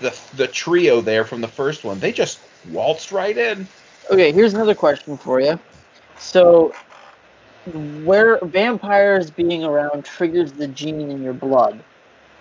the 0.01 0.19
the 0.37 0.49
trio 0.49 1.01
there 1.01 1.25
from 1.25 1.41
the 1.41 1.49
first 1.49 1.83
one. 1.85 1.99
They 1.99 2.13
just 2.13 2.41
waltzed 2.69 3.11
right 3.11 3.37
in. 3.37 3.67
Okay, 4.11 4.33
here's 4.33 4.53
another 4.53 4.75
question 4.75 5.17
for 5.17 5.41
you. 5.41 5.59
So, 6.19 6.75
where 7.67 8.39
vampires 8.43 9.31
being 9.31 9.65
around 9.65 10.05
triggers 10.05 10.53
the 10.53 10.69
gene 10.69 11.11
in 11.11 11.23
your 11.23 11.33
blood, 11.33 11.83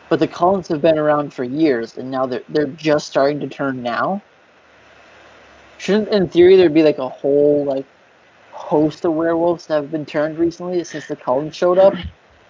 but 0.10 0.20
the 0.20 0.28
Cullens 0.28 0.68
have 0.68 0.82
been 0.82 0.98
around 0.98 1.34
for 1.34 1.44
years, 1.44 1.98
and 1.98 2.12
now 2.12 2.26
they're 2.26 2.44
they're 2.50 2.68
just 2.68 3.08
starting 3.08 3.40
to 3.40 3.48
turn 3.48 3.82
now. 3.82 4.22
Shouldn't, 5.78 6.10
in 6.10 6.30
theory, 6.30 6.56
there 6.56 6.70
be 6.70 6.84
like 6.84 6.98
a 6.98 7.10
whole 7.10 7.66
like 7.66 7.86
host 8.52 9.06
of 9.06 9.14
werewolves 9.14 9.66
that 9.68 9.76
have 9.76 9.91
been 9.91 10.06
turned 10.06 10.38
recently 10.38 10.84
since 10.84 11.08
the 11.08 11.16
Cullens 11.16 11.56
showed 11.56 11.78
up? 11.78 11.94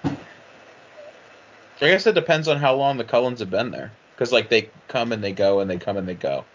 I 0.04 1.88
guess 1.88 2.06
it 2.08 2.16
depends 2.16 2.48
on 2.48 2.58
how 2.58 2.76
long 2.76 2.98
the 2.98 3.04
Cullens 3.04 3.40
have 3.40 3.50
been 3.50 3.72
there. 3.72 3.92
Because 4.16 4.32
like 4.32 4.50
they 4.50 4.70
come 4.88 5.12
and 5.12 5.24
they 5.24 5.32
go 5.34 5.60
and 5.60 5.70
they 5.70 5.78
come 5.78 5.98
and 5.98 6.08
they 6.08 6.14
go. 6.14 6.46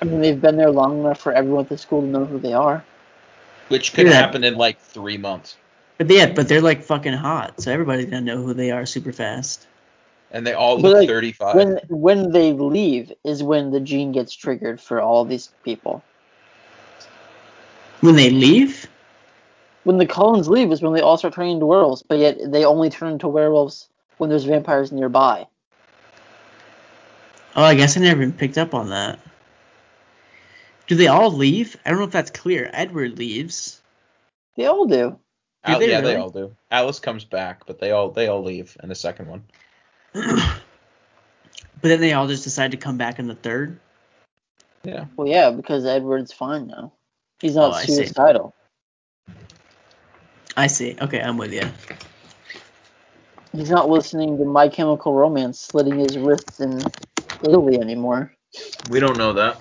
I 0.00 0.04
mean, 0.04 0.20
they've 0.20 0.40
been 0.40 0.56
there 0.56 0.70
long 0.70 1.00
enough 1.00 1.20
for 1.20 1.32
everyone 1.32 1.64
at 1.64 1.68
the 1.68 1.78
school 1.78 2.02
to 2.02 2.06
know 2.06 2.24
who 2.24 2.38
they 2.38 2.52
are. 2.52 2.84
Which 3.68 3.92
could 3.92 4.06
Yeah. 4.06 4.12
happen 4.12 4.44
in 4.44 4.56
like 4.56 4.80
three 4.80 5.18
months. 5.18 5.56
But 5.98 6.10
yeah, 6.10 6.32
but 6.32 6.48
they're 6.48 6.60
like 6.60 6.84
fucking 6.84 7.12
hot, 7.12 7.60
so 7.60 7.72
everybody's 7.72 8.06
gonna 8.06 8.20
know 8.20 8.42
who 8.42 8.54
they 8.54 8.70
are 8.70 8.86
super 8.86 9.12
fast. 9.12 9.66
And 10.30 10.46
they 10.46 10.52
all 10.52 10.76
But, 10.76 10.84
look 10.84 10.94
like, 10.94 11.08
35. 11.08 11.56
When 11.56 11.80
when 11.88 12.32
they 12.32 12.52
leave 12.52 13.12
is 13.24 13.42
when 13.42 13.70
the 13.70 13.80
gene 13.80 14.12
gets 14.12 14.34
triggered 14.34 14.80
for 14.80 15.00
all 15.00 15.24
these 15.24 15.48
people. 15.64 16.02
When 18.00 18.14
they 18.16 18.30
leave, 18.30 18.88
When 19.84 19.98
the 19.98 20.06
Cullens 20.06 20.48
leave 20.48 20.70
is 20.70 20.82
when 20.82 20.92
they 20.92 21.00
all 21.00 21.16
start 21.16 21.34
turning 21.34 21.54
into 21.54 21.66
werewolves, 21.66 22.02
but 22.02 22.18
yet 22.18 22.38
they 22.52 22.64
only 22.64 22.90
turn 22.90 23.12
into 23.12 23.28
werewolves 23.28 23.88
when 24.18 24.30
there's 24.30 24.44
vampires 24.44 24.92
nearby. 24.92 25.46
oh, 27.56 27.64
I 27.64 27.74
guess 27.74 27.96
I 27.96 28.00
never 28.00 28.22
even 28.22 28.32
picked 28.34 28.58
up 28.58 28.74
on 28.74 28.90
that. 28.90 29.18
Do 30.88 30.96
they 30.96 31.06
all 31.06 31.30
leave? 31.30 31.76
I 31.84 31.90
don't 31.90 31.98
know 31.98 32.06
if 32.06 32.10
that's 32.10 32.30
clear. 32.30 32.68
Edward 32.72 33.18
leaves. 33.18 33.80
They 34.56 34.66
all 34.66 34.86
do. 34.86 35.18
Al- 35.64 35.78
they 35.78 35.90
yeah, 35.90 36.00
they 36.00 36.16
all 36.16 36.30
do. 36.30 36.56
Alice 36.70 36.98
comes 36.98 37.24
back, 37.24 37.66
but 37.66 37.78
they 37.78 37.90
all 37.92 38.10
they 38.10 38.26
all 38.28 38.42
leave 38.42 38.76
in 38.82 38.88
the 38.88 38.94
second 38.94 39.28
one. 39.28 39.44
But 41.80 41.88
then 41.88 42.00
they 42.00 42.12
all 42.12 42.26
just 42.26 42.44
decide 42.44 42.72
to 42.72 42.76
come 42.76 42.96
back 42.96 43.18
in 43.18 43.28
the 43.28 43.34
third. 43.34 43.78
Yeah. 44.82 45.04
Well, 45.16 45.28
yeah, 45.28 45.50
because 45.50 45.84
Edward's 45.86 46.32
fine 46.32 46.66
now. 46.66 46.92
He's 47.40 47.54
not 47.54 47.70
Oh, 47.70 47.74
I 47.74 47.84
see. 47.84 47.94
suicidal. 47.94 48.54
I 50.56 50.66
see. 50.66 50.96
Okay, 51.00 51.20
I'm 51.20 51.36
with 51.36 51.52
you. 51.52 51.62
He's 53.52 53.70
not 53.70 53.88
listening 53.88 54.38
to 54.38 54.44
My 54.44 54.68
Chemical 54.68 55.14
Romance 55.14 55.60
slitting 55.60 55.98
his 55.98 56.18
wrists 56.18 56.60
in 56.60 56.82
Italy 57.42 57.78
anymore. 57.80 58.34
We 58.90 58.98
don't 58.98 59.16
know 59.16 59.34
that. 59.34 59.60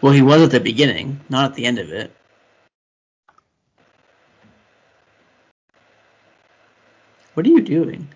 Well, 0.00 0.12
he 0.12 0.22
was 0.22 0.42
at 0.42 0.50
the 0.50 0.60
beginning, 0.60 1.20
not 1.28 1.50
at 1.50 1.54
the 1.54 1.66
end 1.66 1.78
of 1.78 1.90
it. 1.90 2.10
What 7.34 7.46
are 7.46 7.50
you 7.50 7.60
doing? 7.60 8.08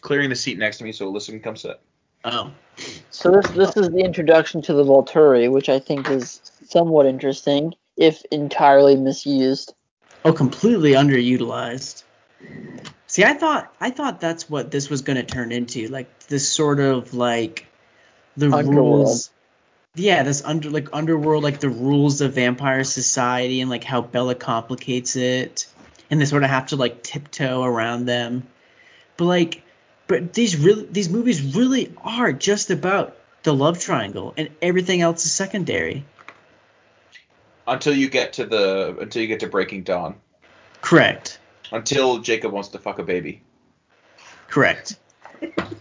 Clearing 0.00 0.30
the 0.30 0.36
seat 0.36 0.58
next 0.58 0.78
to 0.78 0.84
me 0.84 0.92
so 0.92 1.10
Alyssa 1.10 1.30
can 1.30 1.40
come 1.40 1.56
sit. 1.56 1.80
Oh. 2.24 2.50
So 3.10 3.30
this 3.30 3.50
this 3.50 3.76
is 3.76 3.90
the 3.90 4.00
introduction 4.00 4.62
to 4.62 4.74
the 4.74 4.84
Volturi, 4.84 5.50
which 5.50 5.68
I 5.68 5.78
think 5.78 6.10
is 6.10 6.40
somewhat 6.68 7.06
interesting, 7.06 7.74
if 7.96 8.22
entirely 8.30 8.96
misused. 8.96 9.74
Oh, 10.24 10.32
completely 10.32 10.92
underutilized. 10.92 12.02
See, 13.06 13.24
I 13.24 13.34
thought 13.34 13.74
I 13.80 13.90
thought 13.90 14.20
that's 14.20 14.50
what 14.50 14.70
this 14.70 14.90
was 14.90 15.02
going 15.02 15.16
to 15.16 15.22
turn 15.22 15.52
into, 15.52 15.88
like 15.88 16.26
this 16.26 16.48
sort 16.48 16.80
of 16.80 17.14
like 17.14 17.66
the 18.36 18.50
Underworld. 18.50 18.76
rules. 18.76 19.30
Yeah, 20.00 20.22
this 20.22 20.42
under 20.42 20.70
like 20.70 20.88
underworld, 20.94 21.44
like 21.44 21.60
the 21.60 21.68
rules 21.68 22.22
of 22.22 22.32
vampire 22.32 22.84
society 22.84 23.60
and 23.60 23.68
like 23.68 23.84
how 23.84 24.00
Bella 24.00 24.34
complicates 24.34 25.14
it, 25.14 25.66
and 26.10 26.18
they 26.18 26.24
sort 26.24 26.42
of 26.42 26.48
have 26.48 26.68
to 26.68 26.76
like 26.76 27.02
tiptoe 27.02 27.62
around 27.62 28.06
them. 28.06 28.46
But 29.18 29.26
like, 29.26 29.62
but 30.06 30.32
these 30.32 30.56
really 30.56 30.86
these 30.86 31.10
movies 31.10 31.54
really 31.54 31.94
are 32.02 32.32
just 32.32 32.70
about 32.70 33.14
the 33.42 33.52
love 33.52 33.78
triangle, 33.78 34.32
and 34.38 34.48
everything 34.62 35.02
else 35.02 35.26
is 35.26 35.32
secondary. 35.32 36.06
Until 37.66 37.94
you 37.94 38.08
get 38.08 38.32
to 38.34 38.46
the 38.46 38.96
until 39.00 39.20
you 39.20 39.28
get 39.28 39.40
to 39.40 39.48
Breaking 39.48 39.82
Dawn. 39.82 40.14
Correct. 40.80 41.38
Until 41.72 42.20
Jacob 42.20 42.52
wants 42.52 42.70
to 42.70 42.78
fuck 42.78 42.98
a 42.98 43.02
baby. 43.02 43.42
Correct. 44.48 44.96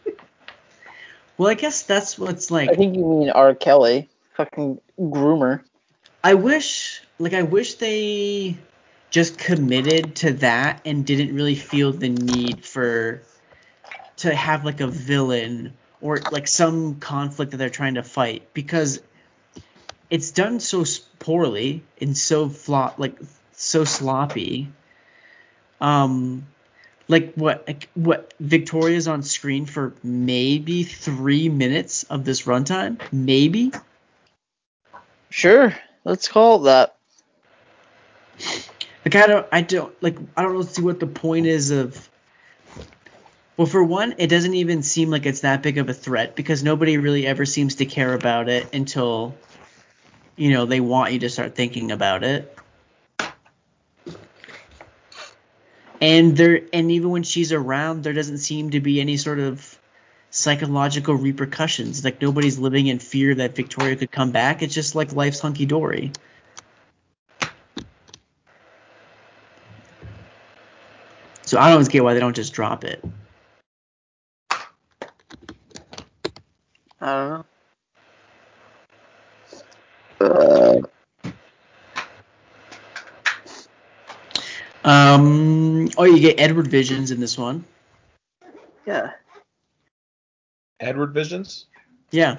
well, 1.40 1.50
I 1.50 1.54
guess 1.54 1.84
that's 1.84 2.20
what's 2.20 2.52
like. 2.52 2.70
I 2.70 2.76
think 2.76 2.98
you 2.98 3.06
mean 3.06 3.30
R. 3.30 3.56
Kelly, 3.56 4.10
fucking 4.36 4.82
groomer. 5.00 5.62
I 6.22 6.34
wish, 6.34 7.02
like, 7.18 7.34
I 7.34 7.44
wish 7.44 7.76
they 7.76 8.58
just 9.10 9.38
committed 9.38 10.18
to 10.18 10.34
that 10.34 10.82
and 10.84 11.06
didn't 11.06 11.34
really 11.34 11.56
feel 11.56 11.94
the 11.94 12.10
need 12.10 12.66
for 12.66 13.22
to 14.18 14.36
have 14.36 14.66
like 14.66 14.82
a 14.82 14.88
villain 14.88 15.74
or 16.02 16.18
like 16.30 16.46
some 16.50 17.00
conflict 17.00 17.52
that 17.52 17.58
they're 17.58 17.70
trying 17.70 17.96
to 17.96 18.04
fight 18.04 18.54
because 18.54 19.02
it's 20.10 20.32
done 20.32 20.60
so 20.60 20.84
poorly 21.20 21.84
and 22.02 22.18
so 22.18 22.50
flop 22.50 23.00
like 23.00 23.18
so 23.54 23.86
sloppy. 23.86 24.68
Um, 25.80 26.46
like 27.10 27.34
what 27.34 27.68
like 27.68 27.90
what 27.96 28.34
Victoria's 28.40 29.08
on 29.10 29.24
screen 29.24 29.66
for 29.66 29.94
maybe 30.04 30.84
three 30.84 31.50
minutes 31.50 32.04
of 32.04 32.24
this 32.24 32.44
runtime, 32.44 33.02
maybe. 33.12 33.72
Sure, 35.30 35.76
let's 36.06 36.28
call 36.28 36.62
it 36.62 36.64
that. 36.66 36.96
Like 39.04 39.16
I 39.16 39.28
don't, 39.28 39.48
I 39.52 39.62
don't 39.62 40.04
like, 40.04 40.18
I 40.38 40.44
don't 40.44 40.64
see 40.64 40.82
what 40.82 41.00
the 41.00 41.08
point 41.08 41.48
is 41.48 41.72
of. 41.72 42.10
Well, 43.58 43.66
for 43.66 43.84
one, 43.84 44.16
it 44.20 44.28
doesn't 44.28 44.54
even 44.54 44.84
seem 44.84 45.10
like 45.10 45.26
it's 45.26 45.42
that 45.42 45.62
big 45.62 45.78
of 45.80 45.90
a 45.90 45.94
threat 45.94 46.36
because 46.36 46.64
nobody 46.64 46.98
really 46.98 47.28
ever 47.28 47.46
seems 47.46 47.76
to 47.76 47.86
care 47.86 48.14
about 48.14 48.48
it 48.48 48.74
until, 48.74 49.36
you 50.38 50.52
know, 50.52 50.66
they 50.66 50.80
want 50.80 51.12
you 51.12 51.20
to 51.20 51.30
start 51.30 51.56
thinking 51.56 51.92
about 51.92 52.24
it. 52.24 52.58
And 56.02 56.36
there, 56.38 56.62
and 56.72 56.92
even 56.92 57.10
when 57.10 57.24
she's 57.24 57.52
around, 57.52 58.04
there 58.04 58.14
doesn't 58.14 58.38
seem 58.38 58.72
to 58.72 58.80
be 58.80 59.02
any 59.02 59.18
sort 59.18 59.40
of 59.40 59.78
psychological 60.32 61.16
repercussions. 61.16 62.04
Like 62.04 62.22
nobody's 62.22 62.58
living 62.58 62.88
in 62.88 63.00
fear 63.00 63.36
that 63.36 63.56
Victoria 63.56 63.96
could 63.96 64.12
come 64.12 64.32
back. 64.32 64.62
It's 64.62 64.74
just 64.74 64.96
like 64.96 65.14
life's 65.14 65.40
hunky 65.40 65.66
dory. 65.66 66.12
So 71.44 71.58
I 71.58 71.64
don't 71.64 71.74
always 71.74 71.88
get 71.88 72.04
why 72.04 72.14
they 72.14 72.20
don't 72.20 72.36
just 72.36 72.54
drop 72.54 72.84
it. 72.84 73.04
I 77.02 77.06
don't 77.06 77.30
know. 77.30 77.46
Uh, 80.22 80.82
Um. 84.84 85.90
Oh, 85.98 86.06
you 86.06 86.20
get 86.20 86.40
Edward 86.40 86.68
Visions 86.68 87.12
in 87.12 87.20
this 87.20 87.38
one. 87.38 87.66
yeah. 88.86 89.12
Edward 90.80 91.14
Visions? 91.14 91.66
Yeah. 92.12 92.38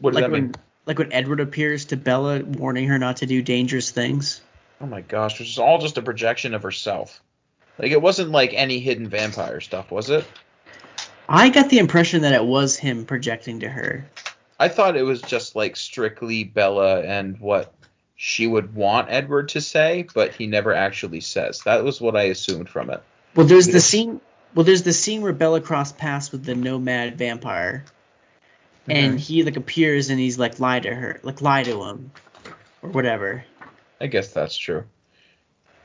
What 0.00 0.10
does 0.10 0.14
like 0.16 0.24
that 0.24 0.30
when 0.30 0.42
mean? 0.42 0.54
like 0.86 0.98
when 0.98 1.12
Edward 1.12 1.40
appears 1.40 1.86
to 1.86 1.96
Bella, 1.96 2.42
warning 2.42 2.88
her 2.88 2.98
not 2.98 3.18
to 3.18 3.26
do 3.26 3.42
dangerous 3.42 3.90
things. 3.90 4.40
Oh 4.80 4.86
my 4.86 5.00
gosh, 5.00 5.38
this 5.38 5.48
is 5.48 5.58
all 5.58 5.78
just 5.78 5.98
a 5.98 6.02
projection 6.02 6.54
of 6.54 6.62
herself. 6.62 7.20
Like 7.78 7.92
it 7.92 8.02
wasn't 8.02 8.30
like 8.30 8.52
any 8.54 8.78
hidden 8.78 9.08
vampire 9.08 9.60
stuff, 9.60 9.90
was 9.90 10.10
it? 10.10 10.26
I 11.28 11.48
got 11.48 11.70
the 11.70 11.78
impression 11.78 12.22
that 12.22 12.34
it 12.34 12.44
was 12.44 12.76
him 12.76 13.04
projecting 13.04 13.60
to 13.60 13.68
her. 13.68 14.06
I 14.58 14.68
thought 14.68 14.96
it 14.96 15.02
was 15.02 15.20
just 15.22 15.56
like 15.56 15.76
strictly 15.76 16.44
Bella 16.44 17.02
and 17.02 17.38
what 17.40 17.72
she 18.16 18.46
would 18.46 18.74
want 18.74 19.08
Edward 19.10 19.50
to 19.50 19.60
say, 19.60 20.06
but 20.14 20.34
he 20.34 20.46
never 20.46 20.72
actually 20.74 21.20
says. 21.20 21.60
That 21.64 21.84
was 21.84 22.00
what 22.00 22.16
I 22.16 22.22
assumed 22.24 22.68
from 22.68 22.90
it. 22.90 23.02
Well, 23.34 23.46
there's 23.46 23.66
the 23.68 23.80
scene. 23.80 24.20
Well, 24.54 24.64
there's 24.64 24.82
the 24.82 24.94
scene 24.94 25.20
where 25.20 25.34
Bella 25.34 25.60
crossed 25.60 25.98
paths 25.98 26.32
with 26.32 26.44
the 26.44 26.54
nomad 26.54 27.18
vampire, 27.18 27.84
and 28.88 29.18
Mhm. 29.18 29.20
he 29.20 29.42
like 29.42 29.56
appears 29.56 30.08
and 30.08 30.18
he's 30.18 30.38
like 30.38 30.58
lie 30.58 30.80
to 30.80 30.94
her, 30.94 31.20
like 31.22 31.42
lie 31.42 31.62
to 31.64 31.82
him, 31.84 32.10
or 32.80 32.88
whatever. 32.90 33.44
I 34.00 34.06
guess 34.06 34.32
that's 34.32 34.56
true. 34.56 34.84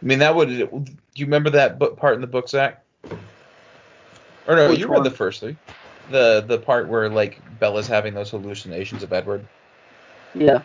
I 0.01 0.05
mean, 0.05 0.19
that 0.19 0.33
would. 0.35 0.47
Do 0.47 0.85
you 1.15 1.25
remember 1.25 1.49
that 1.51 1.77
book 1.79 1.97
part 1.97 2.15
in 2.15 2.21
the 2.21 2.27
book, 2.27 2.47
Zach? 2.47 2.81
Or 4.47 4.55
no, 4.55 4.69
Which 4.69 4.79
you 4.79 4.87
read 4.87 4.95
one? 4.99 5.03
the 5.03 5.11
first 5.11 5.41
three. 5.41 5.57
The 6.09 6.43
the 6.47 6.57
part 6.57 6.87
where 6.87 7.09
like 7.09 7.41
Bella's 7.59 7.87
having 7.87 8.13
those 8.13 8.29
hallucinations 8.31 9.03
of 9.03 9.11
Edward. 9.13 9.45
Yeah. 10.33 10.61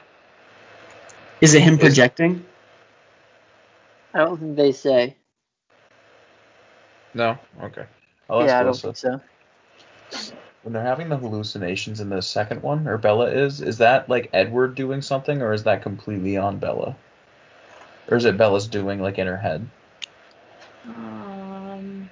Is 1.41 1.55
it 1.55 1.63
him 1.63 1.79
projecting? 1.79 2.45
I 4.15 4.19
don't 4.19 4.39
think 4.39 4.57
they 4.57 4.73
say. 4.73 5.17
No, 7.15 7.39
okay. 7.63 7.85
I'll 8.29 8.43
ask 8.43 8.49
yeah, 8.49 8.61
I 8.61 8.63
don't 8.63 8.83
Melissa. 8.85 8.93
think 8.95 9.21
so. 10.13 10.41
When 10.63 10.73
they're 10.73 10.83
having 10.83 11.09
the 11.09 11.17
hallucinations 11.17 12.01
in 12.01 12.09
the 12.09 12.21
second 12.23 12.63
one, 12.63 12.89
or 12.89 12.99
Bella 12.99 13.27
is, 13.31 13.61
is 13.61 13.79
that 13.79 14.09
like 14.09 14.31
Edward 14.33 14.75
doing 14.75 15.01
something, 15.03 15.41
or 15.43 15.53
is 15.53 15.63
that 15.65 15.83
completely 15.83 16.37
on 16.37 16.59
Bella? 16.59 16.97
Or 18.09 18.17
is 18.17 18.25
it 18.25 18.37
Bella's 18.37 18.67
doing 18.67 19.01
like 19.01 19.19
in 19.19 19.27
her 19.27 19.37
head? 19.37 19.69
Um, 20.89 22.09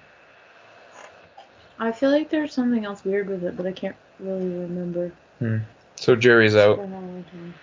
I 1.78 1.92
feel 1.92 2.10
like 2.10 2.30
there's 2.30 2.52
something 2.52 2.84
else 2.84 3.04
weird 3.04 3.28
with 3.28 3.44
it, 3.44 3.56
but 3.56 3.66
I 3.66 3.72
can't 3.72 3.96
really 4.20 4.48
remember. 4.48 5.12
Hmm. 5.38 5.58
So 5.96 6.14
Jerry's 6.16 6.54
It's 6.54 6.60
out. 6.60 6.76
been 6.76 6.92
a 6.92 7.00
long 7.00 7.24
time. 7.24 7.54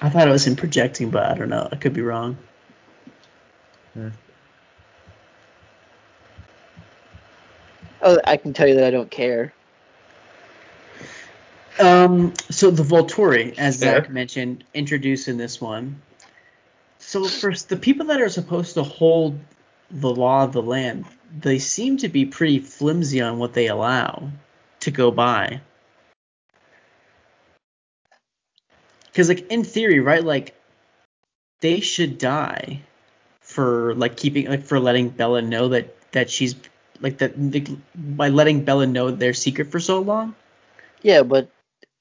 I 0.00 0.08
thought 0.10 0.28
it 0.28 0.30
was 0.30 0.46
him 0.46 0.56
projecting, 0.56 1.10
but 1.10 1.24
I 1.26 1.34
don't 1.34 1.48
know. 1.48 1.68
I 1.70 1.76
could 1.76 1.92
be 1.92 2.02
wrong. 2.02 2.36
Oh, 8.00 8.18
I 8.24 8.36
can 8.36 8.52
tell 8.52 8.68
you 8.68 8.74
that 8.76 8.84
I 8.84 8.90
don't 8.90 9.10
care. 9.10 9.52
Um, 11.80 12.34
so 12.50 12.70
the 12.70 12.82
Volturi, 12.82 13.56
as 13.58 13.76
Zach 13.76 14.04
Yeah. 14.04 14.12
mentioned, 14.12 14.64
introduced 14.74 15.28
in 15.28 15.36
this 15.36 15.60
one. 15.60 16.00
So 16.98 17.24
first, 17.24 17.68
the 17.68 17.76
people 17.76 18.06
that 18.06 18.20
are 18.20 18.28
supposed 18.28 18.74
to 18.74 18.82
hold 18.82 19.38
the 19.90 20.10
law 20.10 20.44
of 20.44 20.52
the 20.52 20.62
land, 20.62 21.06
they 21.40 21.58
seem 21.58 21.96
to 21.98 22.08
be 22.08 22.24
pretty 22.24 22.58
flimsy 22.58 23.20
on 23.20 23.38
what 23.38 23.54
they 23.54 23.68
allow 23.68 24.30
to 24.80 24.90
go 24.90 25.10
by. 25.10 25.60
Because, 29.18 29.28
like, 29.28 29.50
in 29.50 29.64
theory, 29.64 29.98
right, 29.98 30.22
like, 30.22 30.54
they 31.60 31.80
should 31.80 32.18
die 32.18 32.82
for 33.40 33.92
like 33.96 34.16
keeping, 34.16 34.46
like, 34.46 34.62
for 34.62 34.78
letting 34.78 35.08
Bella 35.08 35.42
know 35.42 35.70
that 35.70 36.12
that 36.12 36.30
she's 36.30 36.54
like 37.00 37.18
that 37.18 37.34
by 37.96 38.28
letting 38.28 38.62
Bella 38.62 38.86
know 38.86 39.10
their 39.10 39.34
secret 39.34 39.72
for 39.72 39.80
so 39.80 39.98
long. 39.98 40.36
Yeah, 41.02 41.24
but 41.24 41.50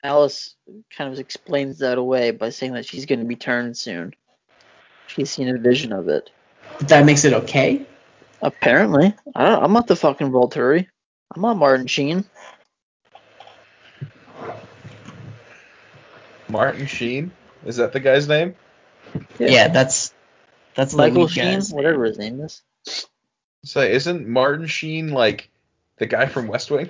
Alice 0.03 0.53
kind 0.95 1.11
of 1.11 1.17
explains 1.17 1.79
that 1.79 1.97
away 1.97 2.29
by 2.29 2.51
saying 2.51 2.73
that 2.73 2.85
she's 2.85 3.07
going 3.07 3.21
to 3.21 3.25
be 3.25 3.35
turned 3.35 3.75
soon. 3.75 4.13
She's 5.07 5.31
seen 5.31 5.49
a 5.49 5.57
vision 5.57 5.93
of 5.93 6.09
it. 6.09 6.29
That 6.81 7.03
makes 7.03 7.25
it 7.25 7.33
okay. 7.33 7.83
Apparently, 8.43 9.15
I 9.33 9.43
don't, 9.43 9.63
I'm 9.63 9.73
not 9.73 9.87
the 9.87 9.95
fucking 9.95 10.29
Volturi. 10.29 10.85
I'm 11.33 11.41
not 11.41 11.57
Martin 11.57 11.87
Sheen. 11.87 12.25
Martin 16.49 16.85
Sheen? 16.85 17.31
Is 17.65 17.77
that 17.77 17.93
the 17.93 17.99
guy's 17.99 18.27
name? 18.27 18.55
Yeah, 19.39 19.69
that's 19.69 20.13
that's 20.75 20.93
Michael 20.93 21.23
lead 21.23 21.31
Sheen, 21.31 21.43
guy's 21.43 21.71
whatever 21.71 22.05
his 22.05 22.17
name 22.17 22.41
is. 22.41 22.61
So 23.63 23.81
isn't 23.81 24.27
Martin 24.27 24.67
Sheen 24.67 25.09
like 25.09 25.49
the 25.97 26.05
guy 26.05 26.27
from 26.27 26.47
West 26.47 26.71
Wing? 26.71 26.89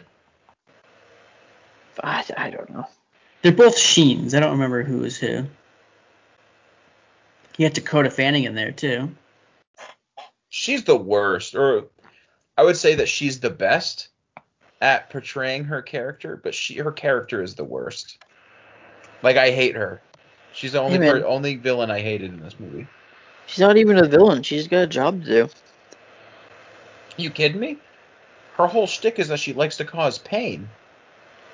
I, 2.04 2.24
I 2.36 2.50
don't 2.50 2.70
know. 2.70 2.86
They're 3.42 3.52
both 3.52 3.78
Sheens. 3.78 4.36
I 4.36 4.40
don't 4.40 4.52
remember 4.52 4.84
who 4.84 5.04
is 5.04 5.18
who. 5.18 5.46
You 7.58 7.66
had 7.66 7.74
Dakota 7.74 8.12
Fanning 8.12 8.44
in 8.44 8.56
there 8.56 8.72
too. 8.72 9.16
She's 10.50 10.84
the 10.84 10.98
worst, 10.98 11.56
or 11.56 11.88
I 12.58 12.64
would 12.64 12.78
say 12.78 12.96
that 12.96 13.10
she's 13.10 13.40
the 13.40 13.50
best 13.50 14.10
at 14.82 15.10
portraying 15.10 15.66
her 15.66 15.82
character, 15.82 16.40
but 16.42 16.54
she 16.54 16.78
her 16.78 16.92
character 16.92 17.42
is 17.42 17.56
the 17.56 17.64
worst. 17.64 18.24
Like 19.24 19.38
I 19.38 19.52
hate 19.52 19.76
her. 19.76 20.02
She's 20.54 20.72
the 20.72 20.80
only 20.80 20.98
Hey, 20.98 21.12
per, 21.12 21.26
only 21.26 21.56
villain 21.56 21.92
I 21.92 22.00
hated 22.00 22.34
in 22.34 22.42
this 22.42 22.60
movie. 22.60 22.88
She's 23.46 23.60
not 23.60 23.78
even 23.78 23.98
a 23.98 24.08
villain. 24.08 24.44
She's 24.44 24.68
got 24.68 24.84
a 24.84 24.88
job 24.88 25.24
to 25.24 25.28
do. 25.28 25.50
You 27.16 27.30
kidding 27.30 27.60
me? 27.60 27.78
Her 28.56 28.68
whole 28.68 28.88
shtick 28.88 29.20
is 29.20 29.28
that 29.28 29.40
she 29.40 29.54
likes 29.54 29.78
to 29.78 29.86
cause 29.86 30.18
pain. 30.18 30.68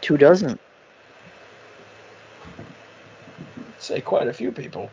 Who 0.07 0.17
doesn't? 0.17 0.59
Say 3.79 4.01
quite 4.01 4.27
a 4.27 4.33
few 4.33 4.51
people. 4.51 4.89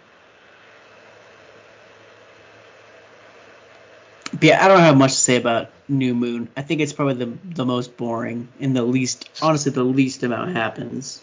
But 4.33 4.43
yeah, 4.43 4.65
I 4.65 4.69
don't 4.69 4.81
have 4.81 4.97
much 4.97 5.13
to 5.13 5.19
say 5.19 5.37
about 5.37 5.71
New 5.89 6.15
Moon. 6.15 6.49
I 6.57 6.63
think 6.63 6.81
it's 6.81 6.93
probably 6.93 7.25
the 7.25 7.33
the 7.55 7.65
most 7.65 7.97
boring 7.97 8.49
and 8.61 8.75
the 8.75 8.83
least 8.83 9.29
honestly 9.43 9.73
the 9.73 9.83
least 9.83 10.23
amount 10.23 10.57
happens. 10.57 11.23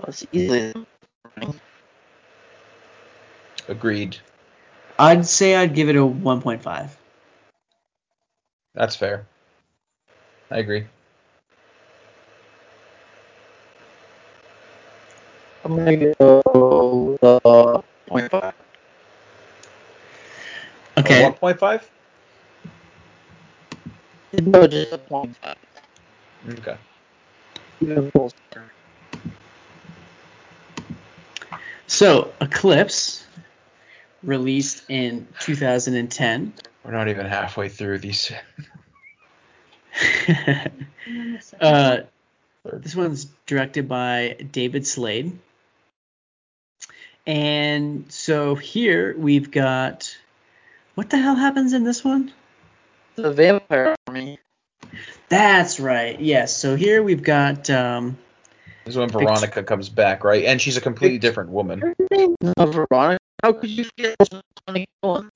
Well, 0.00 0.08
it's 0.08 0.26
easily. 0.32 0.72
Agreed. 3.68 4.16
I'd 4.98 5.26
say 5.26 5.56
I'd 5.56 5.74
give 5.74 5.90
it 5.90 5.96
a 5.96 5.98
1.5. 5.98 6.88
That's 8.72 8.96
fair. 8.96 9.26
I 10.50 10.58
agree. 10.58 10.86
I'm 15.64 15.76
gonna 15.76 16.14
go 16.14 17.18
uh, 17.22 17.82
point 18.06 18.30
five. 18.30 18.54
Okay. 20.96 21.22
One 21.22 21.34
point 21.34 21.58
five. 21.58 21.90
No, 24.32 24.66
just 24.66 24.92
a 24.92 24.98
point 24.98 25.36
five. 25.36 25.56
Okay. 26.48 26.76
Even 27.82 28.10
full 28.12 28.30
star. 28.50 28.64
So, 31.90 32.32
Eclipse 32.40 33.26
released 34.22 34.84
in 34.88 35.26
2010. 35.40 36.52
We're 36.84 36.92
not 36.92 37.08
even 37.08 37.26
halfway 37.26 37.68
through 37.68 37.98
these. 37.98 38.30
uh, 41.60 41.96
this 42.64 42.94
one's 42.94 43.24
directed 43.44 43.88
by 43.88 44.36
David 44.52 44.86
Slade. 44.86 45.36
And 47.26 48.04
so 48.08 48.54
here 48.54 49.16
we've 49.18 49.50
got. 49.50 50.16
What 50.94 51.10
the 51.10 51.18
hell 51.18 51.34
happens 51.34 51.72
in 51.72 51.82
this 51.82 52.04
one? 52.04 52.32
The 53.16 53.32
vampire 53.32 53.96
army. 54.06 54.38
That's 55.28 55.80
right. 55.80 56.20
Yes. 56.20 56.56
So 56.56 56.76
here 56.76 57.02
we've 57.02 57.24
got. 57.24 57.68
Um, 57.68 58.16
This 58.28 58.29
is 58.90 58.96
when 58.96 59.08
Veronica 59.08 59.62
comes 59.62 59.88
back, 59.88 60.24
right? 60.24 60.44
And 60.44 60.60
she's 60.60 60.76
a 60.76 60.80
completely 60.80 61.18
different 61.18 61.50
woman. 61.50 61.80
Her 61.80 61.94
name's 62.10 62.36
not 62.42 62.58
uh, 62.58 62.66
Veronica. 62.66 63.18
How 63.42 63.52
could 63.52 63.70
you 63.70 63.86
get 63.96 64.16
one? 65.00 65.30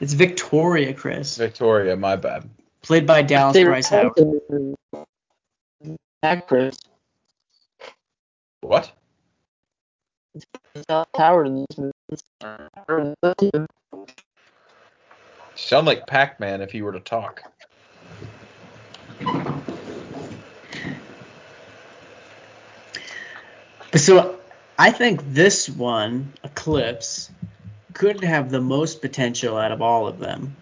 it's 0.00 0.12
Victoria, 0.12 0.92
Chris, 0.92 1.36
Victoria, 1.36 1.96
my 1.96 2.16
bad. 2.16 2.48
played 2.82 3.06
by 3.06 3.22
Dallas 3.22 3.54
They 3.54 3.64
Bryce 3.64 3.88
Howard. 3.88 4.12
Actress. 6.22 6.76
What? 8.60 8.92
Dallas 10.88 11.08
Howard 11.16 11.46
in 11.46 11.66
this 11.68 11.78
movie. 11.78 12.62
Her 12.88 12.98
in 12.98 13.14
the 13.22 13.34
two. 13.38 14.06
Sound 15.54 15.86
like 15.86 16.06
Pac-Man 16.06 16.60
if 16.60 16.72
he 16.72 16.82
were 16.82 16.92
to 16.92 17.00
talk. 17.00 17.51
But 23.92 24.00
so 24.00 24.38
I 24.78 24.90
think 24.90 25.20
this 25.34 25.68
one, 25.68 26.32
Eclipse, 26.42 27.30
could 27.92 28.24
have 28.24 28.50
the 28.50 28.60
most 28.60 29.02
potential 29.02 29.58
out 29.58 29.70
of 29.70 29.82
all 29.82 30.08
of 30.08 30.18
them. 30.18 30.56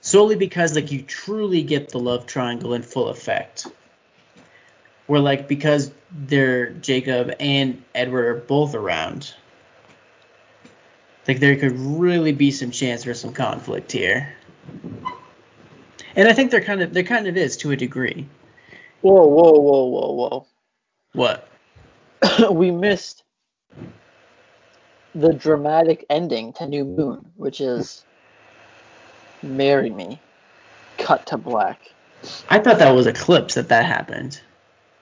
Solely 0.00 0.36
because 0.36 0.74
like 0.76 0.92
you 0.92 1.02
truly 1.02 1.62
get 1.62 1.90
the 1.90 1.98
love 1.98 2.26
triangle 2.26 2.72
in 2.74 2.82
full 2.82 3.08
effect. 3.08 3.66
Where 5.08 5.20
like 5.20 5.48
because 5.48 5.90
they're 6.12 6.70
Jacob 6.70 7.34
and 7.40 7.82
Edward 7.94 8.26
are 8.26 8.40
both 8.40 8.76
around. 8.76 9.34
Like 11.26 11.40
there 11.40 11.56
could 11.56 11.76
really 11.78 12.32
be 12.32 12.52
some 12.52 12.70
chance 12.70 13.02
for 13.04 13.14
some 13.14 13.32
conflict 13.32 13.90
here. 13.90 14.34
And 16.14 16.28
I 16.28 16.32
think 16.32 16.52
there 16.52 16.60
kind 16.60 16.80
of 16.80 16.94
there 16.94 17.02
kind 17.02 17.26
of 17.26 17.36
is 17.36 17.56
to 17.58 17.72
a 17.72 17.76
degree. 17.76 18.28
Whoa, 19.00 19.26
whoa, 19.26 19.52
whoa, 19.52 19.84
whoa, 19.86 20.12
whoa. 20.12 20.46
What? 21.12 21.48
we 22.50 22.70
missed 22.70 23.22
the 25.14 25.32
dramatic 25.32 26.06
ending 26.08 26.52
to 26.54 26.66
New 26.66 26.84
Moon, 26.84 27.30
which 27.36 27.60
is 27.60 28.04
Marry 29.42 29.90
Me. 29.90 30.20
Cut 30.98 31.26
to 31.26 31.36
black. 31.36 31.80
I 32.48 32.58
thought 32.58 32.78
that 32.78 32.92
was 32.92 33.06
Eclipse 33.06 33.54
that 33.54 33.68
that 33.68 33.84
happened. 33.84 34.40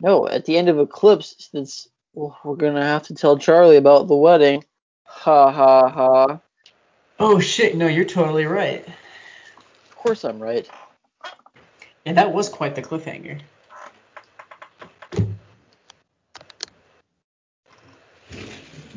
No, 0.01 0.27
at 0.27 0.47
the 0.47 0.57
end 0.57 0.69
of 0.69 0.79
Eclipse, 0.79 1.51
it's 1.53 1.89
well, 2.15 2.39
we're 2.45 2.57
gonna 2.57 2.83
have 2.83 3.05
to 3.05 3.15
tell 3.15 3.39
Charlie 3.39 3.77
about 3.77 4.09
the 4.09 4.17
wedding. 4.17 4.65
Ha 5.05 5.53
ha 5.53 5.89
ha. 5.89 6.41
Oh 7.19 7.39
shit! 7.39 7.77
No, 7.77 7.87
you're 7.87 8.05
totally 8.05 8.47
right. 8.47 8.87
Of 8.87 9.97
course 9.97 10.25
I'm 10.25 10.41
right. 10.41 10.69
And 12.07 12.17
that 12.17 12.33
was 12.33 12.49
quite 12.49 12.75
the 12.75 12.83
cliffhanger. 12.83 13.41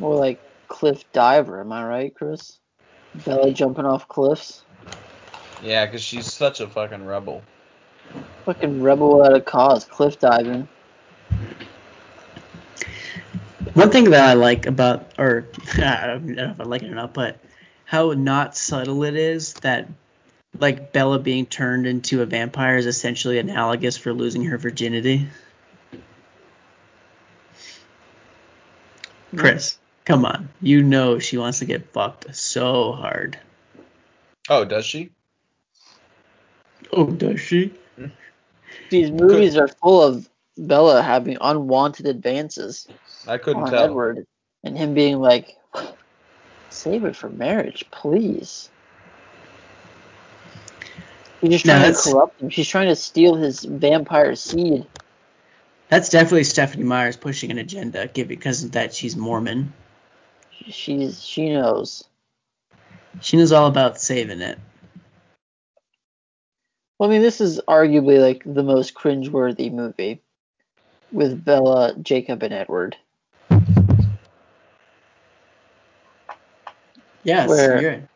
More 0.03 0.17
like 0.17 0.41
cliff 0.67 1.09
diver, 1.13 1.61
am 1.61 1.71
I 1.71 1.85
right, 1.85 2.13
Chris? 2.13 2.59
Bella 3.25 3.53
jumping 3.53 3.85
off 3.85 4.05
cliffs. 4.09 4.63
Yeah, 5.63 5.85
because 5.85 6.03
she's 6.03 6.29
such 6.29 6.59
a 6.59 6.67
fucking 6.67 7.05
rebel. 7.05 7.41
Fucking 8.43 8.81
rebel 8.81 9.17
without 9.17 9.33
a 9.33 9.39
cause, 9.39 9.85
cliff 9.85 10.19
diving. 10.19 10.67
One 13.75 13.91
thing 13.91 14.09
that 14.09 14.27
I 14.27 14.33
like 14.33 14.65
about, 14.65 15.13
or 15.17 15.47
I 15.77 16.07
don't 16.07 16.25
know 16.25 16.49
if 16.49 16.59
I 16.59 16.65
like 16.65 16.83
it 16.83 16.91
or 16.91 16.95
not, 16.95 17.13
but 17.13 17.39
how 17.85 18.11
not 18.11 18.57
subtle 18.57 19.05
it 19.05 19.15
is 19.15 19.53
that, 19.53 19.87
like 20.59 20.91
Bella 20.91 21.17
being 21.17 21.45
turned 21.45 21.87
into 21.87 22.21
a 22.21 22.25
vampire 22.25 22.75
is 22.75 22.87
essentially 22.87 23.39
analogous 23.39 23.95
for 23.95 24.11
losing 24.11 24.43
her 24.43 24.57
virginity. 24.57 25.29
Mm. 29.33 29.39
Chris, 29.39 29.77
come 30.05 30.25
on, 30.25 30.49
you 30.61 30.83
know 30.83 31.19
she 31.19 31.37
wants 31.37 31.59
to 31.59 31.65
get 31.65 31.91
fucked 31.93 32.35
so 32.35 32.91
hard. 32.91 33.37
Oh, 34.49 34.65
does 34.65 34.85
she? 34.85 35.11
Oh, 36.91 37.07
does 37.07 37.39
she? 37.39 37.73
These 38.89 39.11
movies 39.11 39.57
are 39.57 39.67
full 39.67 40.01
of 40.01 40.29
Bella 40.57 41.01
having 41.01 41.37
unwanted 41.41 42.05
advances 42.05 42.87
I 43.27 43.37
couldn't 43.37 43.63
on 43.63 43.71
tell. 43.71 43.85
Edward 43.85 44.27
and 44.63 44.77
him 44.77 44.93
being 44.93 45.19
like, 45.19 45.57
save 46.69 47.05
it 47.05 47.15
for 47.15 47.29
marriage, 47.29 47.85
please. 47.91 48.69
She's 51.41 51.49
just 51.49 51.65
No, 51.65 51.77
trying 51.77 51.93
to 51.93 51.99
corrupt 51.99 52.41
him. 52.41 52.49
She's 52.49 52.67
trying 52.67 52.87
to 52.87 52.95
steal 52.95 53.35
his 53.35 53.63
vampire 53.63 54.35
seed. 54.35 54.85
That's 55.89 56.09
definitely 56.09 56.45
Stephenie 56.45 56.85
Meyers 56.85 57.17
pushing 57.17 57.51
an 57.51 57.57
agenda, 57.57 58.07
give 58.07 58.27
because 58.27 58.63
of 58.63 58.71
that 58.73 58.93
she's 58.93 59.15
Mormon. 59.15 59.73
She's 60.67 61.23
she 61.23 61.49
knows. 61.49 62.05
She 63.21 63.37
knows 63.37 63.51
all 63.51 63.67
about 63.67 63.99
saving 63.99 64.41
it. 64.41 64.57
Well, 66.97 67.09
I 67.09 67.13
mean, 67.13 67.21
this 67.21 67.41
is 67.41 67.59
arguably 67.67 68.19
like 68.21 68.43
the 68.45 68.63
most 68.63 68.93
cringeworthy 68.93 69.71
movie 69.71 70.21
with 71.11 71.43
Bella, 71.43 71.95
Jacob, 72.01 72.43
and 72.43 72.53
Edward. 72.53 72.95
Yes, 77.23 77.49
Where- 77.49 77.81
you're 77.81 78.09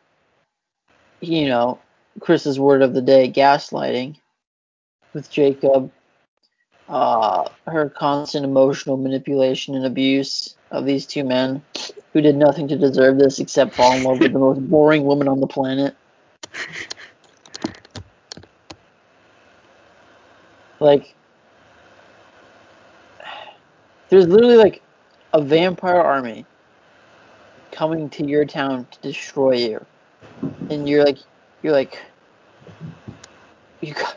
You 1.20 1.48
know, 1.48 1.80
Chris's 2.20 2.60
word 2.60 2.82
of 2.82 2.94
the 2.94 3.02
day: 3.02 3.30
gaslighting 3.30 4.16
with 5.12 5.30
Jacob. 5.30 5.90
Uh, 6.88 7.46
her 7.66 7.90
constant 7.90 8.46
emotional 8.46 8.96
manipulation 8.96 9.74
and 9.74 9.84
abuse 9.84 10.54
of 10.70 10.86
these 10.86 11.04
two 11.04 11.22
men 11.22 11.60
who 12.12 12.20
did 12.20 12.36
nothing 12.36 12.68
to 12.68 12.76
deserve 12.76 13.18
this 13.18 13.38
except 13.38 13.74
fall 13.74 13.92
in 13.94 14.02
love 14.02 14.20
with 14.20 14.32
the 14.32 14.38
most 14.38 14.60
boring 14.68 15.04
woman 15.04 15.28
on 15.28 15.40
the 15.40 15.46
planet. 15.46 15.94
Like, 20.80 21.14
there's 24.08 24.26
literally 24.26 24.56
like 24.56 24.80
a 25.32 25.42
vampire 25.42 26.00
army 26.00 26.46
coming 27.72 28.08
to 28.10 28.26
your 28.26 28.44
town 28.44 28.86
to 28.90 29.00
destroy 29.00 29.56
you, 29.56 29.84
and 30.70 30.88
you're 30.88 31.04
like, 31.04 31.18
you're 31.62 31.72
like, 31.72 32.00
you 33.80 33.94
got, 33.94 34.16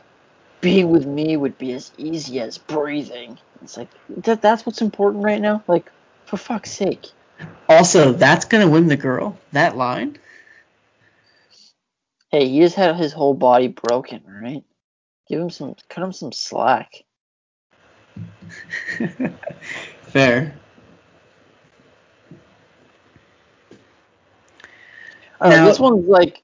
being 0.61 0.91
with 0.91 1.05
me 1.05 1.35
would 1.35 1.57
be 1.57 1.73
as 1.73 1.91
easy 1.97 2.39
as 2.39 2.57
breathing. 2.57 3.37
It's 3.63 3.77
like 3.77 3.89
that. 4.17 4.41
That's 4.41 4.65
what's 4.65 4.81
important 4.81 5.23
right 5.23 5.41
now. 5.41 5.63
Like, 5.67 5.91
for 6.25 6.37
fuck's 6.37 6.71
sake. 6.71 7.07
Also, 7.69 8.11
that's 8.13 8.45
gonna 8.45 8.69
win 8.69 8.87
the 8.87 8.97
girl. 8.97 9.37
That 9.51 9.77
line. 9.77 10.17
Hey, 12.31 12.47
he 12.47 12.59
just 12.59 12.75
had 12.75 12.95
his 12.95 13.11
whole 13.13 13.33
body 13.33 13.67
broken, 13.67 14.23
right? 14.25 14.63
Give 15.27 15.41
him 15.41 15.49
some, 15.49 15.75
cut 15.89 16.03
him 16.03 16.13
some 16.13 16.31
slack. 16.31 17.03
Fair. 20.01 20.53
Uh, 25.39 25.49
now- 25.49 25.65
this 25.65 25.79
one's 25.79 26.07
like, 26.07 26.43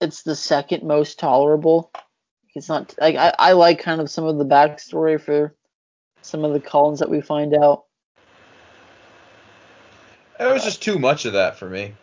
it's 0.00 0.22
the 0.22 0.36
second 0.36 0.82
most 0.82 1.18
tolerable. 1.18 1.92
It's 2.54 2.68
not 2.68 2.94
like 3.00 3.16
I, 3.16 3.34
I 3.38 3.52
like 3.52 3.78
kind 3.78 4.00
of 4.00 4.10
some 4.10 4.24
of 4.24 4.36
the 4.36 4.44
backstory 4.44 5.20
for 5.20 5.54
some 6.20 6.44
of 6.44 6.52
the 6.52 6.60
Cullens 6.60 6.98
that 6.98 7.08
we 7.08 7.20
find 7.22 7.54
out. 7.54 7.84
It 10.42 10.52
was 10.52 10.64
just 10.64 10.82
too 10.82 10.98
much 10.98 11.24
of 11.24 11.34
that 11.34 11.56
for 11.56 11.68
me. 11.68 11.94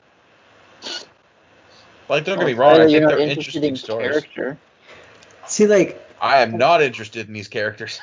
Like, 2.08 2.24
don't 2.24 2.40
get 2.40 2.48
me 2.48 2.54
oh, 2.54 2.58
wrong, 2.58 2.80
I 2.80 2.88
think 2.88 3.08
they're 3.08 3.20
interesting 3.20 3.64
in 3.64 3.76
stories. 3.76 4.10
character. 4.10 4.58
See, 5.46 5.68
like, 5.68 6.02
I 6.22 6.42
am 6.42 6.58
not 6.58 6.82
interested 6.82 7.28
in 7.28 7.34
these 7.34 7.48
characters. 7.48 8.00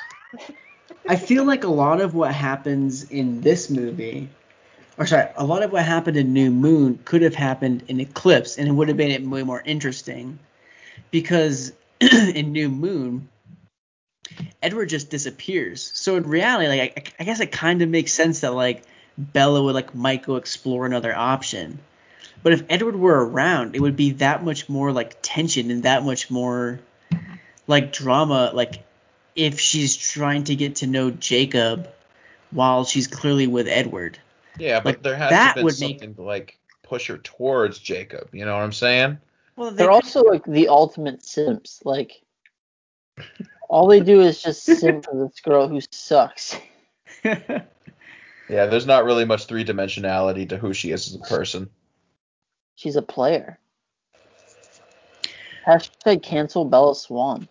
I 1.09 1.15
feel 1.15 1.43
like 1.43 1.63
a 1.63 1.69
lot 1.69 2.01
of 2.01 2.13
what 2.13 2.33
happens 2.33 3.09
in 3.09 3.41
this 3.41 3.69
movie, 3.69 4.29
or 4.97 5.05
sorry, 5.07 5.29
a 5.35 5.45
lot 5.45 5.63
of 5.63 5.71
what 5.71 5.83
happened 5.83 6.17
in 6.17 6.33
New 6.33 6.51
Moon 6.51 6.99
could 7.03 7.21
have 7.21 7.35
happened 7.35 7.83
in 7.87 7.99
Eclipse, 7.99 8.57
and 8.57 8.67
it 8.67 8.71
would 8.71 8.89
have 8.89 8.97
made 8.97 9.11
it 9.11 9.25
way 9.25 9.43
more 9.43 9.61
interesting. 9.65 10.39
Because 11.11 11.71
in 12.01 12.51
New 12.51 12.69
Moon, 12.69 13.27
Edward 14.61 14.87
just 14.87 15.09
disappears. 15.09 15.91
So 15.95 16.15
in 16.15 16.23
reality, 16.23 16.67
like 16.67 17.15
I, 17.19 17.21
I 17.21 17.25
guess 17.25 17.39
it 17.39 17.51
kind 17.51 17.81
of 17.81 17.89
makes 17.89 18.13
sense 18.13 18.41
that 18.41 18.53
like 18.53 18.83
Bella 19.17 19.63
would 19.63 19.73
like 19.75 19.95
might 19.95 20.23
go 20.23 20.35
explore 20.35 20.85
another 20.85 21.15
option. 21.15 21.79
But 22.43 22.53
if 22.53 22.63
Edward 22.69 22.95
were 22.95 23.25
around, 23.27 23.75
it 23.75 23.81
would 23.81 23.95
be 23.95 24.11
that 24.13 24.43
much 24.43 24.69
more 24.69 24.91
like 24.91 25.17
tension 25.21 25.71
and 25.71 25.83
that 25.83 26.03
much 26.03 26.29
more 26.29 26.79
like 27.65 27.91
drama. 27.91 28.51
Like 28.53 28.83
if 29.35 29.59
she's 29.59 29.95
trying 29.95 30.45
to 30.45 30.55
get 30.55 30.77
to 30.77 30.87
know 30.87 31.09
Jacob 31.11 31.89
while 32.51 32.85
she's 32.85 33.07
clearly 33.07 33.47
with 33.47 33.67
Edward. 33.67 34.19
Yeah, 34.59 34.79
but 34.79 34.85
Like, 34.95 35.03
there 35.03 35.15
has 35.15 35.29
that 35.31 35.53
to 35.53 35.59
be 35.59 35.63
would 35.65 35.79
make- 35.79 35.99
something 35.99 36.15
to 36.15 36.21
like 36.21 36.57
push 36.83 37.07
her 37.07 37.17
towards 37.17 37.79
Jacob. 37.79 38.29
You 38.33 38.45
know 38.45 38.53
what 38.55 38.63
I'm 38.63 38.73
saying? 38.73 39.17
Well, 39.55 39.71
they 39.71 39.77
They're 39.77 39.91
also 39.91 40.23
like 40.23 40.45
the 40.45 40.67
ultimate 40.69 41.25
simps. 41.25 41.81
Like, 41.83 42.21
all 43.67 43.87
they 43.87 43.99
do 43.99 44.21
is 44.21 44.41
just 44.41 44.63
simp 44.63 45.05
for 45.05 45.27
this 45.27 45.39
girl 45.41 45.67
who 45.67 45.81
sucks. 45.91 46.55
Yeah, 48.49 48.67
there's 48.67 48.85
not 48.87 49.05
really 49.05 49.25
much 49.25 49.45
three 49.45 49.65
dimensionality 49.65 50.49
to 50.49 50.57
who 50.57 50.73
she 50.73 50.91
is 50.91 51.07
as 51.07 51.15
a 51.15 51.19
person. 51.19 51.69
She's 52.75 52.95
a 52.95 53.01
player. 53.01 53.59
Hashtag 55.65 56.23
cancel 56.23 56.63
Bella 56.63 56.95
Swan. 56.95 57.49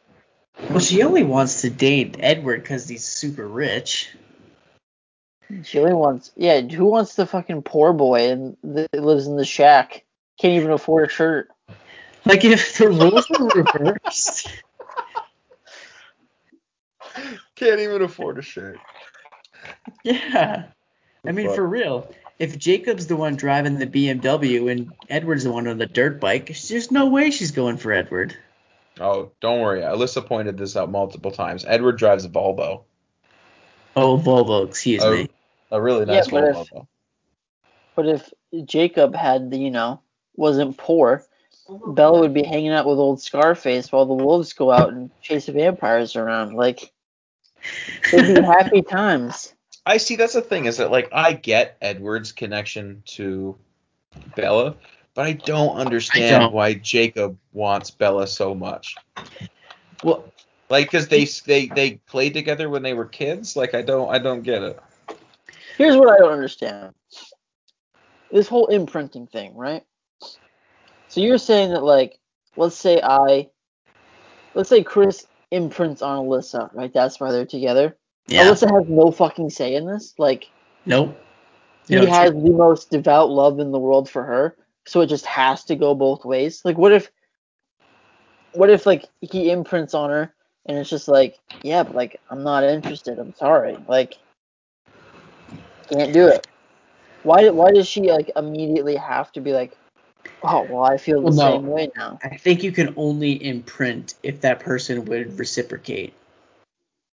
well, 0.71 0.79
she 0.79 1.03
only 1.03 1.23
wants 1.23 1.61
to 1.63 1.71
date 1.71 2.17
Edward 2.19 2.63
because 2.63 2.89
he's 2.89 3.05
super 3.05 3.47
rich. 3.47 4.11
She 5.65 5.79
only 5.79 5.93
wants, 5.93 6.33
yeah. 6.35 6.61
Who 6.61 6.87
wants 6.87 7.15
the 7.15 7.27
fucking 7.27 7.63
poor 7.63 7.93
boy 7.93 8.31
and 8.31 8.57
that 8.65 8.95
lives 8.95 9.27
in 9.27 9.37
the 9.37 9.45
shack? 9.45 10.05
Can't 10.41 10.55
even 10.55 10.71
afford 10.71 11.07
a 11.07 11.11
shirt. 11.11 11.51
Like 12.25 12.45
if 12.45 12.79
the 12.79 12.89
roles 12.89 13.29
were 13.31 13.49
reversed. 13.49 14.49
Can't 17.55 17.81
even 17.81 18.03
afford 18.03 18.39
a 18.39 18.43
shirt. 18.43 18.79
Yeah. 20.03 20.67
I 21.25 21.33
mean, 21.33 21.47
Fuck. 21.47 21.57
for 21.57 21.67
real. 21.67 22.13
If 22.39 22.59
Jacob's 22.59 23.07
the 23.07 23.17
one 23.17 23.37
driving 23.37 23.79
the 23.79 23.87
BMW 23.87 24.71
and 24.71 24.93
Edward's 25.09 25.45
the 25.45 25.53
one 25.53 25.67
on 25.69 25.79
the 25.79 25.87
dirt 25.87 26.21
bike, 26.21 26.47
there's 26.69 26.91
no 26.91 27.07
way 27.07 27.31
she's 27.31 27.51
going 27.53 27.77
for 27.79 27.93
Edward. 27.93 28.37
Oh, 29.01 29.31
don't 29.41 29.61
worry. 29.61 29.81
Alyssa 29.81 30.25
pointed 30.25 30.57
this 30.59 30.77
out 30.77 30.91
multiple 30.91 31.31
times. 31.31 31.65
Edward 31.67 31.99
drives 31.99 32.25
a 32.25 32.29
Volvo. 32.29 32.83
Oh, 33.95 34.19
Volvo, 34.19 34.67
excuse 34.69 35.03
Oh. 35.03 35.13
me. 35.13 35.29
A 35.71 35.81
really 35.81 36.05
nice 36.05 36.31
Yeah, 36.31 36.41
but 36.41 36.55
Volvo. 36.55 36.63
if- 36.81 36.87
But 37.97 38.07
if 38.09 38.33
Jacob 38.67 39.15
had 39.15 39.51
the, 39.51 39.59
you 39.59 39.71
know, 39.71 40.01
wasn't 40.37 40.77
poor, 40.77 41.25
Bella 41.69 42.21
would 42.21 42.35
be 42.35 42.43
hanging 42.45 42.71
out 42.73 42.87
with 42.87 42.99
old 42.99 43.21
Scarface 43.23 43.91
while 43.91 44.05
the 44.07 44.13
wolves 44.15 44.53
go 44.53 44.71
out 44.71 44.91
and 44.91 45.11
chase 45.23 45.47
vampires 45.47 46.15
around. 46.15 46.55
Like, 46.55 46.93
it'd 48.13 48.35
be 48.37 48.43
happy 48.43 48.83
times. 48.83 49.55
I 49.87 49.99
see. 49.99 50.17
That's 50.17 50.33
the 50.33 50.43
thing 50.43 50.65
is 50.65 50.79
that 50.79 50.91
like 50.91 51.09
I 51.13 51.33
get 51.33 51.77
Edward's 51.81 52.33
connection 52.33 53.03
to 53.07 53.57
Bella, 54.35 54.75
but 55.15 55.27
I 55.27 55.33
don't 55.33 55.77
understand 55.77 56.43
don't. 56.43 56.53
why 56.53 56.75
Jacob 56.75 57.39
wants 57.53 57.91
Bella 57.91 58.27
so 58.27 58.55
much. 58.55 58.97
Well, 60.03 60.33
Like, 60.69 60.91
cause 60.91 61.07
they 61.07 61.25
they 61.47 61.67
they 61.67 61.93
played 62.09 62.35
together 62.35 62.69
when 62.69 62.83
they 62.83 62.95
were 62.95 63.07
kids. 63.07 63.55
Like, 63.57 63.75
I 63.75 63.83
don't 63.83 64.13
I 64.13 64.19
don't 64.19 64.43
get 64.43 64.63
it. 64.63 64.81
Here's 65.79 65.97
what 65.97 66.11
I 66.11 66.17
don't 66.17 66.33
understand. 66.33 66.93
This 68.33 68.49
whole 68.49 68.67
imprinting 68.67 69.29
thing, 69.29 69.55
right? 69.55 69.85
So 71.09 71.21
you're 71.21 71.39
saying 71.39 71.71
that 71.71 71.85
like, 71.85 72.19
let's 72.57 72.77
say 72.77 73.01
I, 73.01 73.49
let's 74.55 74.69
say 74.69 74.83
Chris 74.83 75.27
imprints 75.53 76.03
on 76.03 76.27
Alyssa, 76.27 76.75
right? 76.75 76.93
That's 76.93 77.21
why 77.21 77.31
they're 77.31 77.47
together. 77.47 77.97
Yeah. 78.29 78.45
Alyssa 78.45 78.71
has 78.71 78.89
no 78.89 79.11
fucking 79.11 79.51
say 79.51 79.75
in 79.75 79.87
this. 79.87 80.15
Like, 80.19 80.47
Nope. 80.85 81.19
he 81.89 81.95
No, 81.97 82.07
has 82.07 82.33
the 82.33 82.53
most 82.53 82.91
devout 82.91 83.31
love 83.31 83.61
in 83.61 83.73
the 83.73 83.79
world 83.79 84.09
for 84.09 84.23
her, 84.25 84.57
so 84.87 85.01
it 85.01 85.07
just 85.07 85.27
has 85.27 85.65
to 85.65 85.77
go 85.77 85.95
both 85.95 86.25
ways. 86.25 86.63
Like, 86.65 86.79
what 86.79 86.93
if, 86.93 87.11
what 88.53 88.71
if 88.71 88.87
like 88.87 89.05
he 89.21 89.51
imprints 89.51 89.95
on 89.95 90.11
her 90.11 90.35
and 90.67 90.79
it's 90.79 90.91
just 90.91 91.09
like, 91.09 91.39
yeah, 91.63 91.83
but 91.83 91.95
like 91.95 92.21
I'm 92.31 92.43
not 92.43 92.65
interested. 92.65 93.19
I'm 93.19 93.35
sorry. 93.35 93.77
Like, 93.89 94.15
can't 95.89 96.13
do 96.13 96.29
it. 96.29 96.47
Why? 97.23 97.49
Why 97.51 97.71
does 97.73 97.89
she 97.89 98.11
like 98.11 98.31
immediately 98.37 98.97
have 98.97 99.33
to 99.33 99.41
be 99.41 99.53
like, 99.53 99.77
oh 100.43 100.67
well, 100.71 100.85
I 100.85 100.97
feel 100.97 101.23
the 101.23 101.27
Well, 101.27 101.35
no. 101.35 101.53
same 101.53 101.67
way 101.67 101.91
now. 101.97 102.19
I 102.23 102.37
think 102.37 102.63
you 102.63 102.73
can 102.73 102.95
only 102.97 103.33
imprint 103.45 104.15
if 104.23 104.41
that 104.41 104.61
person 104.61 105.05
would 105.07 105.39
reciprocate. 105.39 106.15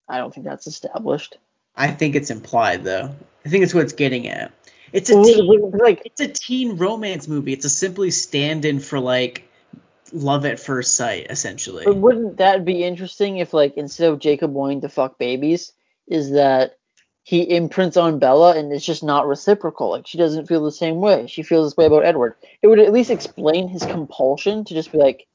I 0.08 0.18
don't 0.18 0.34
think 0.34 0.46
that's 0.46 0.68
established. 0.68 1.38
I 1.76 1.92
think 1.92 2.16
it's 2.16 2.30
implied 2.30 2.84
though. 2.84 3.16
I 3.46 3.50
think 3.50 3.64
it's 3.64 3.74
what 3.74 3.84
it's 3.84 3.94
getting 3.94 4.28
at. 4.28 4.52
It's 4.94 5.10
a 5.10 5.22
teen, 5.22 5.72
like, 5.72 6.02
it's 6.06 6.22
a 6.22 6.28
teen 6.28 6.78
romance 6.78 7.28
movie. 7.28 7.52
It's 7.52 7.66
a 7.66 7.70
simply 7.70 8.10
stand-in 8.12 8.80
for 8.80 9.00
like 9.00 9.44
love 10.14 10.46
at 10.46 10.60
first 10.60 10.96
sight, 10.96 11.28
essentially. 11.30 11.84
But 11.86 11.98
wouldn't 11.98 12.38
that 12.38 12.64
be 12.64 12.84
interesting 12.84 13.38
if, 13.38 13.54
like, 13.54 13.76
instead 13.76 14.10
of 14.10 14.20
Jacob 14.20 14.54
wanting 14.54 14.82
to 14.82 14.90
fuck 14.90 15.18
babies, 15.18 15.74
is 16.08 16.32
that 16.32 16.78
he 17.24 17.42
imprints 17.42 17.98
on 17.98 18.20
Bella 18.20 18.58
and 18.58 18.72
it's 18.72 18.86
just 18.86 19.04
not 19.04 19.28
reciprocal? 19.28 19.90
Like, 19.90 20.08
she 20.08 20.18
doesn't 20.18 20.48
feel 20.48 20.64
the 20.64 20.72
same 20.72 21.02
way. 21.02 21.28
She 21.28 21.44
feels 21.44 21.68
this 21.68 21.78
way 21.78 21.86
about 21.86 22.06
Edward. 22.06 22.36
It 22.62 22.68
would 22.68 22.80
at 22.80 22.94
least 22.94 23.12
explain 23.12 23.68
his 23.68 23.86
compulsion 23.86 24.64
to 24.64 24.74
just 24.74 24.94
be 24.94 24.98
like, 24.98 25.28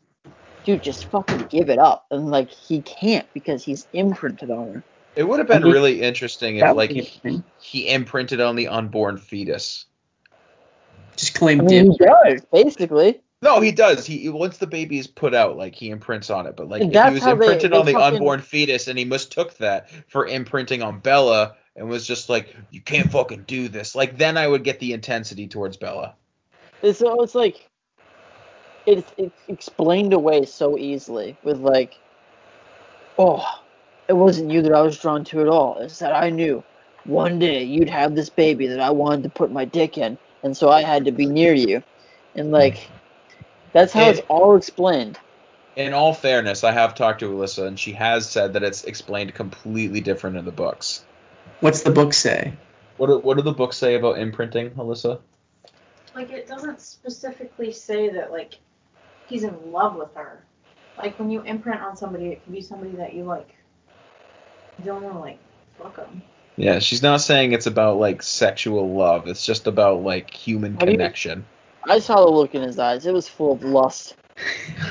dude, 0.65 0.83
just 0.83 1.07
fucking 1.07 1.47
give 1.49 1.71
it 1.71 1.79
up. 1.79 2.07
And, 2.11 2.31
like, 2.31 2.51
he 2.51 2.83
can't 2.83 3.27
because 3.35 3.65
he's 3.65 3.87
imprinted 3.93 4.51
on 4.51 4.75
her. 4.75 4.83
It 5.15 5.25
would 5.25 5.39
have 5.39 5.49
been 5.49 5.63
I 5.63 5.65
mean, 5.67 5.73
really 5.75 6.01
interesting 6.01 6.57
if 6.57 6.75
like 6.75 6.89
be 6.89 7.03
he, 7.03 7.43
he 7.61 7.89
imprinted 7.89 8.41
on 8.41 8.57
the 8.57 8.69
unborn 8.69 9.19
fetus. 9.19 9.85
Just 11.17 11.35
claim 11.35 11.61
I 11.61 11.65
mean, 11.65 11.85
dibs. 11.87 11.97
he 11.99 12.07
does, 12.07 12.47
basically. 12.51 13.21
No, 13.43 13.61
he 13.61 13.73
does. 13.73 14.07
He 14.07 14.29
once 14.31 14.57
the 14.57 14.67
baby 14.67 14.99
is 14.99 15.07
put 15.07 15.35
out, 15.35 15.59
like 15.59 15.75
he 15.75 15.91
imprints 15.91 16.31
on 16.31 16.47
it. 16.47 16.57
But 16.57 16.69
like 16.69 16.81
if 16.81 16.93
he 16.93 17.13
was 17.13 17.23
how 17.23 17.35
they- 17.35 17.45
imprinted 17.45 17.73
they 17.73 17.77
on 17.77 17.85
the 17.85 17.93
fucking- 17.93 18.15
unborn 18.17 18.41
fetus, 18.41 18.89
and 18.89 18.99
he 18.99 19.05
mistook 19.05 19.55
that 19.59 19.91
for 20.09 20.27
imprinting 20.27 20.81
on 20.83 21.01
Bella, 21.01 21.57
and 21.77 21.89
was 21.91 22.07
just 22.07 22.31
like, 22.31 22.57
"You 22.71 22.81
can't 22.81 23.13
fucking 23.13 23.45
do 23.47 23.69
this." 23.69 23.95
Like 23.95 24.17
then 24.17 24.39
I 24.39 24.49
would 24.49 24.65
get 24.65 24.81
the 24.81 24.95
intensity 24.95 25.47
towards 25.47 25.77
Bella. 25.77 26.15
So 26.93 27.23
it's 27.23 27.35
like, 27.35 27.69
it's, 28.87 29.13
it's 29.17 29.41
explained 29.49 30.13
away 30.13 30.45
so 30.45 30.77
easily 30.79 31.37
with, 31.43 31.59
like, 31.59 31.97
oh, 33.19 33.45
it 34.09 34.15
wasn't 34.15 34.51
you 34.51 34.63
that 34.63 34.73
I 34.73 34.83
was 34.83 34.99
drawn 34.99 35.25
to 35.27 35.41
at 35.41 35.49
all. 35.49 35.79
It's 35.79 35.99
that 36.01 36.15
I 36.15 36.31
knew 36.31 36.63
one 37.05 37.39
day 37.39 37.63
you'd 37.63 37.91
have 37.91 38.15
this 38.15 38.29
baby 38.29 38.67
that 38.69 38.81
I 38.81 38.91
wanted 38.91 39.23
to 39.25 39.29
put 39.29 39.51
my 39.51 39.65
dick 39.65 39.99
in, 39.99 40.19
and 40.43 40.57
so 40.57 40.71
I 40.71 40.83
had 40.83 41.05
to 41.05 41.13
be 41.13 41.27
near 41.27 41.55
you. 41.55 41.83
And, 42.35 42.49
hmm. 42.49 42.55
like, 42.55 42.89
that's 43.73 43.93
how 43.93 44.09
It- 44.09 44.19
it's 44.19 44.27
all 44.29 44.57
explained. 44.57 45.19
In 45.75 45.95
all 45.95 46.13
fairness, 46.13 46.65
I 46.65 46.73
have 46.73 46.95
talked 46.95 47.21
to 47.21 47.31
Alyssa, 47.31 47.67
and 47.67 47.81
she 47.81 47.93
has 47.93 48.29
said 48.29 48.53
that 48.53 48.63
it's 48.63 48.85
explained 48.85 49.35
completely 49.35 50.03
different 50.03 50.37
in 50.37 50.45
the 50.45 50.53
books. 50.53 51.05
What's 51.61 51.83
the 51.83 51.91
book 51.91 52.13
say? 52.13 52.53
What 52.99 53.07
do, 53.07 53.19
what 53.19 53.39
do 53.39 53.43
the 53.43 53.53
books 53.53 53.79
say 53.79 53.95
about 53.95 54.19
imprinting, 54.19 54.71
Alyssa? 54.73 55.21
Like 56.15 56.31
it 56.31 56.47
doesn't 56.47 56.81
specifically 56.81 57.73
say 57.73 58.11
that 58.11 58.31
like 58.31 58.59
he's 59.29 59.45
in 59.45 59.73
love 59.73 59.97
with 59.97 60.15
her. 60.15 60.43
Like 60.99 61.19
when 61.19 61.31
you 61.31 61.43
imprint 61.43 61.81
on 61.81 61.97
somebody, 61.97 62.27
it 62.29 62.45
can 62.45 62.53
be 62.53 62.61
somebody 62.61 62.93
that 62.97 63.15
you 63.15 63.25
like. 63.25 63.55
You 64.79 64.85
don't 64.85 65.03
want 65.03 65.15
to 65.15 65.21
like 65.21 65.39
fuck 65.79 65.97
them. 65.97 66.23
Yeah, 66.57 66.79
she's 66.81 67.03
not 67.03 67.21
saying 67.21 67.53
it's 67.53 67.67
about 67.67 67.99
like 67.99 68.23
sexual 68.23 68.95
love. 68.95 69.27
It's 69.27 69.45
just 69.45 69.67
about 69.67 70.03
like 70.03 70.33
human 70.33 70.75
How 70.75 70.81
do 70.81 70.93
you- 70.93 70.99
connection. 70.99 71.45
I 71.89 71.99
saw 71.99 72.25
the 72.25 72.31
look 72.31 72.55
in 72.55 72.63
his 72.63 72.79
eyes. 72.79 73.07
It 73.07 73.13
was 73.13 73.29
full 73.29 73.53
of 73.53 73.63
lust. 73.65 74.15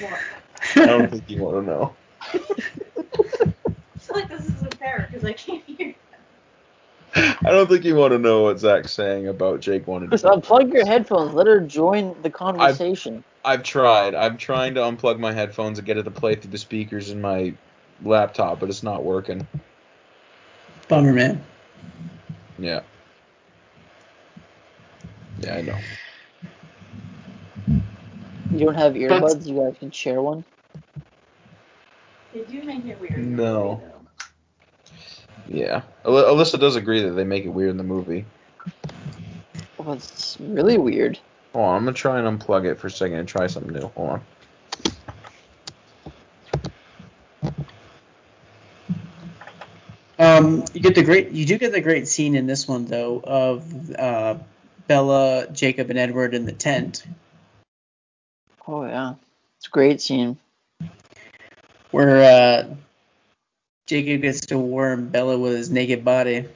What? 0.00 0.20
I 0.76 0.86
don't 0.86 1.10
think 1.10 1.30
you 1.30 1.42
want 1.42 1.64
to 1.66 1.70
know. 1.70 1.94
I 2.32 2.38
feel 3.98 4.16
like 4.16 4.28
this 4.28 4.40
isn't 4.46 4.74
fair 4.78 5.08
because 5.10 5.24
I 5.24 5.32
can't 5.34 5.62
hear. 5.64 5.94
I 7.16 7.36
don't 7.50 7.68
think 7.68 7.84
you 7.84 7.94
want 7.94 8.12
to 8.12 8.18
know 8.18 8.42
what 8.42 8.58
Zach's 8.58 8.92
saying 8.92 9.28
about 9.28 9.60
Jake 9.60 9.86
wanted 9.86 10.10
Just 10.10 10.24
to. 10.24 10.30
unplug 10.30 10.72
your 10.72 10.84
headphones. 10.86 11.32
Let 11.34 11.46
her 11.46 11.60
join 11.60 12.16
the 12.22 12.30
conversation. 12.30 13.22
I've 13.44 13.62
tried. 13.62 14.14
I'm 14.14 14.36
trying 14.36 14.74
to 14.74 14.80
unplug 14.80 15.18
my 15.20 15.32
headphones 15.32 15.78
and 15.78 15.86
get 15.86 15.96
it 15.96 16.04
to 16.04 16.10
play 16.10 16.34
through 16.34 16.50
the 16.50 16.58
speakers 16.58 17.10
in 17.10 17.20
my 17.20 17.54
laptop, 18.02 18.58
but 18.58 18.68
it's 18.68 18.82
not 18.82 19.04
working. 19.04 19.46
Bummer, 20.88 21.12
man. 21.12 21.44
Yeah. 22.58 22.80
Yeah, 25.40 25.56
I 25.56 25.60
know. 25.62 25.78
You 28.50 28.58
don't 28.66 28.74
have 28.74 28.94
That's- 28.94 29.34
earbuds. 29.34 29.46
You 29.46 29.60
guys 29.60 29.74
can 29.78 29.90
share 29.90 30.20
one. 30.22 30.44
They 32.32 32.42
do 32.42 32.62
make 32.64 32.84
it 32.86 33.00
weird. 33.00 33.18
No. 33.18 33.80
Yeah. 35.48 35.82
Al- 36.04 36.12
Alyssa 36.34 36.58
does 36.58 36.76
agree 36.76 37.02
that 37.02 37.12
they 37.12 37.24
make 37.24 37.44
it 37.44 37.48
weird 37.48 37.70
in 37.70 37.76
the 37.76 37.84
movie. 37.84 38.24
Oh, 39.78 39.92
it's 39.92 40.36
really 40.40 40.78
weird. 40.78 41.18
Hold 41.52 41.66
on, 41.66 41.76
I'm 41.76 41.84
gonna 41.84 41.92
try 41.94 42.18
and 42.18 42.40
unplug 42.40 42.64
it 42.64 42.78
for 42.78 42.86
a 42.86 42.90
second 42.90 43.18
and 43.18 43.28
try 43.28 43.46
something 43.46 43.72
new. 43.72 43.88
Hold 43.94 44.10
on. 44.10 44.22
Um, 50.18 50.64
you 50.72 50.80
get 50.80 50.94
the 50.94 51.02
great, 51.02 51.30
you 51.32 51.44
do 51.44 51.58
get 51.58 51.72
the 51.72 51.80
great 51.80 52.06
scene 52.08 52.36
in 52.36 52.46
this 52.46 52.68
one 52.68 52.86
though 52.86 53.20
of 53.22 53.90
uh, 53.96 54.36
Bella, 54.86 55.48
Jacob, 55.52 55.90
and 55.90 55.98
Edward 55.98 56.34
in 56.34 56.44
the 56.44 56.52
tent, 56.52 57.04
Oh 58.66 58.84
yeah, 58.86 59.14
it's 59.58 59.66
a 59.66 59.70
great 59.70 60.00
scene. 60.00 60.38
where 61.90 62.22
uh, 62.22 62.74
Jacob 63.86 64.22
gets 64.22 64.40
to 64.46 64.58
warm 64.58 65.08
Bella 65.08 65.38
with 65.38 65.52
his 65.52 65.70
naked 65.70 66.04
body. 66.04 66.46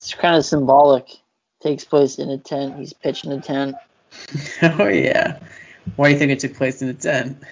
It's 0.00 0.14
kind 0.14 0.36
of 0.36 0.44
symbolic. 0.44 1.08
Takes 1.60 1.84
place 1.84 2.18
in 2.18 2.28
a 2.30 2.38
tent. 2.38 2.76
He's 2.76 2.92
pitching 2.92 3.32
a 3.32 3.40
tent. 3.40 3.74
oh 4.62 4.86
yeah. 4.86 5.40
Why 5.96 6.08
do 6.08 6.12
you 6.12 6.18
think 6.18 6.32
it 6.32 6.40
took 6.40 6.54
place 6.54 6.82
in 6.82 6.88
a 6.88 6.94
tent? 6.94 7.42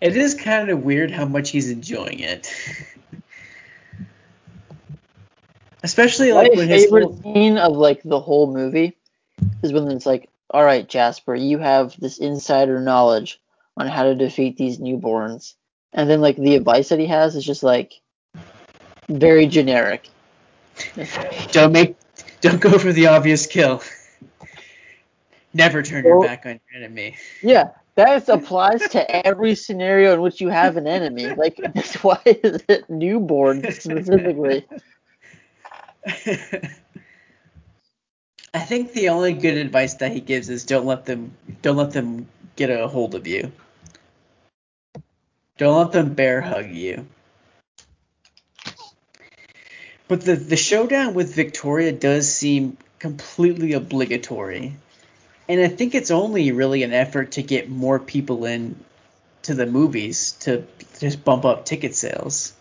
It 0.00 0.16
is 0.16 0.34
kind 0.34 0.70
of 0.70 0.82
weird 0.82 1.10
how 1.10 1.26
much 1.26 1.50
he's 1.50 1.70
enjoying 1.70 2.20
it. 2.20 2.52
Especially 5.82 6.32
like 6.32 6.52
My 6.52 6.58
when 6.58 6.68
his 6.68 6.84
favorite 6.84 7.10
little, 7.10 7.34
scene 7.34 7.58
of 7.58 7.76
like 7.76 8.02
the 8.02 8.20
whole 8.20 8.52
movie 8.52 8.96
is 9.62 9.72
when 9.72 9.90
it's 9.90 10.06
like, 10.06 10.28
all 10.50 10.64
right, 10.64 10.86
Jasper, 10.86 11.34
you 11.34 11.58
have 11.58 11.98
this 11.98 12.18
insider 12.18 12.80
knowledge 12.80 13.40
on 13.76 13.86
how 13.86 14.04
to 14.04 14.14
defeat 14.14 14.56
these 14.56 14.78
newborns, 14.78 15.54
and 15.92 16.08
then 16.08 16.20
like 16.20 16.36
the 16.36 16.54
advice 16.54 16.88
that 16.90 16.98
he 16.98 17.06
has 17.06 17.36
is 17.36 17.44
just 17.44 17.62
like 17.62 18.00
very 19.08 19.46
generic. 19.46 20.08
don't 21.52 21.72
make 21.72 21.96
don't 22.40 22.60
go 22.60 22.78
for 22.78 22.92
the 22.92 23.06
obvious 23.06 23.46
kill. 23.46 23.82
Never 25.52 25.82
turn 25.82 26.04
your 26.04 26.22
back 26.22 26.46
on 26.46 26.60
your 26.70 26.82
enemy. 26.82 27.16
Yeah, 27.42 27.70
that 27.96 28.28
applies 28.28 28.88
to 28.90 29.26
every 29.26 29.54
scenario 29.54 30.14
in 30.14 30.20
which 30.20 30.40
you 30.40 30.48
have 30.48 30.76
an 30.76 30.86
enemy. 30.86 31.26
Like, 31.34 31.56
that's 31.74 31.96
why 31.96 32.20
is 32.24 32.62
it 32.68 32.88
newborn 32.88 33.70
specifically? 33.72 34.66
I 38.52 38.58
think 38.58 38.92
the 38.92 39.10
only 39.10 39.32
good 39.32 39.56
advice 39.56 39.94
that 39.94 40.12
he 40.12 40.20
gives 40.20 40.48
is 40.48 40.64
don't 40.64 40.86
let 40.86 41.04
them 41.04 41.32
don't 41.62 41.76
let 41.76 41.92
them 41.92 42.26
get 42.56 42.70
a 42.70 42.88
hold 42.88 43.14
of 43.14 43.26
you. 43.26 43.52
Don't 45.60 45.76
let 45.76 45.92
them 45.92 46.14
bear 46.14 46.40
hug 46.40 46.70
you. 46.70 47.06
But 50.08 50.22
the 50.22 50.34
the 50.34 50.56
showdown 50.56 51.12
with 51.12 51.34
Victoria 51.34 51.92
does 51.92 52.32
seem 52.32 52.78
completely 52.98 53.74
obligatory. 53.74 54.74
and 55.50 55.60
I 55.60 55.68
think 55.68 55.94
it's 55.94 56.10
only 56.10 56.50
really 56.52 56.82
an 56.82 56.94
effort 56.94 57.32
to 57.32 57.42
get 57.42 57.68
more 57.68 57.98
people 57.98 58.46
in 58.46 58.74
to 59.42 59.52
the 59.52 59.66
movies 59.66 60.32
to 60.40 60.64
just 60.98 61.26
bump 61.26 61.44
up 61.44 61.66
ticket 61.66 61.94
sales. 61.94 62.54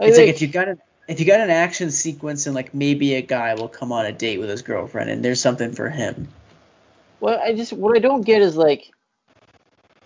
I 0.00 0.06
It's 0.06 0.16
like 0.16 0.28
if 0.28 0.40
you 0.40 0.48
got 0.48 0.68
an 0.68 0.78
if 1.08 1.20
you 1.20 1.26
got 1.26 1.40
an 1.40 1.50
action 1.50 1.90
sequence 1.90 2.46
and 2.46 2.54
like 2.54 2.72
maybe 2.72 3.16
a 3.16 3.22
guy 3.22 3.52
will 3.52 3.68
come 3.68 3.92
on 3.92 4.06
a 4.06 4.12
date 4.12 4.40
with 4.40 4.48
his 4.48 4.62
girlfriend 4.62 5.10
and 5.10 5.22
there's 5.22 5.42
something 5.42 5.72
for 5.74 5.90
him. 5.90 6.28
Well, 7.20 7.38
I 7.38 7.52
just 7.52 7.74
what 7.74 7.94
I 7.94 8.00
don't 8.00 8.22
get 8.22 8.40
is 8.40 8.56
like, 8.56 8.90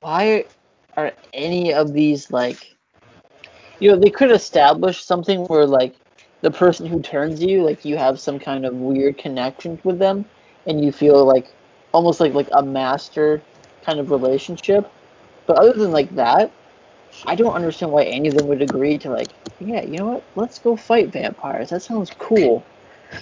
why 0.01 0.47
are 0.97 1.13
any 1.33 1.73
of 1.73 1.93
these 1.93 2.31
like, 2.31 2.75
you 3.79 3.91
know, 3.91 3.99
they 3.99 4.11
could 4.11 4.31
establish 4.31 5.05
something 5.05 5.45
where 5.45 5.67
like 5.67 5.95
the 6.41 6.51
person 6.51 6.87
who 6.87 7.01
turns 7.01 7.43
you, 7.43 7.63
like 7.63 7.85
you 7.85 7.97
have 7.97 8.21
some 8.21 8.39
kind 8.39 8.65
of 8.65 8.75
weird 8.75 9.19
connection 9.19 9.79
with 9.85 9.99
them, 9.99 10.25
and 10.67 10.85
you 10.85 10.93
feel 10.93 11.25
like 11.25 11.53
almost 11.93 12.21
like 12.21 12.35
like 12.35 12.49
a 12.53 12.63
master 12.63 13.43
kind 13.85 14.01
of 14.01 14.11
relationship. 14.11 14.91
But 15.47 15.59
other 15.59 15.73
than 15.73 15.93
like 15.93 16.15
that, 16.17 16.51
I 17.27 17.35
don't 17.35 17.55
understand 17.55 17.93
why 17.93 18.05
any 18.05 18.29
of 18.29 18.35
them 18.35 18.49
would 18.49 18.63
agree 18.63 18.99
to 18.99 19.11
like, 19.11 19.29
yeah, 19.61 19.83
you 19.83 19.99
know 19.99 20.07
what? 20.07 20.25
Let's 20.35 20.59
go 20.59 20.77
fight 20.77 21.09
vampires. 21.09 21.71
That 21.71 21.83
sounds 21.83 22.11
cool. 22.19 22.65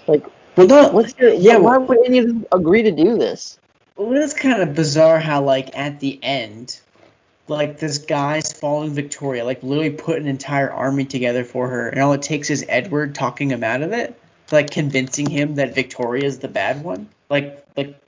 Like, 0.06 0.24
Well, 0.56 0.66
no, 0.66 0.88
what's 0.88 1.14
your, 1.18 1.32
yeah, 1.32 1.58
why 1.58 1.78
would 1.78 1.98
any 2.04 2.18
of 2.18 2.26
them 2.26 2.46
agree 2.52 2.82
to 2.82 2.90
do 2.90 3.16
this? 3.16 3.58
Well, 3.96 4.12
it's 4.16 4.34
kind 4.34 4.62
of 4.62 4.74
bizarre 4.74 5.18
how 5.18 5.42
like 5.42 5.76
at 5.76 6.00
the 6.00 6.18
end, 6.22 6.80
like 7.48 7.78
this 7.78 7.98
guy's 7.98 8.52
following 8.52 8.92
Victoria, 8.94 9.44
like 9.44 9.62
literally 9.62 9.90
put 9.90 10.18
an 10.18 10.26
entire 10.26 10.70
army 10.70 11.04
together 11.04 11.44
for 11.44 11.68
her, 11.68 11.88
and 11.88 12.00
all 12.00 12.12
it 12.12 12.22
takes 12.22 12.50
is 12.50 12.64
Edward 12.68 13.14
talking 13.14 13.50
him 13.50 13.62
out 13.62 13.82
of 13.82 13.92
it, 13.92 14.18
like 14.50 14.70
convincing 14.70 15.28
him 15.28 15.56
that 15.56 15.74
Victoria's 15.74 16.38
the 16.38 16.48
bad 16.48 16.82
one, 16.82 17.08
like 17.28 17.64
like 17.76 17.98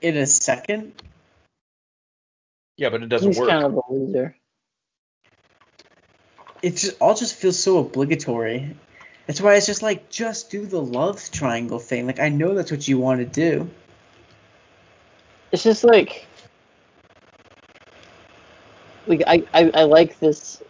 in 0.00 0.16
a 0.16 0.26
second. 0.26 0.92
Yeah, 2.76 2.88
but 2.88 3.02
it 3.02 3.08
doesn't 3.08 3.28
He's 3.28 3.38
work. 3.38 3.50
kind 3.50 3.64
of 3.64 3.74
a 3.74 3.92
loser. 3.92 4.36
It 6.62 6.76
just 6.76 6.96
all 7.00 7.14
just 7.14 7.34
feels 7.34 7.58
so 7.58 7.78
obligatory. 7.78 8.76
That's 9.26 9.40
why 9.40 9.54
it's 9.54 9.66
just 9.66 9.82
like 9.82 10.10
just 10.10 10.50
do 10.50 10.66
the 10.66 10.80
love 10.80 11.30
triangle 11.30 11.78
thing. 11.78 12.06
Like 12.06 12.18
I 12.20 12.30
know 12.30 12.54
that's 12.54 12.70
what 12.70 12.88
you 12.88 12.98
want 12.98 13.20
to 13.20 13.26
do. 13.26 13.70
It's 15.52 15.62
just 15.62 15.84
like, 15.84 16.26
like 19.10 19.22
I, 19.26 19.42
I, 19.52 19.70
I 19.74 19.82
like 19.82 20.18
this, 20.20 20.62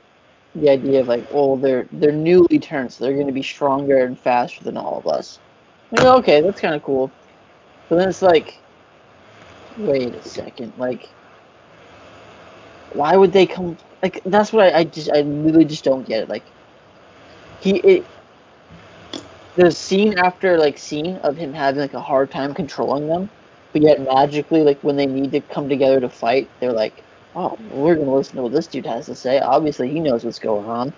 the 0.54 0.70
idea 0.70 1.00
of 1.00 1.08
like, 1.08 1.26
oh, 1.30 1.56
they're 1.56 1.86
they're 1.92 2.10
newly 2.10 2.58
turned, 2.58 2.90
so 2.90 3.04
they're 3.04 3.14
going 3.14 3.26
to 3.26 3.32
be 3.32 3.42
stronger 3.42 4.04
and 4.04 4.18
faster 4.18 4.64
than 4.64 4.76
all 4.76 4.98
of 4.98 5.06
us. 5.06 5.38
Like, 5.92 6.06
okay, 6.06 6.40
that's 6.40 6.60
kind 6.60 6.74
of 6.74 6.82
cool. 6.82 7.12
But 7.88 7.96
then 7.96 8.08
it's 8.08 8.22
like, 8.22 8.56
wait 9.76 10.14
a 10.14 10.22
second, 10.22 10.72
like, 10.78 11.08
why 12.94 13.14
would 13.14 13.32
they 13.32 13.46
come? 13.46 13.76
Like, 14.02 14.22
that's 14.24 14.52
what 14.52 14.74
I, 14.74 14.78
I 14.78 14.84
just, 14.84 15.10
I 15.12 15.20
really 15.20 15.66
just 15.66 15.84
don't 15.84 16.06
get 16.06 16.22
it. 16.22 16.28
Like, 16.30 16.44
he, 17.60 17.76
it, 17.80 18.06
the 19.56 19.70
scene 19.70 20.16
after 20.18 20.56
like 20.56 20.78
scene 20.78 21.16
of 21.16 21.36
him 21.36 21.52
having 21.52 21.80
like 21.80 21.92
a 21.92 22.00
hard 22.00 22.30
time 22.30 22.54
controlling 22.54 23.06
them, 23.06 23.28
but 23.72 23.82
yet 23.82 24.00
magically, 24.00 24.62
like 24.62 24.80
when 24.80 24.96
they 24.96 25.06
need 25.06 25.32
to 25.32 25.40
come 25.42 25.68
together 25.68 26.00
to 26.00 26.08
fight, 26.08 26.48
they're 26.60 26.72
like, 26.72 27.04
"Oh, 27.34 27.56
we're 27.70 27.96
gonna 27.96 28.14
listen 28.14 28.36
to 28.36 28.42
what 28.42 28.52
this 28.52 28.66
dude 28.66 28.86
has 28.86 29.06
to 29.06 29.14
say. 29.14 29.38
Obviously, 29.38 29.88
he 29.88 30.00
knows 30.00 30.24
what's 30.24 30.38
going 30.38 30.68
on." 30.68 30.92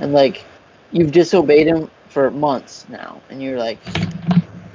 And 0.00 0.12
like, 0.12 0.44
you've 0.92 1.12
disobeyed 1.12 1.66
him 1.66 1.90
for 2.08 2.30
months 2.30 2.86
now, 2.88 3.20
and 3.30 3.42
you're 3.42 3.58
like, 3.58 3.78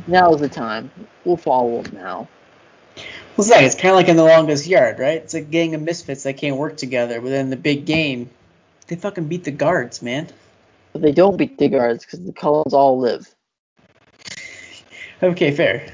"Now's 0.07 0.39
the 0.39 0.49
time. 0.49 0.91
We'll 1.25 1.37
follow 1.37 1.81
him 1.81 1.91
now." 1.93 2.27
Well, 2.95 3.45
it's 3.45 3.49
like 3.49 3.63
it's 3.63 3.75
kind 3.75 3.91
of 3.91 3.95
like 3.95 4.09
in 4.09 4.17
the 4.17 4.23
longest 4.23 4.67
yard, 4.67 4.99
right? 4.99 5.21
It's 5.21 5.33
a 5.33 5.41
gang 5.41 5.75
of 5.75 5.81
misfits 5.81 6.23
that 6.23 6.37
can't 6.37 6.57
work 6.57 6.77
together, 6.77 7.21
but 7.21 7.29
then 7.29 7.49
the 7.49 7.55
big 7.55 7.85
game, 7.85 8.29
they 8.87 8.95
fucking 8.95 9.27
beat 9.27 9.45
the 9.45 9.51
guards, 9.51 10.01
man. 10.01 10.27
But 10.91 11.03
they 11.03 11.11
don't 11.11 11.37
beat 11.37 11.57
the 11.57 11.69
guards 11.69 12.03
because 12.03 12.21
the 12.21 12.33
Cullens 12.33 12.73
all 12.73 12.99
live. 12.99 13.33
Okay, 15.21 15.51
fair. 15.51 15.85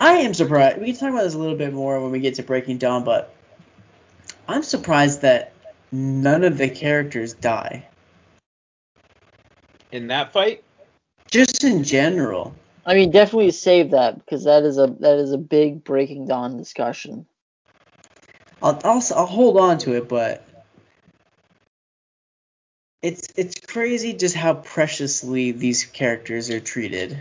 I 0.00 0.18
am 0.18 0.34
surprised. 0.34 0.78
We 0.78 0.86
can 0.86 0.96
talk 0.96 1.10
about 1.10 1.24
this 1.24 1.34
a 1.34 1.38
little 1.38 1.56
bit 1.56 1.72
more 1.72 2.00
when 2.00 2.10
we 2.10 2.20
get 2.20 2.34
to 2.34 2.42
Breaking 2.42 2.78
Dawn, 2.78 3.04
but 3.04 3.34
I'm 4.46 4.62
surprised 4.62 5.22
that 5.22 5.52
none 5.90 6.44
of 6.44 6.58
the 6.58 6.68
characters 6.68 7.34
die. 7.34 7.86
In 9.90 10.08
that 10.08 10.32
fight, 10.32 10.62
Just 11.30 11.64
in 11.64 11.82
general. 11.82 12.54
I 12.86 12.94
mean, 12.94 13.10
definitely 13.10 13.50
save 13.50 13.90
that 13.90 14.16
because 14.18 14.44
that 14.44 14.62
is 14.62 14.78
a 14.78 14.86
that 15.00 15.18
is 15.18 15.32
a 15.32 15.38
big 15.38 15.84
Breaking 15.84 16.26
Dawn 16.26 16.56
discussion. 16.56 17.26
I'll 18.62 18.80
I'll, 18.84 19.02
I'll 19.14 19.26
hold 19.26 19.58
on 19.58 19.78
to 19.78 19.96
it, 19.96 20.08
but 20.08 20.46
it's 23.02 23.28
it's 23.36 23.60
crazy 23.60 24.12
just 24.12 24.34
how 24.34 24.54
preciously 24.54 25.52
these 25.52 25.84
characters 25.84 26.50
are 26.50 26.60
treated. 26.60 27.18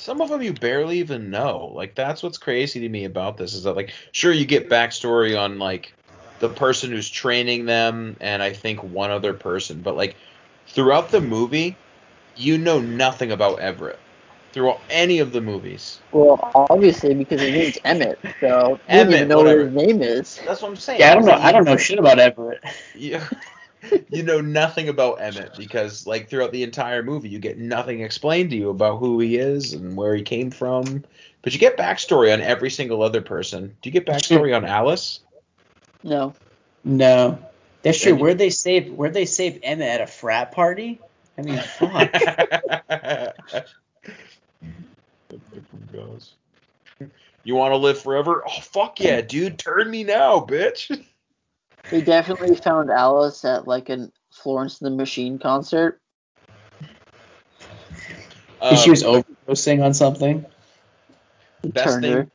Some 0.00 0.22
of 0.22 0.30
them 0.30 0.40
you 0.40 0.54
barely 0.54 0.98
even 0.98 1.28
know. 1.28 1.70
Like 1.74 1.94
that's 1.94 2.22
what's 2.22 2.38
crazy 2.38 2.80
to 2.80 2.88
me 2.88 3.04
about 3.04 3.36
this 3.36 3.52
is 3.52 3.64
that 3.64 3.76
like 3.76 3.92
sure 4.12 4.32
you 4.32 4.46
get 4.46 4.70
backstory 4.70 5.38
on 5.38 5.58
like 5.58 5.94
the 6.38 6.48
person 6.48 6.90
who's 6.90 7.10
training 7.10 7.66
them 7.66 8.16
and 8.22 8.42
I 8.42 8.54
think 8.54 8.82
one 8.82 9.10
other 9.10 9.34
person, 9.34 9.82
but 9.82 9.96
like 9.96 10.16
throughout 10.68 11.10
the 11.10 11.20
movie, 11.20 11.82
you 12.34 12.56
know 12.56 12.80
nothing 12.80 13.30
about 13.30 13.60
Everett 13.60 14.02
throughout 14.54 14.84
any 14.88 15.18
of 15.18 15.32
the 15.32 15.42
movies. 15.42 16.00
Well, 16.12 16.40
obviously 16.54 17.14
because 17.14 17.42
his 17.42 17.52
name's 17.52 17.78
Emmett, 17.84 18.18
so 18.40 18.80
I 18.88 18.96
don't 18.96 19.12
even 19.12 19.28
know 19.28 19.36
whatever. 19.36 19.70
what 19.70 19.74
his 19.74 19.86
name 19.86 20.02
is. 20.02 20.40
That's 20.46 20.62
what 20.62 20.68
I'm 20.68 20.76
saying. 20.76 21.00
Yeah, 21.00 21.12
I 21.12 21.14
don't 21.14 21.26
know. 21.26 21.32
I 21.32 21.52
don't 21.52 21.66
know 21.66 21.76
shit 21.76 21.98
about 21.98 22.18
Everett. 22.18 22.64
You, 22.94 23.20
you 24.10 24.22
know 24.22 24.40
nothing 24.40 24.88
about 24.88 25.20
Emmett 25.20 25.54
because 25.56 26.06
like 26.06 26.28
throughout 26.28 26.52
the 26.52 26.62
entire 26.62 27.02
movie 27.02 27.28
you 27.28 27.38
get 27.38 27.58
nothing 27.58 28.00
explained 28.00 28.50
to 28.50 28.56
you 28.56 28.70
about 28.70 28.98
who 28.98 29.18
he 29.20 29.36
is 29.36 29.72
and 29.72 29.96
where 29.96 30.14
he 30.14 30.22
came 30.22 30.50
from. 30.50 31.04
But 31.42 31.52
you 31.54 31.58
get 31.58 31.76
backstory 31.76 32.32
on 32.32 32.40
every 32.40 32.70
single 32.70 33.02
other 33.02 33.22
person. 33.22 33.74
Do 33.80 33.88
you 33.88 33.92
get 33.92 34.06
backstory 34.06 34.54
on 34.54 34.64
Alice? 34.64 35.20
No. 36.02 36.34
No, 36.84 37.38
that's 37.82 38.00
true. 38.00 38.12
And- 38.12 38.20
Where 38.20 38.34
they 38.34 38.50
save 38.50 38.92
where 38.92 39.10
they 39.10 39.26
save 39.26 39.60
Emma 39.62 39.84
at 39.84 40.00
a 40.00 40.06
frat 40.06 40.52
party? 40.52 41.00
I 41.38 41.42
mean, 41.42 41.58
fuck. 41.58 42.12
You 47.42 47.54
want 47.54 47.72
to 47.72 47.76
live 47.76 48.00
forever? 48.00 48.42
Oh 48.46 48.60
fuck 48.60 49.00
yeah, 49.00 49.20
dude! 49.22 49.58
Turn 49.58 49.90
me 49.90 50.04
now, 50.04 50.40
bitch. 50.40 51.04
They 51.90 52.00
definitely 52.00 52.54
found 52.54 52.90
Alice 52.90 53.44
at 53.44 53.66
like 53.66 53.88
a 53.88 54.10
Florence 54.30 54.80
and 54.80 54.92
the 54.92 54.96
Machine 54.96 55.38
concert. 55.38 56.00
If 58.62 58.78
she 58.78 58.90
was 58.90 59.02
Um, 59.02 59.24
overdosing 59.48 59.82
on 59.82 59.94
something. 59.94 60.44
Best 61.62 61.84
turned 61.84 62.02
thing, 62.02 62.30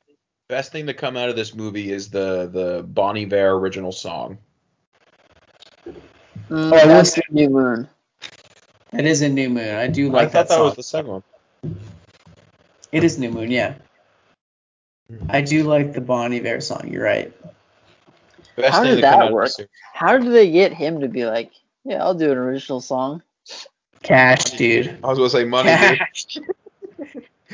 best 0.50 0.72
thing 0.72 0.88
to 0.88 0.94
come 0.94 1.18
out 1.18 1.30
of 1.30 1.36
this 1.36 1.56
movie 1.56 1.92
is 1.92 2.10
the 2.10 2.48
the 2.52 2.84
Bon 2.88 3.18
Iver 3.18 3.52
original 3.52 3.92
song. 3.92 4.38
Mm, 5.86 6.72
Oh, 6.72 6.76
I 6.76 6.86
will 6.86 6.88
that's 6.88 7.14
the 7.14 7.24
new 7.32 7.50
moon. 7.50 7.90
It 8.94 9.06
is 9.06 9.22
a 9.22 9.30
new 9.30 9.50
moon. 9.50 9.76
I 9.76 9.88
do 9.88 10.10
like 10.10 10.28
I 10.28 10.32
thought 10.32 10.50
that, 10.50 10.58
that 10.58 10.64
was 10.64 10.76
the 10.76 10.84
second 10.84 11.12
one. 11.12 11.24
It 12.92 13.04
is 13.04 13.18
new 13.18 13.32
moon, 13.32 13.50
yeah. 13.50 13.76
I 15.28 15.42
do 15.42 15.64
like 15.64 15.94
the 15.94 16.02
Bon 16.02 16.32
Iver 16.34 16.62
song. 16.62 16.88
You're 16.88 17.04
right. 17.04 17.34
Best 18.56 18.74
How 18.74 18.84
thing 18.84 18.96
did 18.96 19.04
that 19.04 19.32
work? 19.32 19.50
of 19.60 19.68
How 19.94 20.18
did 20.18 20.32
they 20.32 20.50
get 20.50 20.74
him 20.74 21.02
to 21.02 21.08
be 21.08 21.26
like, 21.26 21.52
yeah, 21.84 22.04
I'll 22.04 22.14
do 22.16 22.32
an 22.32 22.38
original 22.38 22.82
song? 22.82 23.22
Cash, 24.02 24.44
dude. 24.52 24.98
I 25.04 25.08
was 25.08 25.18
gonna 25.18 25.30
say 25.30 25.46
money. 25.46 25.76
dude. 25.76 25.98
Cash. 26.00 26.38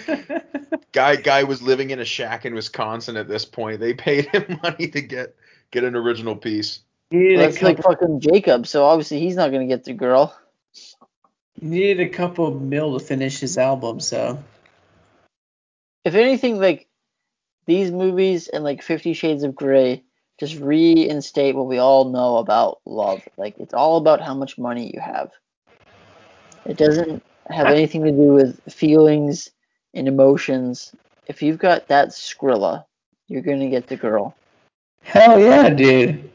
Guy 0.92 1.16
guy 1.16 1.44
was 1.44 1.62
living 1.62 1.92
in 1.92 2.00
a 2.00 2.06
shack 2.06 2.46
in 2.46 2.54
Wisconsin 2.54 3.16
at 3.16 3.28
this 3.28 3.46
point. 3.46 3.80
They 3.80 3.94
paid 3.94 4.26
him 4.28 4.60
money 4.64 4.88
to 4.90 5.02
get 5.02 5.36
get 5.72 5.84
an 5.84 5.96
original 5.96 6.36
piece. 6.36 6.80
You 7.10 7.20
needed, 7.20 7.38
Well, 7.38 7.48
that's 7.48 7.62
like 7.62 7.82
fucking 7.82 8.20
Jacob, 8.20 8.68
so 8.68 8.86
obviously 8.86 9.20
he's 9.20 9.36
not 9.36 9.52
gonna 9.52 9.68
get 9.68 9.86
the 9.86 9.94
girl. 9.94 10.36
He 11.60 11.68
needed 11.68 12.00
a 12.02 12.10
couple 12.10 12.52
mil 12.54 12.98
to 12.98 13.06
finish 13.06 13.40
his 13.40 13.58
album, 13.58 14.00
so 14.00 14.44
If 16.04 16.16
anything, 16.16 16.60
like 16.60 16.88
these 17.66 17.92
movies 17.92 18.48
and 18.48 18.64
like 18.64 18.82
Fifty 18.82 19.14
Shades 19.14 19.44
of 19.44 19.56
Grey 19.56 20.04
just 20.42 20.60
reinstate 20.60 21.54
what 21.54 21.68
we 21.68 21.78
all 21.78 22.06
know 22.06 22.38
about 22.38 22.80
love. 22.84 23.22
Like 23.38 23.54
it's 23.60 23.76
all 23.76 23.98
about 23.98 24.22
how 24.22 24.34
much 24.34 24.58
money 24.58 24.92
you 24.92 25.00
have. 25.00 25.30
It 26.66 26.78
doesn't 26.78 27.22
have 27.48 27.68
anything 27.68 28.04
to 28.06 28.12
do 28.12 28.34
with 28.34 28.60
feelings 28.74 29.52
and 29.94 30.08
emotions. 30.08 30.96
If 31.28 31.44
you've 31.44 31.60
got 31.60 31.88
that 31.90 32.10
Skrilla, 32.10 32.86
you're 33.28 33.44
gonna 33.44 33.70
get 33.70 33.86
the 33.86 33.96
girl. 33.96 34.36
hell 35.04 35.40
yeah, 35.40 35.70
dude. 35.70 36.32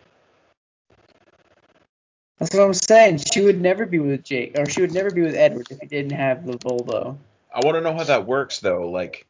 That's 2.38 2.54
what 2.54 2.62
I'm 2.62 2.74
saying. 2.74 3.22
She 3.32 3.40
would 3.40 3.60
never 3.60 3.86
be 3.86 3.98
with 3.98 4.22
Jake, 4.22 4.56
or 4.56 4.66
she 4.66 4.82
would 4.82 4.92
never 4.92 5.10
be 5.10 5.22
with 5.22 5.34
Edward 5.34 5.66
if 5.68 5.80
he 5.80 5.86
didn't 5.88 6.12
have 6.12 6.46
the 6.46 6.52
Volvo. 6.58 7.16
I 7.52 7.64
want 7.64 7.76
to 7.76 7.80
know 7.80 7.96
how 7.96 8.04
that 8.04 8.24
works 8.24 8.60
though. 8.60 8.88
Like, 8.88 9.26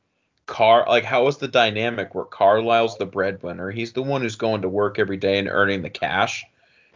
Car, 0.47 0.87
like 0.89 1.05
how 1.05 1.27
is 1.27 1.39
the 1.39 1.49
dynamic 1.49 2.15
where 2.15 2.25
Carlisle's 2.25 2.97
the 2.99 3.07
breadwinner? 3.07 3.71
He's 3.71 3.93
the 3.93 4.03
one 4.03 4.23
who's 4.23 4.37
going 4.37 4.63
to 4.63 4.69
work 4.69 4.99
every 4.99 5.17
day 5.17 5.39
and 5.39 5.49
earning 5.49 5.83
the 5.83 5.91
cash. 5.91 6.45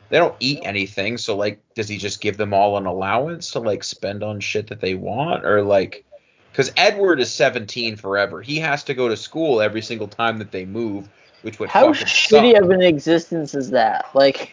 They 0.09 0.19
don't 0.19 0.37
eat 0.41 0.61
anything, 0.63 1.19
so 1.19 1.37
like, 1.37 1.61
does 1.75 1.89
he 1.89 1.97
just 1.97 2.21
give 2.21 2.37
them 2.37 2.53
all 2.53 2.77
an 2.77 2.87
allowance 2.87 3.53
to 3.53 3.61
like 3.61 3.85
spend 3.85 4.23
on 4.23 4.41
shit 4.41 4.69
that 4.69 4.81
they 4.81 4.95
want, 4.95 5.45
or 5.45 5.63
like, 5.63 6.05
because 6.51 6.73
Edward 6.77 7.21
is 7.21 7.31
17 7.33 7.97
forever. 7.97 8.43
He 8.43 8.59
has 8.59 8.83
to 8.85 8.95
go 8.95 9.09
to 9.09 9.17
school 9.17 9.61
every 9.61 9.83
single 9.83 10.09
time 10.09 10.39
that 10.39 10.51
they 10.51 10.65
move, 10.65 11.09
which 11.43 11.59
would 11.59 11.71
How 11.71 11.93
shitty 11.93 12.53
suck. 12.53 12.63
of 12.63 12.71
an 12.71 12.83
existence 12.83 13.55
is 13.55 13.71
that? 13.71 14.07
Like, 14.15 14.53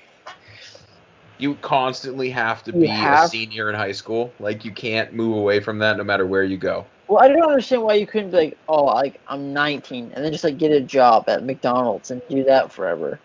You 1.39 1.55
constantly 1.55 2.29
have 2.31 2.63
to 2.63 2.71
You 2.71 2.81
be 2.81 2.87
have- 2.87 3.25
a 3.25 3.27
senior 3.27 3.69
in 3.69 3.75
high 3.75 3.91
school. 3.91 4.33
Like 4.39 4.65
you 4.65 4.71
can't 4.71 5.13
move 5.13 5.37
away 5.37 5.59
from 5.59 5.79
that 5.79 5.97
no 5.97 6.03
matter 6.03 6.25
where 6.25 6.43
you 6.43 6.57
go. 6.57 6.85
well, 7.07 7.23
I 7.23 7.27
don't 7.27 7.43
understand 7.43 7.83
why 7.83 7.93
you 7.93 8.07
couldn't 8.07 8.31
be 8.31 8.37
like, 8.37 8.57
oh, 8.67 8.85
like 8.85 9.19
I'm 9.27 9.53
19, 9.53 10.11
and 10.13 10.25
then 10.25 10.31
just 10.31 10.43
like 10.43 10.57
get 10.57 10.71
a 10.71 10.81
job 10.81 11.29
at 11.29 11.43
McDonald's 11.45 12.11
and 12.11 12.21
do 12.29 12.43
that 12.45 12.71
forever. 12.71 13.19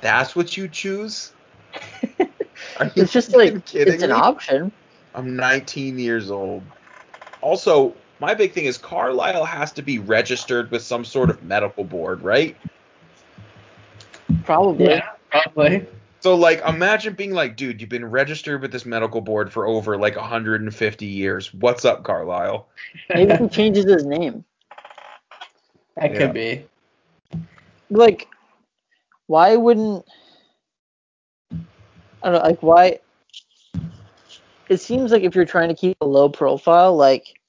That's 0.00 0.34
what 0.34 0.56
you 0.56 0.66
choose? 0.66 1.32
Are 2.78 2.86
you 2.86 3.02
It's 3.02 3.12
just 3.12 3.36
like 3.36 3.64
kidding 3.66 3.94
it's 3.94 4.02
an 4.02 4.10
option. 4.10 4.72
I'm 5.14 5.36
19 5.36 5.98
years 5.98 6.30
old. 6.30 6.62
Also, 7.42 7.94
my 8.20 8.34
big 8.34 8.52
thing 8.52 8.64
is 8.64 8.78
Carlisle 8.78 9.44
has 9.44 9.72
to 9.72 9.82
be 9.82 9.98
registered 9.98 10.70
with 10.70 10.82
some 10.82 11.04
sort 11.04 11.30
of 11.30 11.42
medical 11.44 11.84
board, 11.84 12.22
right? 12.22 12.56
Probably. 14.44 14.86
Yeah, 14.86 15.08
probably. 15.30 15.86
So 16.20 16.34
like 16.34 16.60
imagine 16.66 17.14
being 17.14 17.32
like, 17.32 17.56
dude, 17.56 17.80
you've 17.80 17.90
been 17.90 18.04
registered 18.04 18.60
with 18.60 18.72
this 18.72 18.84
medical 18.84 19.20
board 19.20 19.52
for 19.52 19.66
over 19.66 19.96
like 19.96 20.16
150 20.16 21.06
years. 21.06 21.52
What's 21.54 21.84
up, 21.84 22.04
Carlisle? 22.04 22.68
Maybe 23.08 23.34
he 23.34 23.48
changes 23.48 23.84
his 23.84 24.04
name. 24.04 24.44
That 25.96 26.12
Yeah. 26.12 26.18
could 26.18 26.34
be. 26.34 26.66
Like, 27.90 28.28
why 29.26 29.56
wouldn't 29.56 30.04
I 32.22 32.30
don't 32.30 32.34
know? 32.34 32.48
Like, 32.48 32.62
why? 32.62 32.98
It 34.68 34.76
seems 34.78 35.10
like 35.10 35.22
if 35.22 35.34
you're 35.34 35.44
trying 35.44 35.68
to 35.68 35.74
keep 35.74 35.96
a 36.00 36.06
low 36.06 36.28
profile, 36.28 36.94
like 36.94 37.40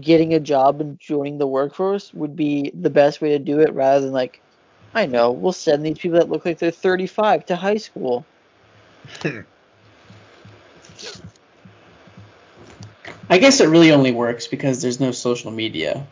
getting 0.00 0.34
a 0.34 0.40
job 0.40 0.80
and 0.80 0.98
joining 1.00 1.38
the 1.38 1.46
workforce 1.46 2.14
would 2.14 2.36
be 2.36 2.70
the 2.72 2.90
best 2.90 3.20
way 3.20 3.30
to 3.30 3.38
do 3.38 3.58
it, 3.58 3.74
rather 3.74 4.00
than 4.00 4.12
like, 4.12 4.40
I 4.92 5.06
know, 5.06 5.30
we'll 5.30 5.52
send 5.52 5.86
these 5.86 5.98
people 5.98 6.18
that 6.18 6.28
look 6.28 6.44
like 6.44 6.58
they're 6.58 6.70
35 6.70 7.46
to 7.46 7.56
high 7.56 7.76
school. 7.76 8.26
I 13.30 13.38
guess 13.38 13.60
it 13.60 13.68
really 13.68 13.92
only 13.92 14.10
works 14.10 14.48
because 14.48 14.82
there's 14.82 14.98
no 14.98 15.12
social 15.12 15.52
media. 15.52 16.04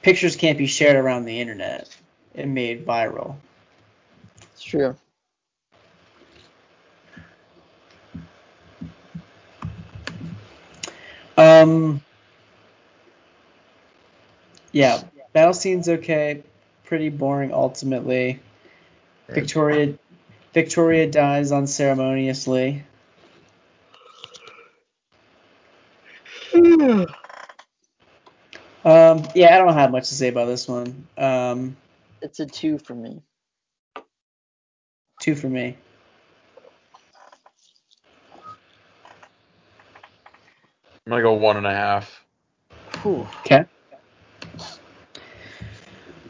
Pictures 0.00 0.36
can't 0.36 0.56
be 0.56 0.66
shared 0.66 0.96
around 0.96 1.26
the 1.26 1.40
internet 1.40 1.94
and 2.34 2.54
made 2.54 2.86
viral. 2.86 3.36
It's 4.52 4.62
true. 4.62 4.96
Um. 11.36 12.00
Yeah, 14.72 15.02
battle 15.36 15.52
scene's 15.52 15.86
okay. 15.86 16.42
Pretty 16.84 17.10
boring 17.10 17.52
ultimately. 17.52 18.40
Victoria 19.28 19.98
Victoria 20.54 21.10
dies 21.10 21.52
unceremoniously. 21.52 22.84
Um, 28.84 29.26
yeah, 29.34 29.52
I 29.52 29.58
don't 29.58 29.74
have 29.74 29.90
much 29.90 30.10
to 30.10 30.14
say 30.14 30.28
about 30.28 30.44
this 30.44 30.68
one. 30.68 31.08
Um, 31.18 31.76
It's 32.22 32.38
a 32.38 32.46
two 32.46 32.78
for 32.78 32.94
me. 32.94 33.20
two 35.20 35.34
for 35.34 35.48
me. 35.48 35.76
I'm 41.04 41.10
gonna 41.10 41.22
go 41.22 41.32
one 41.32 41.56
and 41.56 41.66
a 41.66 41.74
half. 41.74 42.24
Whew. 43.02 43.26
Okay. 43.40 43.64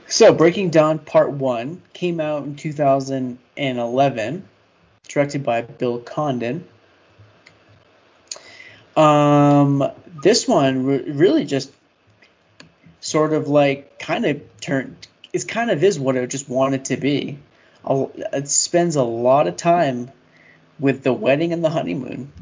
So, 0.08 0.32
Breaking 0.32 0.70
Dawn 0.70 1.00
Part 1.00 1.32
1 1.32 1.82
came 1.92 2.20
out 2.20 2.44
in 2.44 2.54
2011, 2.54 4.48
directed 5.08 5.42
by 5.42 5.62
Bill 5.62 5.98
Condon. 5.98 6.66
Um, 8.96 9.90
this 10.22 10.46
one 10.46 10.86
re- 10.86 11.10
really 11.10 11.44
just 11.44 11.72
sort 13.00 13.32
of 13.32 13.48
like 13.48 13.98
kind 13.98 14.24
of 14.24 14.40
turned, 14.60 15.08
it 15.32 15.48
kind 15.48 15.70
of 15.70 15.82
is 15.82 15.98
what 15.98 16.14
it 16.14 16.30
just 16.30 16.48
wanted 16.48 16.84
to 16.86 16.96
be. 16.96 17.38
It 17.88 18.48
spends 18.48 18.94
a 18.94 19.02
lot 19.02 19.48
of 19.48 19.56
time 19.56 20.12
with 20.78 21.02
the 21.02 21.12
wedding 21.12 21.52
and 21.52 21.64
the 21.64 21.70
honeymoon. 21.70 22.32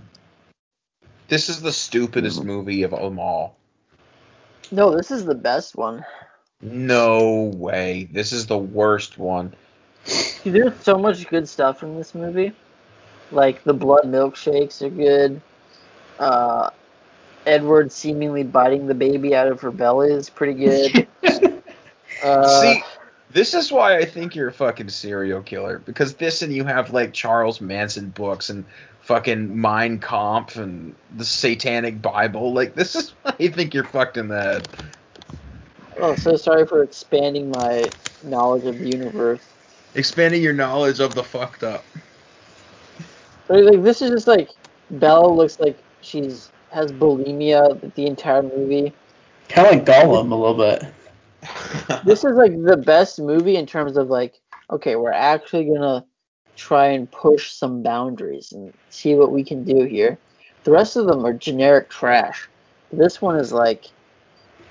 This 1.29 1.49
is 1.49 1.63
the 1.63 1.73
stupidest 1.73 2.45
movie 2.45 2.83
of 2.83 2.91
them 2.91 3.19
all. 3.19 3.57
No, 4.71 4.95
this 4.95 5.11
is 5.11 5.25
the 5.25 5.35
best 5.35 5.77
one. 5.77 6.05
No 6.61 7.53
way. 7.55 8.09
This 8.11 8.33
is 8.33 8.47
the 8.47 8.59
worst 8.59 9.19
one. 9.19 9.55
There's 10.45 10.79
so 10.81 10.99
much 10.99 11.27
good 11.29 11.49
stuff 11.49 11.83
in 11.83 11.97
this 11.97 12.15
movie. 12.15 12.53
Like 13.33 13.65
the 13.65 13.75
blood 13.75 14.05
milkshakes 14.05 14.83
are 14.83 14.91
good. 14.91 15.41
Uh, 16.19 16.71
Edward 17.47 17.93
seemingly 17.93 18.43
biting 18.43 18.87
the 18.87 18.95
baby 18.95 19.35
out 19.35 19.49
of 19.49 19.61
her 19.61 19.71
belly 19.71 20.11
is 20.13 20.31
pretty 20.31 20.55
good. 20.55 21.09
Uh, 22.23 22.47
See, 22.63 22.83
this 23.33 23.53
is 23.53 23.71
why 23.73 23.99
I 23.99 24.05
think 24.05 24.35
you're 24.35 24.49
a 24.49 24.53
fucking 24.53 24.89
serial 24.89 25.43
killer 25.43 25.81
because 25.81 26.15
this 26.15 26.41
and 26.41 26.55
you 26.55 26.65
have 26.65 26.91
like 26.93 27.13
Charles 27.13 27.61
Manson 27.61 28.11
books 28.11 28.49
and 28.49 28.65
fucking 29.01 29.61
Mein 29.61 29.99
Kampf 29.99 30.57
and 30.57 30.95
the 31.17 31.25
Satanic 31.25 32.01
Bible. 32.01 32.55
Like 32.55 32.75
this 32.75 32.95
is 32.95 33.11
why 33.23 33.35
I 33.39 33.49
think 33.49 33.75
you're 33.75 33.85
fucked 33.85 34.17
in 34.17 34.29
the 34.29 34.41
head. 34.41 34.69
Oh, 35.99 36.15
so 36.17 36.37
sorry 36.37 36.67
for 36.67 36.83
expanding 36.83 37.51
my 37.51 37.85
knowledge 38.23 38.65
of 38.65 38.79
the 38.79 38.89
universe. 38.89 39.41
Expanding 39.95 40.43
your 40.43 40.53
knowledge 40.53 41.01
of 41.01 41.15
the 41.15 41.23
fucked 41.23 41.63
up. 41.63 41.85
But 43.47 43.65
like 43.65 43.83
this 43.83 44.03
is 44.03 44.11
just 44.11 44.27
like 44.27 44.51
Bella 44.91 45.29
looks 45.29 45.61
like 45.61 45.79
she's 46.01 46.51
has 46.71 46.91
bulimia 46.91 47.95
the 47.95 48.07
entire 48.07 48.43
movie. 48.43 48.93
Kind 49.49 49.69
of 49.69 49.75
like 49.75 49.85
Gollum 49.85 50.33
a 50.33 50.35
little 50.35 50.55
bit. 50.57 50.85
This 52.05 52.25
is 52.25 52.37
like 52.37 52.53
the 52.63 52.77
best 52.77 53.21
movie 53.21 53.57
in 53.57 53.67
terms 53.67 53.97
of 53.97 54.09
like 54.09 54.41
okay, 54.71 54.97
we're 54.97 55.13
actually 55.13 55.67
gonna 55.67 56.05
try 56.57 56.89
and 56.89 57.11
push 57.11 57.53
some 57.53 57.83
boundaries 57.83 58.53
and 58.53 58.73
see 58.91 59.15
what 59.15 59.33
we 59.33 59.45
can 59.45 59.65
do 59.65 59.85
here. 59.85 60.19
The 60.65 60.71
rest 60.71 60.97
of 60.97 61.07
them 61.07 61.25
are 61.27 61.33
generic 61.33 61.91
trash. 61.91 62.49
This 62.93 63.21
one 63.21 63.37
is 63.37 63.53
like, 63.53 63.87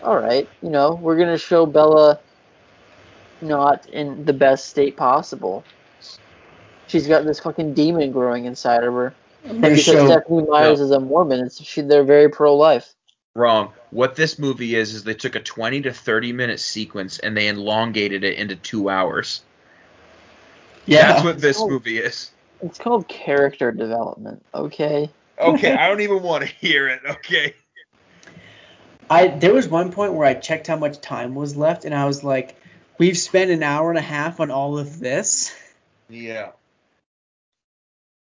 all 0.04 0.20
right, 0.20 0.48
you 0.62 0.70
know, 0.70 0.94
we're 1.02 1.18
gonna 1.18 1.38
show 1.38 1.66
Bella 1.66 2.20
not 3.42 3.88
in 3.90 4.26
the 4.26 4.34
best 4.34 4.70
state 4.70 4.98
possible. 4.98 5.64
She's 6.88 7.08
got 7.08 7.26
this 7.26 7.40
fucking 7.40 7.74
demon 7.74 8.12
growing 8.12 8.46
inside 8.46 8.84
of 8.84 8.94
her. 8.94 9.14
I'm 9.46 9.52
And 9.52 9.62
gonna 9.62 9.76
because 9.76 9.86
show 9.86 10.08
Stephenie 10.08 10.46
Meyers 10.48 10.80
is 10.80 10.92
a 10.92 11.00
Mormon, 11.00 11.40
it's 11.42 11.62
she 11.64 11.82
they're 11.82 12.04
very 12.04 12.30
pro-life. 12.30 12.94
Wrong. 13.36 13.74
What 13.90 14.16
this 14.16 14.38
movie 14.38 14.76
is 14.76 14.94
is 14.94 15.04
they 15.04 15.16
took 15.16 15.36
a 15.36 15.40
20 15.40 15.82
to 15.82 15.94
30 15.94 16.34
minute 16.34 16.60
sequence 16.60 17.20
and 17.20 17.36
they 17.36 17.48
elongated 17.48 18.24
it 18.24 18.38
into 18.38 18.56
two 18.56 18.90
hours. 18.90 19.42
yeah. 20.86 21.14
That's 21.14 21.24
what 21.24 21.42
this 21.42 21.60
Oh. 21.60 21.68
movie 21.68 21.98
is. 21.98 22.32
It's 22.62 22.78
called 22.78 23.08
character 23.08 23.72
development. 23.72 24.46
Okay. 24.54 25.10
Okay, 25.40 25.74
I 25.76 25.88
don't 25.90 26.02
even 26.02 26.22
want 26.22 26.44
to 26.46 26.50
hear 26.50 26.88
it. 26.90 27.02
Okay. 27.10 27.56
I 29.10 29.28
there 29.28 29.54
was 29.54 29.68
one 29.68 29.92
point 29.92 30.14
where 30.14 30.28
I 30.28 30.34
checked 30.34 30.68
how 30.68 30.78
much 30.78 31.02
time 31.02 31.36
was 31.36 31.56
left, 31.56 31.86
and 31.86 31.94
I 31.94 32.06
was 32.06 32.24
like, 32.24 32.56
"We've 32.98 33.18
spent 33.18 33.52
an 33.52 33.64
hour 33.64 33.90
and 33.90 33.98
a 33.98 34.02
half 34.02 34.40
on 34.40 34.52
all 34.52 34.78
of 34.78 35.00
this." 35.00 35.54
Yeah. 36.10 36.52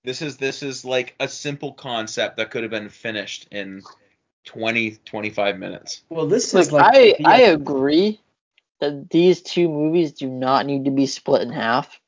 This 0.05 0.23
is 0.23 0.37
this 0.37 0.63
is 0.63 0.85
like 0.85 1.15
a 1.21 1.29
simple 1.29 1.73
concept 1.73 2.37
that 2.37 2.51
could 2.51 2.63
have 2.63 2.71
been 2.71 2.89
finished 2.89 3.49
in 3.51 3.83
20 4.47 4.99
25 5.05 5.59
minutes. 5.59 6.03
Well, 6.09 6.27
this 6.27 6.55
Look, 6.55 6.63
is 6.63 6.73
like 6.73 6.85
I 6.85 6.99
the- 7.19 7.25
I 7.25 7.39
agree 7.41 8.21
that 8.81 9.11
these 9.11 9.43
two 9.43 9.69
movies 9.69 10.13
do 10.13 10.29
not 10.29 10.67
need 10.67 10.85
to 10.85 10.91
be 10.91 11.07
split 11.07 11.43
in 11.43 11.51
half, 11.51 12.01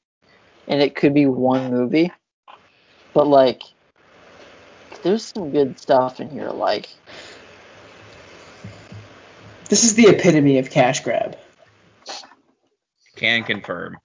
and 0.69 0.81
it 0.81 0.95
could 0.95 1.15
be 1.15 1.27
one 1.27 1.71
movie. 1.71 2.13
But 3.13 3.27
like, 3.27 3.63
there's 5.03 5.25
some 5.25 5.51
good 5.51 5.79
stuff 5.79 6.21
in 6.21 6.31
here. 6.31 6.51
Like, 6.51 6.89
this 9.71 9.85
is 9.85 9.95
the 9.95 10.09
epitome 10.09 10.59
of 10.59 10.69
cash 10.69 11.01
grab. 11.01 11.39
Can 13.17 13.45
confirm. 13.45 13.97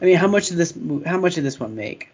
I 0.00 0.04
mean, 0.04 0.16
how 0.16 0.26
much 0.26 0.48
did 0.48 0.56
this 0.56 0.76
how 1.06 1.18
much 1.18 1.36
did 1.36 1.44
this 1.44 1.60
one 1.60 1.76
make? 1.76 2.08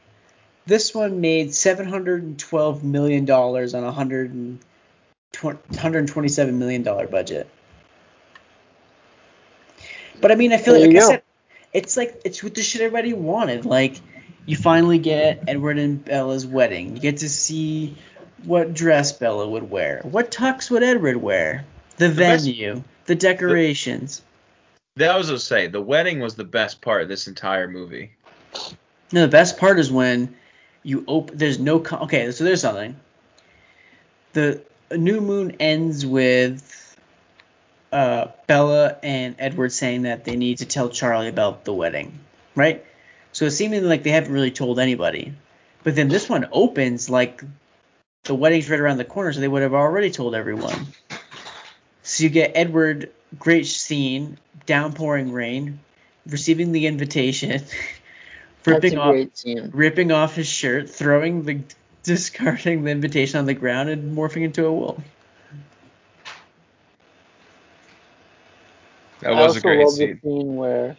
This 0.66 0.94
one 0.94 1.20
made 1.20 1.54
712 1.54 2.84
million 2.84 3.24
dollars 3.24 3.74
on 3.74 3.82
a 3.84 3.86
127 3.86 6.58
million 6.58 6.82
dollar 6.82 7.06
budget. 7.06 7.48
But 10.20 10.32
I 10.32 10.34
mean, 10.34 10.52
I 10.52 10.58
feel 10.58 10.74
There 10.74 10.86
like, 10.86 10.94
like 10.94 11.04
I 11.04 11.08
said, 11.08 11.22
it's 11.72 11.96
like 11.96 12.20
it's 12.24 12.42
what 12.42 12.54
the 12.54 12.62
shit 12.62 12.82
everybody 12.82 13.12
wanted. 13.12 13.64
Like 13.64 14.00
you 14.46 14.56
finally 14.56 14.98
get 14.98 15.44
Edward 15.46 15.78
and 15.78 16.04
Bella's 16.04 16.44
wedding. 16.46 16.96
You 16.96 17.02
get 17.02 17.18
to 17.18 17.28
see 17.28 17.96
what 18.44 18.74
dress 18.74 19.12
Bella 19.12 19.48
would 19.48 19.70
wear. 19.70 20.00
What 20.02 20.32
tux 20.32 20.68
would 20.70 20.82
Edward 20.82 21.16
wear? 21.16 21.64
The 22.08 22.14
best- 22.14 22.44
venue, 22.44 22.82
the 23.06 23.14
decorations. 23.14 24.22
That 24.96 25.16
was 25.16 25.28
to 25.28 25.38
say, 25.38 25.68
the 25.68 25.80
wedding 25.80 26.20
was 26.20 26.34
the 26.34 26.44
best 26.44 26.80
part 26.80 27.02
of 27.02 27.08
this 27.08 27.26
entire 27.26 27.66
movie. 27.66 28.12
No, 29.12 29.22
the 29.22 29.28
best 29.28 29.56
part 29.56 29.78
is 29.78 29.90
when 29.90 30.34
you 30.82 31.04
open. 31.08 31.36
There's 31.36 31.58
no. 31.58 31.76
Okay, 31.76 32.30
so 32.32 32.44
there's 32.44 32.60
something. 32.60 32.96
The 34.32 34.62
new 34.96 35.20
moon 35.20 35.56
ends 35.60 36.04
with 36.04 36.96
uh, 37.92 38.28
Bella 38.46 38.96
and 39.02 39.34
Edward 39.38 39.72
saying 39.72 40.02
that 40.02 40.24
they 40.24 40.36
need 40.36 40.58
to 40.58 40.66
tell 40.66 40.88
Charlie 40.88 41.28
about 41.28 41.64
the 41.64 41.72
wedding, 41.72 42.18
right? 42.54 42.84
So 43.32 43.46
it's 43.46 43.56
seeming 43.56 43.84
like 43.84 44.02
they 44.02 44.10
haven't 44.10 44.32
really 44.32 44.50
told 44.50 44.78
anybody. 44.78 45.34
But 45.84 45.94
then 45.96 46.08
this 46.08 46.28
one 46.28 46.48
opens 46.52 47.10
like 47.10 47.42
the 48.24 48.34
wedding's 48.34 48.70
right 48.70 48.80
around 48.80 48.98
the 48.98 49.04
corner, 49.04 49.32
so 49.32 49.40
they 49.40 49.48
would 49.48 49.62
have 49.62 49.74
already 49.74 50.10
told 50.10 50.34
everyone. 50.34 50.86
So 52.02 52.24
you 52.24 52.30
get 52.30 52.52
Edward, 52.54 53.10
great 53.38 53.66
scene, 53.66 54.36
downpouring 54.66 55.32
rain, 55.32 55.78
receiving 56.26 56.72
the 56.72 56.86
invitation, 56.86 57.62
ripping 58.66 58.98
off 58.98 59.16
scene. 59.34 59.70
ripping 59.72 60.10
off 60.10 60.34
his 60.34 60.48
shirt, 60.48 60.90
throwing 60.90 61.44
the 61.44 61.60
discarding 62.02 62.82
the 62.82 62.90
invitation 62.90 63.38
on 63.38 63.46
the 63.46 63.54
ground 63.54 63.88
and 63.88 64.16
morphing 64.16 64.42
into 64.42 64.66
a 64.66 64.72
wolf. 64.72 65.00
That 69.20 69.34
I 69.34 69.46
was 69.46 69.56
a 69.56 69.60
great 69.60 69.84
love 69.84 69.94
scene. 69.94 70.18
the 70.22 70.28
scene 70.28 70.56
where 70.56 70.96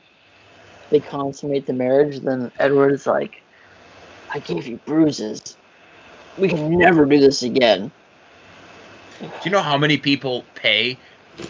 they 0.89 1.01
consummate 1.01 1.65
the 1.65 1.73
marriage. 1.73 2.21
Then 2.21 2.49
Edward 2.57 2.93
is 2.93 3.05
like, 3.05 3.41
"I 4.29 4.39
gave 4.39 4.65
you 4.65 4.79
bruises. 4.85 5.57
We 6.37 6.47
can 6.47 6.77
never 6.77 7.05
do 7.05 7.19
this 7.19 7.43
again." 7.43 7.91
Do 9.23 9.29
you 9.45 9.51
know 9.51 9.61
how 9.61 9.77
many 9.77 9.97
people 9.97 10.43
pay 10.55 10.97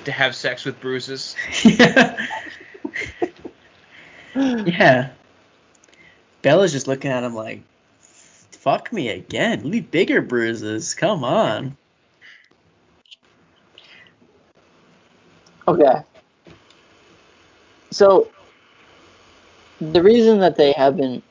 to 0.06 0.12
have 0.12 0.36
sex 0.36 0.64
with 0.64 0.80
bruises? 0.80 1.36
yeah. 1.64 2.28
yeah. 4.36 5.10
Bella's 6.44 6.72
just 6.72 6.88
looking 6.88 7.10
at 7.10 7.24
him 7.24 7.34
like, 7.34 7.62
fuck 8.52 8.94
me 8.94 9.10
again. 9.10 9.70
Leave 9.70 9.90
bigger 9.90 10.22
bruises. 10.22 10.94
Come 10.94 11.24
on. 11.24 11.76
Okay. 15.68 16.02
So 17.92 18.30
the 19.80 20.04
reason 20.04 20.40
that 20.40 20.58
they 20.58 20.74
haven't 20.74 21.24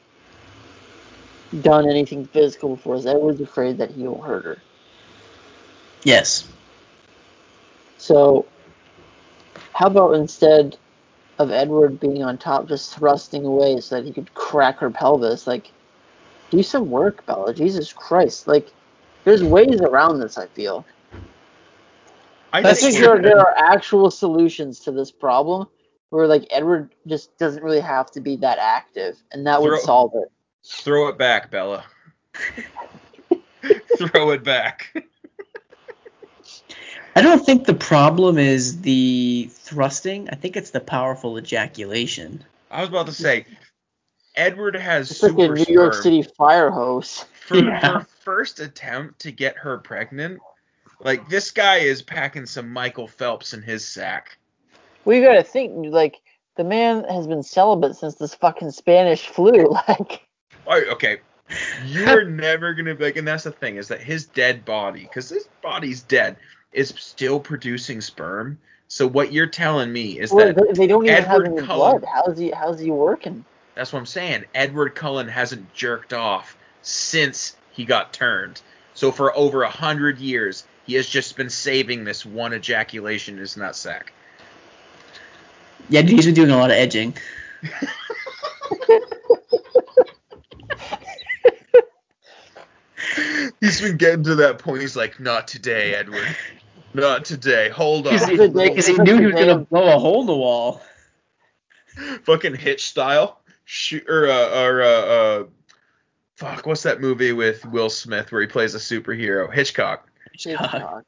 done 1.61 1.89
anything 1.89 2.27
physical 2.27 2.77
before 2.77 2.97
is 2.97 3.07
Edward's 3.07 3.41
afraid 3.41 3.79
that 3.79 3.91
he'll 3.91 4.21
hurt 4.21 4.45
her. 4.45 4.59
Yes. 6.05 6.49
So 7.99 8.47
how 9.75 9.87
about 9.87 10.15
instead 10.15 10.77
of 11.39 11.51
Edward 11.51 11.99
being 11.99 12.23
on 12.23 12.39
top 12.39 12.69
just 12.69 12.95
thrusting 12.95 13.45
away 13.45 13.81
so 13.81 13.97
that 13.97 14.05
he 14.05 14.13
could 14.13 14.33
crack 14.35 14.79
her 14.79 14.91
pelvis, 14.91 15.47
like 15.47 15.71
do 16.51 16.63
some 16.63 16.91
work, 16.91 17.25
Bella. 17.27 17.55
Jesus 17.55 17.93
Christ. 17.93 18.47
Like 18.47 18.69
there's 19.25 19.43
ways 19.43 19.81
around 19.81 20.21
this, 20.21 20.39
I 20.39 20.47
feel. 20.49 20.85
I 22.53 22.61
I 22.61 22.75
think 22.75 22.81
think 22.81 22.99
there, 22.99 23.21
there 23.21 23.39
are 23.39 23.55
actual 23.57 24.11
solutions 24.11 24.81
to 24.81 24.93
this 24.93 25.11
problem 25.11 25.69
where 26.11 26.27
like 26.27 26.47
Edward 26.51 26.91
just 27.07 27.37
doesn't 27.39 27.63
really 27.63 27.81
have 27.81 28.11
to 28.11 28.21
be 28.21 28.37
that 28.37 28.59
active 28.59 29.17
and 29.33 29.47
that 29.47 29.63
would 29.63 29.81
solve 29.81 30.13
it. 30.15 30.31
Throw 30.65 31.09
it 31.09 31.17
back, 31.19 31.51
Bella. 31.51 31.85
Throw 33.97 34.31
it 34.31 34.45
back. 34.45 34.95
I 37.15 37.21
don't 37.21 37.45
think 37.45 37.67
the 37.67 37.75
problem 37.75 38.39
is 38.39 38.81
the 38.81 39.49
thrusting. 39.53 40.29
I 40.31 40.35
think 40.35 40.57
it's 40.57 40.71
the 40.71 40.81
powerful 40.81 41.39
ejaculation. 41.39 42.43
I 42.71 42.81
was 42.81 42.89
about 42.89 43.07
to 43.07 43.13
say, 43.13 43.45
Edward 44.35 44.77
has 44.77 45.11
It's 45.11 45.23
like 45.23 45.33
a 45.33 45.35
super 45.35 45.55
New 45.55 45.67
York. 45.69 45.95
City 45.95 46.23
fire 46.23 46.71
hose. 46.71 47.27
For 47.47 47.57
Yeah. 47.65 47.99
her 47.99 48.07
first 48.25 48.61
attempt 48.61 49.21
to 49.21 49.33
get 49.33 49.57
her 49.59 49.79
pregnant, 49.79 50.41
like 51.01 51.29
this 51.29 51.51
guy 51.51 51.79
is 51.79 52.01
packing 52.01 52.47
some 52.47 52.71
Michael 52.73 53.09
Phelps 53.09 53.53
in 53.53 53.61
his 53.63 53.87
sack. 53.87 54.39
Well, 55.05 55.17
you 55.17 55.25
gotta 55.25 55.43
think, 55.43 55.93
like, 55.93 56.21
the 56.57 56.65
man 56.65 57.05
has 57.05 57.27
been 57.27 57.43
celibate 57.43 57.97
since 57.97 58.15
this 58.15 58.35
fucking 58.35 58.71
Spanish 58.71 59.27
flu. 59.29 59.75
Like, 59.89 60.27
Oh, 60.67 60.81
okay. 60.93 61.19
You're 61.85 62.25
never 62.31 62.73
gonna 62.73 62.95
be 62.95 63.05
like, 63.05 63.17
and 63.17 63.27
that's 63.29 63.45
the 63.45 63.51
thing 63.53 63.77
is 63.77 63.89
that 63.89 64.01
his 64.01 64.27
dead 64.27 64.65
body, 64.65 65.03
because 65.03 65.29
his 65.29 65.49
body's 65.61 66.01
dead, 66.03 66.37
is 66.73 66.93
still 66.97 67.39
producing 67.41 68.01
sperm. 68.01 68.59
So 68.89 69.07
what 69.07 69.33
you're 69.33 69.47
telling 69.47 69.93
me 69.93 70.19
is 70.19 70.33
well, 70.33 70.47
that 70.53 70.57
they- 70.57 70.73
they 70.73 70.87
don't 70.87 71.05
even 71.05 71.17
Edward 71.17 71.47
have 71.47 71.57
any 71.57 71.67
Cullen- 71.67 72.01
blood. 72.01 72.05
How's 72.13 72.39
he? 72.39 72.51
How's 72.51 72.79
he 72.81 72.91
working? 72.91 73.45
That's 73.75 73.93
what 73.93 73.99
I'm 74.01 74.07
saying. 74.07 74.45
Edward 74.55 74.95
Cullen 74.95 75.29
hasn't 75.29 75.73
jerked 75.73 76.13
off 76.13 76.57
since 76.83 77.57
he 77.71 77.85
got 77.85 78.13
turned. 78.13 78.61
So 78.95 79.11
for 79.11 79.35
over 79.37 79.63
a 79.63 79.71
hundred 79.71 80.19
years, 80.19 80.65
he 80.87 80.95
has 80.95 81.09
just 81.09 81.37
been 81.37 81.49
saving 81.49 82.05
this 82.05 82.27
one 82.27 82.53
ejaculation 82.53 83.35
in 83.35 83.41
his 83.41 83.55
nutsack. 83.57 84.09
Yeah, 85.89 86.03
he's 86.03 86.27
been 86.27 86.35
doing 86.35 86.51
a 86.51 86.57
lot 86.59 86.71
of 86.71 86.77
edging. 86.77 87.17
He's 93.61 93.81
been 93.81 93.97
getting 93.97 94.25
to 94.25 94.35
that 94.37 94.59
point. 94.59 94.81
He's 94.81 94.97
like, 94.97 95.21
not 95.21 95.49
today, 95.49 95.95
Edward. 95.95 96.37
Not 96.95 97.25
today. 97.25 97.71
Hold 97.71 98.07
on. 98.07 98.15
Because 98.15 98.29
he, 98.29 98.37
Good 98.37 98.85
he 98.85 98.93
knew 98.99 99.19
he 99.19 99.27
was 99.27 99.35
gonna 99.35 99.59
blow 99.59 99.95
a 99.95 99.99
hole 99.99 100.21
in 100.21 100.27
the 100.27 100.37
wall. 100.37 100.83
Fucking 102.25 102.55
Hitch 102.55 102.89
style. 102.89 103.41
Shoot, 103.65 104.05
or 104.09 104.29
uh, 104.29 104.63
or 104.63 104.83
uh, 104.83 104.87
uh, 104.87 105.45
fuck, 106.37 106.67
what's 106.67 106.83
that 106.83 107.01
movie 107.01 107.33
with 107.33 107.65
Will 107.65 107.89
Smith 107.89 108.33
where 108.33 108.41
he 108.41 108.47
plays 108.47 108.75
a 108.75 108.79
superhero? 108.79 109.53
Hitchcock. 109.53 110.09
Hitchcock. 110.33 111.05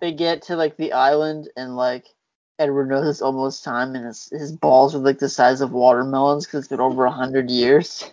They 0.00 0.12
get 0.12 0.42
to 0.42 0.56
like 0.56 0.76
the 0.76 0.92
island 0.92 1.48
and 1.56 1.74
like 1.74 2.06
Edward 2.58 2.90
knows 2.90 3.08
it's 3.08 3.22
almost 3.22 3.64
time 3.64 3.94
and 3.96 4.06
his 4.06 4.28
his 4.30 4.52
balls 4.52 4.94
are 4.94 4.98
like 4.98 5.18
the 5.18 5.28
size 5.28 5.60
of 5.60 5.72
watermelons 5.72 6.46
because 6.46 6.60
it's 6.60 6.68
been 6.68 6.80
over 6.80 7.04
a 7.04 7.10
hundred 7.10 7.50
years. 7.50 8.12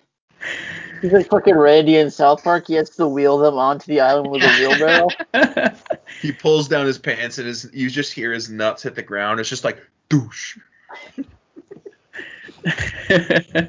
He's 1.02 1.12
like 1.12 1.30
fucking 1.30 1.56
Randy 1.56 1.98
in 1.98 2.12
South 2.12 2.44
Park. 2.44 2.68
He 2.68 2.76
has 2.76 2.90
to 2.92 3.08
wheel 3.08 3.38
them 3.38 3.56
onto 3.56 3.88
the 3.88 4.00
island 4.00 4.30
with 4.30 4.44
a 4.44 4.50
wheelbarrow. 4.60 5.08
He 6.22 6.32
pulls 6.32 6.68
down 6.68 6.86
his 6.86 7.00
pants 7.00 7.40
and 7.40 7.48
his 7.48 7.68
you 7.74 7.90
just 7.90 8.14
hear 8.14 8.32
his 8.32 8.50
nuts 8.50 8.84
hit 8.84 8.94
the 8.94 9.02
ground. 9.02 9.40
It's 9.40 9.50
just 9.50 9.64
like 9.64 9.82
douche. 10.10 10.58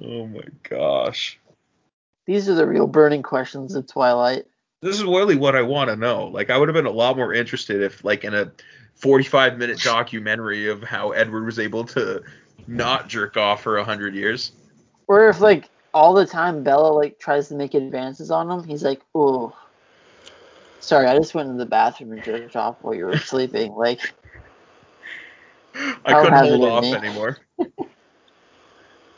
Oh 0.00 0.26
my 0.26 0.42
gosh. 0.68 1.38
These 2.26 2.48
are 2.48 2.54
the 2.54 2.66
real 2.66 2.86
burning 2.86 3.22
questions 3.22 3.74
of 3.74 3.86
Twilight. 3.86 4.46
This 4.80 4.94
is 4.94 5.02
really 5.02 5.34
what 5.34 5.56
I 5.56 5.62
want 5.62 5.90
to 5.90 5.96
know. 5.96 6.26
Like 6.26 6.50
I 6.50 6.58
would 6.58 6.68
have 6.68 6.74
been 6.74 6.86
a 6.86 6.90
lot 6.90 7.16
more 7.16 7.34
interested 7.34 7.82
if 7.82 8.04
like 8.04 8.24
in 8.24 8.34
a 8.34 8.52
45 8.94 9.58
minute 9.58 9.80
documentary 9.80 10.68
of 10.68 10.82
how 10.82 11.12
Edward 11.12 11.46
was 11.46 11.58
able 11.58 11.84
to 11.84 12.22
not 12.66 13.08
jerk 13.08 13.36
off 13.36 13.62
for 13.62 13.78
a 13.78 13.84
hundred 13.84 14.14
years. 14.14 14.52
Or 15.08 15.28
if 15.30 15.40
like 15.40 15.68
all 15.94 16.14
the 16.14 16.26
time 16.26 16.62
Bella 16.62 16.92
like 16.92 17.18
tries 17.18 17.48
to 17.48 17.54
make 17.54 17.74
advances 17.74 18.30
on 18.30 18.50
him, 18.50 18.62
he's 18.62 18.84
like, 18.84 19.00
"Oh, 19.14 19.56
sorry, 20.80 21.06
I 21.06 21.18
just 21.18 21.34
went 21.34 21.48
to 21.48 21.56
the 21.56 21.66
bathroom 21.66 22.12
and 22.12 22.22
jerked 22.22 22.54
off 22.54 22.76
while 22.82 22.94
you 22.94 23.06
were 23.06 23.16
sleeping." 23.18 23.72
Like, 23.72 24.12
I 25.74 25.96
I'll 26.04 26.22
couldn't 26.22 26.34
have 26.34 26.46
it 26.46 26.60
hold 26.60 26.64
off 26.64 26.82
me. 26.84 26.92
anymore. 26.92 27.38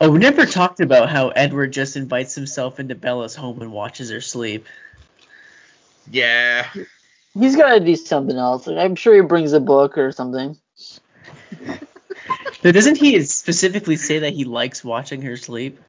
oh, 0.00 0.10
we 0.10 0.18
never 0.18 0.46
talked 0.46 0.80
about 0.80 1.10
how 1.10 1.30
Edward 1.30 1.72
just 1.72 1.96
invites 1.96 2.34
himself 2.36 2.78
into 2.78 2.94
Bella's 2.94 3.34
home 3.34 3.60
and 3.60 3.72
watches 3.72 4.10
her 4.10 4.20
sleep. 4.20 4.66
Yeah. 6.10 6.68
he's 7.34 7.56
got 7.56 7.74
to 7.74 7.80
do 7.80 7.96
something 7.96 8.36
else. 8.36 8.66
Like, 8.66 8.78
I'm 8.78 8.94
sure 8.94 9.14
he 9.14 9.22
brings 9.22 9.52
a 9.52 9.60
book 9.60 9.98
or 9.98 10.12
something. 10.12 10.56
But 12.62 12.74
doesn't 12.74 12.98
he 12.98 13.22
specifically 13.22 13.96
say 13.96 14.20
that 14.20 14.34
he 14.34 14.44
likes 14.44 14.84
watching 14.84 15.22
her 15.22 15.36
sleep? 15.36 15.80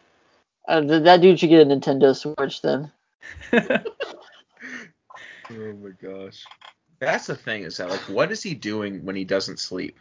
Uh, 0.68 0.81
that 0.81 1.22
dude 1.22 1.39
should 1.39 1.49
get 1.49 1.61
a 1.61 1.65
Nintendo 1.65 2.15
Switch 2.15 2.61
then. 2.61 2.91
Oh 5.52 5.73
my 5.73 5.89
gosh. 6.02 6.45
That's 6.99 7.27
the 7.27 7.35
thing 7.35 7.64
is 7.64 7.77
that 7.77 7.89
like 7.89 7.99
what 8.02 8.31
is 8.31 8.43
he 8.43 8.53
doing 8.53 9.03
when 9.06 9.15
he 9.15 9.23
doesn't 9.23 9.60
sleep? 9.60 9.99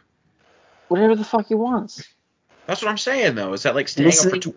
Whatever 0.87 1.15
the 1.15 1.23
fuck 1.23 1.47
he 1.47 1.55
wants. 1.55 2.07
That's 2.67 2.81
what 2.81 2.89
I'm 2.89 2.97
saying 2.97 3.35
though. 3.35 3.53
Is 3.53 3.63
that 3.63 3.75
like 3.75 3.87
staying 3.87 4.09
up 4.09 4.13
for 4.15 4.29
Listening, 4.29 4.55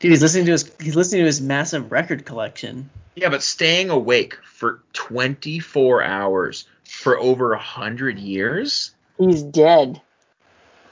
dude, 0.00 0.10
he's 0.10 0.22
listening 0.22 0.46
to 0.46 0.52
his 0.52 0.72
he's 0.80 0.96
listening 0.96 1.20
to 1.20 1.26
his 1.26 1.40
massive 1.40 1.92
record 1.92 2.24
collection. 2.24 2.90
Yeah, 3.16 3.28
but 3.28 3.42
staying 3.42 3.90
awake 3.90 4.38
for 4.44 4.82
24 4.92 6.02
hours 6.02 6.66
for 6.84 7.18
over 7.18 7.52
a 7.52 7.58
hundred 7.58 8.18
years? 8.18 8.92
He's 9.18 9.42
dead. 9.42 10.00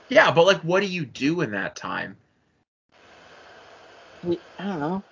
Yeah, 0.09 0.31
but 0.31 0.47
like, 0.47 0.61
what 0.61 0.81
do 0.81 0.87
you 0.87 1.05
do 1.05 1.41
in 1.41 1.51
that 1.53 1.77
time? 1.77 2.17
I 4.25 4.65
don't 4.65 4.81
know. 4.81 5.03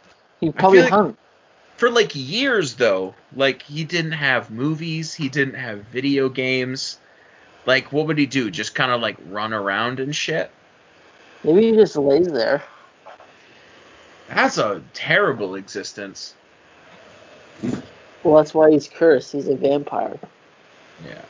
He 0.40 0.50
probably 0.50 0.82
like- 0.82 0.90
hung. 0.90 1.16
For 1.76 1.90
like 1.90 2.12
years 2.14 2.74
though, 2.74 3.14
like 3.34 3.62
he 3.62 3.82
didn't 3.82 4.12
have 4.12 4.50
movies, 4.50 5.12
he 5.12 5.28
didn't 5.28 5.54
have 5.54 5.80
video 5.86 6.28
games. 6.28 6.98
Like, 7.66 7.92
what 7.92 8.06
would 8.06 8.16
he 8.18 8.26
do? 8.26 8.50
Just 8.50 8.74
kind 8.74 8.92
of 8.92 9.00
like 9.00 9.16
run 9.28 9.52
around 9.52 9.98
and 9.98 10.14
shit? 10.14 10.50
Maybe 11.42 11.70
he 11.70 11.72
just 11.72 11.96
lays 11.96 12.28
there. 12.28 12.62
That's 14.28 14.58
a 14.58 14.82
terrible 14.92 15.56
existence. 15.56 16.34
Well, 18.22 18.36
that's 18.36 18.54
why 18.54 18.70
he's 18.70 18.88
cursed. 18.88 19.32
He's 19.32 19.48
a 19.48 19.56
vampire. 19.56 20.18
Yeah. 21.04 21.20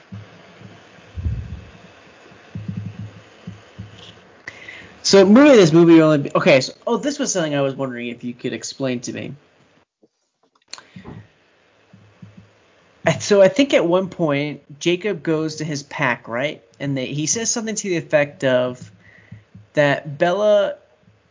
So 5.14 5.24
movie 5.24 5.50
this 5.50 5.72
movie 5.72 6.02
only 6.02 6.34
okay. 6.34 6.60
So 6.60 6.72
oh, 6.88 6.96
this 6.96 7.20
was 7.20 7.32
something 7.32 7.54
I 7.54 7.60
was 7.60 7.76
wondering 7.76 8.08
if 8.08 8.24
you 8.24 8.34
could 8.34 8.52
explain 8.52 8.98
to 9.02 9.12
me. 9.12 9.36
So 13.20 13.40
I 13.40 13.46
think 13.46 13.74
at 13.74 13.86
one 13.86 14.08
point 14.08 14.80
Jacob 14.80 15.22
goes 15.22 15.56
to 15.56 15.64
his 15.64 15.84
pack, 15.84 16.26
right? 16.26 16.64
And 16.80 16.96
they, 16.96 17.06
he 17.06 17.26
says 17.26 17.48
something 17.48 17.76
to 17.76 17.88
the 17.90 17.96
effect 17.96 18.42
of 18.42 18.90
that 19.74 20.18
Bella 20.18 20.78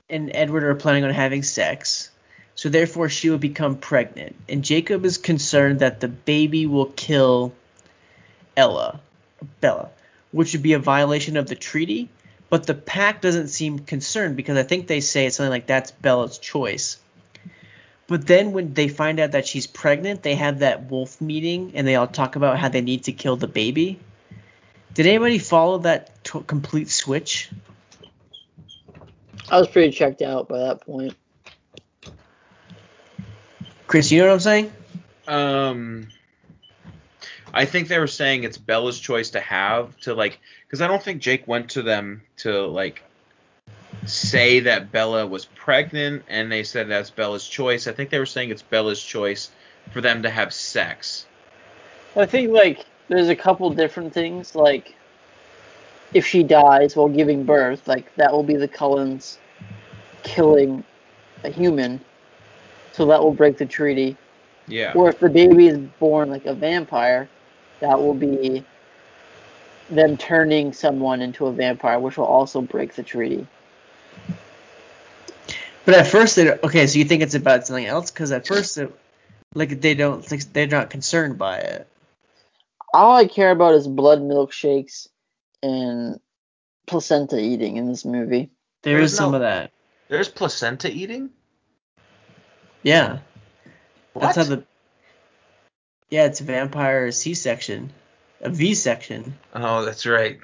and 0.09 0.31
Edward 0.33 0.63
are 0.63 0.75
planning 0.75 1.03
on 1.03 1.09
having 1.09 1.43
sex, 1.43 2.09
so 2.55 2.69
therefore 2.69 3.09
she 3.09 3.29
will 3.29 3.37
become 3.37 3.75
pregnant. 3.75 4.37
And 4.47 4.63
Jacob 4.63 5.03
is 5.03 5.17
concerned 5.17 5.79
that 5.79 5.99
the 5.99 6.07
baby 6.07 6.67
will 6.67 6.85
kill 6.85 7.51
Ella, 8.55 9.01
Bella, 9.59 9.89
which 10.31 10.53
would 10.53 10.63
be 10.63 10.71
a 10.71 10.79
violation 10.79 11.35
of 11.35 11.47
the 11.47 11.55
treaty. 11.55 12.07
But 12.53 12.67
the 12.67 12.75
pack 12.75 13.19
doesn't 13.19 13.47
seem 13.47 13.79
concerned 13.79 14.35
because 14.35 14.59
I 14.59 14.61
think 14.61 14.85
they 14.85 14.99
say 14.99 15.25
it's 15.25 15.37
something 15.37 15.49
like 15.49 15.65
that's 15.65 15.89
Bella's 15.89 16.37
choice. 16.37 16.99
But 18.05 18.27
then 18.27 18.51
when 18.51 18.75
they 18.75 18.89
find 18.89 19.19
out 19.19 19.31
that 19.31 19.47
she's 19.47 19.65
pregnant, 19.65 20.21
they 20.21 20.35
have 20.35 20.59
that 20.59 20.91
wolf 20.91 21.19
meeting 21.19 21.71
and 21.73 21.87
they 21.87 21.95
all 21.95 22.05
talk 22.05 22.35
about 22.35 22.59
how 22.59 22.69
they 22.69 22.81
need 22.81 23.05
to 23.05 23.11
kill 23.11 23.37
the 23.37 23.47
baby. 23.47 23.99
Did 24.93 25.07
anybody 25.07 25.39
follow 25.39 25.79
that 25.79 26.23
t- 26.23 26.43
complete 26.45 26.91
switch? 26.91 27.49
I 29.49 29.57
was 29.57 29.67
pretty 29.67 29.91
checked 29.91 30.21
out 30.21 30.47
by 30.47 30.59
that 30.59 30.81
point. 30.81 31.15
Chris, 33.87 34.11
you 34.11 34.19
know 34.19 34.27
what 34.27 34.33
I'm 34.33 34.39
saying? 34.41 34.73
Um, 35.27 36.07
I 37.53 37.65
think 37.65 37.87
they 37.87 37.99
were 37.99 38.07
saying 38.07 38.43
it's 38.43 38.57
Bella's 38.57 38.99
choice 38.99 39.29
to 39.31 39.39
have 39.39 39.95
to 40.01 40.13
like, 40.13 40.39
because 40.65 40.81
I 40.81 40.87
don't 40.87 41.03
think 41.03 41.21
Jake 41.21 41.47
went 41.47 41.69
to 41.71 41.81
them 41.83 42.23
to 42.37 42.65
like 42.65 43.03
say 44.05 44.59
that 44.61 44.91
Bella 44.91 45.27
was 45.27 45.45
pregnant, 45.45 46.23
and 46.27 46.51
they 46.51 46.63
said 46.63 46.89
that's 46.89 47.11
Bella's 47.11 47.47
choice. 47.47 47.87
I 47.87 47.91
think 47.91 48.09
they 48.09 48.19
were 48.19 48.25
saying 48.25 48.49
it's 48.49 48.63
Bella's 48.63 49.01
choice 49.01 49.51
for 49.91 50.01
them 50.01 50.23
to 50.23 50.29
have 50.29 50.53
sex. 50.53 51.27
I 52.15 52.25
think 52.25 52.51
like 52.51 52.85
there's 53.07 53.29
a 53.29 53.35
couple 53.35 53.69
different 53.69 54.13
things 54.13 54.55
like 54.55 54.95
if 56.13 56.25
she 56.25 56.43
dies 56.43 56.95
while 56.95 57.07
giving 57.07 57.43
birth, 57.43 57.87
like 57.87 58.13
that 58.15 58.31
will 58.31 58.43
be 58.43 58.55
the 58.55 58.67
Cullens 58.67 59.37
killing 60.23 60.83
a 61.43 61.49
human, 61.49 61.99
so 62.93 63.05
that 63.05 63.21
will 63.21 63.33
break 63.33 63.57
the 63.57 63.65
treaty. 63.65 64.17
Yeah. 64.67 64.93
Or 64.95 65.09
if 65.09 65.19
the 65.19 65.29
baby 65.29 65.67
is 65.67 65.77
born 65.99 66.29
like 66.29 66.45
a 66.45 66.53
vampire, 66.53 67.27
that 67.83 68.01
will 68.01 68.13
be 68.13 68.63
them 69.89 70.15
turning 70.15 70.71
someone 70.71 71.21
into 71.21 71.47
a 71.47 71.51
vampire, 71.51 71.99
which 71.99 72.15
will 72.17 72.25
also 72.25 72.61
break 72.61 72.93
the 72.95 73.03
treaty. 73.03 73.45
But 75.85 75.95
at 75.95 76.07
first, 76.07 76.37
they 76.37 76.49
okay. 76.49 76.87
So 76.87 76.97
you 76.97 77.03
think 77.03 77.21
it's 77.23 77.35
about 77.35 77.67
something 77.67 77.85
else? 77.85 78.09
Because 78.09 78.31
at 78.31 78.47
first, 78.47 78.77
it, 78.77 78.89
like 79.53 79.81
they 79.81 79.95
don't, 79.95 80.29
like, 80.31 80.41
they're 80.53 80.65
not 80.65 80.89
concerned 80.89 81.37
by 81.37 81.57
it. 81.57 81.87
All 82.93 83.17
I 83.17 83.25
care 83.27 83.51
about 83.51 83.75
is 83.75 83.85
blood 83.85 84.19
milkshakes 84.21 85.09
and 85.61 86.21
placenta 86.87 87.37
eating 87.37 87.75
in 87.75 87.87
this 87.89 88.05
movie. 88.05 88.49
There 88.83 88.99
There's 88.99 89.11
is 89.11 89.17
some 89.17 89.31
no- 89.31 89.35
of 89.37 89.41
that. 89.41 89.71
There's 90.07 90.29
placenta 90.29 90.89
eating. 90.89 91.31
Yeah, 92.81 93.19
What? 94.13 94.21
that's 94.21 94.37
how 94.37 94.43
the. 94.43 94.63
Yeah, 96.09 96.25
it's 96.25 96.41
a 96.41 96.43
vampire 96.43 97.11
C-section, 97.11 97.91
a 98.41 98.49
V-section. 98.49 99.35
Oh, 99.53 99.83
that's 99.83 100.05
right. 100.05 100.39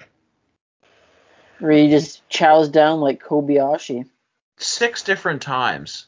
Where 1.60 1.72
he 1.72 1.90
just 1.90 2.28
chows 2.30 2.70
down 2.70 3.02
like 3.02 3.22
Kobayashi. 3.22 4.06
Six 4.58 5.04
different 5.04 5.42
times. 5.42 6.08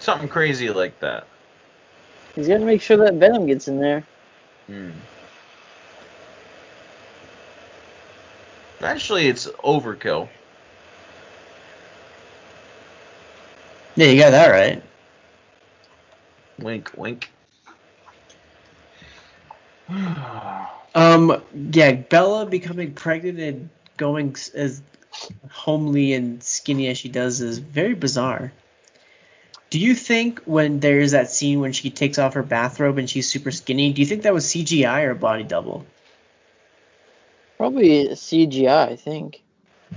Something 0.00 0.28
crazy 0.28 0.70
like 0.70 0.98
that. 1.00 1.28
He's 2.34 2.48
got 2.48 2.58
to 2.58 2.64
make 2.64 2.82
sure 2.82 2.96
that 2.96 3.14
venom 3.14 3.46
gets 3.46 3.68
in 3.68 3.78
there. 3.78 4.04
Hmm. 4.66 4.90
Actually, 8.80 9.28
it's 9.28 9.46
overkill. 9.46 10.28
Yeah, 13.94 14.06
you 14.06 14.20
got 14.20 14.30
that 14.30 14.48
right. 14.48 14.82
Wink, 16.58 16.90
wink. 16.96 17.30
Um, 20.94 21.42
yeah, 21.54 21.92
Bella 21.92 22.44
becoming 22.44 22.92
pregnant 22.92 23.38
and 23.40 23.70
going 23.96 24.36
as 24.54 24.82
homely 25.50 26.12
and 26.12 26.42
skinny 26.42 26.88
as 26.88 26.98
she 26.98 27.08
does 27.08 27.40
is 27.40 27.58
very 27.58 27.94
bizarre. 27.94 28.52
Do 29.70 29.78
you 29.78 29.94
think 29.94 30.40
when 30.40 30.80
there's 30.80 31.12
that 31.12 31.30
scene 31.30 31.60
when 31.60 31.72
she 31.72 31.88
takes 31.90 32.18
off 32.18 32.34
her 32.34 32.42
bathrobe 32.42 32.98
and 32.98 33.08
she's 33.08 33.26
super 33.26 33.50
skinny, 33.50 33.94
do 33.94 34.02
you 34.02 34.06
think 34.06 34.24
that 34.24 34.34
was 34.34 34.44
CGI 34.44 35.04
or 35.04 35.12
a 35.12 35.14
body 35.14 35.44
double? 35.44 35.86
Probably 37.56 38.08
CGI, 38.08 38.90
I 38.90 38.96
think. 38.96 39.42
I 39.92 39.96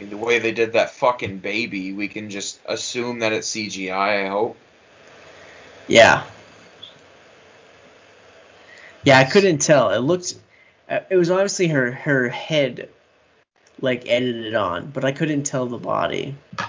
mean, 0.00 0.08
the 0.08 0.16
way 0.16 0.38
they 0.38 0.52
did 0.52 0.72
that 0.72 0.92
fucking 0.92 1.38
baby, 1.38 1.92
we 1.92 2.08
can 2.08 2.30
just 2.30 2.58
assume 2.64 3.18
that 3.18 3.32
it's 3.32 3.50
CGI. 3.50 4.24
I 4.24 4.28
hope. 4.28 4.56
Yeah. 5.88 6.24
Yeah, 9.08 9.18
I 9.18 9.24
couldn't 9.24 9.60
tell. 9.60 9.88
It 9.88 10.00
looked. 10.00 10.34
uh, 10.90 11.00
It 11.08 11.16
was 11.16 11.30
obviously 11.30 11.68
her 11.68 11.92
her 11.92 12.28
head, 12.28 12.90
like 13.80 14.06
edited 14.06 14.54
on, 14.54 14.90
but 14.90 15.02
I 15.02 15.12
couldn't 15.12 15.44
tell 15.44 15.64
the 15.64 15.78
body. 15.78 16.34
But 16.58 16.68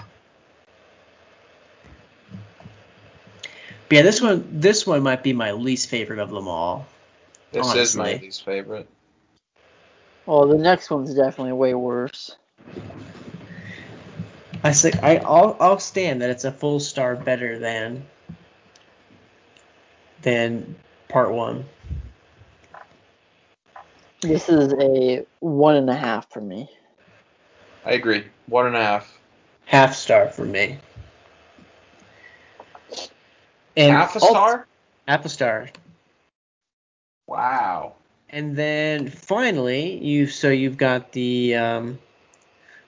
yeah, 3.90 4.00
this 4.00 4.22
one 4.22 4.48
this 4.58 4.86
one 4.86 5.02
might 5.02 5.22
be 5.22 5.34
my 5.34 5.52
least 5.52 5.90
favorite 5.90 6.18
of 6.18 6.30
them 6.30 6.48
all. 6.48 6.86
This 7.52 7.66
is 7.74 7.94
my 7.94 8.04
Honestly. 8.04 8.18
least 8.22 8.42
favorite. 8.46 8.88
Well, 10.24 10.46
the 10.46 10.56
next 10.56 10.90
one's 10.90 11.12
definitely 11.14 11.52
way 11.52 11.74
worse. 11.74 12.36
I 14.64 14.72
say 14.72 14.92
I 15.02 15.18
I'll 15.18 15.58
I'll 15.60 15.78
stand 15.78 16.22
that 16.22 16.30
it's 16.30 16.44
a 16.44 16.52
full 16.52 16.80
star 16.80 17.16
better 17.16 17.58
than 17.58 18.06
than 20.22 20.76
part 21.10 21.32
one. 21.32 21.66
This 24.20 24.48
is 24.48 24.72
a 24.78 25.24
one 25.40 25.76
and 25.76 25.88
a 25.88 25.94
half 25.94 26.30
for 26.30 26.40
me. 26.40 26.70
I 27.84 27.92
agree. 27.92 28.24
One 28.46 28.66
and 28.66 28.76
a 28.76 28.82
half. 28.82 29.18
Half 29.64 29.94
star 29.94 30.28
for 30.28 30.44
me. 30.44 30.78
And 33.76 33.92
Half 33.92 34.16
a 34.16 34.20
ult- 34.20 34.30
star? 34.30 34.66
Half 35.08 35.24
a 35.24 35.28
star. 35.28 35.70
Wow. 37.26 37.94
And 38.28 38.56
then 38.56 39.08
finally, 39.08 39.96
you 40.04 40.26
so 40.26 40.50
you've 40.50 40.76
got 40.76 41.12
the 41.12 41.54
um, 41.54 41.98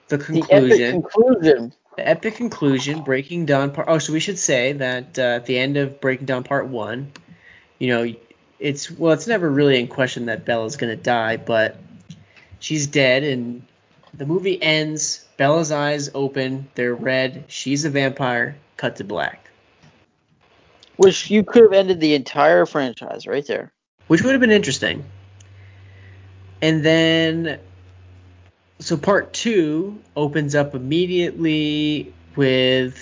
the 0.09 0.17
The 0.17 0.23
conclusion, 0.23 0.95
epic 0.95 1.11
conclusion. 1.11 1.73
the 1.97 2.07
epic 2.07 2.35
conclusion, 2.35 3.01
Breaking 3.03 3.45
Dawn 3.45 3.71
part. 3.71 3.87
Oh, 3.89 3.97
so 3.97 4.13
we 4.13 4.19
should 4.19 4.37
say 4.39 4.73
that 4.73 5.17
uh, 5.17 5.21
at 5.21 5.45
the 5.45 5.57
end 5.57 5.77
of 5.77 5.99
Breaking 5.99 6.25
Dawn 6.27 6.43
Part 6.43 6.67
One, 6.67 7.11
you 7.79 7.87
know, 7.87 8.13
it's 8.63 8.89
well, 8.89 9.11
it's 9.11 9.27
never 9.27 9.49
really 9.49 9.77
in 9.77 9.87
question 9.87 10.27
that 10.27 10.45
Bella's 10.45 10.77
gonna 10.77 10.95
die, 10.95 11.35
but 11.35 11.75
she's 12.59 12.87
dead, 12.87 13.23
and 13.23 13.61
the 14.13 14.25
movie 14.25 14.61
ends. 14.63 15.25
Bella's 15.35 15.71
eyes 15.71 16.09
open, 16.13 16.69
they're 16.75 16.95
red. 16.95 17.43
She's 17.47 17.83
a 17.83 17.89
vampire. 17.89 18.55
Cut 18.77 18.95
to 18.97 19.03
black, 19.03 19.49
Which 20.95 21.29
you 21.29 21.43
could 21.43 21.63
have 21.63 21.73
ended 21.73 21.99
the 21.99 22.15
entire 22.15 22.65
franchise 22.65 23.27
right 23.27 23.45
there. 23.45 23.71
which 24.07 24.21
would 24.23 24.31
have 24.31 24.41
been 24.41 24.51
interesting. 24.51 25.03
And 26.61 26.83
then 26.83 27.59
so 28.79 28.95
part 28.97 29.33
two 29.33 29.99
opens 30.15 30.55
up 30.55 30.73
immediately 30.73 32.13
with 32.35 32.97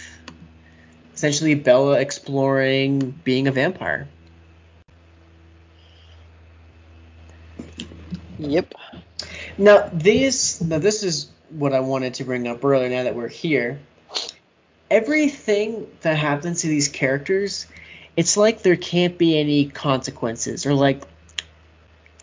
essentially 1.14 1.54
Bella 1.54 2.00
exploring 2.00 3.12
being 3.24 3.48
a 3.48 3.52
vampire. 3.52 4.08
Yep. 8.42 8.74
Now 9.58 9.90
this 9.94 10.62
now 10.62 10.80
this 10.80 11.04
is 11.04 11.30
what 11.50 11.74
I 11.74 11.82
wanted 11.82 12.16
to 12.16 12.24
bring 12.24 12.48
up 12.48 12.64
earlier. 12.66 12.90
Now 12.90 13.04
that 13.04 13.16
we're 13.16 13.28
here, 13.28 13.80
everything 14.90 15.88
that 16.02 16.18
happens 16.18 16.62
to 16.62 16.68
these 16.68 16.88
characters, 16.88 17.68
it's 18.18 18.38
like 18.38 18.64
there 18.64 18.76
can't 18.76 19.18
be 19.18 19.38
any 19.38 19.68
consequences, 19.68 20.66
or 20.66 20.74
like 20.74 21.04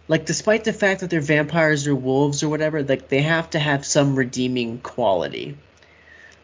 like 0.08 0.26
despite 0.26 0.64
the 0.64 0.72
fact 0.72 1.00
that 1.00 1.10
they're 1.10 1.20
vampires 1.20 1.86
or 1.86 1.94
wolves 1.94 2.42
or 2.42 2.48
whatever, 2.48 2.82
like 2.82 3.08
they 3.08 3.22
have 3.22 3.50
to 3.50 3.60
have 3.60 3.86
some 3.86 4.16
redeeming 4.16 4.78
quality. 4.78 5.56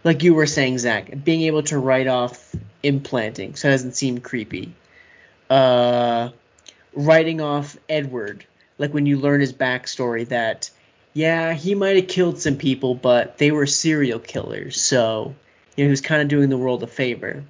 Like 0.05 0.23
you 0.23 0.35
were 0.35 0.47
saying, 0.47 0.79
Zach, 0.79 1.11
being 1.25 1.43
able 1.43 1.63
to 1.65 1.79
write 1.79 2.07
off 2.07 2.55
imprinting 2.83 3.57
so 3.57 3.69
it 3.69 3.73
doesn't 3.73 3.97
seem 3.97 4.19
creepy. 4.19 4.75
Uh, 5.51 6.31
writing 6.93 7.41
off 7.41 7.77
Edward, 7.89 8.45
like 8.79 8.93
when 8.93 9.07
you 9.07 9.19
learn 9.19 9.41
his 9.41 9.53
backstory 9.53 10.29
that, 10.29 10.71
yeah, 11.13 11.53
he 11.53 11.75
might 11.75 11.97
have 11.97 12.09
killed 12.09 12.41
some 12.41 12.57
people, 12.57 12.95
but 12.95 13.39
they 13.39 13.51
were 13.51 13.67
serial 13.67 14.19
killers, 14.19 14.81
so 14.81 15.35
you 15.77 15.85
know 15.85 15.89
he 15.89 15.91
was 15.91 16.01
kind 16.01 16.23
of 16.23 16.29
doing 16.29 16.49
the 16.49 16.59
world 16.59 16.83
a 16.83 16.87
favor. 16.87 17.45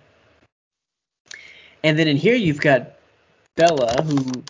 And 1.83 1.99
then 1.99 2.09
in 2.09 2.17
here 2.17 2.35
you've 2.35 2.61
got 2.61 2.93
Bella 3.57 4.03
who 4.03 4.43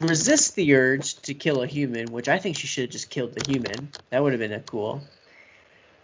resists 0.00 0.52
the 0.52 0.74
urge 0.74 1.14
to 1.22 1.34
kill 1.34 1.62
a 1.62 1.66
human, 1.66 2.10
which 2.10 2.28
I 2.28 2.38
think 2.38 2.56
she 2.56 2.66
should 2.66 2.84
have 2.84 2.90
just 2.90 3.10
killed 3.10 3.34
the 3.34 3.50
human. 3.50 3.90
That 4.10 4.22
would 4.22 4.32
have 4.32 4.40
been 4.40 4.52
a 4.52 4.60
cool. 4.60 5.02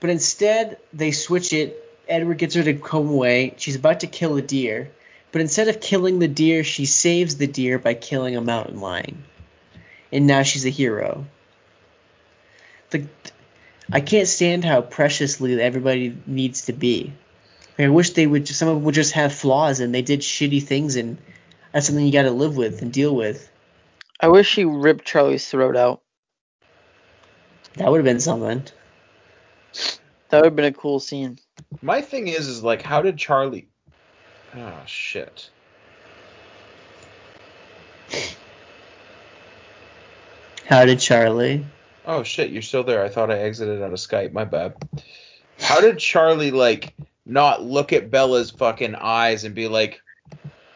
But 0.01 0.11
instead, 0.11 0.79
they 0.93 1.13
switch 1.13 1.53
it. 1.53 1.83
Edward 2.07 2.39
gets 2.39 2.55
her 2.55 2.63
to 2.63 2.75
come 2.75 3.09
away. 3.09 3.55
She's 3.57 3.77
about 3.77 4.01
to 4.01 4.07
kill 4.07 4.37
a 4.37 4.43
deer, 4.43 4.91
but 5.33 5.41
instead 5.41 5.69
of 5.69 5.81
killing 5.81 6.19
the 6.19 6.29
deer, 6.29 6.63
she 6.63 6.87
saves 6.87 7.37
the 7.37 7.47
deer 7.47 7.79
by 7.79 7.95
killing 7.95 8.37
a 8.37 8.41
mountain 8.41 8.81
lion. 8.81 9.25
And 10.13 10.27
now 10.27 10.43
she's 10.43 10.67
a 10.67 10.71
hero. 10.71 11.27
The, 12.91 13.07
I 13.91 14.01
can't 14.01 14.29
stand 14.29 14.65
how 14.65 14.81
preciously 14.81 15.61
everybody 15.61 16.17
needs 16.27 16.67
to 16.67 16.73
be. 16.73 17.13
I 17.79 17.89
wish 17.89 18.11
they 18.11 18.27
would. 18.27 18.49
Some 18.49 18.69
of 18.69 18.77
them 18.77 18.85
would 18.85 18.95
just 18.95 19.13
have 19.13 19.35
flaws, 19.35 19.81
and 19.81 19.95
they 19.95 20.03
did 20.03 20.21
shitty 20.21 20.63
things, 20.63 20.97
and 20.97 21.19
that's 21.73 21.87
something 21.87 22.05
you 22.05 22.13
got 22.13 22.23
to 22.23 22.31
live 22.31 22.57
with 22.57 22.81
and 22.83 22.93
deal 22.93 23.15
with. 23.15 23.51
I 24.19 24.29
wish 24.29 24.49
she 24.49 24.65
ripped 24.65 25.05
Charlie's 25.05 25.47
throat 25.47 25.77
out. 25.77 26.01
That 27.75 27.91
would 27.91 27.99
have 27.99 28.05
been 28.05 28.21
something. 28.21 28.65
That 30.31 30.39
would 30.39 30.47
have 30.47 30.57
been 30.57 30.65
a 30.65 30.73
cool 30.73 31.01
scene. 31.01 31.39
My 31.83 32.01
thing 32.01 32.29
is, 32.29 32.49
is 32.49 32.63
like, 32.63 32.81
how 32.81 33.03
did 33.03 33.19
Charlie? 33.19 33.69
Oh 34.55 34.83
shit. 34.87 35.51
How 40.67 40.85
did 40.85 40.99
Charlie? 40.99 41.65
Oh 42.07 42.23
shit, 42.23 42.51
you're 42.51 42.63
still 42.63 42.85
there. 42.85 43.05
I 43.05 43.09
thought 43.09 43.31
I 43.31 43.39
exited 43.39 43.83
out 43.83 43.93
of 43.93 43.99
Skype. 43.99 44.33
My 44.33 44.45
bad. 44.45 44.75
How 45.61 45.81
did 45.81 45.99
Charlie 45.99 46.51
like 46.51 46.95
not 47.25 47.63
look 47.63 47.93
at 47.93 48.11
Bella's 48.11 48.51
fucking 48.51 48.95
eyes 48.95 49.45
and 49.45 49.55
be 49.55 49.69
like, 49.69 50.01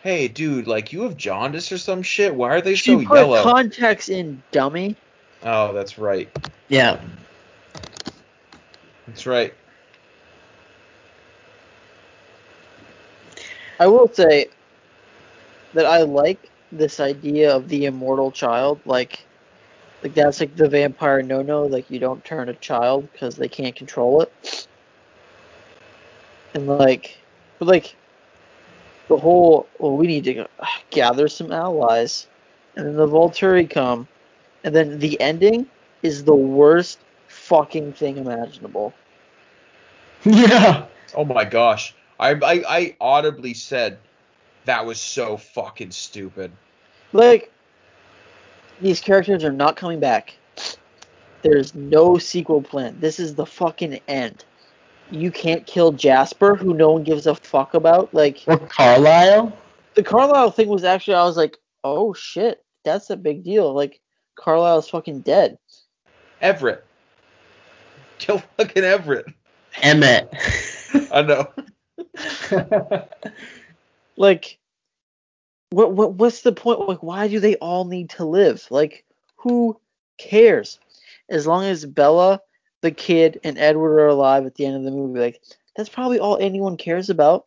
"Hey, 0.03 0.29
dude, 0.29 0.67
like 0.67 0.93
you 0.93 1.03
have 1.03 1.17
jaundice 1.17 1.71
or 1.73 1.79
some 1.79 2.03
shit? 2.03 2.35
Why 2.35 2.51
are 2.51 2.61
they 2.61 2.75
She 2.75 2.93
so 2.93 3.05
put 3.05 3.17
yellow?" 3.17 3.43
contacts 3.43 4.09
in, 4.09 4.43
dummy. 4.53 4.97
oh, 5.43 5.73
that's 5.73 5.99
right. 5.99 6.29
Yeah. 6.69 7.01
That's 9.07 9.27
right. 9.27 9.53
I 13.81 13.87
will 13.87 14.09
say 14.13 14.47
that 15.75 15.87
I 15.87 16.03
like 16.03 16.51
this 16.71 17.01
idea 17.01 17.55
of 17.57 17.69
the 17.69 17.87
immortal 17.87 18.31
child. 18.31 18.79
Like, 18.85 19.25
like 20.03 20.15
that's 20.15 20.41
like 20.41 20.57
the 20.57 20.69
vampire 20.69 21.23
no-no. 21.23 21.65
Like 21.65 21.91
you 21.91 21.99
don't 21.99 22.25
turn 22.25 22.49
a 22.49 22.55
child 22.55 23.09
because 23.13 23.37
they 23.37 23.49
can't 23.49 23.75
control 23.75 24.23
it. 24.23 24.67
And 26.55 26.67
like, 26.67 27.19
but 27.59 27.69
like, 27.69 27.95
the 29.09 29.17
whole 29.17 29.67
well, 29.79 29.97
we 29.97 30.07
need 30.07 30.25
to 30.25 30.35
go, 30.35 30.47
gather 30.91 31.29
some 31.29 31.53
allies, 31.53 32.27
and 32.77 32.87
then 32.87 32.97
the 32.97 33.07
Volturi 33.07 33.69
come, 33.69 34.09
and 34.65 34.75
then 34.75 34.99
the 34.99 35.21
ending 35.21 35.67
is 36.03 36.25
the 36.25 36.35
worst 36.35 36.99
fucking 37.29 37.93
thing 37.93 38.17
imaginable. 38.19 38.93
Yeah. 40.23 40.85
Oh 41.15 41.25
my 41.25 41.47
gosh. 41.47 41.95
I 42.19 42.33
I, 42.33 42.63
I 42.69 42.97
audibly 43.01 43.55
said 43.55 43.99
that 44.67 44.85
was 44.85 45.01
so 45.01 45.39
fucking 45.39 45.93
stupid. 45.93 46.53
Like, 47.15 47.51
these 48.81 49.01
characters 49.01 49.45
are 49.45 49.53
not 49.53 49.77
coming 49.77 50.01
back. 50.01 50.37
There's 51.43 51.75
no 51.75 52.19
sequel 52.19 52.61
plan. 52.63 52.97
This 53.01 53.19
is 53.19 53.35
the 53.35 53.47
fucking 53.47 54.01
end. 54.09 54.45
You 55.11 55.31
can't 55.31 55.67
kill 55.67 55.93
Jasper, 55.93 56.55
who 56.55 56.75
no 56.75 56.93
one 56.93 57.03
gives 57.03 57.27
a 57.27 57.35
fuck 57.35 57.75
about. 57.75 58.13
Like, 58.15 58.45
Or 58.47 58.59
Carlisle? 58.59 59.57
the 59.95 60.03
Carlisle 60.03 60.51
thing 60.53 60.69
was 60.69 60.85
actually, 60.85 61.15
I 61.15 61.25
was 61.25 61.37
like, 61.37 61.57
oh 61.83 62.13
shit, 62.13 62.63
that's 62.85 63.11
a 63.11 63.17
big 63.17 63.43
deal. 63.43 63.73
Like, 63.75 64.01
Carlisle's 64.37 64.89
fucking 64.89 65.21
dead. 65.21 65.59
Everett. 66.41 66.85
Kill 68.19 68.43
fucking 68.59 68.85
Everett. 68.85 69.27
Emmett. 69.83 70.33
I 71.13 71.23
know. 71.23 71.49
Like, 74.17 74.59
what 75.71 75.93
what 75.93 76.15
what's 76.15 76.43
the 76.43 76.53
point? 76.53 76.81
Like, 76.89 77.03
why 77.03 77.29
do 77.29 77.41
they 77.41 77.57
all 77.57 77.85
need 77.85 78.11
to 78.11 78.25
live? 78.25 78.67
Like, 78.71 79.05
who 79.37 79.81
cares? 80.19 80.79
As 81.29 81.47
long 81.47 81.65
as 81.65 81.87
Bella, 81.87 82.41
the 82.81 82.91
kid, 82.91 83.41
and 83.45 83.57
Edward 83.57 84.01
are 84.01 84.09
alive 84.09 84.47
at 84.47 84.57
the 84.57 84.67
end 84.67 84.77
of 84.77 84.83
the 84.83 84.91
movie, 84.91 85.21
like 85.21 85.41
that's 85.77 85.89
probably 85.89 86.19
all 86.19 86.39
anyone 86.39 86.77
cares 86.77 87.09
about. 87.09 87.47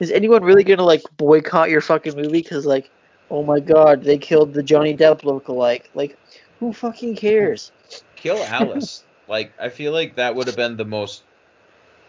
Is 0.00 0.10
anyone 0.10 0.42
really 0.42 0.64
gonna 0.64 0.84
like 0.84 1.02
boycott 1.16 1.70
your 1.70 1.80
fucking 1.80 2.16
movie 2.16 2.42
because 2.42 2.66
like, 2.66 2.90
oh 3.30 3.44
my 3.44 3.60
god, 3.60 4.02
they 4.02 4.18
killed 4.18 4.52
the 4.52 4.62
Johnny 4.62 4.96
Depp 4.96 5.22
lookalike? 5.22 5.84
Like, 5.94 6.18
who 6.58 6.72
fucking 6.72 7.16
cares? 7.16 7.70
Kill 8.16 8.42
Alice. 8.42 9.04
like 9.28 9.52
I 9.60 9.68
feel 9.68 9.92
like 9.92 10.16
that 10.16 10.34
would 10.34 10.48
have 10.48 10.56
been 10.56 10.76
the 10.76 10.84
most 10.84 11.22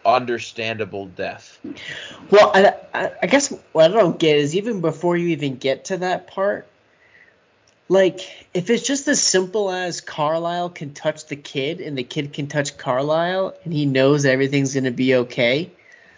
understandable 0.05 1.07
death. 1.07 1.59
Well, 2.29 2.51
I, 2.53 2.73
I, 2.93 3.11
I 3.23 3.27
guess 3.27 3.53
what 3.71 3.91
I 3.91 3.93
don't 3.93 4.19
get 4.19 4.37
is 4.37 4.55
even 4.55 4.81
before 4.81 5.17
you 5.17 5.29
even 5.29 5.57
get 5.57 5.85
to 5.85 5.97
that 5.97 6.27
part, 6.27 6.67
like 7.89 8.21
if 8.53 8.69
it's 8.69 8.87
just 8.87 9.07
as 9.07 9.21
simple 9.21 9.69
as 9.69 10.01
Carlisle 10.01 10.69
can 10.69 10.93
touch 10.93 11.25
the 11.25 11.35
kid 11.35 11.81
and 11.81 11.97
the 11.97 12.03
kid 12.03 12.31
can 12.33 12.47
touch 12.47 12.77
Carlisle 12.77 13.55
and 13.63 13.73
he 13.73 13.85
knows 13.85 14.25
everything's 14.25 14.73
gonna 14.73 14.91
be 14.91 15.15
okay, 15.15 15.71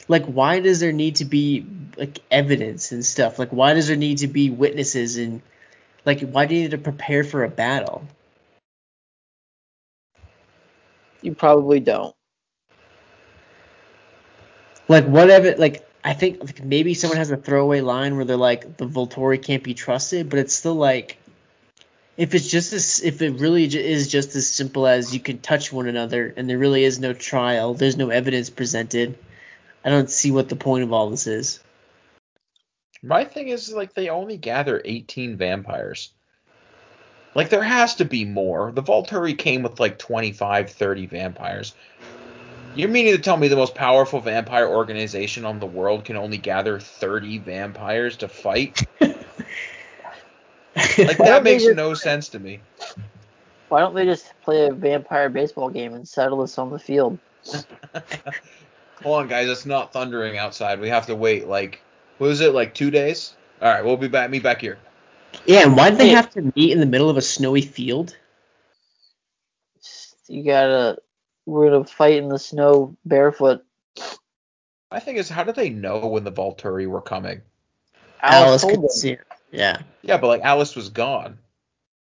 like 0.08 0.26
why 0.26 0.60
does 0.60 0.80
there 0.80 0.92
need 0.92 1.16
to 1.16 1.26
be 1.26 1.66
like 1.98 2.20
evidence 2.30 2.92
and 2.92 3.04
stuff? 3.04 3.40
Like 3.40 3.50
why 3.50 3.74
does 3.74 3.88
there 3.88 3.98
need 3.98 4.20
to 4.20 4.28
be 4.28 4.50
witnesses 4.50 5.18
and 5.18 5.42
like 6.06 6.22
why 6.22 6.46
do 6.46 6.56
you 6.56 6.64
need 6.64 6.72
to 6.72 6.78
prepare 6.78 7.24
for 7.24 7.44
a 7.44 7.50
battle? 7.50 8.06
You 11.22 11.34
probably 11.34 11.80
don't. 11.80 12.14
Like 14.94 15.06
whatever, 15.06 15.56
like 15.56 15.90
I 16.04 16.14
think 16.14 16.44
like, 16.44 16.64
maybe 16.64 16.94
someone 16.94 17.18
has 17.18 17.32
a 17.32 17.36
throwaway 17.36 17.82
line 17.82 18.16
where 18.16 18.26
they're 18.26 18.38
like 18.38 18.78
the 18.78 18.86
Volturi 18.86 19.42
can't 19.42 19.64
be 19.64 19.74
trusted, 19.74 20.30
but 20.30 20.38
it's 20.38 20.54
still 20.54 20.76
like 20.76 21.18
if 22.16 22.36
it's 22.36 22.48
just 22.48 22.74
as 22.74 23.02
if 23.02 23.24
it 23.24 23.40
really 23.40 23.64
is 23.64 24.08
just 24.08 24.36
as 24.36 24.48
simple 24.48 24.86
as 24.86 25.12
you 25.12 25.20
can 25.20 25.40
touch 25.40 25.74
one 25.74 25.88
another 25.88 26.32
and 26.38 26.48
there 26.48 26.60
really 26.60 26.84
is 26.84 27.00
no 27.00 27.12
trial, 27.12 27.74
there's 27.74 27.98
no 27.98 28.12
evidence 28.12 28.52
presented. 28.52 29.18
I 29.84 29.90
don't 29.90 30.12
see 30.12 30.30
what 30.30 30.48
the 30.48 30.56
point 30.56 30.84
of 30.84 30.94
all 30.94 31.10
this 31.10 31.26
is. 31.26 31.60
My 33.02 33.26
thing 33.26 33.48
is 33.48 33.74
like 33.74 33.96
they 33.96 34.10
only 34.10 34.38
gather 34.38 34.80
18 34.86 35.38
vampires. 35.38 36.12
Like 37.34 37.50
there 37.50 37.64
has 37.64 37.96
to 37.96 38.06
be 38.06 38.26
more. 38.26 38.72
The 38.72 38.84
Volturi 38.84 39.36
came 39.36 39.64
with 39.64 39.80
like 39.80 39.98
25, 39.98 40.70
30 40.70 41.08
vampires. 41.08 41.74
You're 42.76 42.90
meaning 42.90 43.14
to 43.16 43.22
tell 43.22 43.38
me 43.38 43.48
the 43.48 43.56
most 43.56 43.76
powerful 43.76 44.20
vampire 44.20 44.68
organization 44.68 45.46
on 45.46 45.60
the 45.60 45.66
world 45.66 46.06
can 46.06 46.18
only 46.18 46.38
gather 46.38 46.80
30 46.80 47.40
vampires 47.40 48.18
to 48.18 48.28
fight? 48.28 48.84
Like 50.98 51.18
that 51.18 51.44
makes 51.44 51.64
just- 51.64 51.76
no 51.76 51.94
sense 51.94 52.30
to 52.30 52.40
me. 52.40 52.60
Why 53.70 53.80
don't 53.80 53.94
they 53.94 54.06
just 54.06 54.34
play 54.44 54.66
a 54.68 54.74
vampire 54.74 55.30
baseball 55.30 55.70
game 55.70 55.94
and 55.94 56.08
settle 56.08 56.42
this 56.42 56.58
on 56.58 56.72
the 56.72 56.80
field? 56.80 57.20
Hold 59.04 59.22
on, 59.22 59.28
guys. 59.28 59.50
It's 59.50 59.66
not 59.66 59.94
thundering 59.94 60.38
outside. 60.38 60.80
We 60.80 60.90
have 60.90 61.08
to 61.08 61.16
wait. 61.16 61.48
Like, 61.48 61.82
what 62.18 62.32
is 62.32 62.42
it? 62.42 62.54
Like 62.54 62.74
two 62.74 62.90
days? 62.90 63.36
All 63.62 63.68
right, 63.72 63.84
we'll 63.84 63.98
be 63.98 64.08
back. 64.08 64.30
Meet 64.30 64.44
back 64.44 64.62
here. 64.62 64.78
Yeah, 65.46 65.64
and 65.64 65.76
why 65.76 65.90
did 65.90 66.00
they 66.00 66.10
have 66.10 66.30
to 66.32 66.52
meet 66.56 66.72
in 66.72 66.80
the 66.80 66.86
middle 66.86 67.10
of 67.10 67.18
a 67.18 67.22
snowy 67.22 67.62
field? 67.62 68.16
You 70.28 70.44
gotta 70.44 71.00
we're 71.46 71.70
gonna 71.70 71.86
fight 71.86 72.18
in 72.18 72.30
the 72.30 72.40
snow 72.40 72.96
barefoot. 73.06 73.64
I 74.92 75.00
think 75.00 75.18
is 75.18 75.30
how 75.30 75.44
did 75.44 75.56
they 75.56 75.70
know 75.70 76.08
when 76.08 76.24
the 76.24 76.32
Volturi 76.32 76.88
were 76.88 77.02
coming? 77.02 77.42
Alice 78.22 78.62
told 78.62 78.74
could 78.74 78.82
them. 78.84 78.90
see 78.90 79.12
it. 79.12 79.22
Yeah. 79.52 79.82
Yeah, 80.02 80.18
but 80.18 80.28
like 80.28 80.42
Alice 80.44 80.76
was 80.76 80.90
gone. 80.90 81.40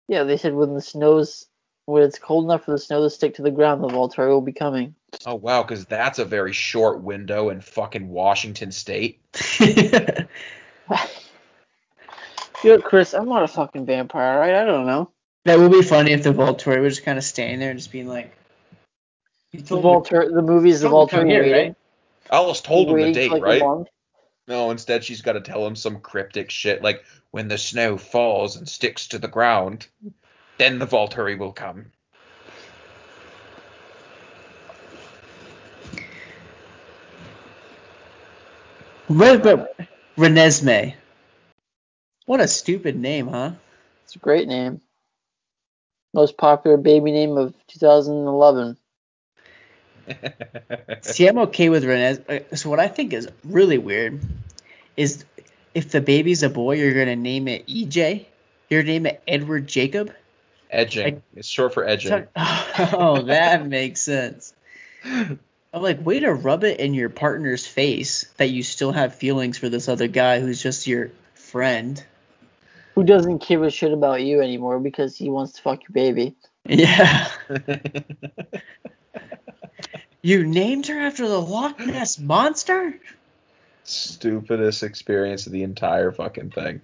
Yeah, 0.07 0.23
they 0.23 0.37
said 0.37 0.53
when 0.53 0.73
the 0.73 0.81
snow's 0.81 1.45
when 1.85 2.03
it's 2.03 2.19
cold 2.19 2.45
enough 2.45 2.65
for 2.65 2.71
the 2.71 2.77
snow 2.79 3.03
to 3.03 3.09
stick 3.09 3.35
to 3.35 3.41
the 3.41 3.51
ground, 3.51 3.83
the 3.83 3.87
Volturi 3.87 4.29
will 4.29 4.41
be 4.41 4.51
coming. 4.53 4.95
Oh 5.25 5.35
wow, 5.35 5.63
because 5.63 5.85
that's 5.85 6.19
a 6.19 6.25
very 6.25 6.53
short 6.53 7.01
window 7.01 7.49
in 7.49 7.61
fucking 7.61 8.09
Washington 8.09 8.71
State. 8.71 9.21
You 12.63 12.71
know, 12.71 12.79
Chris, 12.79 13.13
I'm 13.13 13.29
not 13.29 13.43
a 13.43 13.47
fucking 13.47 13.85
vampire, 13.85 14.37
right? 14.39 14.53
I 14.55 14.65
don't 14.65 14.85
know. 14.85 15.11
that 15.45 15.57
would 15.57 15.71
be 15.71 15.81
funny 15.81 16.11
if 16.11 16.23
the 16.23 16.33
Volturi 16.33 16.81
was 16.81 16.95
just 16.95 17.05
kind 17.05 17.17
of 17.17 17.23
standing 17.23 17.59
there 17.59 17.69
and 17.69 17.79
just 17.79 17.91
being 17.91 18.07
like, 18.07 18.25
"You 18.25 18.31
The 19.51 19.63
told 19.63 19.83
me- 19.83 19.89
Volturi, 20.09 20.33
the 20.33 20.41
movie's 20.41 20.81
the 20.81 20.89
told 20.89 21.11
me 21.11 21.19
come 21.19 21.27
here, 21.27 21.41
waiting. 21.41 21.53
right? 21.53 21.75
Alice 22.31 22.61
told 22.61 22.89
him 22.89 22.99
the 23.01 23.11
date, 23.11 23.31
like, 23.31 23.41
right? 23.41 23.85
No, 24.47 24.71
instead 24.71 25.03
she's 25.03 25.21
got 25.21 25.33
to 25.33 25.41
tell 25.41 25.65
him 25.65 25.75
some 25.75 25.99
cryptic 25.99 26.49
shit 26.49 26.81
like 26.81 27.03
when 27.31 27.47
the 27.47 27.57
snow 27.57 27.97
falls 27.97 28.55
and 28.55 28.67
sticks 28.67 29.07
to 29.09 29.19
the 29.19 29.27
ground, 29.27 29.87
then 30.57 30.79
the 30.79 30.87
Volturi 30.87 31.37
will 31.37 31.53
come. 31.53 31.91
What 39.07 39.35
about 39.35 39.69
Renesmee? 40.17 40.95
What 42.25 42.41
a 42.41 42.47
stupid 42.47 42.95
name, 42.95 43.27
huh? 43.27 43.51
It's 44.03 44.15
a 44.15 44.19
great 44.19 44.47
name. 44.47 44.81
Most 46.13 46.37
popular 46.37 46.77
baby 46.77 47.11
name 47.11 47.37
of 47.37 47.53
2011. 47.67 48.77
See, 51.01 51.27
I'm 51.27 51.37
okay 51.39 51.69
with 51.69 51.83
Renes. 51.83 52.19
uh, 52.29 52.55
So 52.55 52.69
what 52.69 52.79
I 52.79 52.87
think 52.87 53.13
is 53.13 53.27
really 53.43 53.77
weird 53.77 54.19
is 54.97 55.23
if 55.73 55.89
the 55.91 56.01
baby's 56.01 56.43
a 56.43 56.49
boy, 56.49 56.75
you're 56.75 56.93
gonna 56.93 57.15
name 57.15 57.47
it 57.47 57.67
EJ. 57.67 58.25
You're 58.69 58.81
gonna 58.83 58.93
name 58.93 59.05
it 59.05 59.21
Edward 59.27 59.67
Jacob. 59.67 60.13
edging. 60.69 61.03
Like- 61.05 61.21
it's 61.35 61.47
short 61.47 61.73
for 61.73 61.85
edging. 61.87 62.27
Oh, 62.35 63.23
that 63.23 63.65
makes 63.67 64.01
sense. 64.01 64.53
I'm 65.03 65.39
like, 65.73 66.03
way 66.05 66.19
to 66.21 66.33
rub 66.33 66.63
it 66.63 66.79
in 66.79 66.93
your 66.93 67.09
partner's 67.09 67.67
face 67.67 68.25
that 68.37 68.47
you 68.49 68.63
still 68.63 68.91
have 68.91 69.13
feelings 69.15 69.57
for 69.57 69.69
this 69.69 69.87
other 69.87 70.07
guy 70.07 70.39
who's 70.39 70.61
just 70.63 70.87
your 70.87 71.11
friend. 71.35 72.03
Who 72.95 73.03
doesn't 73.03 73.45
give 73.45 73.61
a 73.63 73.69
shit 73.69 73.91
about 73.93 74.21
you 74.23 74.41
anymore 74.41 74.79
because 74.79 75.15
he 75.15 75.29
wants 75.29 75.53
to 75.53 75.61
fuck 75.61 75.81
your 75.83 75.91
baby? 75.93 76.35
Yeah. 76.65 77.29
You 80.21 80.45
named 80.45 80.87
her 80.87 80.99
after 80.99 81.27
the 81.27 81.41
Loch 81.41 81.79
Ness 81.79 82.19
monster? 82.19 82.99
Stupidest 83.83 84.83
experience 84.83 85.47
of 85.47 85.53
the 85.53 85.63
entire 85.63 86.11
fucking 86.11 86.51
thing. 86.51 86.81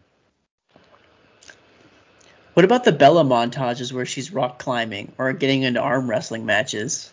What 2.53 2.63
about 2.63 2.85
the 2.85 2.93
Bella 2.93 3.25
montages 3.25 3.91
where 3.91 4.05
she's 4.05 4.31
rock 4.31 4.59
climbing 4.59 5.11
or 5.17 5.33
getting 5.33 5.63
into 5.63 5.81
arm 5.81 6.09
wrestling 6.09 6.45
matches? 6.45 7.11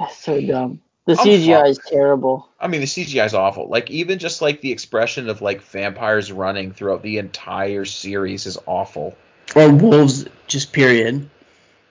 That's 0.00 0.16
so 0.16 0.40
dumb. 0.40 0.80
The 1.06 1.12
I'm 1.12 1.18
CGI 1.18 1.58
fucked. 1.58 1.68
is 1.68 1.78
terrible. 1.86 2.48
I 2.58 2.66
mean, 2.66 2.80
the 2.80 2.88
CGI 2.88 3.26
is 3.26 3.34
awful. 3.34 3.68
Like 3.68 3.90
even 3.90 4.18
just 4.18 4.42
like 4.42 4.60
the 4.60 4.72
expression 4.72 5.28
of 5.28 5.40
like 5.40 5.62
vampires 5.62 6.32
running 6.32 6.72
throughout 6.72 7.02
the 7.02 7.18
entire 7.18 7.84
series 7.84 8.46
is 8.46 8.58
awful. 8.66 9.16
Or 9.54 9.70
wolves, 9.70 10.26
just 10.48 10.72
period. 10.72 11.30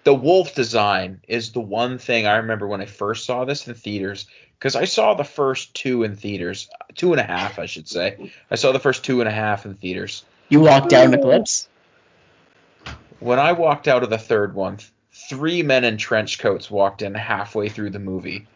The 0.04 0.14
wolf 0.14 0.54
design 0.54 1.22
is 1.28 1.52
the 1.52 1.62
one 1.62 1.98
thing 1.98 2.28
I 2.28 2.38
remember 2.38 2.68
when 2.68 2.82
I 2.82 2.86
first 2.86 3.26
saw 3.26 3.46
this 3.46 3.68
in 3.68 3.74
theaters 3.74 4.26
because 4.60 4.76
I 4.76 4.86
saw 4.86 5.14
the 5.14 5.24
first 5.24 5.74
two 5.74 6.04
in 6.04 6.16
theaters, 6.16 6.70
two 6.96 7.12
and 7.14 7.20
a 7.20 7.24
half, 7.24 7.60
I 7.60 7.66
should 7.66 7.88
say. 7.88 8.32
I 8.50 8.56
saw 8.56 8.72
the 8.72 8.80
first 8.80 9.04
two 9.04 9.20
and 9.22 9.28
a 9.28 9.32
half 9.32 9.66
in 9.66 9.76
theaters. 9.76 10.24
You 10.50 10.62
walk 10.62 10.90
down 10.90 11.14
Eclipse? 11.14 11.68
When 13.20 13.40
I 13.40 13.54
walked 13.54 13.88
out 13.88 14.04
of 14.04 14.10
the 14.10 14.18
third 14.18 14.56
one, 14.56 14.80
three 15.14 15.64
men 15.64 15.84
in 15.84 15.98
trench 15.98 16.40
coats 16.40 16.70
walked 16.70 17.02
in 17.02 17.14
halfway 17.14 17.70
through 17.70 17.92
the 17.92 18.00
movie. 18.00 18.48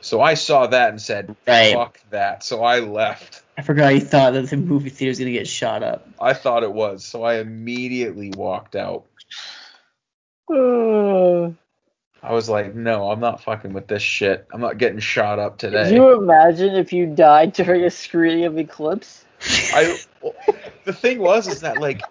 So 0.00 0.20
I 0.20 0.34
saw 0.34 0.68
that 0.68 0.90
and 0.90 1.02
said, 1.02 1.34
Right. 1.46 1.74
"Fuck 1.74 1.98
that!" 2.10 2.44
So 2.44 2.62
I 2.62 2.80
left. 2.80 3.42
I 3.58 3.62
forgot 3.62 3.94
you 3.94 4.00
thought 4.00 4.34
that 4.34 4.48
the 4.48 4.56
movie 4.56 4.90
theater 4.90 5.10
was 5.10 5.18
gonna 5.18 5.32
get 5.32 5.48
shot 5.48 5.82
up. 5.82 6.06
I 6.20 6.32
thought 6.32 6.62
it 6.62 6.72
was, 6.72 7.04
so 7.04 7.24
I 7.24 7.38
immediately 7.38 8.30
walked 8.30 8.76
out. 8.76 9.04
Uh, 10.48 11.50
I 12.22 12.32
was 12.32 12.48
like, 12.48 12.74
"No, 12.74 13.10
I'm 13.10 13.20
not 13.20 13.42
fucking 13.42 13.72
with 13.72 13.88
this 13.88 14.02
shit. 14.02 14.46
I'm 14.52 14.60
not 14.60 14.78
getting 14.78 14.98
shot 14.98 15.38
up 15.38 15.58
today. 15.58 15.84
Could 15.84 15.84
today." 15.90 15.96
you 15.96 16.20
imagine 16.20 16.74
if 16.74 16.92
you 16.92 17.06
died 17.06 17.52
during 17.52 17.84
a 17.84 17.90
screening 17.90 18.44
of 18.44 18.58
Eclipse? 18.58 19.24
I 19.72 19.98
the 20.84 20.92
thing 20.92 21.18
was 21.18 21.46
is 21.46 21.60
that 21.60 21.78
like 21.78 22.02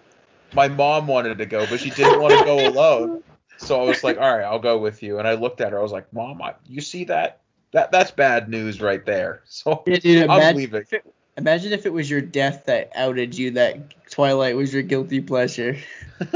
my 0.54 0.68
mom 0.68 1.06
wanted 1.06 1.38
to 1.38 1.46
go, 1.46 1.66
but 1.66 1.80
she 1.80 1.90
didn't 1.90 2.20
want 2.20 2.38
to 2.38 2.44
go 2.44 2.68
alone. 2.68 3.22
So 3.58 3.80
I 3.80 3.84
was 3.84 4.04
like, 4.04 4.18
"All 4.18 4.36
right, 4.36 4.44
I'll 4.44 4.58
go 4.58 4.78
with 4.78 5.02
you." 5.02 5.18
And 5.18 5.26
I 5.26 5.34
looked 5.34 5.60
at 5.60 5.72
her. 5.72 5.78
I 5.78 5.82
was 5.82 5.92
like, 5.92 6.12
"Mom, 6.12 6.40
I, 6.42 6.54
you 6.66 6.80
see 6.80 7.04
that? 7.04 7.40
That 7.72 7.90
that's 7.90 8.10
bad 8.10 8.48
news 8.48 8.80
right 8.80 9.04
there." 9.04 9.42
So 9.48 9.82
Yeah, 9.86 9.98
dude, 9.98 10.22
I'm 10.24 10.30
imagine 10.30 10.56
leaving. 10.56 10.82
if, 10.82 10.92
it, 10.92 11.14
imagine 11.36 11.72
if 11.72 11.86
it 11.86 11.92
was 11.92 12.10
your 12.10 12.20
death 12.20 12.64
that 12.66 12.90
outed 12.94 13.36
you 13.36 13.52
that 13.52 14.10
Twilight 14.10 14.56
was 14.56 14.72
your 14.72 14.82
guilty 14.82 15.20
pleasure. 15.20 15.76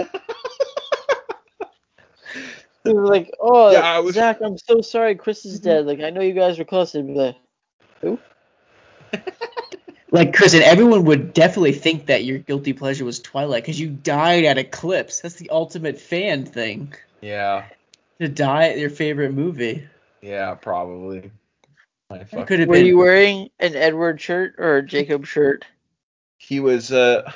They 2.85 2.95
were 2.95 3.07
like, 3.07 3.31
oh, 3.41 3.71
Yeah, 3.73 3.81
I 3.81 3.99
was- 4.01 4.15
Zach, 4.15 4.39
I'm 4.43 4.57
so 4.59 4.81
sorry 4.81 5.15
Chris 5.15 5.45
is 5.45 5.61
dead. 5.61 5.87
Like, 5.87 6.01
I 6.01 6.11
know 6.11 6.23
you 6.23 6.33
guys 6.33 6.59
were 6.59 6.65
close. 6.65 6.93
They'd 6.93 7.07
be 7.07 7.13
like, 7.15 7.37
who? 8.01 8.19
Like 10.13 10.35
Chris 10.35 10.55
and 10.55 10.65
everyone 10.65 11.05
would 11.05 11.33
definitely 11.35 11.71
think 11.73 12.07
that 12.07 12.25
your 12.25 12.39
guilty 12.39 12.73
pleasure 12.73 13.05
was 13.05 13.21
Twilight 13.21 13.63
because 13.63 13.79
you 13.79 13.91
died 13.91 14.45
at 14.45 14.59
Eclipse. 14.59 15.21
That's 15.21 15.37
the 15.37 15.49
ultimate 15.51 16.01
fan 16.01 16.45
thing. 16.45 16.93
Yeah, 17.21 17.67
To 18.19 18.27
die 18.27 18.71
at 18.71 18.79
your 18.79 18.91
favorite 18.91 19.33
movie. 19.33 19.87
yeah, 20.21 20.55
probably. 20.57 21.31
My 22.11 22.25
fuck- 22.25 22.49
could 22.49 22.59
have 22.59 22.69
Were 22.69 22.75
been. 22.75 22.87
you 22.87 22.99
wearing 22.99 23.51
an 23.61 23.77
Edward 23.77 24.21
shirt 24.21 24.57
or 24.59 24.79
a 24.79 24.83
Jacob 24.85 25.27
shirt? 25.27 25.65
He 26.39 26.59
was 26.59 26.91
uh 26.91 27.31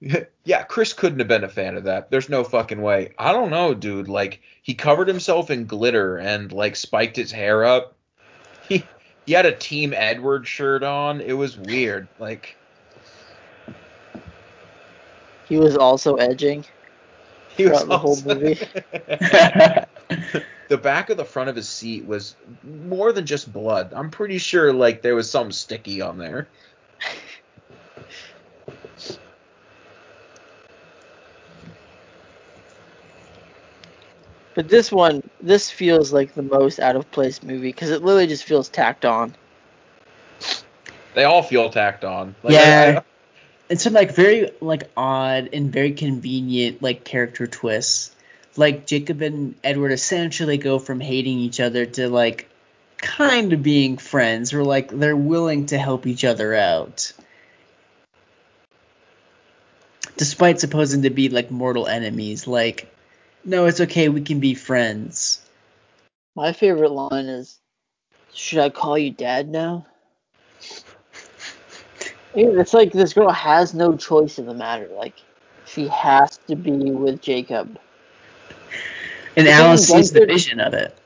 yeah, 0.44 0.62
Chris 0.64 0.92
couldn't 0.92 1.18
have 1.18 1.28
been 1.28 1.44
a 1.44 1.48
fan 1.48 1.76
of 1.76 1.84
that. 1.84 2.10
There's 2.10 2.28
no 2.28 2.44
fucking 2.44 2.80
way. 2.80 3.12
I 3.18 3.32
don't 3.32 3.50
know, 3.50 3.74
dude. 3.74 4.08
Like 4.08 4.40
he 4.62 4.74
covered 4.74 5.08
himself 5.08 5.50
in 5.50 5.66
glitter 5.66 6.18
and 6.18 6.52
like 6.52 6.76
spiked 6.76 7.16
his 7.16 7.32
hair 7.32 7.64
up. 7.64 7.94
He 8.68 8.84
he 9.26 9.32
had 9.32 9.46
a 9.46 9.54
Team 9.54 9.94
Edward 9.94 10.48
shirt 10.48 10.82
on. 10.82 11.20
It 11.20 11.34
was 11.34 11.56
weird. 11.56 12.08
Like 12.18 12.56
He 15.48 15.56
was 15.56 15.76
also 15.76 16.16
edging. 16.16 16.64
he 17.56 17.68
was 17.68 17.82
Throughout 17.82 17.88
the 17.88 17.98
whole 17.98 18.20
movie. 18.22 18.54
the 20.68 20.76
back 20.76 21.10
of 21.10 21.16
the 21.16 21.24
front 21.24 21.48
of 21.48 21.54
his 21.54 21.68
seat 21.68 22.04
was 22.04 22.34
more 22.64 23.12
than 23.12 23.24
just 23.24 23.52
blood. 23.52 23.92
I'm 23.94 24.10
pretty 24.10 24.38
sure 24.38 24.72
like 24.72 25.02
there 25.02 25.14
was 25.14 25.30
some 25.30 25.52
sticky 25.52 26.00
on 26.00 26.18
there. 26.18 26.48
But 34.56 34.70
this 34.70 34.90
one, 34.90 35.22
this 35.42 35.70
feels 35.70 36.14
like 36.14 36.34
the 36.34 36.42
most 36.42 36.80
out 36.80 36.96
of 36.96 37.08
place 37.10 37.42
movie 37.42 37.68
because 37.68 37.90
it 37.90 38.02
literally 38.02 38.26
just 38.26 38.44
feels 38.44 38.70
tacked 38.70 39.04
on. 39.04 39.34
They 41.14 41.24
all 41.24 41.42
feel 41.42 41.68
tacked 41.68 42.04
on. 42.04 42.34
Like, 42.42 42.54
Yeah. 42.54 43.00
I- 43.00 43.02
and 43.68 43.78
some 43.80 43.92
like 43.92 44.12
very 44.12 44.50
like 44.62 44.84
odd 44.96 45.50
and 45.52 45.70
very 45.70 45.92
convenient 45.92 46.82
like 46.82 47.04
character 47.04 47.46
twists. 47.46 48.12
Like 48.56 48.86
Jacob 48.86 49.20
and 49.20 49.54
Edward 49.62 49.92
essentially 49.92 50.56
go 50.56 50.78
from 50.78 51.00
hating 51.00 51.38
each 51.38 51.60
other 51.60 51.84
to 51.84 52.08
like 52.08 52.48
kind 52.96 53.52
of 53.52 53.62
being 53.62 53.98
friends, 53.98 54.54
or 54.54 54.64
like 54.64 54.88
they're 54.88 55.14
willing 55.14 55.66
to 55.66 55.76
help 55.76 56.06
each 56.06 56.24
other 56.24 56.54
out. 56.54 57.12
Despite 60.16 60.60
supposing 60.60 61.02
to 61.02 61.10
be 61.10 61.28
like 61.28 61.50
mortal 61.50 61.86
enemies, 61.86 62.46
like, 62.46 62.90
no, 63.46 63.66
it's 63.66 63.80
okay, 63.80 64.08
we 64.08 64.20
can 64.20 64.40
be 64.40 64.54
friends. 64.54 65.40
My 66.34 66.52
favorite 66.52 66.90
line 66.90 67.26
is, 67.26 67.58
"Should 68.34 68.58
I 68.58 68.68
call 68.68 68.98
you 68.98 69.10
dad 69.10 69.48
now?" 69.48 69.86
It's 72.34 72.74
like 72.74 72.92
this 72.92 73.14
girl 73.14 73.30
has 73.30 73.72
no 73.72 73.96
choice 73.96 74.38
in 74.38 74.44
the 74.44 74.52
matter. 74.52 74.88
Like, 74.88 75.14
she 75.64 75.88
has 75.88 76.38
to 76.48 76.56
be 76.56 76.90
with 76.90 77.22
Jacob. 77.22 77.78
And 79.36 79.46
then 79.46 79.60
Alice 79.60 79.88
sees 79.88 80.12
the 80.12 80.26
vision 80.26 80.60
of 80.60 80.74
it. 80.74 80.96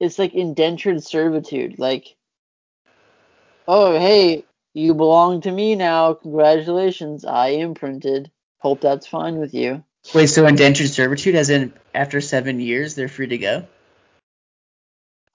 It's 0.00 0.18
like 0.18 0.34
indentured 0.34 1.04
servitude. 1.04 1.78
Like, 1.78 2.16
oh 3.68 3.98
hey, 3.98 4.44
you 4.74 4.94
belong 4.94 5.42
to 5.42 5.52
me 5.52 5.76
now. 5.76 6.14
Congratulations, 6.14 7.24
I 7.24 7.48
imprinted. 7.48 8.30
Hope 8.58 8.80
that's 8.80 9.06
fine 9.06 9.38
with 9.38 9.54
you. 9.54 9.84
Wait, 10.14 10.26
so 10.26 10.46
indentured 10.46 10.90
servitude, 10.90 11.34
as 11.34 11.48
in 11.48 11.72
after 11.94 12.20
seven 12.20 12.60
years, 12.60 12.94
they're 12.94 13.08
free 13.08 13.28
to 13.28 13.38
go? 13.38 13.66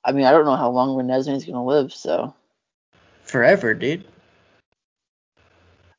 I 0.03 0.11
mean, 0.11 0.25
I 0.25 0.31
don't 0.31 0.45
know 0.45 0.55
how 0.55 0.69
long 0.69 0.95
Renesmee's 0.95 1.45
gonna 1.45 1.65
live, 1.65 1.91
so. 1.93 2.33
Forever, 3.23 3.73
dude. 3.73 4.05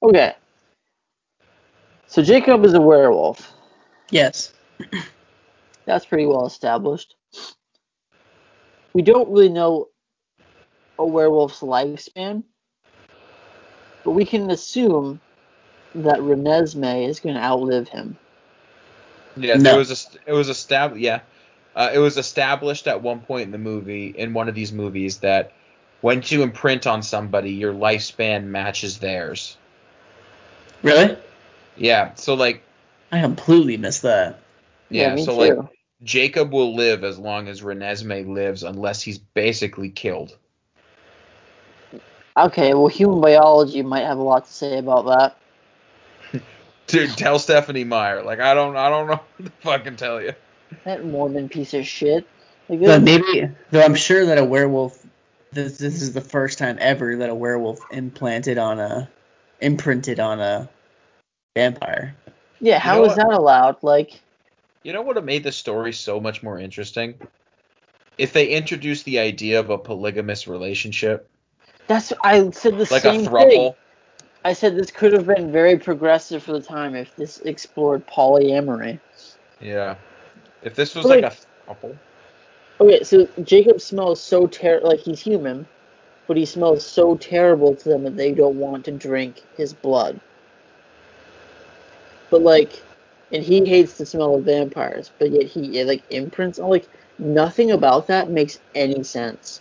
Okay. 0.03 0.35
So 2.07 2.23
Jacob 2.23 2.65
is 2.65 2.75
a 2.75 2.81
werewolf. 2.81 3.53
Yes. 4.11 4.53
That's 5.85 6.07
pretty 6.07 6.27
well 6.27 6.47
established. 6.47 7.17
We 8.93 9.03
don't 9.03 9.29
really 9.29 9.49
know 9.49 9.89
a 10.99 11.07
werewolf's 11.07 11.61
lifespan, 11.61 12.45
but 14.05 14.13
we 14.13 14.25
can 14.25 14.51
assume 14.51 15.21
that 15.95 16.19
Renesmee 16.19 17.09
is 17.09 17.21
going 17.21 17.35
to 17.35 17.43
outlive 17.43 17.89
him. 17.89 18.17
Yeah, 19.43 19.57
No. 19.57 19.63
there 19.71 19.79
was 19.79 19.91
a, 19.91 20.31
it 20.31 20.33
was 20.33 20.49
established. 20.49 21.03
Yeah, 21.03 21.21
uh, 21.77 21.91
it 21.93 21.99
was 21.99 22.17
established 22.19 22.87
at 22.87 23.03
one 23.03 23.21
point 23.21 23.45
in 23.45 23.51
the 23.53 23.59
movie, 23.59 24.09
in 24.09 24.35
one 24.35 24.49
of 24.49 24.55
these 24.55 24.73
movies, 24.73 25.19
that 25.19 25.53
once 26.03 26.31
you 26.31 26.43
imprint 26.43 26.87
on 26.87 27.03
somebody, 27.03 27.53
your 27.53 27.73
lifespan 27.73 28.45
matches 28.45 28.99
theirs. 28.99 29.57
Really? 30.83 31.17
Yeah, 31.77 32.15
so 32.15 32.35
like, 32.35 32.63
I 33.13 33.21
completely 33.21 33.77
missed 33.77 34.03
that. 34.03 34.41
yeah, 34.91 35.15
Yeah, 35.15 35.25
so 35.25 35.33
too. 35.33 35.39
like, 35.39 35.69
Jacob 36.03 36.53
will 36.53 36.75
live 36.77 37.05
as 37.05 37.19
long 37.19 37.49
as 37.49 37.63
Renesmee 37.63 38.29
lives, 38.29 38.63
unless 38.63 39.03
he's 39.03 39.19
basically 39.19 39.91
killed. 39.91 40.37
Okay, 42.37 42.75
well, 42.75 42.87
human 42.87 43.21
biology 43.21 43.83
might 43.83 44.05
have 44.05 44.19
a 44.19 44.23
lot 44.23 44.47
to 44.47 44.53
say 44.53 44.79
about 44.79 45.07
that. 45.07 45.37
Dude, 46.89 47.17
tell 47.17 47.39
Stephenie 47.39 47.85
Meyer. 47.85 48.23
Like, 48.23 48.41
I 48.41 48.55
don't, 48.55 48.77
I 48.77 48.89
don't 48.89 49.07
know 49.07 49.21
what 49.37 49.45
to 49.47 49.53
fucking 49.61 49.97
tell 49.97 50.21
you. 50.21 50.33
That 50.85 51.05
Mormon 51.05 51.49
piece 51.49 51.75
of 51.75 51.87
shit. 51.87 52.27
Like, 52.69 52.81
But 52.81 53.03
maybe, 53.03 53.49
though 53.71 53.83
I'm 53.83 53.95
sure 53.95 54.27
that 54.27 54.39
a 54.39 54.45
werewolf, 54.45 55.07
this, 55.53 55.79
this 55.79 56.03
is 56.03 56.13
the 56.13 56.21
first 56.21 56.59
time 56.59 56.77
ever 56.81 57.17
that 57.17 57.31
a 57.31 57.35
werewolf 57.35 57.79
implanted 57.93 58.59
on 58.59 58.79
a, 58.79 59.09
imprinted 59.61 60.21
on 60.21 60.41
a 60.41 60.69
vampire. 61.57 62.15
yeah, 62.61 62.79
how 62.79 62.97
know 62.97 63.05
is 63.05 63.09
what? 63.09 63.17
that 63.17 63.33
allowed? 63.33 63.77
Like, 63.83 64.21
You 64.83 64.93
know 64.93 65.01
what 65.01 65.09
would 65.09 65.17
have 65.17 65.25
made 65.25 65.45
the 65.45 65.53
story 65.53 65.93
so 65.93 66.21
much 66.21 66.43
more 66.43 66.59
interesting? 66.59 67.15
If 68.19 68.33
they 68.33 68.49
introduced 68.49 69.05
the 69.05 69.19
idea 69.21 69.61
of 69.61 69.71
a 69.71 69.79
polygamous 69.79 70.47
relationship, 70.49 71.29
that's 71.87 72.13
I 72.23 72.51
said 72.51 72.75
the 72.75 72.89
like 72.91 73.05
a 73.05 73.13
same 73.15 73.25
throuple. 73.27 73.49
thing. 73.51 73.73
I 74.49 74.55
said 74.55 74.77
this 74.77 74.91
could 74.91 75.13
have 75.13 75.27
been 75.27 75.53
very 75.53 75.77
progressive 75.77 76.43
for 76.43 76.53
the 76.53 76.63
time 76.63 76.95
if 76.95 77.15
this 77.17 77.39
explored 77.41 78.07
polyamory. 78.07 78.99
Yeah. 79.61 79.97
If 80.63 80.75
this 80.75 80.95
was 80.95 81.05
Like- 81.05 81.23
like 81.23 81.35
a 81.35 81.37
couple. 81.67 81.95
Okay, 82.81 83.03
so 83.03 83.29
Jacob 83.43 83.79
smells 83.79 84.23
so 84.23 84.47
ter 84.47 84.81
like 84.81 85.01
he's 85.01 85.21
human, 85.21 85.67
but 86.27 86.39
he 86.39 86.47
smells 86.47 86.87
so 86.87 87.15
terrible 87.17 87.75
to 87.75 87.89
them 87.91 88.05
that 88.05 88.17
they 88.17 88.33
don't 88.33 88.59
want 88.59 88.87
to 88.87 88.91
drink 88.91 89.43
his 89.59 89.75
blood. 89.75 90.19
But 92.31 92.41
like, 92.41 92.83
and 93.31 93.43
he 93.43 93.63
hates 93.67 93.99
the 93.99 94.07
smell 94.07 94.37
of 94.37 94.45
vampires, 94.45 95.11
but 95.19 95.31
yet 95.31 95.45
he 95.45 95.85
like 95.85 96.05
imprints 96.09 96.59
on 96.59 96.71
like 96.71 96.89
nothing 97.19 97.71
about 97.71 98.07
that 98.07 98.31
makes 98.31 98.61
any 98.75 99.03
sense. 99.03 99.61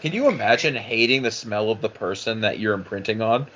Can 0.00 0.12
you 0.12 0.28
imagine 0.28 0.74
hating 0.74 1.22
the 1.22 1.30
smell 1.30 1.70
of 1.70 1.80
the 1.80 1.88
person 1.88 2.40
that 2.40 2.58
you're 2.58 2.74
imprinting 2.74 3.20
on? 3.20 3.46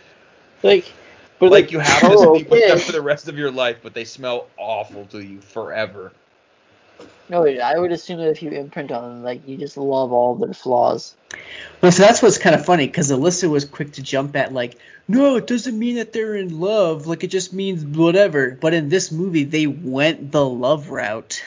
Like, 0.62 0.92
but 1.38 1.50
Like 1.50 1.72
you 1.72 1.78
have 1.78 2.00
to 2.00 2.16
oh, 2.16 2.34
sleep 2.34 2.50
with 2.50 2.66
them 2.66 2.78
for 2.78 2.92
the 2.92 3.02
rest 3.02 3.28
of 3.28 3.36
your 3.36 3.50
life, 3.50 3.78
but 3.82 3.94
they 3.94 4.04
smell 4.04 4.46
awful 4.56 5.06
to 5.06 5.20
you 5.20 5.40
forever. 5.40 6.12
No, 7.28 7.46
I 7.46 7.78
would 7.78 7.92
assume 7.92 8.18
that 8.18 8.28
if 8.28 8.42
you 8.42 8.50
imprint 8.50 8.92
on 8.92 9.02
them, 9.02 9.22
like 9.22 9.48
you 9.48 9.56
just 9.56 9.76
love 9.76 10.12
all 10.12 10.34
their 10.34 10.52
flaws. 10.52 11.14
Well, 11.80 11.90
so 11.90 12.02
that's 12.02 12.22
what's 12.22 12.38
kind 12.38 12.54
of 12.54 12.64
funny 12.64 12.86
because 12.86 13.10
Alyssa 13.10 13.48
was 13.48 13.64
quick 13.64 13.92
to 13.94 14.02
jump 14.02 14.36
at 14.36 14.52
like, 14.52 14.76
no, 15.08 15.36
it 15.36 15.46
doesn't 15.46 15.78
mean 15.78 15.96
that 15.96 16.12
they're 16.12 16.36
in 16.36 16.60
love. 16.60 17.06
Like 17.06 17.24
it 17.24 17.28
just 17.28 17.52
means 17.52 17.84
whatever. 17.84 18.50
But 18.50 18.74
in 18.74 18.88
this 18.88 19.10
movie, 19.10 19.44
they 19.44 19.66
went 19.66 20.32
the 20.32 20.44
love 20.44 20.90
route. 20.90 21.42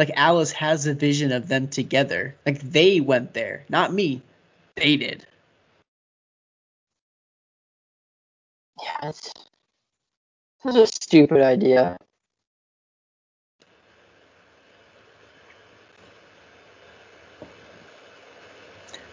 Like 0.00 0.12
Alice 0.16 0.52
has 0.52 0.86
a 0.86 0.94
vision 0.94 1.30
of 1.30 1.46
them 1.46 1.68
together. 1.68 2.34
Like 2.46 2.58
they 2.62 3.00
went 3.00 3.34
there, 3.34 3.66
not 3.68 3.92
me. 3.92 4.22
They 4.76 4.96
did. 4.96 5.26
Yeah, 8.82 9.10
it's 9.10 9.30
such 10.62 10.76
a 10.76 10.86
stupid 10.86 11.42
idea. 11.42 11.98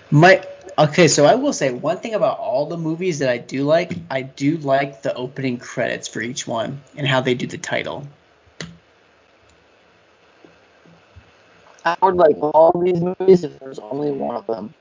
My 0.10 0.42
okay, 0.80 1.10
so 1.10 1.26
I 1.26 1.36
will 1.36 1.52
say 1.52 1.74
one 1.74 1.98
thing 1.98 2.14
about 2.14 2.40
all 2.40 2.68
the 2.68 2.78
movies 2.78 3.20
that 3.20 3.28
I 3.28 3.40
do 3.40 3.66
like, 3.66 3.92
I 4.10 4.22
do 4.22 4.56
like 4.56 5.02
the 5.02 5.14
opening 5.14 5.58
credits 5.58 6.08
for 6.08 6.22
each 6.22 6.48
one 6.48 6.82
and 6.96 7.06
how 7.06 7.20
they 7.20 7.34
do 7.34 7.46
the 7.46 7.58
title. 7.58 8.08
I 11.88 11.96
would 12.06 12.16
like 12.16 12.38
all 12.42 12.74
these 12.84 13.02
movies 13.02 13.46
if 13.46 13.58
there's 13.60 13.80
only 13.80 14.12
one 14.12 14.36
of 14.36 14.46
them. 14.46 14.74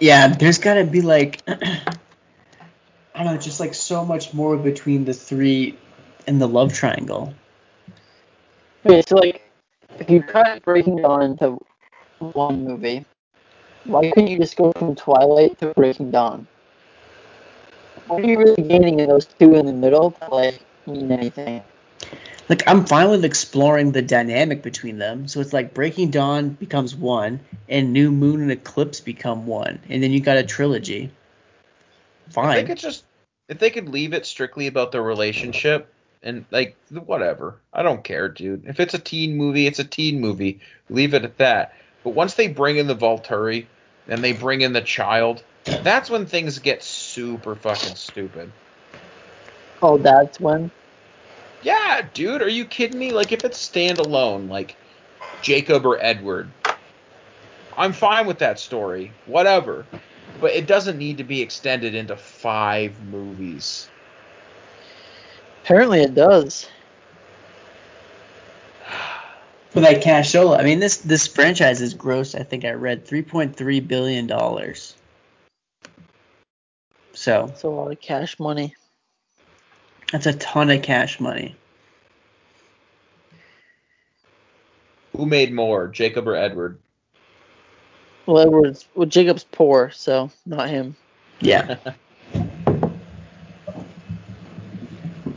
Yeah, 0.00 0.28
there's 0.28 0.58
gotta 0.58 0.84
be 0.84 1.02
like 1.02 1.42
I 1.48 3.24
don't 3.24 3.34
know, 3.34 3.40
just 3.40 3.60
like 3.60 3.74
so 3.74 4.04
much 4.04 4.32
more 4.32 4.56
between 4.56 5.04
the 5.04 5.12
three 5.12 5.76
and 6.26 6.40
the 6.40 6.46
love 6.46 6.72
triangle. 6.72 7.34
Okay, 8.84 9.02
so 9.06 9.16
like, 9.16 9.42
if 9.98 10.08
you 10.10 10.22
cut 10.22 10.62
Breaking 10.62 10.96
Dawn 10.96 11.22
into 11.22 11.58
one 12.18 12.64
movie, 12.64 13.04
why 13.84 14.10
couldn't 14.10 14.28
you 14.28 14.38
just 14.38 14.56
go 14.56 14.72
from 14.72 14.94
Twilight 14.94 15.58
to 15.60 15.72
Breaking 15.74 16.10
Dawn? 16.10 16.46
What 18.06 18.22
are 18.22 18.26
you 18.26 18.38
really 18.38 18.62
gaining 18.62 19.00
in 19.00 19.08
those 19.08 19.26
two 19.26 19.54
in 19.54 19.66
the 19.66 19.72
middle 19.72 20.10
to 20.10 20.34
like 20.34 20.60
mean 20.86 21.10
anything? 21.10 21.62
Like 22.48 22.62
I'm 22.68 22.86
fine 22.86 23.10
with 23.10 23.24
exploring 23.24 23.92
the 23.92 24.02
dynamic 24.02 24.62
between 24.62 24.98
them. 24.98 25.26
So 25.26 25.40
it's 25.40 25.52
like 25.52 25.74
Breaking 25.74 26.10
Dawn 26.10 26.50
becomes 26.50 26.94
one, 26.94 27.40
and 27.68 27.92
New 27.92 28.12
Moon 28.12 28.40
and 28.40 28.52
Eclipse 28.52 29.00
become 29.00 29.46
one, 29.46 29.80
and 29.88 30.02
then 30.02 30.12
you 30.12 30.20
got 30.20 30.36
a 30.36 30.44
trilogy. 30.44 31.10
If 32.28 32.34
they 32.34 32.64
could 32.64 32.78
just 32.78 33.04
if 33.48 33.58
they 33.58 33.70
could 33.70 33.88
leave 33.88 34.12
it 34.12 34.26
strictly 34.26 34.66
about 34.66 34.92
their 34.92 35.02
relationship 35.02 35.92
and 36.22 36.44
like 36.50 36.76
whatever. 36.90 37.56
I 37.72 37.82
don't 37.82 38.02
care, 38.02 38.28
dude. 38.28 38.64
If 38.66 38.80
it's 38.80 38.94
a 38.94 38.98
teen 38.98 39.36
movie, 39.36 39.66
it's 39.66 39.78
a 39.78 39.84
teen 39.84 40.20
movie. 40.20 40.60
Leave 40.90 41.14
it 41.14 41.24
at 41.24 41.38
that. 41.38 41.74
But 42.04 42.10
once 42.10 42.34
they 42.34 42.48
bring 42.48 42.76
in 42.76 42.86
the 42.86 42.96
Volturi 42.96 43.66
and 44.08 44.22
they 44.22 44.32
bring 44.32 44.60
in 44.60 44.72
the 44.72 44.80
child, 44.80 45.42
that's 45.64 46.10
when 46.10 46.26
things 46.26 46.58
get 46.58 46.82
super 46.82 47.54
fucking 47.54 47.96
stupid. 47.96 48.52
Oh, 49.82 49.98
that's 49.98 50.40
when. 50.40 50.70
Yeah, 51.62 52.06
dude, 52.14 52.42
are 52.42 52.48
you 52.48 52.64
kidding 52.64 52.98
me? 52.98 53.12
Like 53.12 53.32
if 53.32 53.44
it's 53.44 53.68
standalone, 53.68 54.48
like 54.48 54.76
Jacob 55.42 55.84
or 55.84 55.98
Edward, 56.00 56.50
I'm 57.76 57.92
fine 57.92 58.26
with 58.26 58.38
that 58.38 58.58
story. 58.58 59.12
Whatever. 59.26 59.86
But 60.40 60.52
it 60.52 60.66
doesn't 60.66 60.98
need 60.98 61.18
to 61.18 61.24
be 61.24 61.40
extended 61.40 61.94
into 61.94 62.16
five 62.16 62.94
movies. 63.04 63.88
Apparently, 65.64 66.02
it 66.02 66.14
does. 66.14 66.68
For 69.70 69.80
that 69.80 70.02
cashola, 70.02 70.58
I 70.58 70.62
mean 70.62 70.78
this 70.78 70.98
this 70.98 71.26
franchise 71.26 71.80
is 71.80 71.94
gross. 71.94 72.34
I 72.34 72.42
think 72.42 72.64
I 72.64 72.70
read 72.70 73.06
3.3 73.06 73.88
billion 73.88 74.26
dollars. 74.26 74.94
So 77.12 77.46
It's 77.46 77.62
a 77.62 77.68
lot 77.68 77.90
of 77.90 78.00
cash 78.00 78.38
money. 78.38 78.74
That's 80.12 80.26
a 80.26 80.32
ton 80.34 80.70
of 80.70 80.82
cash 80.82 81.18
money. 81.18 81.56
Who 85.16 85.26
made 85.26 85.52
more, 85.52 85.88
Jacob 85.88 86.28
or 86.28 86.36
Edward? 86.36 86.78
Well, 88.26 88.38
Edward's 88.38 88.86
well, 88.94 89.06
Jacob's 89.06 89.44
poor, 89.44 89.90
so 89.90 90.30
not 90.44 90.68
him. 90.68 90.96
Yeah. 91.40 91.76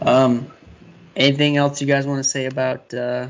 um, 0.02 0.52
anything 1.16 1.58
else 1.58 1.82
you 1.82 1.88
guys 1.88 2.06
want 2.06 2.20
to 2.20 2.30
say 2.30 2.46
about 2.46 2.94
uh, 2.94 3.28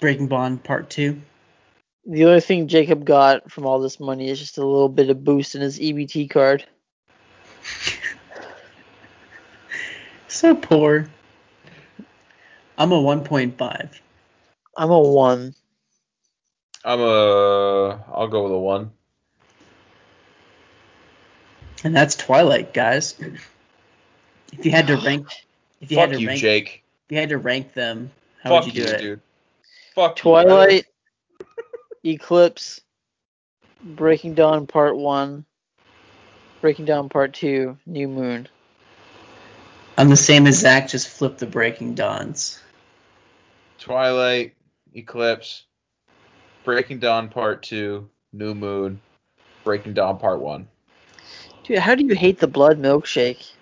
Breaking 0.00 0.28
Dawn 0.28 0.58
Part 0.58 0.90
Two? 0.90 1.22
The 2.04 2.24
only 2.24 2.40
thing 2.40 2.66
Jacob 2.66 3.04
got 3.04 3.50
from 3.50 3.64
all 3.64 3.78
this 3.78 4.00
money 4.00 4.28
is 4.28 4.40
just 4.40 4.58
a 4.58 4.66
little 4.66 4.88
bit 4.88 5.08
of 5.08 5.22
boost 5.22 5.54
in 5.54 5.60
his 5.60 5.78
EBT 5.78 6.28
card. 6.30 6.64
So 10.42 10.56
poor. 10.56 11.08
I'm 12.76 12.90
a 12.90 12.96
1.5. 12.96 13.90
I'm 14.76 14.90
a 14.90 14.98
one. 14.98 15.54
I'm 16.84 16.98
a. 17.00 18.04
I'll 18.12 18.26
go 18.26 18.42
with 18.42 18.52
a 18.52 18.58
one. 18.58 18.90
And 21.84 21.94
that's 21.94 22.16
Twilight, 22.16 22.74
guys. 22.74 23.14
If 24.52 24.66
you 24.66 24.72
had 24.72 24.88
to 24.88 24.96
rank 25.06 25.28
If 25.80 25.92
you 25.92 25.98
Fuck 25.98 26.08
had 26.08 26.16
to 26.16 26.20
you, 26.20 26.26
rank, 26.26 26.40
Jake. 26.40 26.82
if 27.06 27.12
you 27.12 27.18
had 27.18 27.28
to 27.28 27.38
rank 27.38 27.72
them, 27.74 28.10
how 28.42 28.50
Fuck 28.50 28.64
would 28.64 28.74
you 28.74 28.82
you, 28.82 28.88
do 28.88 28.94
it? 28.94 29.00
dude. 29.00 29.20
Fuck 29.94 30.18
you. 30.18 30.22
Twilight, 30.22 30.86
Eclipse, 32.04 32.80
Breaking 33.80 34.34
Dawn 34.34 34.66
Part 34.66 34.96
1, 34.96 35.44
Breaking 36.60 36.84
Dawn 36.84 37.08
Part 37.08 37.32
2, 37.32 37.78
New 37.86 38.08
Moon. 38.08 38.48
I'm 39.96 40.08
the 40.08 40.16
same 40.16 40.46
as 40.46 40.58
Zach, 40.58 40.88
just 40.88 41.08
flip 41.08 41.38
the 41.38 41.46
Breaking 41.46 41.94
Dawns. 41.94 42.58
Twilight, 43.78 44.54
Eclipse, 44.94 45.64
Breaking 46.64 46.98
Dawn 46.98 47.28
Part 47.28 47.62
2, 47.64 48.08
New 48.32 48.54
Moon, 48.54 49.00
Breaking 49.64 49.92
Dawn 49.92 50.18
Part 50.18 50.40
1. 50.40 50.66
Dude, 51.64 51.78
how 51.78 51.94
do 51.94 52.04
you 52.04 52.14
hate 52.14 52.38
the 52.38 52.46
blood 52.46 52.80
milkshake? 52.80 53.52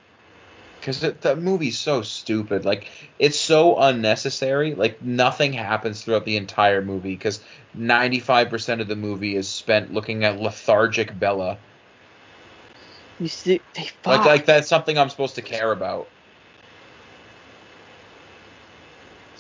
Because 0.78 1.00
that 1.00 1.38
movie's 1.38 1.78
so 1.78 2.00
stupid. 2.02 2.64
Like, 2.64 2.88
it's 3.18 3.38
so 3.38 3.76
unnecessary. 3.76 4.74
Like, 4.74 5.02
nothing 5.02 5.52
happens 5.52 6.02
throughout 6.02 6.24
the 6.24 6.36
entire 6.36 6.80
movie 6.80 7.16
because 7.16 7.40
95% 7.76 8.80
of 8.80 8.88
the 8.88 8.96
movie 8.96 9.36
is 9.36 9.48
spent 9.48 9.92
looking 9.92 10.24
at 10.24 10.40
lethargic 10.40 11.18
Bella. 11.18 11.58
You 13.18 13.28
see, 13.28 13.60
they 13.74 13.90
Like, 14.06 14.24
like 14.24 14.46
that's 14.46 14.68
something 14.68 14.96
I'm 14.96 15.10
supposed 15.10 15.34
to 15.34 15.42
care 15.42 15.72
about. 15.72 16.08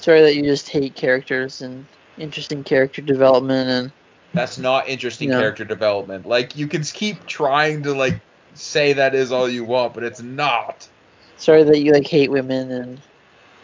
Sorry 0.00 0.22
that 0.22 0.34
you 0.34 0.42
just 0.44 0.68
hate 0.68 0.94
characters 0.94 1.60
and 1.60 1.84
interesting 2.18 2.64
character 2.64 3.02
development 3.02 3.68
and 3.68 3.92
That's 4.32 4.58
not 4.58 4.88
interesting 4.88 5.28
No. 5.28 5.38
character 5.38 5.64
development. 5.64 6.24
Like, 6.24 6.56
you 6.56 6.66
can 6.68 6.82
keep 6.84 7.26
trying 7.26 7.82
to, 7.82 7.92
like, 7.92 8.20
say 8.54 8.94
that 8.94 9.14
is 9.14 9.30
all 9.30 9.48
you 9.48 9.64
want, 9.64 9.92
but 9.92 10.02
it's 10.02 10.22
not. 10.22 10.88
sorry 11.36 11.64
that 11.64 11.80
you 11.80 11.92
like 11.92 12.06
hate 12.06 12.30
women 12.30 12.70
and 12.70 13.00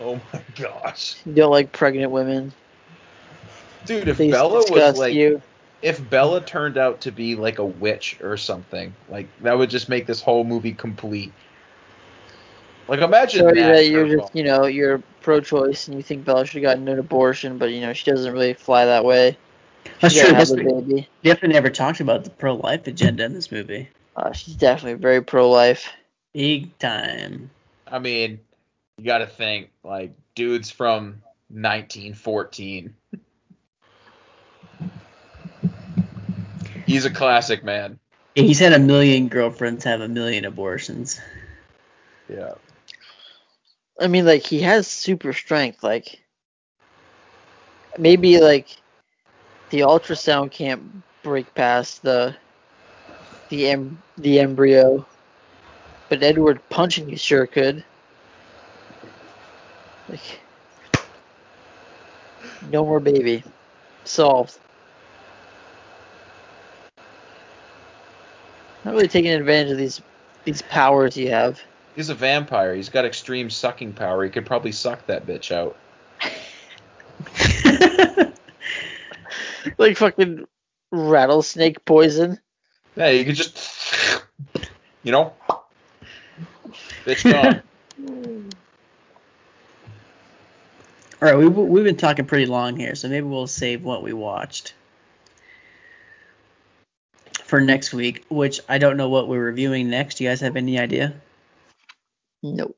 Oh 0.01 0.21
my 0.33 0.41
gosh. 0.59 1.17
you 1.25 1.33
don't 1.35 1.51
like 1.51 1.73
pregnant 1.73 2.11
women. 2.11 2.53
Dude, 3.87 4.09
if 4.09 4.19
Bella 4.19 4.63
was 4.71 4.99
like 4.99 5.15
you. 5.15 5.41
if 5.81 6.09
Bella 6.11 6.41
turned 6.43 6.77
out 6.77 7.01
to 7.03 7.13
be 7.13 7.35
like 7.35 7.59
a 7.59 7.65
witch 7.65 8.19
or 8.23 8.37
something, 8.37 8.93
like 9.09 9.29
that 9.43 9.57
would 9.57 9.71
just 9.71 9.89
make 9.89 10.07
this 10.07 10.21
whole 10.21 10.45
movie 10.45 10.73
complete. 10.73 11.33
Like 12.89 13.01
imagine 13.01 13.41
Sorry 13.41 13.61
that. 13.61 13.73
that 13.75 13.87
you're 13.89 14.07
just 14.09 14.35
you 14.35 14.45
know 14.45 14.67
you're 14.67 15.03
pro-choice 15.27 15.89
and 15.89 15.97
you 15.97 16.05
think 16.05 16.25
Bella 16.25 16.47
should 16.47 16.63
have 16.63 16.71
gotten 16.71 16.87
an 16.87 17.01
abortion, 17.01 17.59
but 17.59 17.73
you 17.73 17.81
know 17.81 17.93
she 17.93 18.09
doesn't 18.09 18.33
really 18.33 18.55
fly 18.55 18.85
that 18.85 19.05
way. 19.05 19.37
That's 20.01 20.15
true. 20.15 20.31
That's, 20.31 20.53
the 20.53 20.63
baby. 20.63 21.09
definitely 21.25 21.55
never 21.55 21.69
talked 21.69 21.99
about 21.99 22.23
the 22.23 22.31
pro-life 22.31 22.87
agenda 22.87 23.25
in 23.25 23.35
this 23.35 23.51
movie. 23.51 23.89
Uh, 24.15 24.33
she's 24.33 24.55
definitely 24.55 25.01
very 25.01 25.21
pro-life. 25.21 25.93
Big 26.33 26.79
time. 26.79 27.51
I 27.89 27.99
mean, 27.99 28.39
you 28.99 29.05
got 29.05 29.19
to 29.19 29.27
think 29.27 29.71
like 29.83 30.15
dudes 30.37 30.71
from 30.71 31.23
1914. 31.49 32.95
He's 36.87 37.05
a 37.05 37.11
classic 37.11 37.65
man. 37.65 37.99
Yeah, 38.37 38.45
he's 38.45 38.61
had 38.61 38.75
a 38.75 38.79
million 38.79 39.27
girlfriends 39.27 39.83
have 39.83 40.03
a 40.03 40.09
million 40.09 40.45
abortions. 40.45 41.19
Yeah. 42.29 42.53
I 44.01 44.09
mean, 44.09 44.27
like 44.27 44.43
he 44.43 44.61
has 44.61 44.87
super 44.87 45.33
strength. 45.33 45.83
Like 45.83 46.21
maybe 47.99 48.41
like 48.41 48.69
the 49.71 49.81
ultrasound 49.81 50.51
can't 50.51 51.03
break 51.23 51.53
past 51.55 52.03
the 52.03 52.37
the 53.49 53.69
em- 53.69 54.03
the 54.19 54.41
embryo, 54.41 55.07
but 56.09 56.23
Edward 56.23 56.61
punching 56.69 57.09
you 57.09 57.17
sure 57.17 57.47
could. 57.47 57.85
Like 60.09 60.41
no 62.71 62.85
more 62.85 63.01
baby, 63.01 63.43
solved. 64.05 64.59
Not 68.85 68.95
really 68.95 69.09
taking 69.09 69.33
advantage 69.33 69.73
of 69.73 69.79
these 69.79 70.01
these 70.45 70.63
powers 70.63 71.17
you 71.17 71.31
have. 71.31 71.61
He's 71.97 72.11
a 72.11 72.15
vampire. 72.15 72.75
He's 72.75 72.91
got 72.91 73.07
extreme 73.07 73.49
sucking 73.49 73.95
power. 73.95 74.23
He 74.23 74.29
could 74.29 74.45
probably 74.45 74.71
suck 74.71 75.07
that 75.07 75.27
bitch 75.27 75.51
out. 75.51 75.77
like 79.79 79.97
fucking 79.97 80.47
rattlesnake 80.93 81.83
poison. 81.87 82.39
Yeah, 82.97 83.09
you 83.09 83.25
could 83.25 83.35
just, 83.35 83.59
you 85.03 85.11
know, 85.11 85.33
bitch 87.07 87.25
gone. 87.33 87.63
All 91.23 91.29
right, 91.31 91.39
we, 91.39 91.49
we've 91.49 91.85
been 91.85 91.97
talking 91.97 92.27
pretty 92.27 92.45
long 92.45 92.77
here, 92.77 92.95
so 92.95 93.09
maybe 93.09 93.27
we'll 93.27 93.47
save 93.47 93.83
what 93.83 94.03
we 94.03 94.13
watched 94.13 94.75
for 97.45 97.59
next 97.59 97.95
week, 97.95 98.27
which 98.29 98.61
I 98.69 98.77
don't 98.77 98.99
know 98.99 99.09
what 99.09 99.29
we're 99.29 99.43
reviewing 99.43 99.89
next. 99.89 100.17
Do 100.17 100.25
you 100.25 100.31
guys 100.31 100.43
have 100.43 100.57
any 100.57 100.79
idea? 100.79 101.15
Nope. 102.55 102.77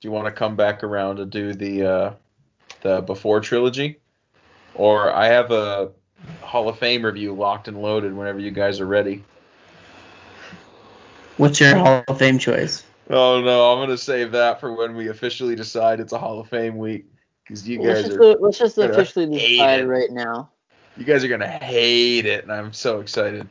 Do 0.00 0.08
you 0.08 0.12
want 0.12 0.26
to 0.26 0.32
come 0.32 0.54
back 0.54 0.84
around 0.84 1.18
and 1.18 1.30
do 1.30 1.54
the 1.54 1.84
uh, 1.84 2.12
the 2.82 3.00
before 3.00 3.40
trilogy, 3.40 3.98
or 4.74 5.12
I 5.12 5.26
have 5.26 5.50
a 5.50 5.90
Hall 6.40 6.68
of 6.68 6.78
Fame 6.78 7.04
review 7.04 7.34
locked 7.34 7.68
and 7.68 7.80
loaded 7.80 8.14
whenever 8.14 8.38
you 8.38 8.50
guys 8.50 8.80
are 8.80 8.86
ready. 8.86 9.24
What's 11.36 11.60
your 11.60 11.76
Hall 11.76 12.04
of 12.08 12.18
Fame 12.18 12.38
choice? 12.38 12.84
Oh 13.10 13.40
no, 13.40 13.72
I'm 13.72 13.78
gonna 13.78 13.96
save 13.96 14.32
that 14.32 14.60
for 14.60 14.74
when 14.74 14.94
we 14.94 15.08
officially 15.08 15.54
decide 15.54 16.00
it's 16.00 16.12
a 16.12 16.18
Hall 16.18 16.40
of 16.40 16.48
Fame 16.48 16.76
week, 16.78 17.06
because 17.44 17.68
you 17.68 17.80
Let's 17.80 18.02
guys 18.02 18.08
just, 18.08 18.20
are 18.20 18.36
let's 18.38 18.58
just 18.58 18.78
officially 18.78 19.26
decide 19.26 19.80
it. 19.80 19.86
right 19.86 20.10
now. 20.10 20.50
you 20.96 21.04
guys 21.04 21.24
are 21.24 21.28
gonna 21.28 21.46
hate 21.46 22.26
it, 22.26 22.44
and 22.44 22.52
I'm 22.52 22.72
so 22.72 23.00
excited. 23.00 23.48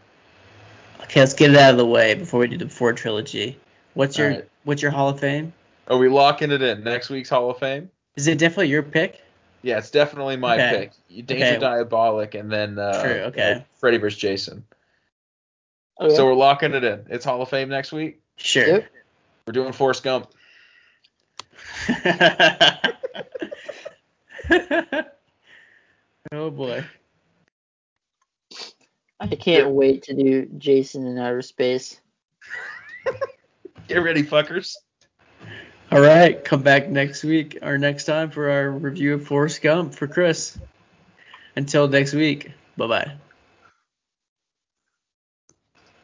Okay, 1.04 1.22
let's 1.22 1.34
get 1.34 1.52
it 1.52 1.58
out 1.58 1.72
of 1.72 1.78
the 1.78 1.86
way 1.86 2.14
before 2.14 2.42
we 2.42 2.48
do 2.48 2.58
the 2.58 2.66
before 2.66 2.94
trilogy. 2.94 3.58
What's 3.94 4.18
your 4.18 4.30
right. 4.30 4.50
what's 4.64 4.82
your 4.82 4.92
Hall 4.92 5.10
of 5.10 5.20
Fame? 5.20 5.54
Are 5.88 5.98
we 5.98 6.10
locking 6.10 6.52
it 6.52 6.62
in? 6.62 6.84
Next 6.84 7.10
week's 7.10 7.30
Hall 7.30 7.50
of 7.50 7.60
Fame? 7.60 7.90
Is 8.16 8.28
it 8.28 8.38
definitely 8.38 8.68
your 8.68 8.84
pick? 8.84 9.22
Yeah, 9.62 9.78
it's 9.78 9.90
definitely 9.90 10.36
my 10.38 10.56
Okay. 10.56 10.90
pick. 11.08 11.26
Danger 11.26 11.46
Okay. 11.46 11.58
Diabolik, 11.66 12.40
and 12.40 12.52
then 12.52 12.78
uh, 12.78 13.02
True, 13.02 13.22
okay. 13.28 13.54
uh, 13.54 13.60
Freddy 13.80 13.98
vs. 13.98 14.20
Jason. 14.20 14.66
Okay. 16.00 16.16
So 16.16 16.26
we're 16.26 16.36
locking 16.36 16.74
it 16.74 16.84
in. 16.84 17.06
It's 17.10 17.26
Hall 17.26 17.42
of 17.42 17.50
Fame 17.50 17.70
next 17.70 17.92
week. 17.92 18.22
Sure. 18.36 18.68
Yep. 18.68 18.86
We're 19.46 19.54
doing 19.54 19.74
Forrest 19.74 20.04
Gump. 20.04 20.28
oh 26.32 26.50
boy. 26.52 26.84
I 29.20 29.28
can't 29.36 29.72
wait 29.72 30.04
to 30.04 30.14
do 30.14 30.46
Jason 30.58 31.08
in 31.08 31.18
outer 31.18 31.42
space. 31.42 32.00
Get 33.88 34.04
ready, 34.04 34.22
fuckers. 34.22 34.76
All 35.90 36.02
right, 36.02 36.44
come 36.44 36.64
back 36.64 36.90
next 36.90 37.24
week 37.24 37.60
or 37.62 37.78
next 37.78 38.04
time 38.04 38.30
for 38.30 38.50
our 38.50 38.70
review 38.70 39.14
of 39.14 39.26
Forrest 39.26 39.62
Gump 39.62 39.96
for 39.96 40.06
Chris. 40.06 40.58
Until 41.56 41.88
next 41.88 42.14
week, 42.14 42.52
bye 42.76 42.88
bye. 42.88 43.12